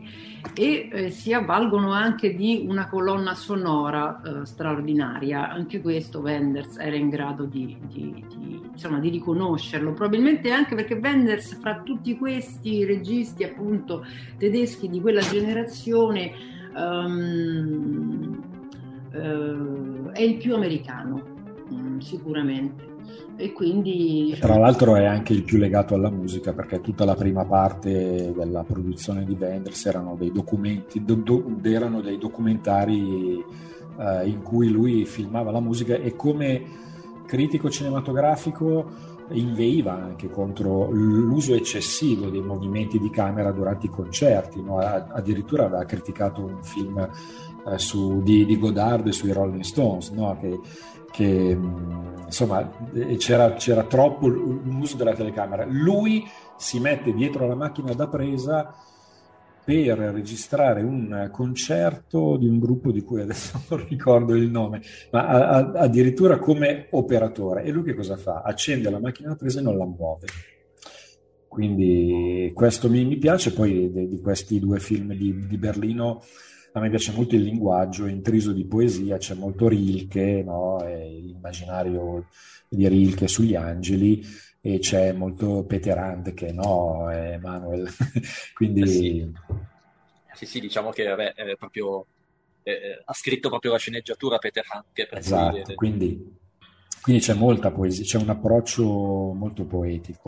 e 0.54 0.88
uh, 0.90 1.10
si 1.10 1.32
avvalgono 1.32 1.92
anche 1.92 2.34
di 2.34 2.64
una 2.66 2.88
colonna 2.88 3.34
sonora 3.34 4.20
straordinaria. 4.44 5.50
Anche 5.50 5.80
questo 5.80 6.20
Wenders 6.20 6.78
era 6.78 6.96
in 6.96 7.08
grado 7.08 7.44
di, 7.44 7.76
di, 7.88 8.24
di, 8.36 8.60
insomma, 8.72 8.98
di, 8.98 9.10
riconoscerlo, 9.10 9.92
probabilmente 9.92 10.50
anche 10.50 10.74
perché 10.74 10.94
Wenders 10.94 11.58
fra 11.58 11.80
tutti 11.82 12.16
questi 12.16 12.84
registi 12.84 13.44
appunto 13.44 14.04
tedeschi 14.38 14.88
di 14.88 15.00
quella 15.00 15.20
generazione 15.20 16.32
um, 16.74 18.54
uh, 19.16 20.10
è 20.10 20.20
il 20.20 20.36
più 20.36 20.54
americano, 20.54 21.22
um, 21.70 21.98
sicuramente. 21.98 22.94
E 23.36 23.52
quindi. 23.52 24.30
Diciamo, 24.30 24.52
Tra 24.52 24.60
l'altro 24.60 24.96
è 24.96 25.04
anche 25.04 25.32
il 25.32 25.42
più 25.42 25.58
legato 25.58 25.94
alla 25.94 26.10
musica 26.10 26.52
perché 26.52 26.80
tutta 26.80 27.04
la 27.04 27.14
prima 27.14 27.44
parte 27.44 28.32
della 28.34 28.64
produzione 28.64 29.24
di 29.24 29.36
Wenders 29.38 29.86
erano 29.86 30.16
dei 30.16 30.32
documenti, 30.32 31.04
do, 31.04 31.14
do, 31.14 31.58
erano 31.62 32.00
dei 32.00 32.18
documentari 32.18 33.42
uh, 33.96 34.26
in 34.26 34.42
cui 34.42 34.70
lui 34.70 35.04
filmava 35.04 35.50
la 35.50 35.60
musica 35.60 35.94
e 35.94 36.16
come 36.16 36.84
critico 37.26 37.68
cinematografico 37.68 39.14
inveiva 39.30 39.92
anche 39.92 40.30
contro 40.30 40.88
l'uso 40.90 41.54
eccessivo 41.54 42.28
dei 42.28 42.42
movimenti 42.42 42.98
di 42.98 43.10
camera 43.10 43.50
durante 43.50 43.86
i 43.86 43.90
concerti, 43.90 44.62
no? 44.62 44.78
addirittura 44.78 45.64
aveva 45.64 45.84
criticato 45.84 46.44
un 46.44 46.62
film 46.62 47.08
eh, 47.68 47.78
su, 47.78 48.22
di, 48.22 48.44
di, 48.44 48.58
Godard 48.58 49.08
sui 49.08 49.32
Rolling 49.32 49.62
Stones, 49.62 50.10
no? 50.10 50.38
che, 50.40 50.58
che 51.10 51.58
insomma 52.24 52.70
c'era, 53.18 53.54
c'era 53.54 53.84
troppo 53.84 54.28
l'uso 54.28 54.96
della 54.96 55.14
telecamera. 55.14 55.64
Lui 55.66 56.24
si 56.56 56.80
mette 56.80 57.12
dietro 57.12 57.46
la 57.46 57.54
macchina 57.54 57.92
da 57.92 58.08
presa 58.08 58.74
per 59.66 59.98
registrare 59.98 60.82
un 60.82 61.28
concerto 61.32 62.36
di 62.36 62.46
un 62.46 62.60
gruppo 62.60 62.92
di 62.92 63.02
cui 63.02 63.20
adesso 63.20 63.60
non 63.68 63.84
ricordo 63.88 64.36
il 64.36 64.48
nome, 64.48 64.80
ma 65.10 65.26
a, 65.26 65.48
a, 65.48 65.72
addirittura 65.72 66.38
come 66.38 66.86
operatore. 66.90 67.64
E 67.64 67.72
lui 67.72 67.82
che 67.82 67.94
cosa 67.94 68.16
fa? 68.16 68.42
Accende 68.42 68.90
la 68.90 69.00
macchina 69.00 69.30
da 69.30 69.34
presa 69.34 69.58
e 69.58 69.62
non 69.62 69.76
la 69.76 69.84
muove. 69.84 70.26
Quindi 71.48 72.52
questo 72.54 72.88
mi, 72.88 73.04
mi 73.06 73.16
piace, 73.16 73.52
poi 73.52 73.90
di, 73.90 74.08
di, 74.08 74.20
questi 74.20 74.60
due 74.60 74.78
film 74.78 75.14
di, 75.14 75.46
di, 75.46 75.56
Berlino 75.56 76.22
a 76.76 76.80
me 76.80 76.90
piace 76.90 77.12
molto 77.12 77.36
il 77.36 77.42
linguaggio 77.42 78.04
intriso 78.06 78.52
di 78.52 78.66
poesia, 78.66 79.16
c'è 79.16 79.32
molto 79.32 79.66
Rilke, 79.66 80.42
no? 80.42 80.76
l'immaginario 80.84 82.26
di 82.68 82.86
Rilke 82.86 83.28
sugli 83.28 83.54
angeli, 83.54 84.22
e 84.60 84.78
c'è 84.78 85.12
molto 85.12 85.64
Peter 85.64 85.96
Handke, 85.96 86.52
no, 86.52 87.08
Emanuel? 87.10 87.88
Quindi... 88.52 88.82
Eh 88.82 88.86
sì. 88.86 89.32
sì. 90.34 90.46
sì, 90.46 90.60
diciamo 90.60 90.90
che 90.90 91.06
vabbè, 91.06 91.32
è 91.32 91.56
proprio, 91.56 92.04
eh, 92.62 93.00
ha 93.02 93.14
scritto 93.14 93.48
proprio 93.48 93.72
la 93.72 93.78
sceneggiatura 93.78 94.36
Peter 94.36 94.64
Handke. 94.68 95.08
esatto, 95.12 95.74
quindi, 95.76 96.36
quindi 97.00 97.22
c'è 97.22 97.32
molta 97.32 97.70
poesia, 97.70 98.04
c'è 98.04 98.22
un 98.22 98.28
approccio 98.28 98.84
molto 99.32 99.64
poetico. 99.64 100.25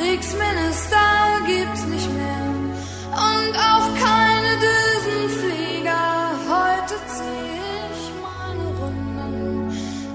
Kriegsminister 0.00 0.96
gibt's 1.46 1.84
nicht 1.84 2.10
mehr 2.14 2.46
und 3.12 3.54
auch 3.54 3.88
keine 4.06 4.52
Düsenflieger. 4.66 6.30
Heute 6.48 6.94
zieh 7.14 7.60
ich 7.92 8.04
meine 8.24 8.66
Runden, 8.80 9.70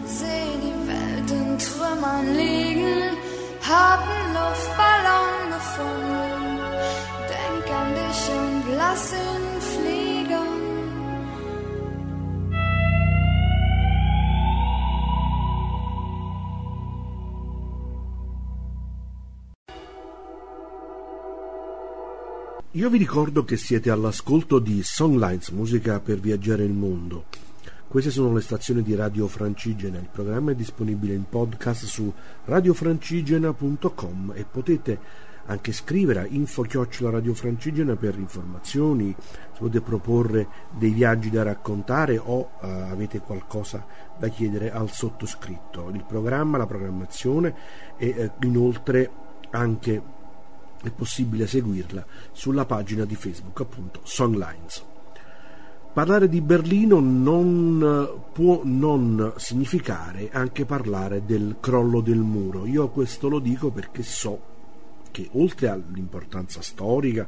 seh 0.06 0.50
die 0.66 0.88
Welt 0.90 1.30
in 1.30 1.58
Trümmern 1.60 2.36
liegen, 2.36 3.16
hab 3.62 4.02
einen 4.10 4.34
Luftballon 4.34 5.34
gefunden, 5.54 6.60
denk 7.30 7.66
an 7.80 7.90
dich 7.94 8.22
und 8.42 8.78
lass 8.78 9.14
ihn 9.14 9.45
Io 22.76 22.90
vi 22.90 22.98
ricordo 22.98 23.46
che 23.46 23.56
siete 23.56 23.90
all'ascolto 23.90 24.60
di 24.60 24.84
Songlines, 24.84 25.48
musica 25.52 26.02
per 26.02 26.20
viaggiare 26.20 26.66
il 26.66 26.74
mondo. 26.74 27.28
Queste 27.88 28.12
sono 28.12 28.34
le 28.34 28.42
stazioni 28.42 28.82
di 28.82 28.94
Radio 28.96 29.30
Francigena, 29.30 29.98
il 29.98 30.10
programma 30.12 30.52
è 30.52 30.56
disponibile 30.56 31.14
in 31.14 31.24
podcast 31.30 31.86
su 31.86 32.12
radiofrancigena.com 32.44 34.34
e 34.36 34.44
potete 34.44 35.00
anche 35.46 35.72
scrivere 35.72 36.20
a 36.20 36.26
info 36.28 36.66
Radio 37.10 37.34
Francigena 37.34 37.96
per 37.96 38.20
informazioni, 38.20 39.16
se 39.18 39.58
potete 39.58 39.80
proporre 39.80 40.48
dei 40.78 40.92
viaggi 40.92 41.30
da 41.30 41.44
raccontare 41.44 42.18
o 42.18 42.58
eh, 42.62 42.68
avete 42.68 43.20
qualcosa 43.20 43.86
da 44.18 44.28
chiedere 44.28 44.70
al 44.70 44.92
sottoscritto. 44.92 45.92
Il 45.94 46.04
programma, 46.06 46.58
la 46.58 46.68
programmazione 46.68 47.56
e 47.96 48.08
eh, 48.10 48.32
inoltre 48.42 49.10
anche 49.52 50.15
è 50.82 50.90
possibile 50.92 51.48
seguirla 51.48 52.06
sulla 52.32 52.66
pagina 52.66 53.06
di 53.06 53.16
Facebook, 53.16 53.60
appunto 53.62 54.02
Songlines. 54.04 54.84
Parlare 55.94 56.28
di 56.28 56.42
Berlino 56.42 57.00
non 57.00 58.20
può 58.34 58.62
non 58.66 59.34
significare 59.38 60.30
anche 60.30 60.66
parlare 60.66 61.24
del 61.26 61.56
crollo 61.62 62.02
del 62.02 62.20
muro. 62.20 62.66
Io 62.66 62.90
questo 62.90 63.30
lo 63.30 63.40
dico 63.40 63.72
perché 63.72 64.04
so 64.04 64.54
che 65.12 65.30
oltre 65.32 65.70
all'importanza 65.70 66.62
storica, 66.62 67.26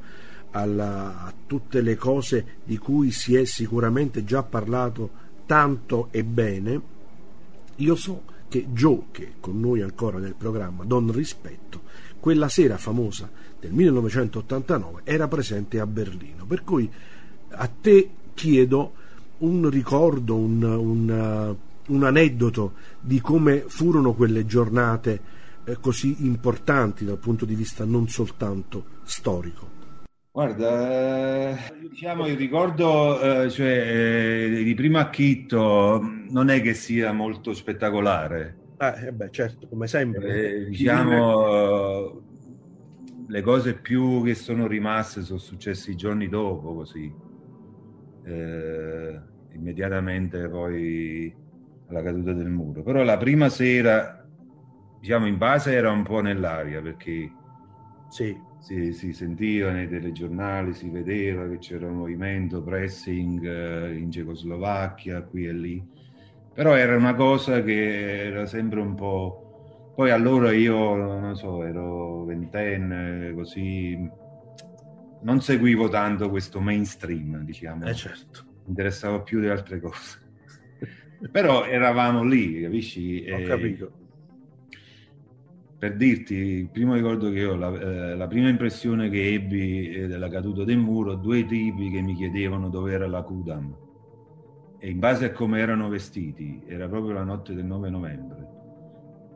alla, 0.52 1.24
a 1.24 1.34
tutte 1.46 1.80
le 1.80 1.96
cose 1.96 2.58
di 2.66 2.78
cui 2.78 3.12
si 3.12 3.36
è 3.36 3.46
sicuramente 3.46 4.26
già 4.26 4.44
parlato 4.44 5.10
tanto 5.46 6.10
e 6.12 6.26
bene, 6.26 6.82
io 7.78 7.96
so 7.96 8.24
che 8.50 8.68
Joe, 8.72 9.04
che 9.12 9.24
è 9.24 9.32
con 9.40 9.62
noi 9.62 9.82
ancora 9.82 10.18
nel 10.20 10.36
programma 10.36 10.84
Don 10.84 11.10
Rispetto, 11.12 11.84
quella 12.28 12.50
sera 12.50 12.76
famosa 12.76 13.30
del 13.58 13.72
1989 13.72 15.04
era 15.06 15.30
presente 15.30 15.80
a 15.80 15.88
Berlino. 15.88 16.46
Per 16.46 16.66
cui 16.66 16.92
a 17.52 17.70
te 17.70 18.10
chiedo 18.34 18.92
un 19.38 19.70
ricordo, 19.70 20.36
un, 20.36 20.62
un, 20.62 21.56
un 21.88 22.04
aneddoto 22.04 22.74
di 23.00 23.22
come 23.22 23.64
furono 23.68 24.12
quelle 24.12 24.46
giornate 24.46 25.22
eh, 25.64 25.78
così 25.80 26.26
importanti 26.26 27.06
dal 27.06 27.18
punto 27.18 27.46
di 27.46 27.56
vista 27.56 27.86
non 27.86 28.10
soltanto 28.10 28.84
storico. 29.04 29.70
Guarda, 30.30 31.52
eh, 31.52 31.88
diciamo 31.90 32.28
il 32.28 32.36
ricordo 32.36 33.22
eh, 33.22 33.50
cioè, 33.50 34.50
eh, 34.50 34.64
di 34.66 34.74
primo 34.74 34.98
acchitto 34.98 36.02
non 36.28 36.50
è 36.50 36.62
che 36.62 36.74
sia 36.74 37.14
molto 37.14 37.54
spettacolare. 37.54 38.67
Eh, 38.80 39.12
beh, 39.12 39.32
certo, 39.32 39.68
come 39.68 39.88
sempre. 39.88 40.62
Eh, 40.62 40.66
diciamo, 40.66 42.22
le 43.28 43.42
cose 43.42 43.74
più 43.74 44.24
che 44.24 44.36
sono 44.36 44.68
rimaste 44.68 45.24
sono 45.24 45.40
successe 45.40 45.92
i 45.92 45.96
giorni 45.96 46.30
dopo, 46.30 46.76
così. 46.76 47.12
Eh, 48.24 49.20
immediatamente 49.54 50.48
poi 50.48 51.34
alla 51.88 52.04
caduta 52.04 52.34
del 52.34 52.50
muro. 52.50 52.84
Però 52.84 53.04
la 53.04 53.18
prima 53.18 53.50
sera, 53.50 54.28
diciamo, 55.00 55.26
in 55.26 55.38
base 55.38 55.74
era 55.74 55.92
un 55.92 56.04
po' 56.04 56.22
nell'aria 56.22 56.82
perché 56.82 57.32
sì. 58.10 58.40
si, 58.60 58.94
si 58.94 59.12
sentiva 59.12 59.72
nei 59.72 59.90
telegiornali, 59.90 60.74
si 60.74 60.90
vedeva 60.90 61.48
che 61.48 61.58
c'era 61.58 61.88
un 61.88 61.98
movimento 61.98 62.62
pressing 62.62 63.44
eh, 63.44 63.98
in 63.98 64.12
Cecoslovacchia, 64.12 65.22
qui 65.24 65.48
e 65.48 65.54
lì. 65.54 65.96
Però 66.58 66.76
era 66.76 66.96
una 66.96 67.14
cosa 67.14 67.62
che 67.62 68.26
era 68.26 68.48
sempre 68.48 68.80
un 68.80 68.96
po' 68.96 69.94
Poi 69.94 70.10
allora 70.10 70.52
io, 70.52 70.96
non 70.96 71.36
so, 71.36 71.64
ero 71.64 72.24
ventenne, 72.24 73.32
così 73.36 74.10
non 75.22 75.40
seguivo 75.40 75.88
tanto 75.88 76.32
questo 76.32 76.60
mainstream, 76.60 77.44
diciamo. 77.44 77.86
Eh 77.86 77.94
certo. 77.94 78.46
Mi 78.64 78.70
interessava 78.70 79.22
più 79.22 79.40
di 79.40 79.50
altre 79.50 79.80
cose. 79.80 80.20
Però 81.32 81.66
eravamo 81.66 82.24
lì, 82.24 82.62
capisci? 82.62 83.24
Ho 83.30 83.42
capito. 83.44 83.92
Per 85.78 85.96
dirti, 85.96 86.34
il 86.34 86.70
primo 86.70 86.96
ricordo 86.96 87.32
che 87.32 87.46
ho, 87.46 87.56
la, 87.56 87.72
eh, 87.80 88.16
la 88.16 88.28
prima 88.28 88.50
impressione 88.50 89.10
che 89.10 89.34
ebbi 89.34 89.90
eh, 89.90 90.08
della 90.08 90.30
caduta 90.30 90.64
del 90.64 90.78
muro, 90.78 91.14
due 91.14 91.46
tipi 91.46 91.92
che 91.92 92.02
mi 92.02 92.16
chiedevano 92.16 92.70
dove 92.70 92.94
era 92.94 93.08
la 93.08 93.22
Kudam. 93.22 93.87
E 94.80 94.90
in 94.90 95.00
base 95.00 95.26
a 95.26 95.32
come 95.32 95.60
erano 95.60 95.90
vestiti, 95.90 96.64
era 96.68 96.88
proprio 96.88 97.14
la 97.14 97.24
notte 97.24 97.54
del 97.54 97.66
9 97.66 97.90
novembre 97.90 98.48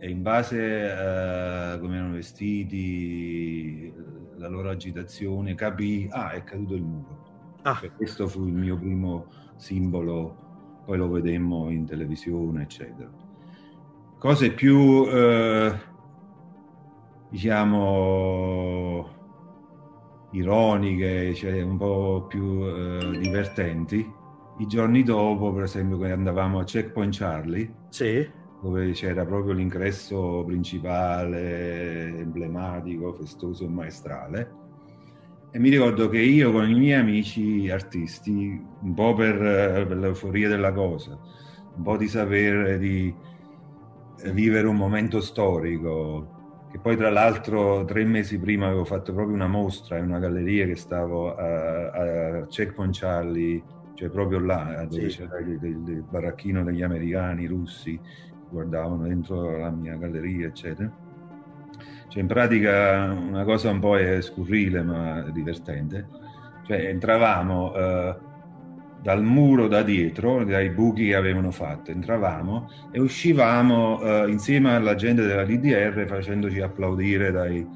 e 0.04 0.10
in 0.10 0.24
base 0.24 0.90
a 0.90 1.78
come 1.78 1.96
erano 1.96 2.14
vestiti, 2.14 3.94
la 4.38 4.48
loro 4.48 4.72
agitazione, 4.72 5.54
capì, 5.54 6.08
ah, 6.10 6.32
è 6.32 6.44
caduto 6.44 6.74
il 6.74 6.82
muro. 6.82 7.20
Ah. 7.62 7.76
Cioè, 7.76 7.92
questo 7.92 8.28
fu 8.28 8.48
il 8.48 8.54
mio 8.56 8.80
primo 8.80 9.28
simbolo, 9.58 10.82
poi 10.86 10.98
lo 10.98 11.08
vedemmo 11.08 11.70
in 11.70 11.86
televisione, 11.86 12.64
eccetera. 12.64 13.12
Cose 14.18 14.52
più, 14.54 15.06
eh, 15.08 15.72
diciamo, 17.30 19.08
ironiche, 20.32 21.36
cioè 21.36 21.62
un 21.62 21.78
po' 21.78 22.26
più 22.28 22.66
eh, 22.66 23.20
divertenti. 23.20 24.20
I 24.62 24.68
giorni 24.68 25.02
dopo, 25.02 25.52
per 25.52 25.64
esempio, 25.64 25.98
quando 25.98 26.16
andavamo 26.16 26.60
a 26.60 26.64
Checkpoint 26.64 27.16
Charlie, 27.16 27.74
sì 27.90 28.40
dove 28.62 28.92
c'era 28.92 29.26
proprio 29.26 29.54
l'ingresso 29.54 30.44
principale, 30.46 32.20
emblematico, 32.20 33.12
festoso 33.14 33.66
e 33.66 33.70
maestrale. 33.70 34.52
E 35.52 35.58
mi 35.58 35.70
ricordo 35.70 36.08
che 36.10 36.20
io 36.20 36.52
con 36.52 36.70
i 36.70 36.76
miei 36.76 37.00
amici 37.00 37.70
artisti, 37.72 38.64
un 38.84 38.94
po' 38.94 39.16
per, 39.16 39.36
per 39.88 39.98
l'euforia 39.98 40.48
della 40.48 40.72
cosa, 40.72 41.18
un 41.76 41.84
po' 41.84 41.98
di 41.98 42.08
sapere 42.08 42.78
di 42.78 43.14
vivere 44.32 44.68
un 44.68 44.76
momento 44.76 45.22
storico, 45.22 46.68
che 46.72 46.78
poi 46.78 46.96
tra 46.96 47.10
l'altro 47.10 47.84
tre 47.86 48.06
mesi 48.06 48.40
prima 48.40 48.68
avevo 48.68 48.86
fatto 48.86 49.12
proprio 49.12 49.34
una 49.34 49.48
mostra 49.48 49.98
in 49.98 50.06
una 50.06 50.20
galleria 50.20 50.68
che 50.68 50.76
stavo 50.76 51.36
a, 51.36 51.90
a 51.90 52.46
Checkpoint 52.46 52.96
Charlie, 52.96 53.62
cioè 54.02 54.10
proprio 54.10 54.40
là 54.40 54.84
dove 54.90 55.12
sì. 55.12 55.18
c'era 55.20 55.38
il, 55.38 55.60
il, 55.62 55.84
il 55.88 56.04
baracchino 56.10 56.64
degli 56.64 56.82
americani, 56.82 57.46
russi, 57.46 58.00
guardavano 58.50 59.04
dentro 59.04 59.60
la 59.60 59.70
mia 59.70 59.96
galleria, 59.96 60.48
eccetera. 60.48 60.92
Cioè, 62.08 62.20
in 62.20 62.28
pratica 62.28 63.12
una 63.12 63.44
cosa 63.44 63.70
un 63.70 63.80
po' 63.80 63.98
scurrile 64.22 64.82
ma 64.82 65.22
divertente. 65.30 66.08
Cioè, 66.66 66.78
entravamo 66.88 67.76
eh, 67.76 68.16
dal 69.04 69.24
muro 69.24 69.68
da 69.68 69.84
dietro, 69.84 70.44
dai 70.46 70.72
buchi 70.72 71.10
che 71.10 71.16
avevano 71.16 71.52
fatto, 71.52 71.92
entravamo 71.92 72.72
e 72.90 73.00
uscivamo 73.00 74.02
eh, 74.02 74.32
insieme 74.32 74.74
alla 74.74 74.96
gente 74.96 75.28
della 75.28 75.46
DDR 75.46 76.08
facendoci 76.08 76.60
applaudire 76.60 77.30
dai 77.32 77.68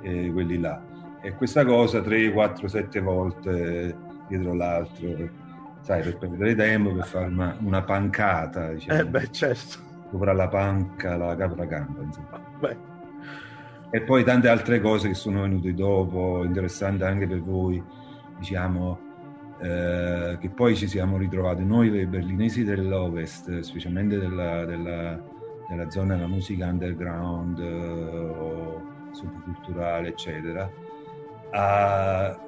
eh, 0.00 0.30
quelli 0.32 0.58
là. 0.58 0.82
E 1.20 1.34
questa 1.34 1.66
cosa 1.66 2.00
3, 2.00 2.32
4, 2.32 2.66
7 2.66 3.00
volte 3.00 3.94
dietro 4.26 4.54
l'altro, 4.54 5.44
sai, 5.86 6.02
per 6.02 6.18
perdere 6.18 6.54
tempo, 6.54 6.92
per 6.92 7.06
fare 7.06 7.26
una, 7.26 7.56
una 7.60 7.82
pancata. 7.82 8.72
Diciamo. 8.72 9.00
Eh 9.00 9.06
beh, 9.06 9.30
certo 9.30 9.84
sopra 10.10 10.32
la 10.32 10.48
panca, 10.48 11.16
la 11.16 11.34
capra 11.36 11.66
campa, 11.66 12.02
insomma. 12.02 12.40
Beh. 12.58 12.94
E 13.90 14.00
poi 14.02 14.24
tante 14.24 14.48
altre 14.48 14.80
cose 14.80 15.08
che 15.08 15.14
sono 15.14 15.42
venute 15.42 15.72
dopo, 15.74 16.42
interessanti 16.44 17.04
anche 17.04 17.26
per 17.26 17.40
voi, 17.42 17.82
diciamo, 18.38 18.98
eh, 19.60 20.36
che 20.40 20.48
poi 20.50 20.76
ci 20.76 20.88
siamo 20.88 21.16
ritrovati 21.16 21.64
noi, 21.64 22.06
berlinesi 22.06 22.64
dell'Ovest, 22.64 23.60
specialmente 23.60 24.18
della, 24.18 24.64
della, 24.64 25.22
della 25.68 25.90
zona 25.90 26.14
della 26.14 26.26
musica 26.26 26.66
underground 26.66 27.58
eh, 27.58 28.38
o 28.38 28.82
subculturale, 29.12 30.08
eccetera, 30.08 30.68
a, 31.52 32.38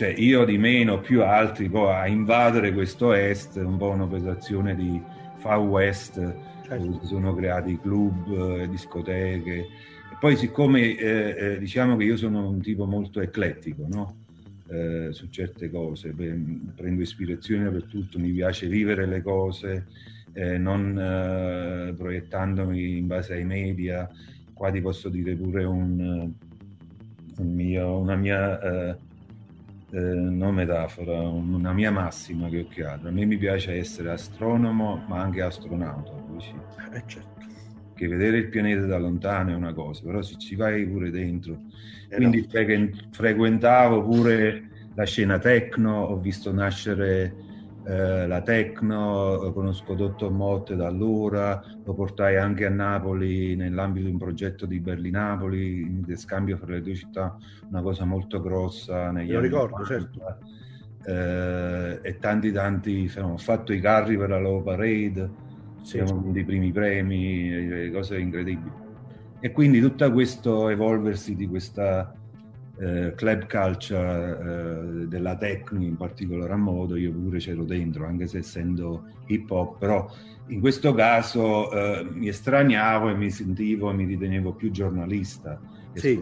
cioè 0.00 0.14
io 0.16 0.46
di 0.46 0.56
meno, 0.56 0.98
più 0.98 1.22
altri, 1.22 1.68
poi 1.68 1.92
a 1.92 2.06
invadere 2.06 2.72
questo 2.72 3.12
est, 3.12 3.56
un 3.56 3.76
po' 3.76 3.90
una 3.90 4.06
pesazione 4.06 4.74
di 4.74 4.98
Far 5.36 5.58
West, 5.58 6.18
dove 6.18 6.98
si 7.02 7.06
sono 7.06 7.34
creati 7.34 7.78
club, 7.78 8.60
eh, 8.62 8.68
discoteche. 8.70 9.56
E 9.58 10.16
poi 10.18 10.38
siccome 10.38 10.96
eh, 10.96 11.36
eh, 11.38 11.58
diciamo 11.58 11.98
che 11.98 12.04
io 12.04 12.16
sono 12.16 12.48
un 12.48 12.62
tipo 12.62 12.86
molto 12.86 13.20
eclettico, 13.20 13.84
no? 13.90 14.16
Eh, 14.70 15.08
su 15.10 15.28
certe 15.28 15.70
cose, 15.70 16.14
prendo 16.14 17.02
ispirazione 17.02 17.68
per 17.68 17.84
tutto, 17.84 18.18
mi 18.18 18.30
piace 18.30 18.68
vivere 18.68 19.04
le 19.04 19.20
cose, 19.20 19.86
eh, 20.32 20.56
non 20.56 20.98
eh, 20.98 21.92
proiettandomi 21.92 22.96
in 22.96 23.06
base 23.06 23.34
ai 23.34 23.44
media. 23.44 24.08
Qua 24.54 24.70
ti 24.70 24.80
posso 24.80 25.10
dire 25.10 25.34
pure 25.34 25.64
un, 25.64 26.32
un 27.36 27.54
mio, 27.54 27.98
una 27.98 28.16
mia 28.16 28.98
eh, 29.90 29.98
non 29.98 30.54
metafora, 30.54 31.20
una 31.28 31.72
mia 31.72 31.90
massima 31.90 32.48
che 32.48 32.60
ho 32.60 32.66
creato. 32.66 33.08
A 33.08 33.10
me 33.10 33.24
mi 33.24 33.36
piace 33.36 33.72
essere 33.74 34.10
astronomo, 34.10 35.04
ma 35.08 35.20
anche 35.20 35.42
astronauta. 35.42 36.12
Eh, 36.92 37.02
certo. 37.06 37.28
Che 37.94 38.08
vedere 38.08 38.38
il 38.38 38.48
pianeta 38.48 38.86
da 38.86 38.98
lontano 38.98 39.50
è 39.50 39.54
una 39.54 39.74
cosa, 39.74 40.02
però 40.04 40.22
se 40.22 40.36
ci 40.36 40.54
vai 40.54 40.86
pure 40.86 41.10
dentro. 41.10 41.60
Eh, 42.08 42.16
Quindi 42.16 42.40
no. 42.40 42.46
fre- 42.48 42.90
frequentavo 43.10 44.02
pure 44.04 44.68
la 44.94 45.04
scena 45.04 45.38
techno, 45.38 46.04
ho 46.04 46.18
visto 46.18 46.52
nascere 46.52 47.36
eh, 47.84 48.26
la 48.26 48.42
techno, 48.42 49.50
conosco 49.52 49.94
Dottor 49.94 50.30
Motte 50.30 50.76
da 50.76 50.86
allora, 50.86 51.62
lo 51.84 51.94
portai 51.94 52.36
anche 52.36 52.66
a 52.66 52.70
Napoli 52.70 53.56
nell'ambito 53.56 54.06
di 54.06 54.12
un 54.12 54.18
progetto 54.18 54.66
di 54.66 54.80
Berlinapoli, 54.80 55.80
in 55.80 56.16
scambio 56.16 56.56
fra 56.56 56.72
le 56.72 56.82
due 56.82 56.94
città, 56.94 57.36
una 57.68 57.82
cosa 57.82 58.04
molto 58.04 58.40
grossa 58.40 59.10
negli 59.10 59.30
lo 59.32 59.38
anni 59.38 59.48
ricordo, 59.48 59.76
90. 59.78 59.86
certo. 59.86 60.38
Eh, 61.02 61.98
e 62.02 62.18
tanti 62.18 62.52
tanti 62.52 63.10
ho 63.18 63.38
fatto 63.38 63.72
i 63.72 63.80
carri 63.80 64.18
per 64.18 64.28
la 64.28 64.38
Low 64.38 64.62
Parade 64.62 65.30
siamo 65.80 66.12
uno 66.12 66.30
dei 66.30 66.44
primi 66.44 66.72
premi 66.72 67.50
eh, 67.50 67.90
cose 67.90 68.18
incredibili 68.18 68.70
e 69.40 69.52
quindi 69.52 69.80
tutto 69.80 70.12
questo 70.12 70.68
evolversi 70.68 71.34
di 71.34 71.48
questa 71.48 72.14
eh, 72.80 73.12
club 73.14 73.46
culture 73.46 75.02
eh, 75.02 75.06
della 75.06 75.36
techno 75.36 75.82
in 75.84 75.96
particolar 75.96 76.54
modo 76.56 76.96
io 76.96 77.12
pure 77.12 77.38
c'ero 77.38 77.64
dentro 77.64 78.06
anche 78.06 78.26
se 78.26 78.38
essendo 78.38 79.04
hip 79.24 79.50
hop 79.50 79.78
però 79.78 80.08
in 80.46 80.60
questo 80.60 80.92
caso 80.94 81.70
eh, 81.72 82.04
mi 82.12 82.28
estraniavo 82.28 83.10
e 83.10 83.14
mi 83.14 83.30
sentivo 83.30 83.90
e 83.90 83.94
mi 83.94 84.04
ritenevo 84.06 84.54
più 84.54 84.70
giornalista 84.70 85.62
Sì. 85.92 86.16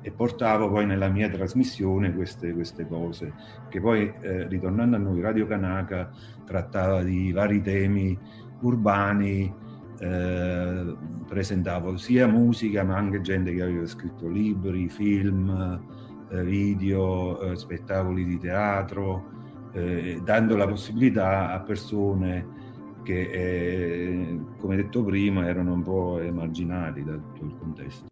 e 0.00 0.12
portavo 0.12 0.68
poi 0.70 0.86
nella 0.86 1.08
mia 1.08 1.28
trasmissione 1.28 2.12
queste, 2.14 2.52
queste 2.52 2.86
cose 2.86 3.34
che 3.68 3.80
poi 3.80 4.08
eh, 4.20 4.48
ritornando 4.48 4.96
a 4.96 4.98
noi 4.98 5.20
Radio 5.20 5.46
Kanaka 5.46 6.10
trattava 6.44 7.02
di 7.02 7.30
vari 7.32 7.60
temi 7.62 8.20
urbani 8.58 9.56
eh, 10.02 10.96
presentavo 11.28 11.96
sia 11.96 12.26
musica 12.26 12.82
ma 12.82 12.96
anche 12.96 13.20
gente 13.20 13.54
che 13.54 13.62
aveva 13.62 13.86
scritto 13.86 14.26
libri, 14.26 14.88
film, 14.88 15.80
eh, 16.28 16.42
video, 16.42 17.40
eh, 17.40 17.56
spettacoli 17.56 18.24
di 18.24 18.38
teatro, 18.38 19.30
eh, 19.72 20.20
dando 20.24 20.56
la 20.56 20.66
possibilità 20.66 21.52
a 21.52 21.60
persone 21.60 22.60
che, 23.04 23.30
eh, 23.30 24.38
come 24.58 24.76
detto 24.76 25.04
prima, 25.04 25.46
erano 25.46 25.72
un 25.72 25.82
po' 25.82 26.18
emarginati 26.18 27.04
da 27.04 27.12
tutto 27.12 27.44
il 27.44 27.54
contesto. 27.58 28.06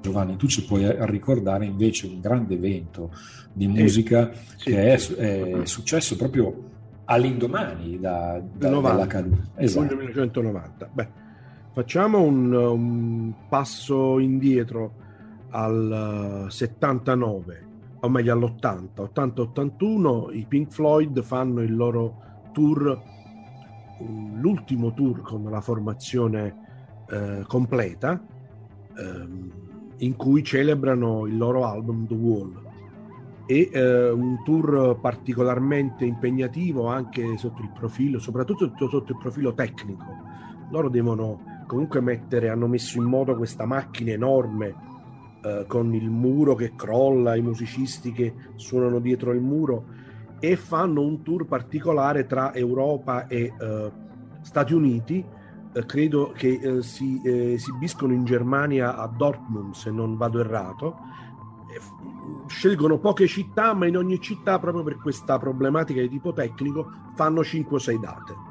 Giovanni, 0.00 0.36
tu 0.36 0.46
ci 0.46 0.64
puoi 0.64 0.84
ricordare 1.06 1.64
invece 1.64 2.06
un 2.06 2.20
grande 2.20 2.54
evento 2.54 3.12
di 3.52 3.66
musica 3.66 4.32
sì, 4.56 4.70
che 4.70 4.92
è, 4.92 4.98
sì. 4.98 5.14
è 5.14 5.60
successo 5.64 6.16
proprio 6.16 6.70
all'indomani 7.04 7.98
da, 7.98 8.40
da- 8.52 8.70
90, 8.70 8.90
della 8.90 9.06
caduta. 9.06 9.42
Esatto. 9.56 9.86
giugno 9.86 9.98
1990. 9.98 10.90
Beh, 10.92 11.08
facciamo 11.76 12.22
un, 12.22 12.54
un 12.54 13.32
passo 13.50 14.18
indietro 14.18 14.92
al 15.50 16.46
eh, 16.46 16.50
79, 16.50 17.66
o 18.00 18.08
meglio 18.08 18.32
all'80, 18.32 19.10
80-81, 19.14 20.34
i 20.34 20.46
Pink 20.48 20.72
Floyd 20.72 21.22
fanno 21.22 21.60
il 21.60 21.76
loro 21.76 22.14
tour, 22.54 22.98
l'ultimo 24.36 24.94
tour 24.94 25.20
con 25.20 25.44
la 25.50 25.60
formazione 25.60 27.04
eh, 27.10 27.44
completa, 27.46 28.24
ehm, 28.96 29.50
in 29.98 30.16
cui 30.16 30.42
celebrano 30.42 31.26
il 31.26 31.36
loro 31.36 31.66
album 31.66 32.06
The 32.06 32.14
Wall 32.14 32.62
e 33.44 33.68
eh, 33.70 34.08
un 34.08 34.42
tour 34.44 34.98
particolarmente 34.98 36.06
impegnativo 36.06 36.86
anche 36.86 37.36
sotto 37.36 37.60
il 37.60 37.70
profilo, 37.78 38.18
soprattutto 38.18 38.88
sotto 38.88 39.12
il 39.12 39.18
profilo 39.18 39.52
tecnico. 39.52 40.04
Loro 40.70 40.88
devono 40.88 41.54
comunque 41.66 42.00
mettere, 42.00 42.48
hanno 42.48 42.66
messo 42.66 42.98
in 42.98 43.04
moto 43.04 43.36
questa 43.36 43.66
macchina 43.66 44.12
enorme 44.12 44.74
eh, 45.42 45.64
con 45.66 45.94
il 45.94 46.08
muro 46.08 46.54
che 46.54 46.74
crolla, 46.74 47.36
i 47.36 47.42
musicisti 47.42 48.12
che 48.12 48.34
suonano 48.54 48.98
dietro 48.98 49.32
il 49.32 49.40
muro 49.40 49.84
e 50.38 50.56
fanno 50.56 51.02
un 51.02 51.22
tour 51.22 51.46
particolare 51.46 52.26
tra 52.26 52.54
Europa 52.54 53.26
e 53.26 53.52
eh, 53.58 53.92
Stati 54.40 54.74
Uniti. 54.74 55.24
Eh, 55.72 55.86
credo 55.86 56.32
che 56.34 56.58
eh, 56.60 56.82
si 56.82 57.20
eh, 57.24 57.52
esibiscono 57.54 58.12
in 58.12 58.24
Germania 58.24 58.96
a 58.96 59.06
Dortmund, 59.06 59.74
se 59.74 59.90
non 59.90 60.16
vado 60.16 60.40
errato. 60.40 60.96
Scelgono 62.46 62.98
poche 62.98 63.26
città, 63.26 63.74
ma 63.74 63.86
in 63.86 63.96
ogni 63.96 64.20
città, 64.20 64.58
proprio 64.58 64.82
per 64.82 64.96
questa 64.96 65.38
problematica 65.38 66.00
di 66.00 66.08
tipo 66.08 66.32
tecnico, 66.32 66.90
fanno 67.14 67.44
5 67.44 67.76
o 67.76 67.78
6 67.78 67.98
date. 67.98 68.45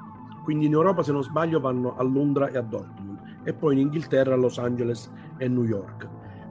Quindi 0.46 0.68
in 0.68 0.74
Europa, 0.74 1.02
se 1.02 1.12
non 1.12 1.24
sbaglio, 1.24 1.60
vanno 1.60 1.96
a 1.98 2.04
Londra 2.04 2.50
e 2.50 2.58
a 2.58 2.62
Dortmund, 2.62 3.20
e 3.44 3.52
poi 3.52 3.74
in 3.74 3.80
Inghilterra 3.80 4.36
a 4.36 4.38
Los 4.38 4.60
Angeles 4.60 5.12
e 5.38 5.48
New 5.48 5.64
York. 5.64 6.08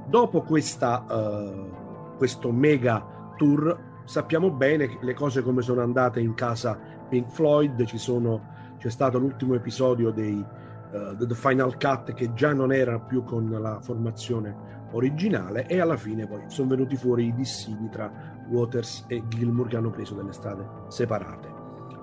Dopo 0.08 0.42
questa, 0.42 1.06
eh, 1.08 1.70
questo 2.16 2.50
mega 2.50 3.32
tour, 3.36 4.02
sappiamo 4.05 4.50
bene 4.50 4.98
le 5.00 5.14
cose 5.14 5.42
come 5.42 5.62
sono 5.62 5.81
andate 5.81 6.18
in 6.18 6.34
casa 6.34 6.76
Pink 7.08 7.31
Floyd. 7.31 7.84
Sono, 7.84 8.48
c'è 8.78 8.90
stato 8.90 9.18
l'ultimo 9.18 9.55
episodio 9.55 10.10
dei 10.10 10.44
eh, 10.90 11.16
The 11.16 11.34
Final 11.36 11.76
Cut 11.78 12.14
che 12.14 12.32
già 12.34 12.52
non 12.52 12.73
era 12.73 12.98
più 12.98 13.23
con 13.23 13.48
la 13.48 13.78
formazione 13.81 14.89
originale 14.90 15.66
e 15.68 15.81
alla 15.81 15.97
fine 15.97 16.26
poi 16.26 16.42
sono 16.48 16.68
venuti 16.68 16.97
fuori 16.97 17.26
i 17.26 17.34
dissidi 17.34 17.89
tra 17.90 18.10
Waters 18.48 19.05
e 19.06 19.23
Gilmour 19.28 19.68
che 19.68 19.76
hanno 19.76 19.90
preso 19.90 20.14
delle 20.14 20.32
strade 20.32 20.66
separate. 20.89 21.53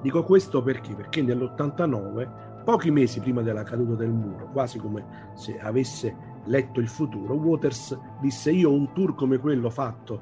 Dico 0.02 0.24
questo 0.24 0.64
perché? 0.64 0.96
Perché 0.96 1.22
nell'89, 1.22 2.64
pochi 2.64 2.90
mesi 2.90 3.20
prima 3.20 3.42
della 3.42 3.64
caduta 3.64 3.96
del 3.96 4.12
muro, 4.12 4.50
quasi 4.52 4.80
come 4.80 5.32
se 5.36 5.60
avesse 5.60 6.30
letto 6.46 6.80
il 6.80 6.88
futuro, 6.88 7.36
Waters 7.36 7.98
disse 8.20 8.52
io 8.52 8.72
un 8.72 8.92
tour 8.94 9.14
come 9.14 9.38
quello 9.38 9.70
fatto, 9.70 10.22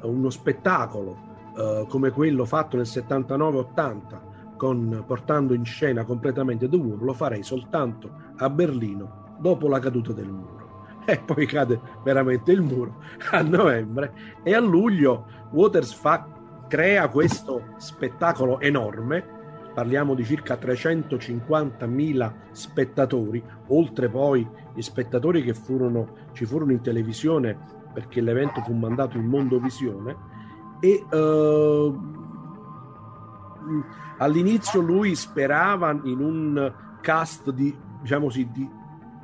eh, 0.00 0.06
uno 0.06 0.30
spettacolo 0.30 1.26
eh, 1.58 1.86
come 1.88 2.10
quello 2.10 2.44
fatto 2.44 2.76
nel 2.76 2.86
79-80, 2.86 4.56
con, 4.56 5.04
portando 5.06 5.54
in 5.54 5.64
scena 5.64 6.04
completamente 6.04 6.68
The 6.68 6.76
Wall, 6.76 7.04
lo 7.04 7.12
farei 7.12 7.42
soltanto 7.42 8.10
a 8.36 8.48
Berlino 8.48 9.36
dopo 9.38 9.68
la 9.68 9.78
caduta 9.78 10.12
del 10.12 10.28
muro. 10.30 10.56
E 11.08 11.18
poi 11.24 11.46
cade 11.46 11.80
veramente 12.04 12.52
il 12.52 12.60
muro 12.60 12.96
a 13.30 13.40
novembre 13.40 14.12
e 14.42 14.54
a 14.54 14.60
luglio 14.60 15.24
Waters 15.52 15.94
fa, 15.94 16.28
crea 16.68 17.08
questo 17.08 17.74
spettacolo 17.78 18.60
enorme. 18.60 19.36
Parliamo 19.74 20.14
di 20.14 20.24
circa 20.24 20.54
350.000 20.54 22.32
spettatori, 22.52 23.42
oltre 23.68 24.08
poi 24.08 24.46
gli 24.74 24.82
spettatori 24.82 25.42
che 25.42 25.54
furono, 25.54 26.28
ci 26.32 26.44
furono 26.44 26.72
in 26.72 26.80
televisione 26.80 27.56
perché 27.92 28.20
l'evento 28.20 28.60
fu 28.62 28.74
mandato 28.74 29.16
in 29.16 29.26
Mondovisione. 29.26 30.16
E 30.80 31.04
eh, 31.10 31.92
all'inizio 34.18 34.80
lui 34.80 35.14
sperava 35.14 35.90
in 36.04 36.20
un 36.20 36.72
cast 37.00 37.50
di, 37.50 37.76
diciamo 38.00 38.26
così, 38.26 38.48
di 38.52 38.68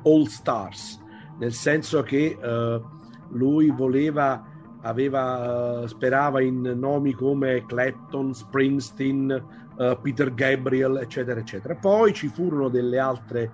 all 0.03 0.23
stars, 0.23 1.01
nel 1.37 1.53
senso 1.53 2.01
che 2.01 2.37
eh, 2.41 2.81
lui 3.29 3.69
voleva 3.71 4.53
aveva, 4.85 5.83
sperava 5.87 6.41
in 6.41 6.61
nomi 6.61 7.13
come 7.13 7.65
Clapton, 7.65 8.33
Springsteen, 8.33 9.43
uh, 9.77 9.97
Peter 10.01 10.33
Gabriel, 10.33 10.97
eccetera, 10.97 11.39
eccetera. 11.39 11.75
Poi 11.75 12.13
ci 12.13 12.27
furono 12.27 12.69
delle 12.69 12.99
altre, 12.99 13.51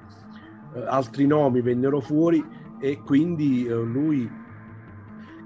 uh, 0.74 0.80
altri 0.88 1.26
nomi 1.26 1.61
vennero 1.61 2.01
fuori 2.01 2.45
e 2.80 3.00
quindi 3.00 3.66
uh, 3.68 3.82
lui 3.82 4.30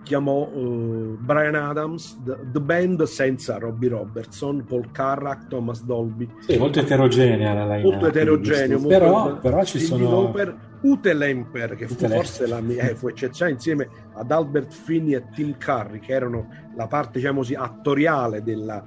chiamò 0.05 0.47
Brian 0.47 1.55
Adams, 1.55 2.21
the, 2.23 2.37
the, 2.51 2.61
Band 2.61 3.03
senza 3.03 3.57
Robbie 3.57 3.89
Robertson, 3.89 4.63
Paul 4.63 4.91
Carrack, 4.91 5.47
Thomas 5.47 5.83
Dolby. 5.83 6.29
Sì, 6.47 6.57
molto 6.57 6.79
eterogenea 6.79 7.53
la 7.53 7.75
line 7.75 7.89
Molto 7.89 8.07
eterogeneo, 8.07 8.79
molto 8.79 8.87
però, 8.87 9.37
però 9.39 9.63
ci 9.65 9.79
sono... 9.79 10.09
Lauper, 10.09 10.55
Ute 10.81 11.13
Lemper, 11.13 11.75
che 11.75 11.87
fu 11.87 12.07
forse 12.07 12.45
la 12.45 12.61
mia, 12.61 12.89
eh, 12.89 12.95
fu 12.95 13.07
eccezione 13.07 13.51
insieme 13.51 13.89
ad 14.13 14.29
Albert 14.29 14.71
Finney 14.71 15.15
e 15.15 15.23
Tim 15.33 15.57
Curry, 15.57 15.99
che 15.99 16.13
erano 16.13 16.47
la 16.75 16.85
parte, 16.85 17.17
diciamo 17.17 17.39
così, 17.39 17.55
attoriale 17.55 18.43
della, 18.43 18.85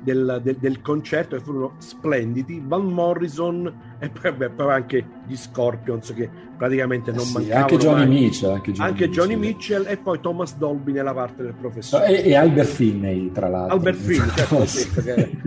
del, 0.00 0.40
del- 0.42 0.56
del 0.58 0.80
concerto 0.80 1.36
e 1.36 1.40
furono 1.40 1.74
splendidi. 1.78 2.62
Van 2.64 2.84
Morrison 2.86 3.66
e 3.98 4.10
poi, 4.10 4.30
vabbè, 4.30 4.50
poi 4.50 4.72
anche 4.72 5.06
gli 5.26 5.36
Scorpions 5.36 6.12
che 6.12 6.30
praticamente 6.56 7.10
non 7.10 7.20
Eh 7.20 7.24
Sì, 7.24 7.32
mancavano 7.34 7.62
anche 7.64 7.76
Johnny 7.78 8.06
mai. 8.06 8.20
Mitchell, 8.22 8.50
anche 8.52 8.72
Johnny 8.72 8.88
Anche 8.90 9.08
Johnny 9.08 9.36
Mitchell. 9.36 9.78
Mitchell 9.80 9.92
e 9.92 9.96
poi 9.98 10.20
Thomas 10.20 10.56
Dolby 10.56 10.92
nella 10.92 11.14
parte 11.14 11.42
del 11.42 11.54
professore. 11.54 12.22
E, 12.22 12.28
e 12.30 12.34
Albert 12.36 12.68
Finney, 12.68 13.30
tra 13.32 13.48
l'altro. 13.48 13.76
Albert 13.76 13.96
Finney, 13.98 14.28
certo, 14.34 14.66
sì, 14.66 14.88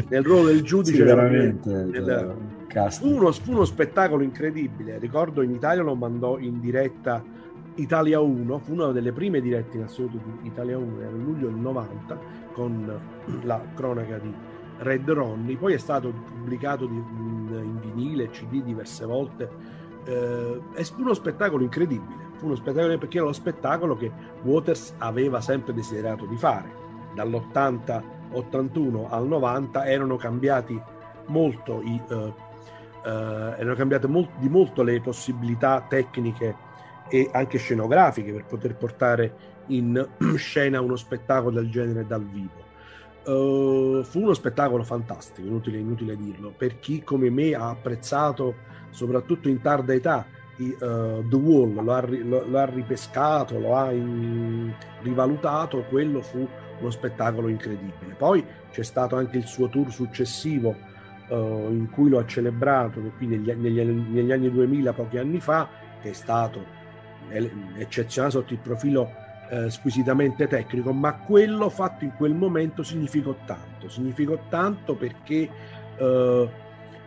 nel 0.09 0.23
ruolo 0.23 0.47
del 0.47 0.61
giudice 0.63 0.95
Sì, 0.95 1.01
era 1.01 1.15
veramente. 1.23 1.69
nel- 1.69 2.35
cioè, 2.67 2.89
fu, 2.89 3.07
uno, 3.09 3.31
fu 3.33 3.51
uno 3.51 3.65
spettacolo 3.65 4.23
incredibile. 4.23 4.97
Ricordo 4.97 5.41
in 5.41 5.51
Italia 5.51 5.83
lo 5.83 5.95
mandò 5.95 6.37
in 6.39 6.59
diretta 6.59 7.25
Italia 7.75 8.19
1, 8.19 8.59
fu 8.59 8.73
una 8.73 8.91
delle 8.91 9.13
prime 9.13 9.39
dirette 9.39 9.77
in 9.77 9.83
assoluto 9.83 10.17
di 10.17 10.47
Italia 10.47 10.77
1, 10.77 10.99
era 10.99 11.11
luglio 11.11 11.47
del 11.47 11.55
90, 11.55 12.19
con 12.51 13.01
la 13.43 13.65
cronaca 13.73 14.17
di 14.17 14.33
Red 14.77 15.09
Ronnie. 15.09 15.55
Poi 15.57 15.73
è 15.73 15.77
stato 15.77 16.11
pubblicato 16.11 16.83
in, 16.85 17.03
in 17.49 17.79
vinile, 17.79 18.29
CD 18.29 18.61
diverse 18.61 19.05
volte. 19.05 19.49
Eh, 20.03 20.61
e 20.73 20.83
fu 20.83 21.01
uno 21.01 21.13
spettacolo 21.13 21.63
incredibile. 21.63 22.29
Fu 22.33 22.47
uno 22.47 22.55
spettacolo 22.55 22.97
perché 22.97 23.17
era 23.17 23.27
lo 23.27 23.33
spettacolo 23.33 23.95
che 23.95 24.11
Waters 24.43 24.95
aveva 24.97 25.39
sempre 25.39 25.73
desiderato 25.73 26.25
di 26.25 26.35
fare. 26.35 26.73
Dall'80-81 27.13 29.07
al 29.09 29.27
90 29.27 29.85
erano 29.85 30.17
cambiati 30.17 30.81
molto 31.27 31.81
i, 31.83 32.01
eh, 32.09 32.33
eh, 33.05 33.09
erano 33.09 33.75
cambiate 33.75 34.07
mol- 34.07 34.29
di 34.37 34.49
molto 34.49 34.83
le 34.83 34.99
possibilità 34.99 35.85
tecniche 35.87 36.69
e 37.11 37.29
anche 37.33 37.57
scenografiche 37.57 38.31
per 38.31 38.45
poter 38.45 38.77
portare 38.77 39.35
in 39.67 40.07
scena 40.37 40.79
uno 40.79 40.95
spettacolo 40.95 41.59
del 41.59 41.69
genere 41.69 42.07
dal 42.07 42.25
vivo. 42.25 42.69
Eh, 43.23 44.01
fu 44.05 44.21
uno 44.21 44.33
spettacolo 44.33 44.83
fantastico, 44.83 45.45
inutile, 45.45 45.77
inutile 45.77 46.15
dirlo, 46.15 46.53
per 46.57 46.79
chi 46.79 47.03
come 47.03 47.29
me 47.29 47.53
ha 47.53 47.69
apprezzato 47.69 48.55
soprattutto 48.91 49.49
in 49.49 49.61
tarda 49.61 49.93
età 49.93 50.25
i, 50.57 50.71
eh, 50.71 51.23
The 51.27 51.35
Wall, 51.35 51.83
lo 51.83 51.93
ha, 51.93 52.01
lo- 52.07 52.45
lo 52.47 52.57
ha 52.57 52.65
ripescato, 52.65 53.59
lo 53.59 53.75
ha 53.75 53.91
in- 53.91 54.73
rivalutato, 55.01 55.83
quello 55.89 56.21
fu 56.21 56.47
uno 56.79 56.89
spettacolo 56.89 57.49
incredibile. 57.49 58.15
Poi 58.17 58.43
c'è 58.71 58.83
stato 58.83 59.17
anche 59.17 59.37
il 59.37 59.45
suo 59.45 59.67
tour 59.67 59.91
successivo 59.91 60.75
eh, 61.27 61.35
in 61.35 61.89
cui 61.91 62.09
lo 62.09 62.19
ha 62.19 62.25
celebrato 62.25 63.01
qui 63.17 63.27
negli, 63.27 63.51
negli- 63.51 63.81
negli 63.81 64.31
anni 64.31 64.49
2000, 64.49 64.93
pochi 64.93 65.17
anni 65.17 65.39
fa, 65.41 65.67
che 66.01 66.09
è 66.11 66.13
stato 66.13 66.79
eccezionale 67.77 68.33
sotto 68.33 68.53
il 68.53 68.59
profilo 68.59 69.09
eh, 69.49 69.69
squisitamente 69.69 70.47
tecnico, 70.47 70.93
ma 70.93 71.13
quello 71.15 71.69
fatto 71.69 72.03
in 72.03 72.13
quel 72.15 72.33
momento 72.33 72.83
significò 72.83 73.35
tanto, 73.45 73.89
significò 73.89 74.37
tanto 74.49 74.95
perché 74.95 75.49
eh, 75.97 76.49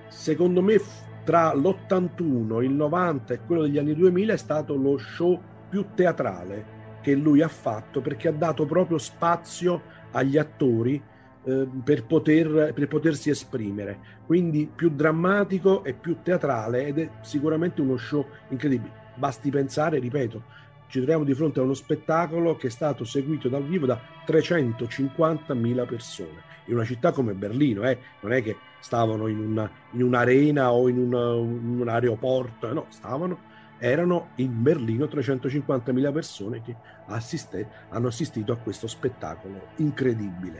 secondo 0.08 0.62
me 0.62 0.80
tra 1.24 1.54
l'81, 1.54 2.62
il 2.62 2.72
90 2.72 3.34
e 3.34 3.40
quello 3.46 3.62
degli 3.62 3.78
anni 3.78 3.94
2000 3.94 4.34
è 4.34 4.36
stato 4.36 4.76
lo 4.76 4.98
show 4.98 5.40
più 5.68 5.86
teatrale 5.94 6.72
che 7.00 7.14
lui 7.14 7.40
ha 7.40 7.48
fatto 7.48 8.00
perché 8.00 8.28
ha 8.28 8.32
dato 8.32 8.66
proprio 8.66 8.98
spazio 8.98 9.82
agli 10.12 10.38
attori 10.38 11.02
eh, 11.44 11.68
per, 11.82 12.04
poter, 12.04 12.72
per 12.74 12.88
potersi 12.88 13.30
esprimere. 13.30 14.12
Quindi 14.26 14.70
più 14.74 14.90
drammatico 14.90 15.82
e 15.84 15.94
più 15.94 16.18
teatrale 16.22 16.86
ed 16.86 16.98
è 16.98 17.10
sicuramente 17.22 17.80
uno 17.80 17.96
show 17.96 18.26
incredibile. 18.48 19.03
Basti 19.14 19.50
pensare, 19.50 19.98
ripeto, 19.98 20.44
ci 20.86 20.98
troviamo 20.98 21.24
di 21.24 21.34
fronte 21.34 21.60
a 21.60 21.62
uno 21.62 21.74
spettacolo 21.74 22.56
che 22.56 22.66
è 22.66 22.70
stato 22.70 23.04
seguito 23.04 23.48
dal 23.48 23.66
vivo 23.66 23.86
da 23.86 24.00
350.000 24.24 25.84
persone 25.84 26.44
in 26.66 26.74
una 26.74 26.84
città 26.84 27.10
come 27.12 27.34
Berlino, 27.34 27.88
eh? 27.88 28.00
non 28.20 28.32
è 28.32 28.42
che 28.42 28.60
stavano 28.78 29.28
in, 29.28 29.40
una, 29.40 29.70
in 29.90 30.02
un'arena 30.02 30.72
o 30.72 30.88
in, 30.88 30.98
una- 30.98 31.34
in 31.34 31.80
un 31.80 31.88
aeroporto, 31.88 32.68
eh, 32.68 32.74
no, 32.74 32.86
stavano, 32.90 33.44
erano 33.76 34.32
in 34.36 34.62
Berlino 34.62 35.06
350.000 35.06 36.12
persone 36.12 36.60
che 36.60 36.78
assiste- 37.06 37.70
hanno 37.88 38.08
assistito 38.08 38.52
a 38.52 38.58
questo 38.58 38.86
spettacolo 38.86 39.70
incredibile. 39.76 40.58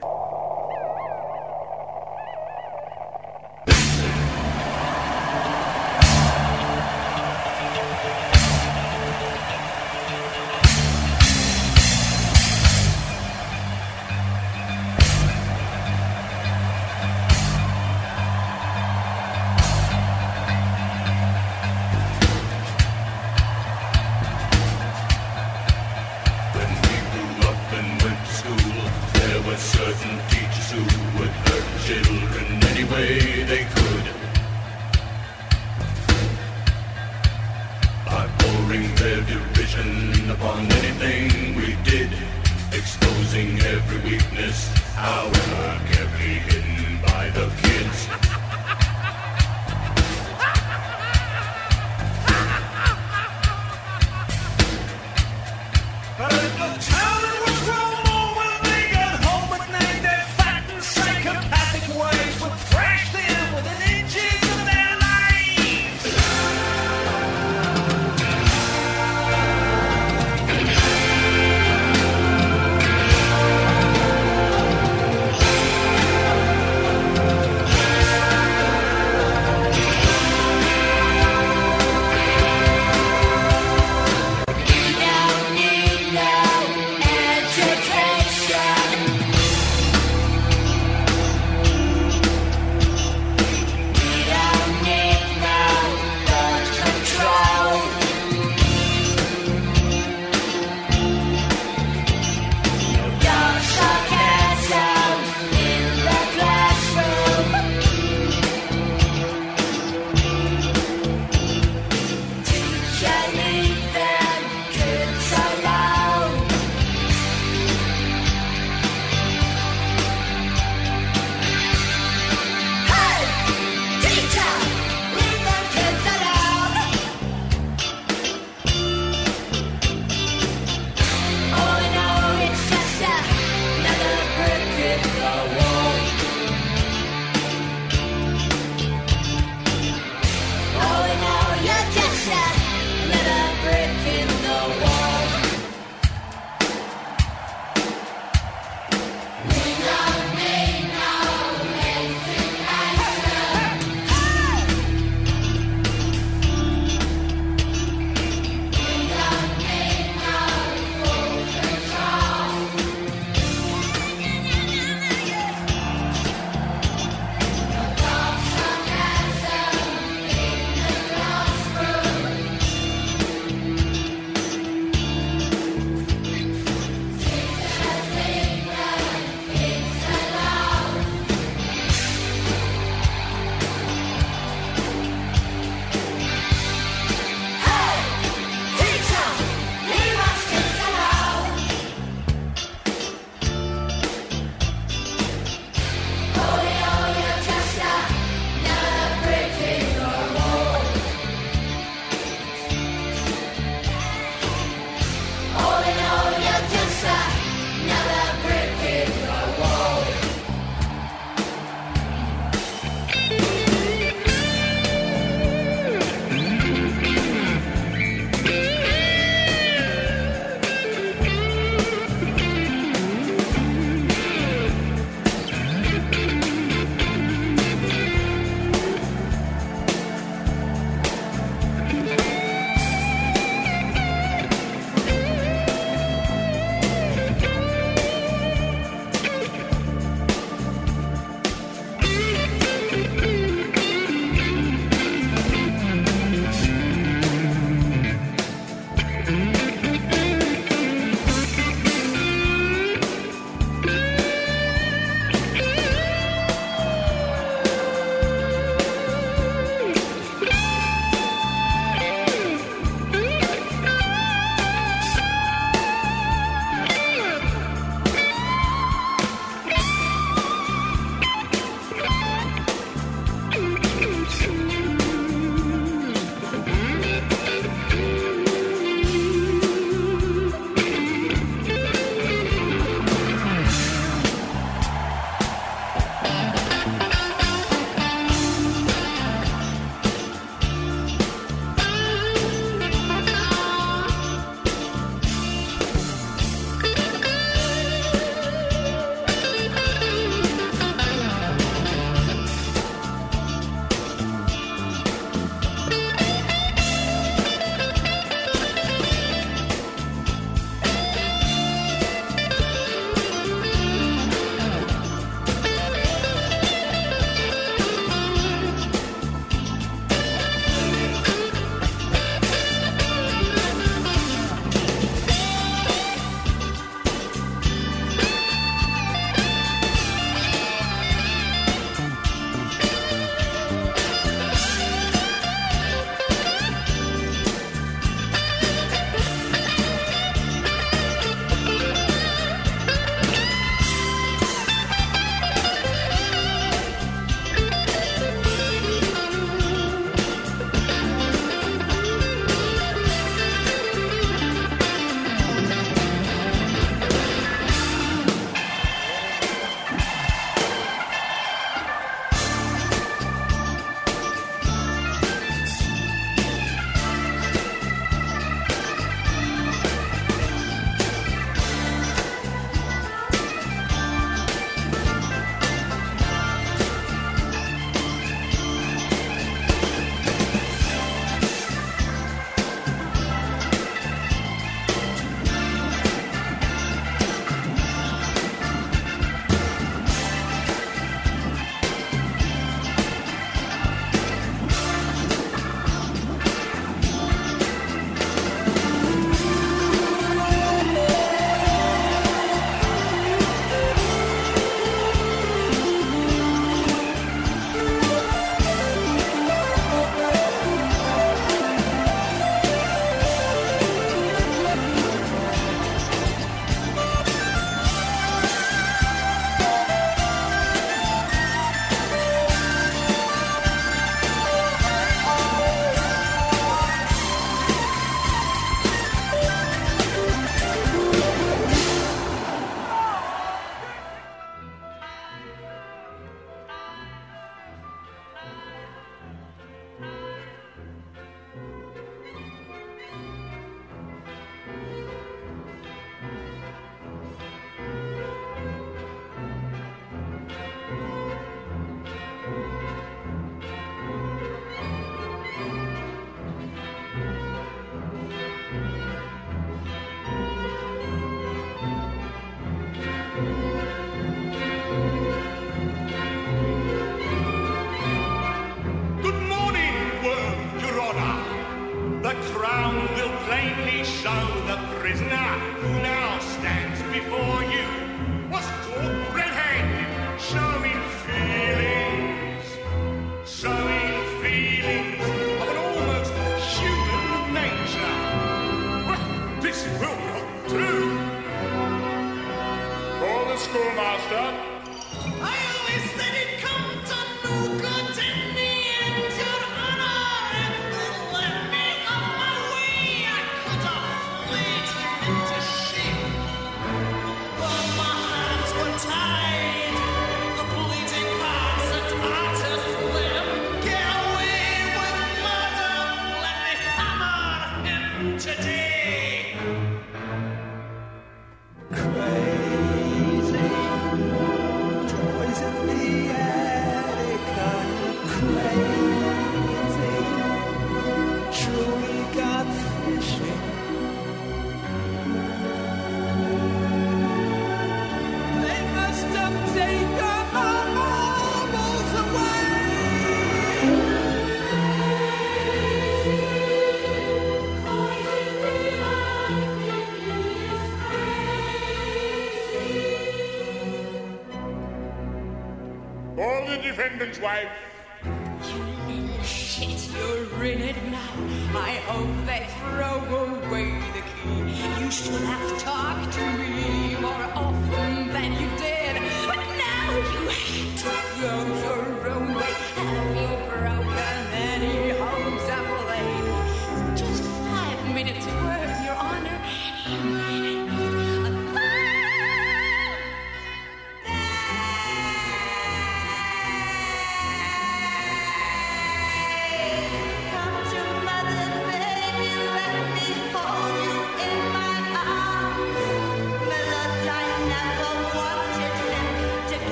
wife 557.44 557.73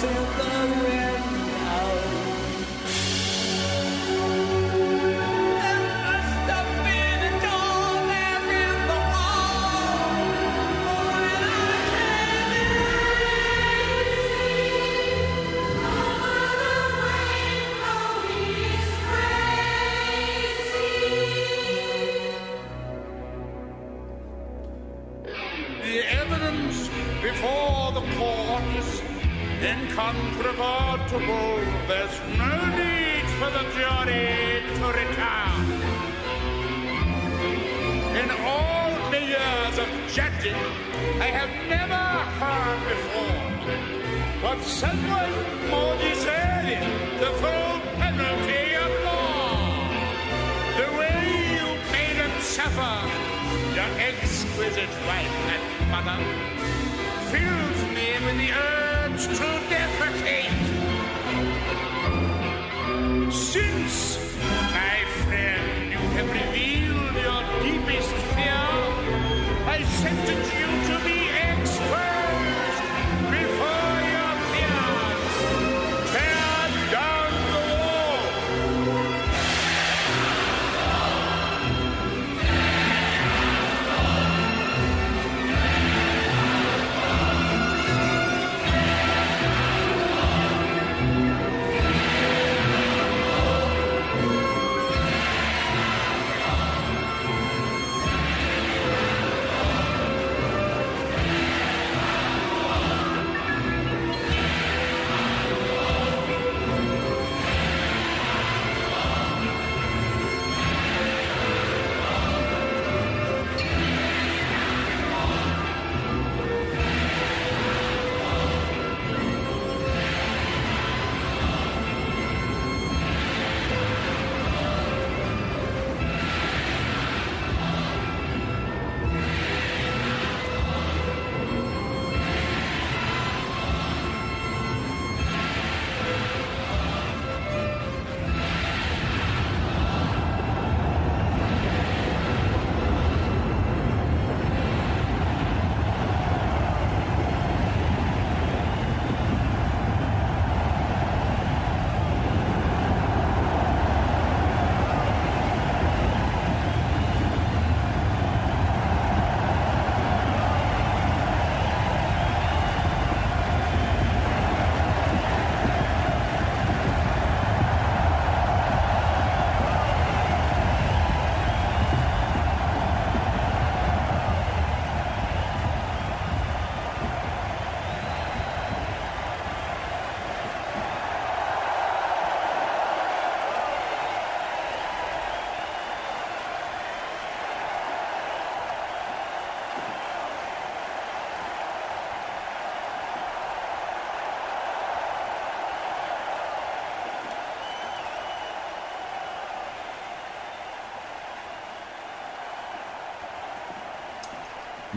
to 0.00 0.06
the 0.06 0.92
end. 0.92 1.17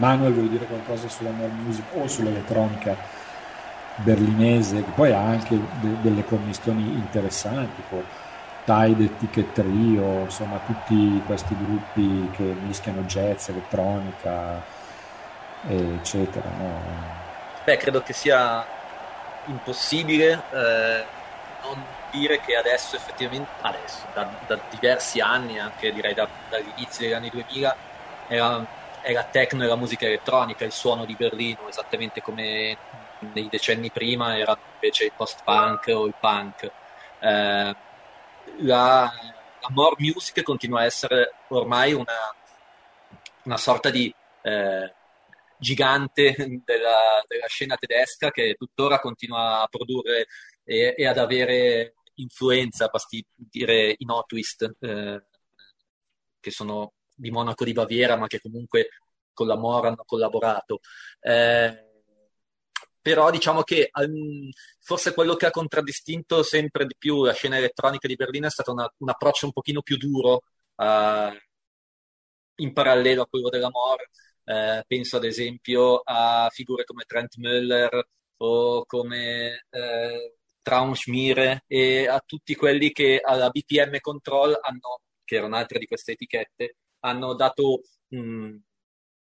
Manuel 0.02 0.32
vuoi 0.32 0.48
dire 0.48 0.66
qualcosa 0.66 1.08
sulla 1.08 1.30
Nord 1.30 1.52
Music 1.60 1.84
o 1.94 2.08
sull'elettronica 2.08 2.96
berlinese, 3.96 4.82
che 4.82 4.90
poi 4.96 5.12
ha 5.12 5.20
anche 5.20 5.56
de- 5.80 6.00
delle 6.00 6.24
commissioni 6.24 6.82
interessanti, 6.82 7.82
con 7.88 8.04
Tide, 8.64 9.16
Ticket 9.18 9.52
Trio, 9.52 10.22
insomma 10.22 10.58
tutti 10.66 11.22
questi 11.24 11.56
gruppi 11.56 12.28
che 12.32 12.42
mischiano 12.66 13.02
jazz, 13.02 13.48
elettronica, 13.48 14.60
eccetera. 15.68 16.48
No? 16.58 16.80
Beh, 17.64 17.76
credo 17.76 18.02
che 18.02 18.12
sia 18.12 18.64
impossibile 19.46 20.42
eh, 20.52 21.04
non 21.62 21.80
dire 22.10 22.40
che 22.40 22.56
adesso 22.56 22.96
effettivamente, 22.96 23.48
adesso, 23.60 24.04
da, 24.14 24.28
da 24.48 24.58
diversi 24.68 25.20
anni, 25.20 25.60
anche 25.60 25.92
direi 25.92 26.14
da, 26.14 26.26
dall'inizio 26.48 27.04
degli 27.04 27.12
anni 27.12 27.30
2000, 27.30 27.76
era 28.26 28.80
la 29.10 29.24
techno 29.24 29.64
e 29.64 29.66
la 29.66 29.76
musica 29.76 30.06
elettronica, 30.06 30.64
il 30.64 30.72
suono 30.72 31.04
di 31.04 31.14
Berlino, 31.16 31.68
esattamente 31.68 32.20
come 32.20 32.76
nei 33.34 33.48
decenni 33.48 33.90
prima 33.90 34.36
era 34.36 34.58
invece 34.74 35.04
il 35.04 35.12
post-punk 35.16 35.88
o 35.88 36.06
il 36.06 36.14
punk. 36.18 36.70
Eh, 37.20 37.76
la, 38.58 39.12
la 39.60 39.68
more 39.70 39.94
music 39.98 40.42
continua 40.42 40.80
a 40.80 40.84
essere 40.84 41.34
ormai 41.48 41.92
una, 41.92 42.34
una 43.44 43.56
sorta 43.56 43.90
di 43.90 44.14
eh, 44.42 44.94
gigante 45.58 46.34
della, 46.64 47.22
della, 47.26 47.46
scena 47.46 47.76
tedesca 47.76 48.30
che 48.30 48.54
tuttora 48.58 48.98
continua 48.98 49.62
a 49.62 49.68
produrre 49.68 50.26
e, 50.64 50.94
e 50.96 51.06
ad 51.06 51.18
avere 51.18 51.94
influenza, 52.14 52.88
basti 52.88 53.24
dire 53.34 53.94
i 53.96 54.04
No 54.04 54.24
Twist, 54.26 54.68
eh, 54.80 55.22
che 56.40 56.50
sono 56.50 56.92
di 57.22 57.30
Monaco 57.30 57.64
di 57.64 57.72
Baviera, 57.72 58.16
ma 58.16 58.26
che 58.26 58.40
comunque 58.40 58.88
con 59.32 59.46
la 59.46 59.56
Mora 59.56 59.88
hanno 59.88 60.02
collaborato. 60.04 60.80
Eh, 61.20 61.86
però 63.00 63.30
diciamo 63.30 63.62
che 63.62 63.90
um, 63.94 64.48
forse 64.80 65.12
quello 65.14 65.34
che 65.34 65.46
ha 65.46 65.50
contraddistinto 65.50 66.42
sempre 66.42 66.86
di 66.86 66.94
più 66.96 67.24
la 67.24 67.32
scena 67.32 67.56
elettronica 67.56 68.06
di 68.06 68.14
Berlino 68.14 68.46
è 68.46 68.50
stato 68.50 68.72
una, 68.72 68.88
un 68.98 69.08
approccio 69.08 69.46
un 69.46 69.52
pochino 69.52 69.82
più 69.82 69.96
duro 69.96 70.42
uh, 70.76 71.34
in 72.56 72.72
parallelo 72.72 73.22
a 73.22 73.26
quello 73.26 73.48
della 73.48 73.70
Mor. 73.70 74.00
Uh, 74.44 74.82
penso 74.86 75.16
ad 75.16 75.24
esempio 75.24 76.00
a 76.04 76.48
figure 76.50 76.84
come 76.84 77.04
Trent 77.04 77.36
Müller 77.38 78.02
o 78.38 78.84
come 78.86 79.66
uh, 79.70 80.34
Traumschmire 80.62 81.64
e 81.66 82.08
a 82.08 82.22
tutti 82.24 82.54
quelli 82.54 82.92
che 82.92 83.20
alla 83.22 83.50
BPM 83.50 83.98
Control 84.00 84.56
hanno, 84.60 85.00
che 85.24 85.36
erano 85.36 85.56
altre 85.56 85.78
di 85.78 85.86
queste 85.86 86.12
etichette, 86.12 86.76
hanno 87.02 87.34
dato 87.34 87.82
mh, 88.08 88.56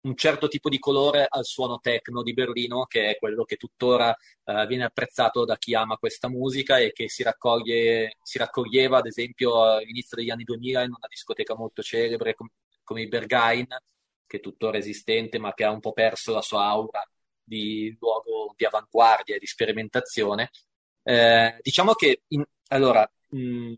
un 0.03 0.17
certo 0.17 0.49
tipo 0.49 0.69
di 0.69 0.79
colore 0.79 1.27
al 1.29 1.45
suono 1.45 1.79
techno 1.81 2.23
di 2.23 2.33
Berlino, 2.33 2.87
che 2.87 3.11
è 3.11 3.19
quello 3.19 3.45
che 3.45 3.57
tuttora 3.57 4.15
uh, 4.45 4.67
viene 4.67 4.85
apprezzato 4.85 5.45
da 5.45 5.57
chi 5.59 5.75
ama 5.75 5.97
questa 5.97 6.29
musica 6.29 6.79
e 6.79 6.93
che 6.93 7.09
si, 7.09 7.23
raccoglie, 7.23 8.17
si 8.23 8.39
raccoglieva, 8.39 8.99
ad 8.99 9.07
esempio, 9.07 9.63
all'inizio 9.63 10.17
degli 10.17 10.31
anni 10.31 10.43
2000 10.45 10.83
in 10.83 10.89
una 10.89 11.07
discoteca 11.09 11.55
molto 11.57 11.83
celebre 11.83 12.35
com- 12.35 12.51
come 12.83 13.03
il 13.03 13.09
Berghain, 13.09 13.67
che 14.27 14.39
è 14.39 14.41
tuttora 14.41 14.79
esistente, 14.79 15.39
ma 15.39 15.55
che 15.55 15.65
ha 15.65 15.71
un 15.71 15.81
po' 15.81 15.93
perso 15.93 16.33
la 16.33 16.43
sua 16.43 16.65
aura 16.67 17.07
di 17.45 17.97
luogo 18.01 18.55
di 18.57 18.65
avanguardia 18.65 19.37
e 19.37 19.39
di 19.39 19.47
sperimentazione. 19.47 20.51
Eh, 21.05 21.59
diciamo 21.63 21.93
che, 21.95 22.23
in, 22.29 22.45
allora, 22.69 23.09
mh, 23.31 23.73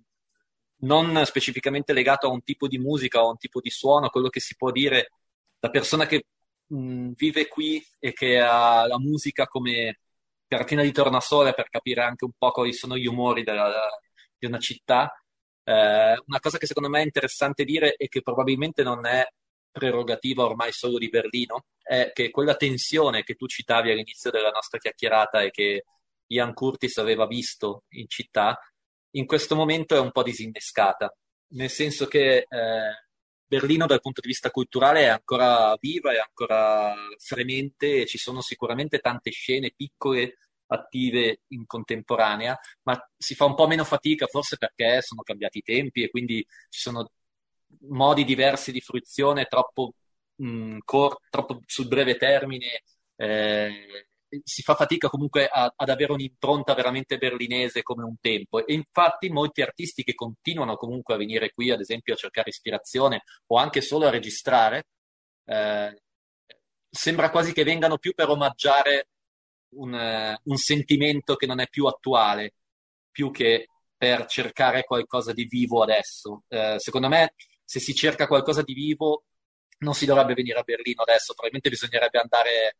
non 0.85 1.25
specificamente 1.25 1.93
legato 1.93 2.27
a 2.27 2.31
un 2.31 2.43
tipo 2.43 2.69
di 2.69 2.79
musica 2.79 3.23
o 3.23 3.27
a 3.29 3.31
un 3.31 3.39
tipo 3.39 3.61
di 3.61 3.71
suono, 3.71 4.09
quello 4.11 4.29
che 4.29 4.41
si 4.41 4.57
può 4.57 4.71
dire 4.71 5.11
da 5.59 5.71
persona 5.71 6.07
che 6.07 6.27
mh, 6.67 7.11
vive 7.15 7.49
qui 7.49 7.85
e 7.99 8.13
che 8.13 8.41
ha 8.41 8.87
la 8.87 8.99
musica 8.99 9.47
come 9.47 10.01
cartina 10.47 10.83
di 10.83 10.93
tornasole 10.93 11.55
per 11.55 11.69
capire 11.69 12.03
anche 12.03 12.25
un 12.25 12.33
po' 12.37 12.51
quali 12.51 12.73
sono 12.73 12.97
gli 12.97 13.07
umori 13.07 13.43
della, 13.43 13.89
di 14.39 14.47
una 14.47 14.59
città. 14.59 15.13
Eh, 15.65 16.23
una 16.27 16.41
cosa 16.41 16.59
che 16.59 16.67
secondo 16.67 16.89
me 16.89 17.01
è 17.01 17.05
interessante 17.05 17.65
dire 17.65 17.95
e 17.97 18.09
che 18.09 18.23
probabilmente 18.23 18.83
non 18.83 19.07
è 19.07 19.27
prerogativa 19.71 20.45
ormai 20.45 20.71
solo 20.73 20.99
di 20.99 21.09
Berlino 21.09 21.65
è 21.83 22.13
che 22.15 22.31
quella 22.31 22.55
tensione 22.55 23.25
che 23.25 23.35
tu 23.35 23.47
citavi 23.47 23.91
all'inizio 23.91 24.31
della 24.31 24.51
nostra 24.51 24.79
chiacchierata 24.79 25.43
e 25.43 25.51
che 25.51 25.85
Ian 26.29 26.55
Curtis 26.55 26.97
aveva 26.99 27.27
visto 27.27 27.85
in 27.91 28.09
città, 28.09 28.59
in 29.17 29.27
questo 29.27 29.55
momento 29.55 29.95
è 29.95 30.01
un 30.01 30.11
po' 30.13 30.23
disinnescata, 30.23 31.15
nel 31.49 31.71
senso 31.71 32.07
che 32.07 32.39
eh, 32.39 32.47
Berlino 33.47 33.87
dal 33.87 34.01
punto 34.01 34.21
di 34.21 34.29
vista 34.29 34.51
culturale 34.51 35.03
è 35.03 35.07
ancora 35.07 35.77
viva, 35.81 36.13
è 36.13 36.19
ancora 36.19 36.95
fremente 37.19 38.03
e 38.03 38.07
ci 38.07 38.19
sono 38.19 38.41
sicuramente 38.41 38.99
tante 38.99 39.31
scene 39.31 39.73
piccole 39.77 40.39
attive 40.67 41.43
in 41.49 41.67
contemporanea, 41.67 42.59
ma 42.83 42.99
si 43.17 43.35
fa 43.35 43.45
un 43.45 43.55
po' 43.55 43.67
meno 43.67 43.85
fatica 43.85 44.27
forse 44.27 44.57
perché 44.57 45.03
sono 45.03 45.23
cambiati 45.23 45.59
i 45.59 45.63
tempi 45.63 46.03
e 46.03 46.11
quindi 46.11 46.45
ci 46.69 46.81
sono 46.81 47.11
modi 47.89 48.25
diversi 48.25 48.73
di 48.73 48.81
fruizione 48.81 49.45
troppo, 49.47 49.95
mh, 50.37 50.79
cor- 50.85 51.19
troppo 51.31 51.61
sul 51.67 51.87
breve 51.89 52.17
termine. 52.17 52.83
Eh, 53.17 54.09
si 54.43 54.63
fa 54.63 54.75
fatica 54.75 55.09
comunque 55.09 55.47
a, 55.47 55.73
ad 55.75 55.89
avere 55.89 56.13
un'impronta 56.13 56.75
veramente 56.75 57.19
berlinese 57.19 57.83
come 57.83 58.05
un 58.05 58.17
tempo. 58.21 58.67
E 58.67 58.73
infatti 58.75 59.29
molti 59.31 59.63
artisti 59.63 60.03
che 60.03 60.15
continuano 60.15 60.77
comunque 60.77 61.15
a 61.15 61.19
venire 61.19 61.51
qui, 61.53 61.71
ad 61.71 61.81
esempio, 61.81 62.15
a 62.15 62.17
cercare 62.17 62.51
ispirazione 62.51 63.23
o 63.47 63.59
anche 63.59 63.81
solo 63.81 64.07
a 64.07 64.11
registrare, 64.11 64.87
eh, 65.47 66.03
sembra 66.91 67.31
quasi 67.31 67.53
che 67.53 67.65
vengano 67.65 67.99
più 67.99 68.15
per 68.15 68.29
omaggiare 68.29 69.09
un, 69.77 69.93
uh, 69.93 70.51
un 70.51 70.57
sentimento 70.57 71.35
che 71.37 71.47
non 71.47 71.61
è 71.61 71.69
più 71.69 71.87
attuale, 71.87 72.55
più 73.11 73.31
che 73.31 73.69
per 73.97 74.27
cercare 74.27 74.85
qualcosa 74.85 75.33
di 75.33 75.45
vivo 75.45 75.83
adesso. 75.83 76.45
Eh, 76.49 76.75
secondo 76.79 77.09
me, 77.09 77.35
se 77.65 77.81
si 77.81 77.95
cerca 77.95 78.27
qualcosa 78.27 78.63
di 78.63 78.75
vivo, 78.75 79.25
non 79.79 79.95
si 79.95 80.05
dovrebbe 80.07 80.35
venire 80.35 80.59
a 80.59 80.63
Berlino 80.63 81.03
adesso, 81.03 81.33
probabilmente 81.33 81.71
bisognerebbe 81.71 82.19
andare 82.19 82.77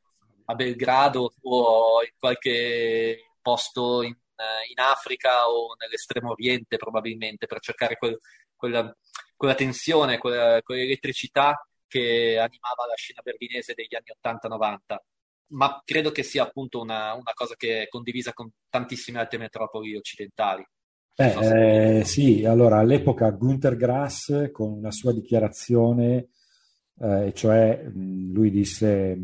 a 0.47 0.55
Belgrado 0.55 1.33
o 1.43 2.03
in 2.03 2.13
qualche 2.19 3.37
posto 3.41 4.03
in, 4.03 4.13
eh, 4.13 4.71
in 4.71 4.79
Africa 4.79 5.49
o 5.49 5.75
nell'estremo 5.79 6.31
oriente 6.31 6.77
probabilmente 6.77 7.47
per 7.47 7.61
cercare 7.61 7.97
quel, 7.97 8.19
quella, 8.55 8.95
quella, 9.37 9.55
tensione, 9.55 10.19
quella, 10.19 10.61
quell'elettricità 10.63 11.67
che 11.87 12.39
animava 12.39 12.87
la 12.87 12.97
scena 12.97 13.21
berlinese 13.23 13.75
degli 13.75 13.95
anni 13.95 14.13
80-90 14.23 14.97
ma 15.49 15.81
credo 15.85 16.11
che 16.11 16.23
sia 16.23 16.43
appunto 16.43 16.81
una, 16.81 17.13
una, 17.13 17.33
cosa 17.35 17.55
che 17.57 17.83
è 17.83 17.89
condivisa 17.89 18.33
con 18.33 18.51
tantissime 18.69 19.19
altre 19.21 19.39
metropoli 19.39 19.95
occidentali. 19.95 20.67
Beh, 21.17 21.99
eh, 21.99 22.05
sì, 22.05 22.45
allora 22.45 22.79
all'epoca 22.79 23.31
Günter 23.31 23.77
Grass 23.77 24.51
con 24.51 24.73
una 24.73 24.91
sua 24.91 25.13
dichiarazione, 25.13 26.31
eh, 27.01 27.33
cioè 27.35 27.85
lui 27.93 28.51
disse 28.51 29.17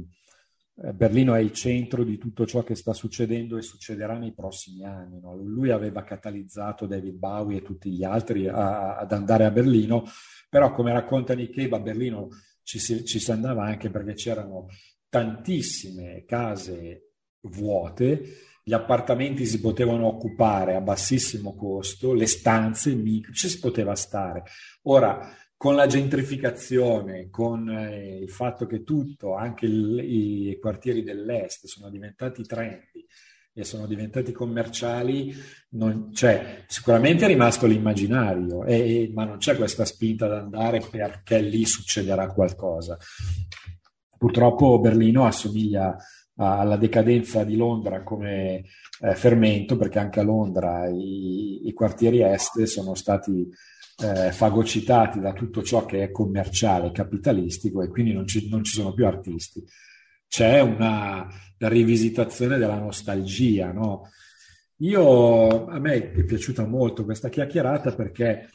Berlino 0.95 1.35
è 1.35 1.41
il 1.41 1.53
centro 1.53 2.05
di 2.05 2.17
tutto 2.17 2.47
ciò 2.47 2.63
che 2.63 2.75
sta 2.75 2.95
succedendo 2.95 3.59
e 3.59 3.63
succederà 3.63 4.17
nei 4.17 4.33
prossimi 4.33 4.85
anni. 4.85 5.21
No? 5.21 5.37
Lui 5.37 5.71
aveva 5.71 6.03
catalizzato 6.05 6.87
David 6.87 7.17
Bowie 7.17 7.59
e 7.59 7.63
tutti 7.63 7.91
gli 7.91 8.03
altri 8.03 8.49
a, 8.49 8.97
ad 8.97 9.13
andare 9.13 9.45
a 9.45 9.51
Berlino, 9.51 10.05
però 10.49 10.73
come 10.73 10.93
racconta 10.93 11.35
Cave 11.35 11.77
a 11.77 11.81
Berlino 11.81 12.29
ci 12.63 12.79
si, 12.79 13.05
ci 13.05 13.19
si 13.19 13.31
andava 13.31 13.65
anche 13.65 13.91
perché 13.91 14.15
c'erano 14.15 14.69
tantissime 15.11 16.25
case 16.25 17.11
vuote, 17.43 18.23
gli 18.63 18.73
appartamenti 18.73 19.45
si 19.45 19.61
potevano 19.61 20.07
occupare 20.07 20.77
a 20.77 20.81
bassissimo 20.81 21.55
costo, 21.57 22.15
le 22.15 22.27
stanze, 22.27 22.97
ci 23.33 23.49
si 23.49 23.59
poteva 23.59 23.95
stare. 23.95 24.45
Ora, 24.83 25.19
con 25.61 25.75
la 25.75 25.87
gentrificazione, 25.87 27.29
con 27.29 27.69
eh, 27.69 28.17
il 28.17 28.31
fatto 28.31 28.65
che 28.65 28.83
tutto, 28.83 29.35
anche 29.35 29.67
il, 29.67 29.99
i 29.99 30.59
quartieri 30.59 31.03
dell'est, 31.03 31.67
sono 31.67 31.91
diventati 31.91 32.45
trendy 32.45 33.05
e 33.53 33.63
sono 33.63 33.87
diventati 33.87 34.33
commerciali, 34.33 35.35
non, 35.73 36.15
cioè, 36.15 36.65
sicuramente 36.67 37.27
è 37.27 37.29
rimasto 37.29 37.67
l'immaginario, 37.67 38.65
e, 38.65 39.11
ma 39.13 39.27
non 39.27 39.37
c'è 39.37 39.55
questa 39.55 39.85
spinta 39.85 40.25
ad 40.25 40.33
andare 40.33 40.81
perché 40.81 41.43
lì 41.43 41.67
succederà 41.67 42.33
qualcosa. 42.33 42.97
Purtroppo 44.17 44.81
Berlino 44.81 45.27
assomiglia 45.27 45.95
alla 46.37 46.79
decadenza 46.79 47.45
di 47.45 47.57
Londra 47.57 48.03
come 48.03 48.65
eh, 49.03 49.15
fermento, 49.15 49.77
perché 49.77 49.99
anche 49.99 50.21
a 50.21 50.23
Londra 50.23 50.89
i, 50.89 51.69
i 51.69 51.73
quartieri 51.75 52.23
est 52.23 52.63
sono 52.63 52.95
stati 52.95 53.47
eh, 54.03 54.33
fagocitati 54.33 55.21
da 55.21 55.33
tutto 55.33 55.63
ciò 55.63 55.85
che 55.85 56.03
è 56.03 56.11
commerciale, 56.11 56.93
capitalistico 56.93 57.83
e 57.83 57.89
quindi 57.89 58.13
non 58.13 58.27
ci, 58.27 58.49
non 58.49 58.65
ci 58.65 58.73
sono 58.73 58.93
più 58.93 59.07
artisti. 59.07 59.63
C'è 60.29 60.61
una 60.61 61.27
rivisitazione 61.59 62.59
della 62.59 62.79
nostalgia, 62.79 63.73
no? 63.73 64.09
Io, 64.79 65.67
a 65.67 65.79
me 65.79 66.13
è 66.13 66.25
piaciuta 66.25 66.67
molto 66.67 67.05
questa 67.05 67.29
chiacchierata 67.29 67.95
perché 67.95 68.49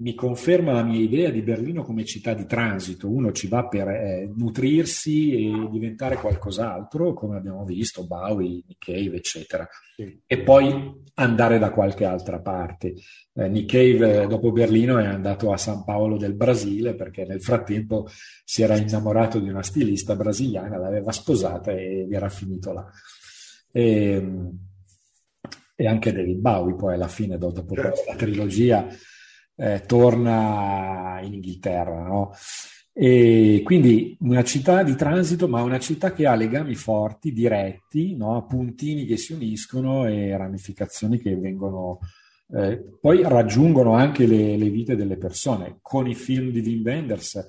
mi 0.00 0.14
conferma 0.14 0.72
la 0.72 0.82
mia 0.82 1.00
idea 1.00 1.30
di 1.30 1.42
Berlino 1.42 1.82
come 1.82 2.04
città 2.04 2.32
di 2.32 2.46
transito. 2.46 3.08
Uno 3.08 3.32
ci 3.32 3.48
va 3.48 3.66
per 3.66 3.88
eh, 3.88 4.30
nutrirsi 4.34 5.32
e 5.32 5.68
diventare 5.70 6.16
qualcos'altro, 6.16 7.12
come 7.12 7.36
abbiamo 7.36 7.64
visto, 7.64 8.06
Bowie, 8.06 8.62
Nick 8.66 8.86
Cave, 8.86 9.16
eccetera, 9.16 9.68
sì. 9.94 10.22
e 10.26 10.38
poi 10.40 11.02
andare 11.14 11.58
da 11.58 11.70
qualche 11.70 12.06
altra 12.06 12.40
parte. 12.40 12.94
Eh, 13.34 13.48
Nick 13.48 13.70
Cave, 13.72 14.26
dopo 14.26 14.52
Berlino, 14.52 14.98
è 14.98 15.04
andato 15.04 15.52
a 15.52 15.58
San 15.58 15.84
Paolo 15.84 16.16
del 16.16 16.34
Brasile 16.34 16.94
perché 16.94 17.26
nel 17.26 17.42
frattempo 17.42 18.08
si 18.42 18.62
era 18.62 18.76
innamorato 18.76 19.38
di 19.38 19.50
una 19.50 19.62
stilista 19.62 20.16
brasiliana, 20.16 20.78
l'aveva 20.78 21.12
sposata 21.12 21.72
ed 21.72 22.10
era 22.10 22.30
finito 22.30 22.72
là. 22.72 22.90
E, 23.70 24.26
e 25.76 25.86
anche 25.86 26.12
David 26.12 26.38
Bowie, 26.38 26.74
poi 26.74 26.94
alla 26.94 27.08
fine, 27.08 27.36
dopo 27.36 27.74
certo. 27.74 27.90
questa 27.90 28.14
trilogia 28.14 28.88
eh, 29.60 29.82
torna 29.84 31.20
in 31.22 31.34
Inghilterra, 31.34 32.02
no? 32.02 32.32
E 32.92 33.60
quindi 33.62 34.16
una 34.20 34.42
città 34.42 34.82
di 34.82 34.94
transito, 34.94 35.48
ma 35.48 35.62
una 35.62 35.78
città 35.78 36.12
che 36.12 36.26
ha 36.26 36.34
legami 36.34 36.74
forti, 36.74 37.32
diretti, 37.32 38.16
no? 38.16 38.44
puntini 38.46 39.04
che 39.04 39.16
si 39.16 39.32
uniscono 39.32 40.06
e 40.06 40.36
ramificazioni 40.36 41.18
che 41.18 41.36
vengono, 41.36 42.00
eh, 42.52 42.82
poi 43.00 43.22
raggiungono 43.22 43.94
anche 43.94 44.26
le, 44.26 44.56
le, 44.56 44.68
vite 44.70 44.96
delle 44.96 45.16
persone. 45.16 45.78
Con 45.80 46.08
i 46.08 46.14
film 46.14 46.50
di 46.50 46.60
Wim 46.60 46.82
Wenders 46.82 47.46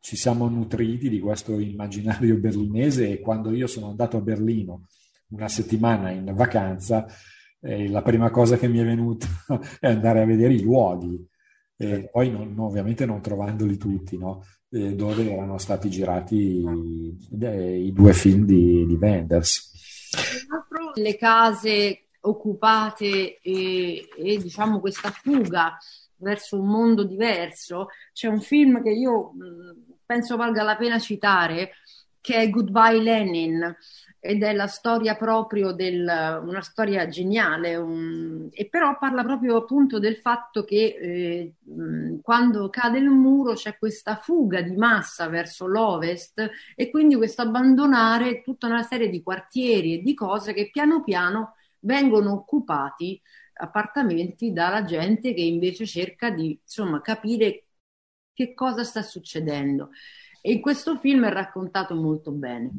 ci 0.00 0.16
siamo 0.16 0.48
nutriti 0.48 1.10
di 1.10 1.20
questo 1.20 1.58
immaginario 1.58 2.38
berlinese 2.38 3.10
e 3.10 3.20
quando 3.20 3.52
io 3.52 3.66
sono 3.66 3.90
andato 3.90 4.16
a 4.16 4.22
Berlino 4.22 4.86
una 5.28 5.48
settimana 5.48 6.10
in 6.10 6.32
vacanza, 6.34 7.06
eh, 7.60 7.88
la 7.88 8.02
prima 8.02 8.30
cosa 8.30 8.56
che 8.56 8.66
mi 8.66 8.78
è 8.78 8.84
venuta 8.84 9.28
è 9.78 9.88
andare 9.88 10.22
a 10.22 10.26
vedere 10.26 10.54
i 10.54 10.62
luoghi. 10.62 11.28
E 11.82 12.10
poi 12.12 12.30
non, 12.30 12.54
ovviamente 12.58 13.06
non 13.06 13.22
trovandoli 13.22 13.78
tutti, 13.78 14.18
no? 14.18 14.42
eh, 14.70 14.94
dove 14.94 15.30
erano 15.30 15.58
stati 15.58 15.90
girati 15.90 16.36
i, 16.36 17.16
i 17.30 17.92
due 17.92 18.12
film 18.12 18.44
di, 18.44 18.86
di 18.86 18.94
Wenders. 18.94 19.68
Le 20.94 21.16
case 21.16 22.06
occupate 22.20 23.40
e, 23.40 24.08
e 24.16 24.38
diciamo 24.38 24.80
questa 24.80 25.10
fuga 25.10 25.76
verso 26.16 26.60
un 26.60 26.68
mondo 26.68 27.04
diverso. 27.04 27.88
C'è 28.12 28.28
un 28.28 28.40
film 28.40 28.82
che 28.82 28.90
io 28.90 29.32
penso 30.04 30.36
valga 30.36 30.62
la 30.62 30.76
pena 30.76 30.98
citare, 30.98 31.72
che 32.20 32.36
è 32.36 32.50
Goodbye 32.50 33.00
Lenin, 33.00 33.74
ed 34.22 34.42
è 34.42 34.52
la 34.52 34.66
storia 34.66 35.16
proprio 35.16 35.72
del, 35.72 36.02
una 36.02 36.60
storia 36.60 37.08
geniale, 37.08 37.76
un, 37.76 38.48
e 38.52 38.68
però 38.68 38.98
parla 38.98 39.24
proprio 39.24 39.56
appunto 39.56 39.98
del 39.98 40.16
fatto 40.16 40.62
che 40.64 40.96
eh, 41.00 41.54
quando 42.22 42.68
cade 42.68 42.98
il 42.98 43.08
muro 43.08 43.54
c'è 43.54 43.78
questa 43.78 44.16
fuga 44.16 44.60
di 44.60 44.76
massa 44.76 45.28
verso 45.28 45.66
l'ovest 45.66 46.50
e 46.76 46.90
quindi 46.90 47.16
questo 47.16 47.40
abbandonare 47.40 48.42
tutta 48.42 48.66
una 48.66 48.82
serie 48.82 49.08
di 49.08 49.22
quartieri 49.22 49.94
e 49.94 50.02
di 50.02 50.12
cose 50.12 50.52
che 50.52 50.68
piano 50.70 51.02
piano 51.02 51.54
vengono 51.80 52.32
occupati 52.32 53.20
appartamenti 53.54 54.52
dalla 54.52 54.84
gente 54.84 55.32
che 55.32 55.42
invece 55.42 55.86
cerca 55.86 56.30
di 56.30 56.58
insomma 56.62 57.00
capire 57.00 57.64
che 58.34 58.52
cosa 58.54 58.84
sta 58.84 59.02
succedendo. 59.02 59.90
E 60.42 60.52
in 60.52 60.60
questo 60.60 60.96
film 60.96 61.26
è 61.26 61.32
raccontato 61.32 61.94
molto 61.94 62.32
bene. 62.32 62.70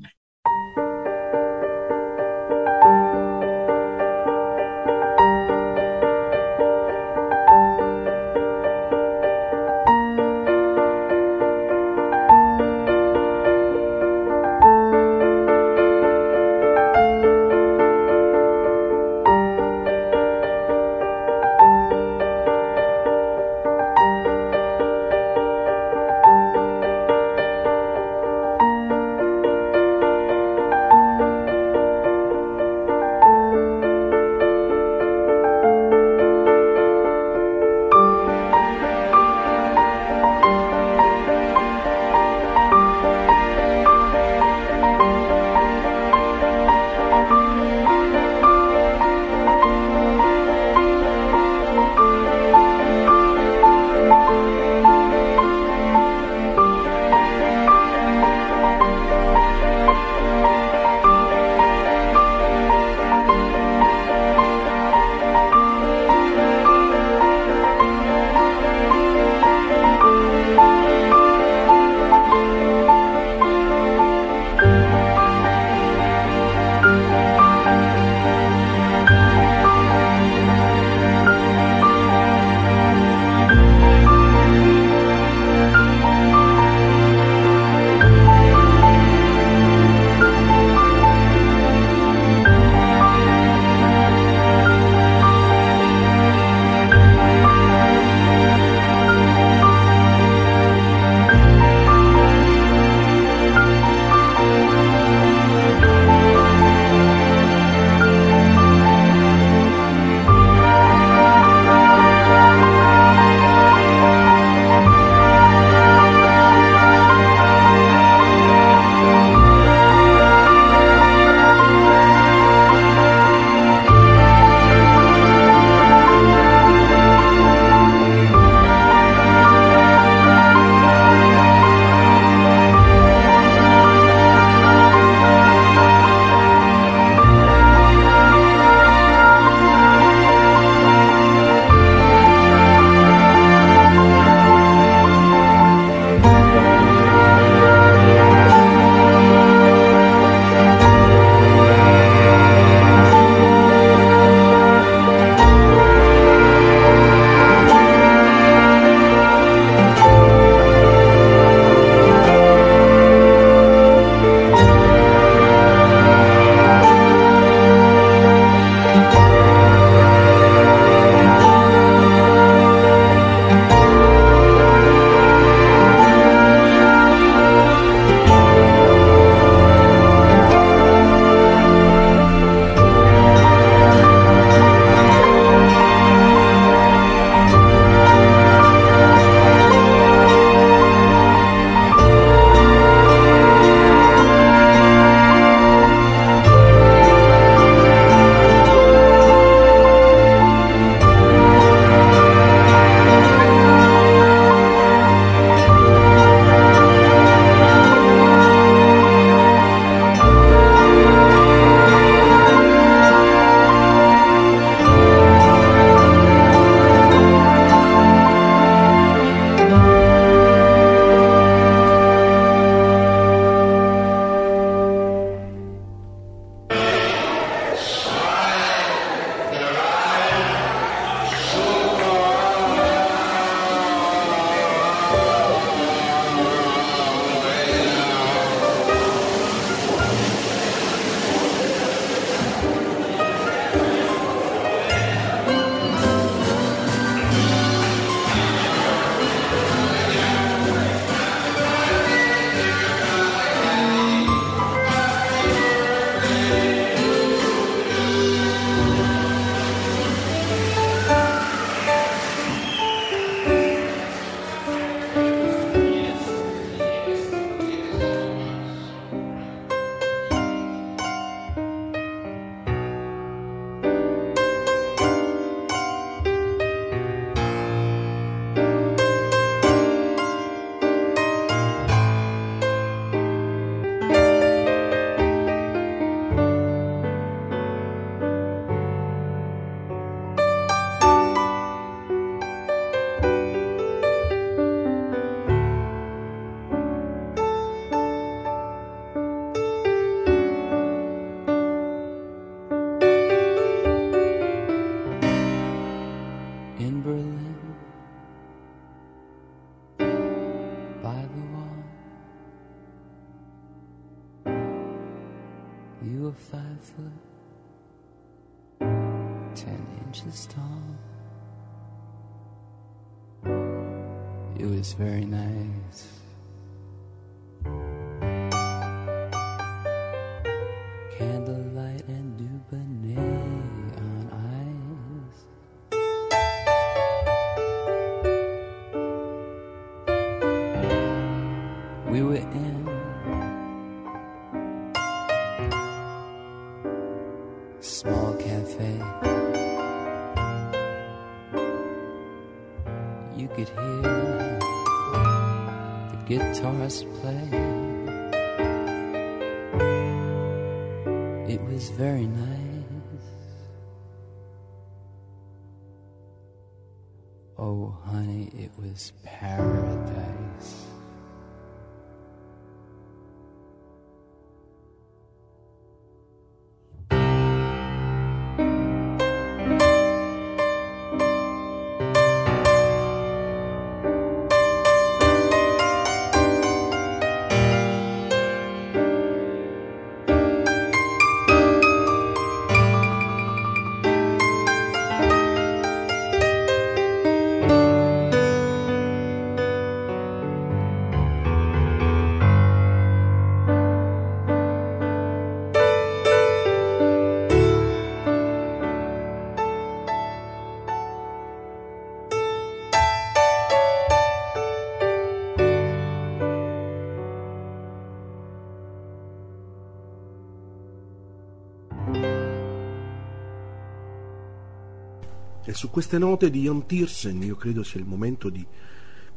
E 425.71 425.73
su 425.73 425.89
queste 425.89 426.17
note 426.17 426.49
di 426.49 426.63
Jon 426.63 426.85
Tiersen 426.85 427.41
io 427.43 427.55
credo 427.55 427.81
sia 427.81 428.01
il 428.01 428.05
momento 428.05 428.49
di 428.49 428.65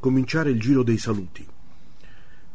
cominciare 0.00 0.50
il 0.50 0.58
giro 0.58 0.82
dei 0.82 0.98
saluti. 0.98 1.46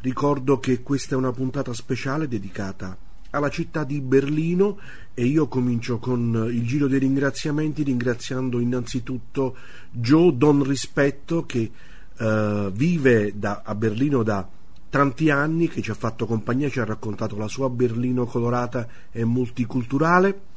Ricordo 0.00 0.58
che 0.58 0.82
questa 0.82 1.14
è 1.14 1.18
una 1.18 1.32
puntata 1.32 1.74
speciale 1.74 2.26
dedicata 2.26 3.12
alla 3.34 3.50
città 3.50 3.84
di 3.84 4.00
Berlino 4.00 4.78
e 5.12 5.24
io 5.24 5.48
comincio 5.48 5.98
con 5.98 6.48
il 6.50 6.64
giro 6.64 6.86
dei 6.86 7.00
ringraziamenti 7.00 7.82
ringraziando 7.82 8.60
innanzitutto 8.60 9.56
Joe 9.90 10.36
Don 10.36 10.62
Rispetto 10.62 11.44
che 11.44 11.70
eh, 12.16 12.70
vive 12.72 13.32
da- 13.36 13.62
a 13.64 13.74
Berlino 13.74 14.22
da 14.22 14.48
tanti 14.88 15.28
anni, 15.30 15.68
che 15.68 15.82
ci 15.82 15.90
ha 15.90 15.94
fatto 15.94 16.24
compagnia, 16.24 16.68
ci 16.68 16.78
ha 16.78 16.84
raccontato 16.84 17.36
la 17.36 17.48
sua 17.48 17.68
Berlino 17.68 18.26
colorata 18.26 18.86
e 19.10 19.24
multiculturale. 19.24 20.52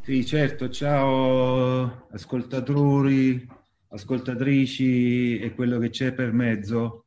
Sì, 0.00 0.24
certo, 0.24 0.70
ciao 0.70 2.06
ascoltatori, 2.10 3.46
ascoltatrici 3.88 5.38
e 5.38 5.54
quello 5.54 5.78
che 5.78 5.90
c'è 5.90 6.12
per 6.12 6.32
mezzo. 6.32 7.04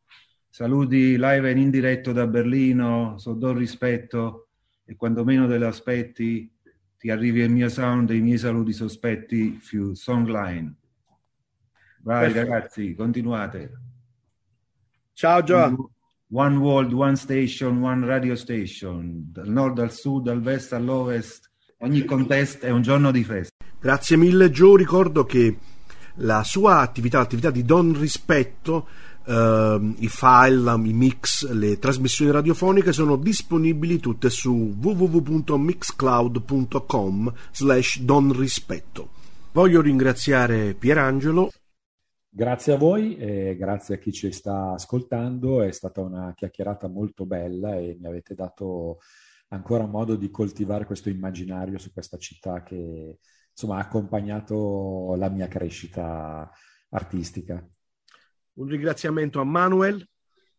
Saluti 0.47 1.17
live 1.17 1.49
e 1.49 1.59
in 1.59 1.71
diretto 1.71 2.13
da 2.13 2.27
Berlino, 2.27 3.17
so 3.17 3.33
do 3.33 3.51
rispetto 3.51 4.44
e 4.85 4.95
quando 4.95 5.23
meno 5.23 5.47
te 5.47 5.57
l'aspetti 5.57 6.49
ti 6.97 7.09
arrivi 7.09 7.41
il 7.41 7.49
mio 7.49 7.69
sound 7.69 8.09
e 8.11 8.15
i 8.15 8.21
miei 8.21 8.37
saluti 8.37 8.71
sospetti 8.71 9.59
su 9.61 9.93
Songline. 9.93 10.73
Vai 12.01 12.31
Perfetto. 12.31 12.51
ragazzi, 12.51 12.95
continuate. 12.95 13.71
Ciao 15.13 15.43
Gio. 15.43 15.91
One 16.31 16.57
world, 16.57 16.91
one 16.91 17.15
station, 17.15 17.83
one 17.83 18.05
radio 18.05 18.35
station, 18.35 19.31
dal 19.31 19.47
nord 19.47 19.79
al 19.79 19.91
sud, 19.91 20.23
dal 20.23 20.41
vest 20.41 20.73
all'ovest, 20.73 21.49
ogni 21.79 22.03
contesto 22.03 22.65
è 22.65 22.71
un 22.71 22.81
giorno 22.81 23.11
di 23.11 23.23
festa. 23.23 23.53
Grazie 23.79 24.17
mille 24.17 24.49
Joe, 24.49 24.77
ricordo 24.77 25.23
che 25.23 25.57
la 26.15 26.43
sua 26.43 26.79
attività, 26.79 27.19
l'attività 27.19 27.51
di 27.51 27.63
Don 27.63 27.97
Rispetto, 27.97 28.87
ehm, 29.27 29.95
i 29.99 30.07
file, 30.07 30.71
i 30.87 30.93
mix, 30.93 31.49
le 31.49 31.79
trasmissioni 31.79 32.31
radiofoniche 32.31 32.93
sono 32.93 33.15
disponibili 33.15 33.99
tutte 33.99 34.29
su 34.29 34.75
www.mixcloud.com 34.79 37.33
slash 37.51 38.01
donrispetto. 38.01 39.09
Voglio 39.51 39.81
ringraziare 39.81 40.73
Pierangelo. 40.73 41.51
Grazie 42.29 42.73
a 42.73 42.77
voi 42.77 43.15
e 43.15 43.55
grazie 43.57 43.95
a 43.95 43.97
chi 43.97 44.11
ci 44.11 44.29
sta 44.33 44.73
ascoltando, 44.73 45.61
è 45.61 45.71
stata 45.71 46.01
una 46.01 46.33
chiacchierata 46.35 46.89
molto 46.89 47.25
bella 47.25 47.77
e 47.77 47.95
mi 47.97 48.07
avete 48.07 48.35
dato 48.35 48.97
ancora 49.49 49.85
modo 49.85 50.15
di 50.17 50.29
coltivare 50.29 50.85
questo 50.85 51.09
immaginario 51.09 51.77
su 51.77 51.93
questa 51.93 52.17
città 52.17 52.63
che 52.63 53.19
insomma 53.51 53.77
ha 53.77 53.83
accompagnato 53.83 55.15
la 55.17 55.29
mia 55.29 55.47
crescita 55.47 56.51
artistica. 56.89 57.65
Un 58.55 58.67
ringraziamento 58.67 59.39
a 59.39 59.43
Manuel. 59.43 60.07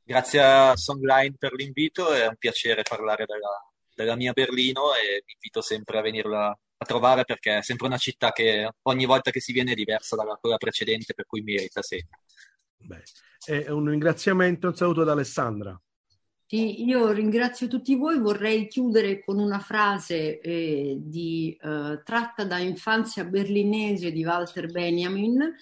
Grazie 0.02 0.42
a 0.42 0.76
Songline 0.76 1.34
per 1.39 1.52
l'invito, 1.52 2.12
è 2.12 2.26
un 2.26 2.36
piacere 2.36 2.83
parlare 2.83 3.25
della, 3.26 3.73
della 3.94 4.15
mia 4.15 4.33
Berlino 4.33 4.94
e 4.94 5.23
vi 5.25 5.33
invito 5.33 5.60
sempre 5.62 5.99
a 5.99 6.02
venirla 6.02 6.58
a 6.78 6.84
trovare 6.84 7.25
perché 7.25 7.58
è 7.58 7.62
sempre 7.62 7.86
una 7.86 7.97
città 7.97 8.33
che 8.33 8.70
ogni 8.83 9.07
volta 9.07 9.31
che 9.31 9.41
si 9.41 9.52
viene 9.52 9.73
è 9.73 9.75
diversa 9.75 10.15
dalla 10.15 10.36
quella 10.36 10.58
precedente, 10.58 11.15
per 11.15 11.26
cui 11.26 11.41
merita 11.41 11.83
sempre. 11.83 12.18
E 13.47 13.70
un 13.70 13.89
ringraziamento, 13.89 14.68
un 14.68 14.76
saluto 14.76 15.00
ad 15.00 15.08
Alessandra. 15.08 15.81
Sì, 16.49 16.84
io 16.84 17.10
ringrazio 17.10 17.66
tutti 17.66 17.97
voi, 17.97 18.20
vorrei 18.20 18.68
chiudere 18.68 19.25
con 19.25 19.41
una 19.41 19.58
frase 19.58 20.39
eh, 20.39 20.97
di, 21.00 21.58
eh, 21.60 22.00
tratta 22.05 22.44
da 22.44 22.58
Infanzia 22.58 23.25
berlinese 23.25 24.12
di 24.12 24.25
Walter 24.25 24.70
Benjamin, 24.70 25.52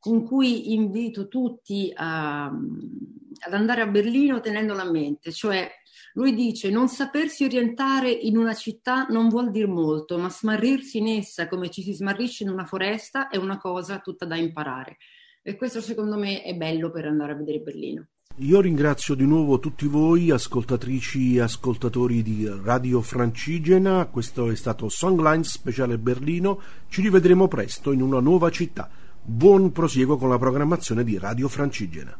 con 0.00 0.24
cui 0.24 0.72
invito 0.72 1.28
tutti 1.28 1.92
a- 1.94 2.46
ad 2.46 3.52
andare 3.52 3.82
a 3.82 3.86
Berlino 3.86 4.40
tenendola 4.40 4.82
a 4.82 4.90
mente, 4.90 5.30
cioè 5.30 5.70
lui 6.14 6.34
dice 6.34 6.70
non 6.70 6.88
sapersi 6.88 7.44
orientare 7.44 8.10
in 8.10 8.36
una 8.36 8.54
città 8.54 9.04
non 9.04 9.28
vuol 9.28 9.50
dire 9.50 9.66
molto, 9.68 10.18
ma 10.18 10.28
smarrirsi 10.28 10.98
in 10.98 11.08
essa 11.08 11.46
come 11.46 11.70
ci 11.70 11.82
si 11.82 11.92
smarrisce 11.92 12.42
in 12.42 12.50
una 12.50 12.64
foresta 12.64 13.28
è 13.28 13.36
una 13.36 13.58
cosa 13.58 13.98
tutta 13.98 14.24
da 14.24 14.36
imparare. 14.36 14.96
E 15.42 15.56
questo 15.56 15.80
secondo 15.80 16.16
me 16.18 16.42
è 16.42 16.54
bello 16.54 16.90
per 16.90 17.06
andare 17.06 17.32
a 17.32 17.36
vedere 17.36 17.60
Berlino. 17.60 18.06
Io 18.36 18.60
ringrazio 18.60 19.14
di 19.14 19.26
nuovo 19.26 19.58
tutti 19.58 19.86
voi, 19.86 20.30
ascoltatrici 20.30 21.36
e 21.36 21.40
ascoltatori 21.40 22.22
di 22.22 22.48
Radio 22.62 23.02
Francigena. 23.02 24.06
Questo 24.06 24.50
è 24.50 24.54
stato 24.54 24.88
Songline 24.88 25.44
Speciale 25.44 25.98
Berlino. 25.98 26.60
Ci 26.88 27.02
rivedremo 27.02 27.48
presto 27.48 27.92
in 27.92 28.00
una 28.00 28.20
nuova 28.20 28.50
città. 28.50 28.88
Buon 29.32 29.70
prosieguo 29.70 30.16
con 30.16 30.28
la 30.28 30.38
programmazione 30.38 31.04
di 31.04 31.16
Radio 31.16 31.48
Francigena. 31.48 32.18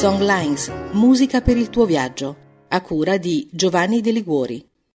Songlines, 0.00 0.72
musica 0.92 1.42
per 1.42 1.58
il 1.58 1.68
tuo 1.68 1.84
viaggio, 1.84 2.64
a 2.68 2.80
cura 2.80 3.18
di 3.18 3.46
Giovanni 3.52 4.00
De 4.00 4.12
Liguori. 4.12 4.69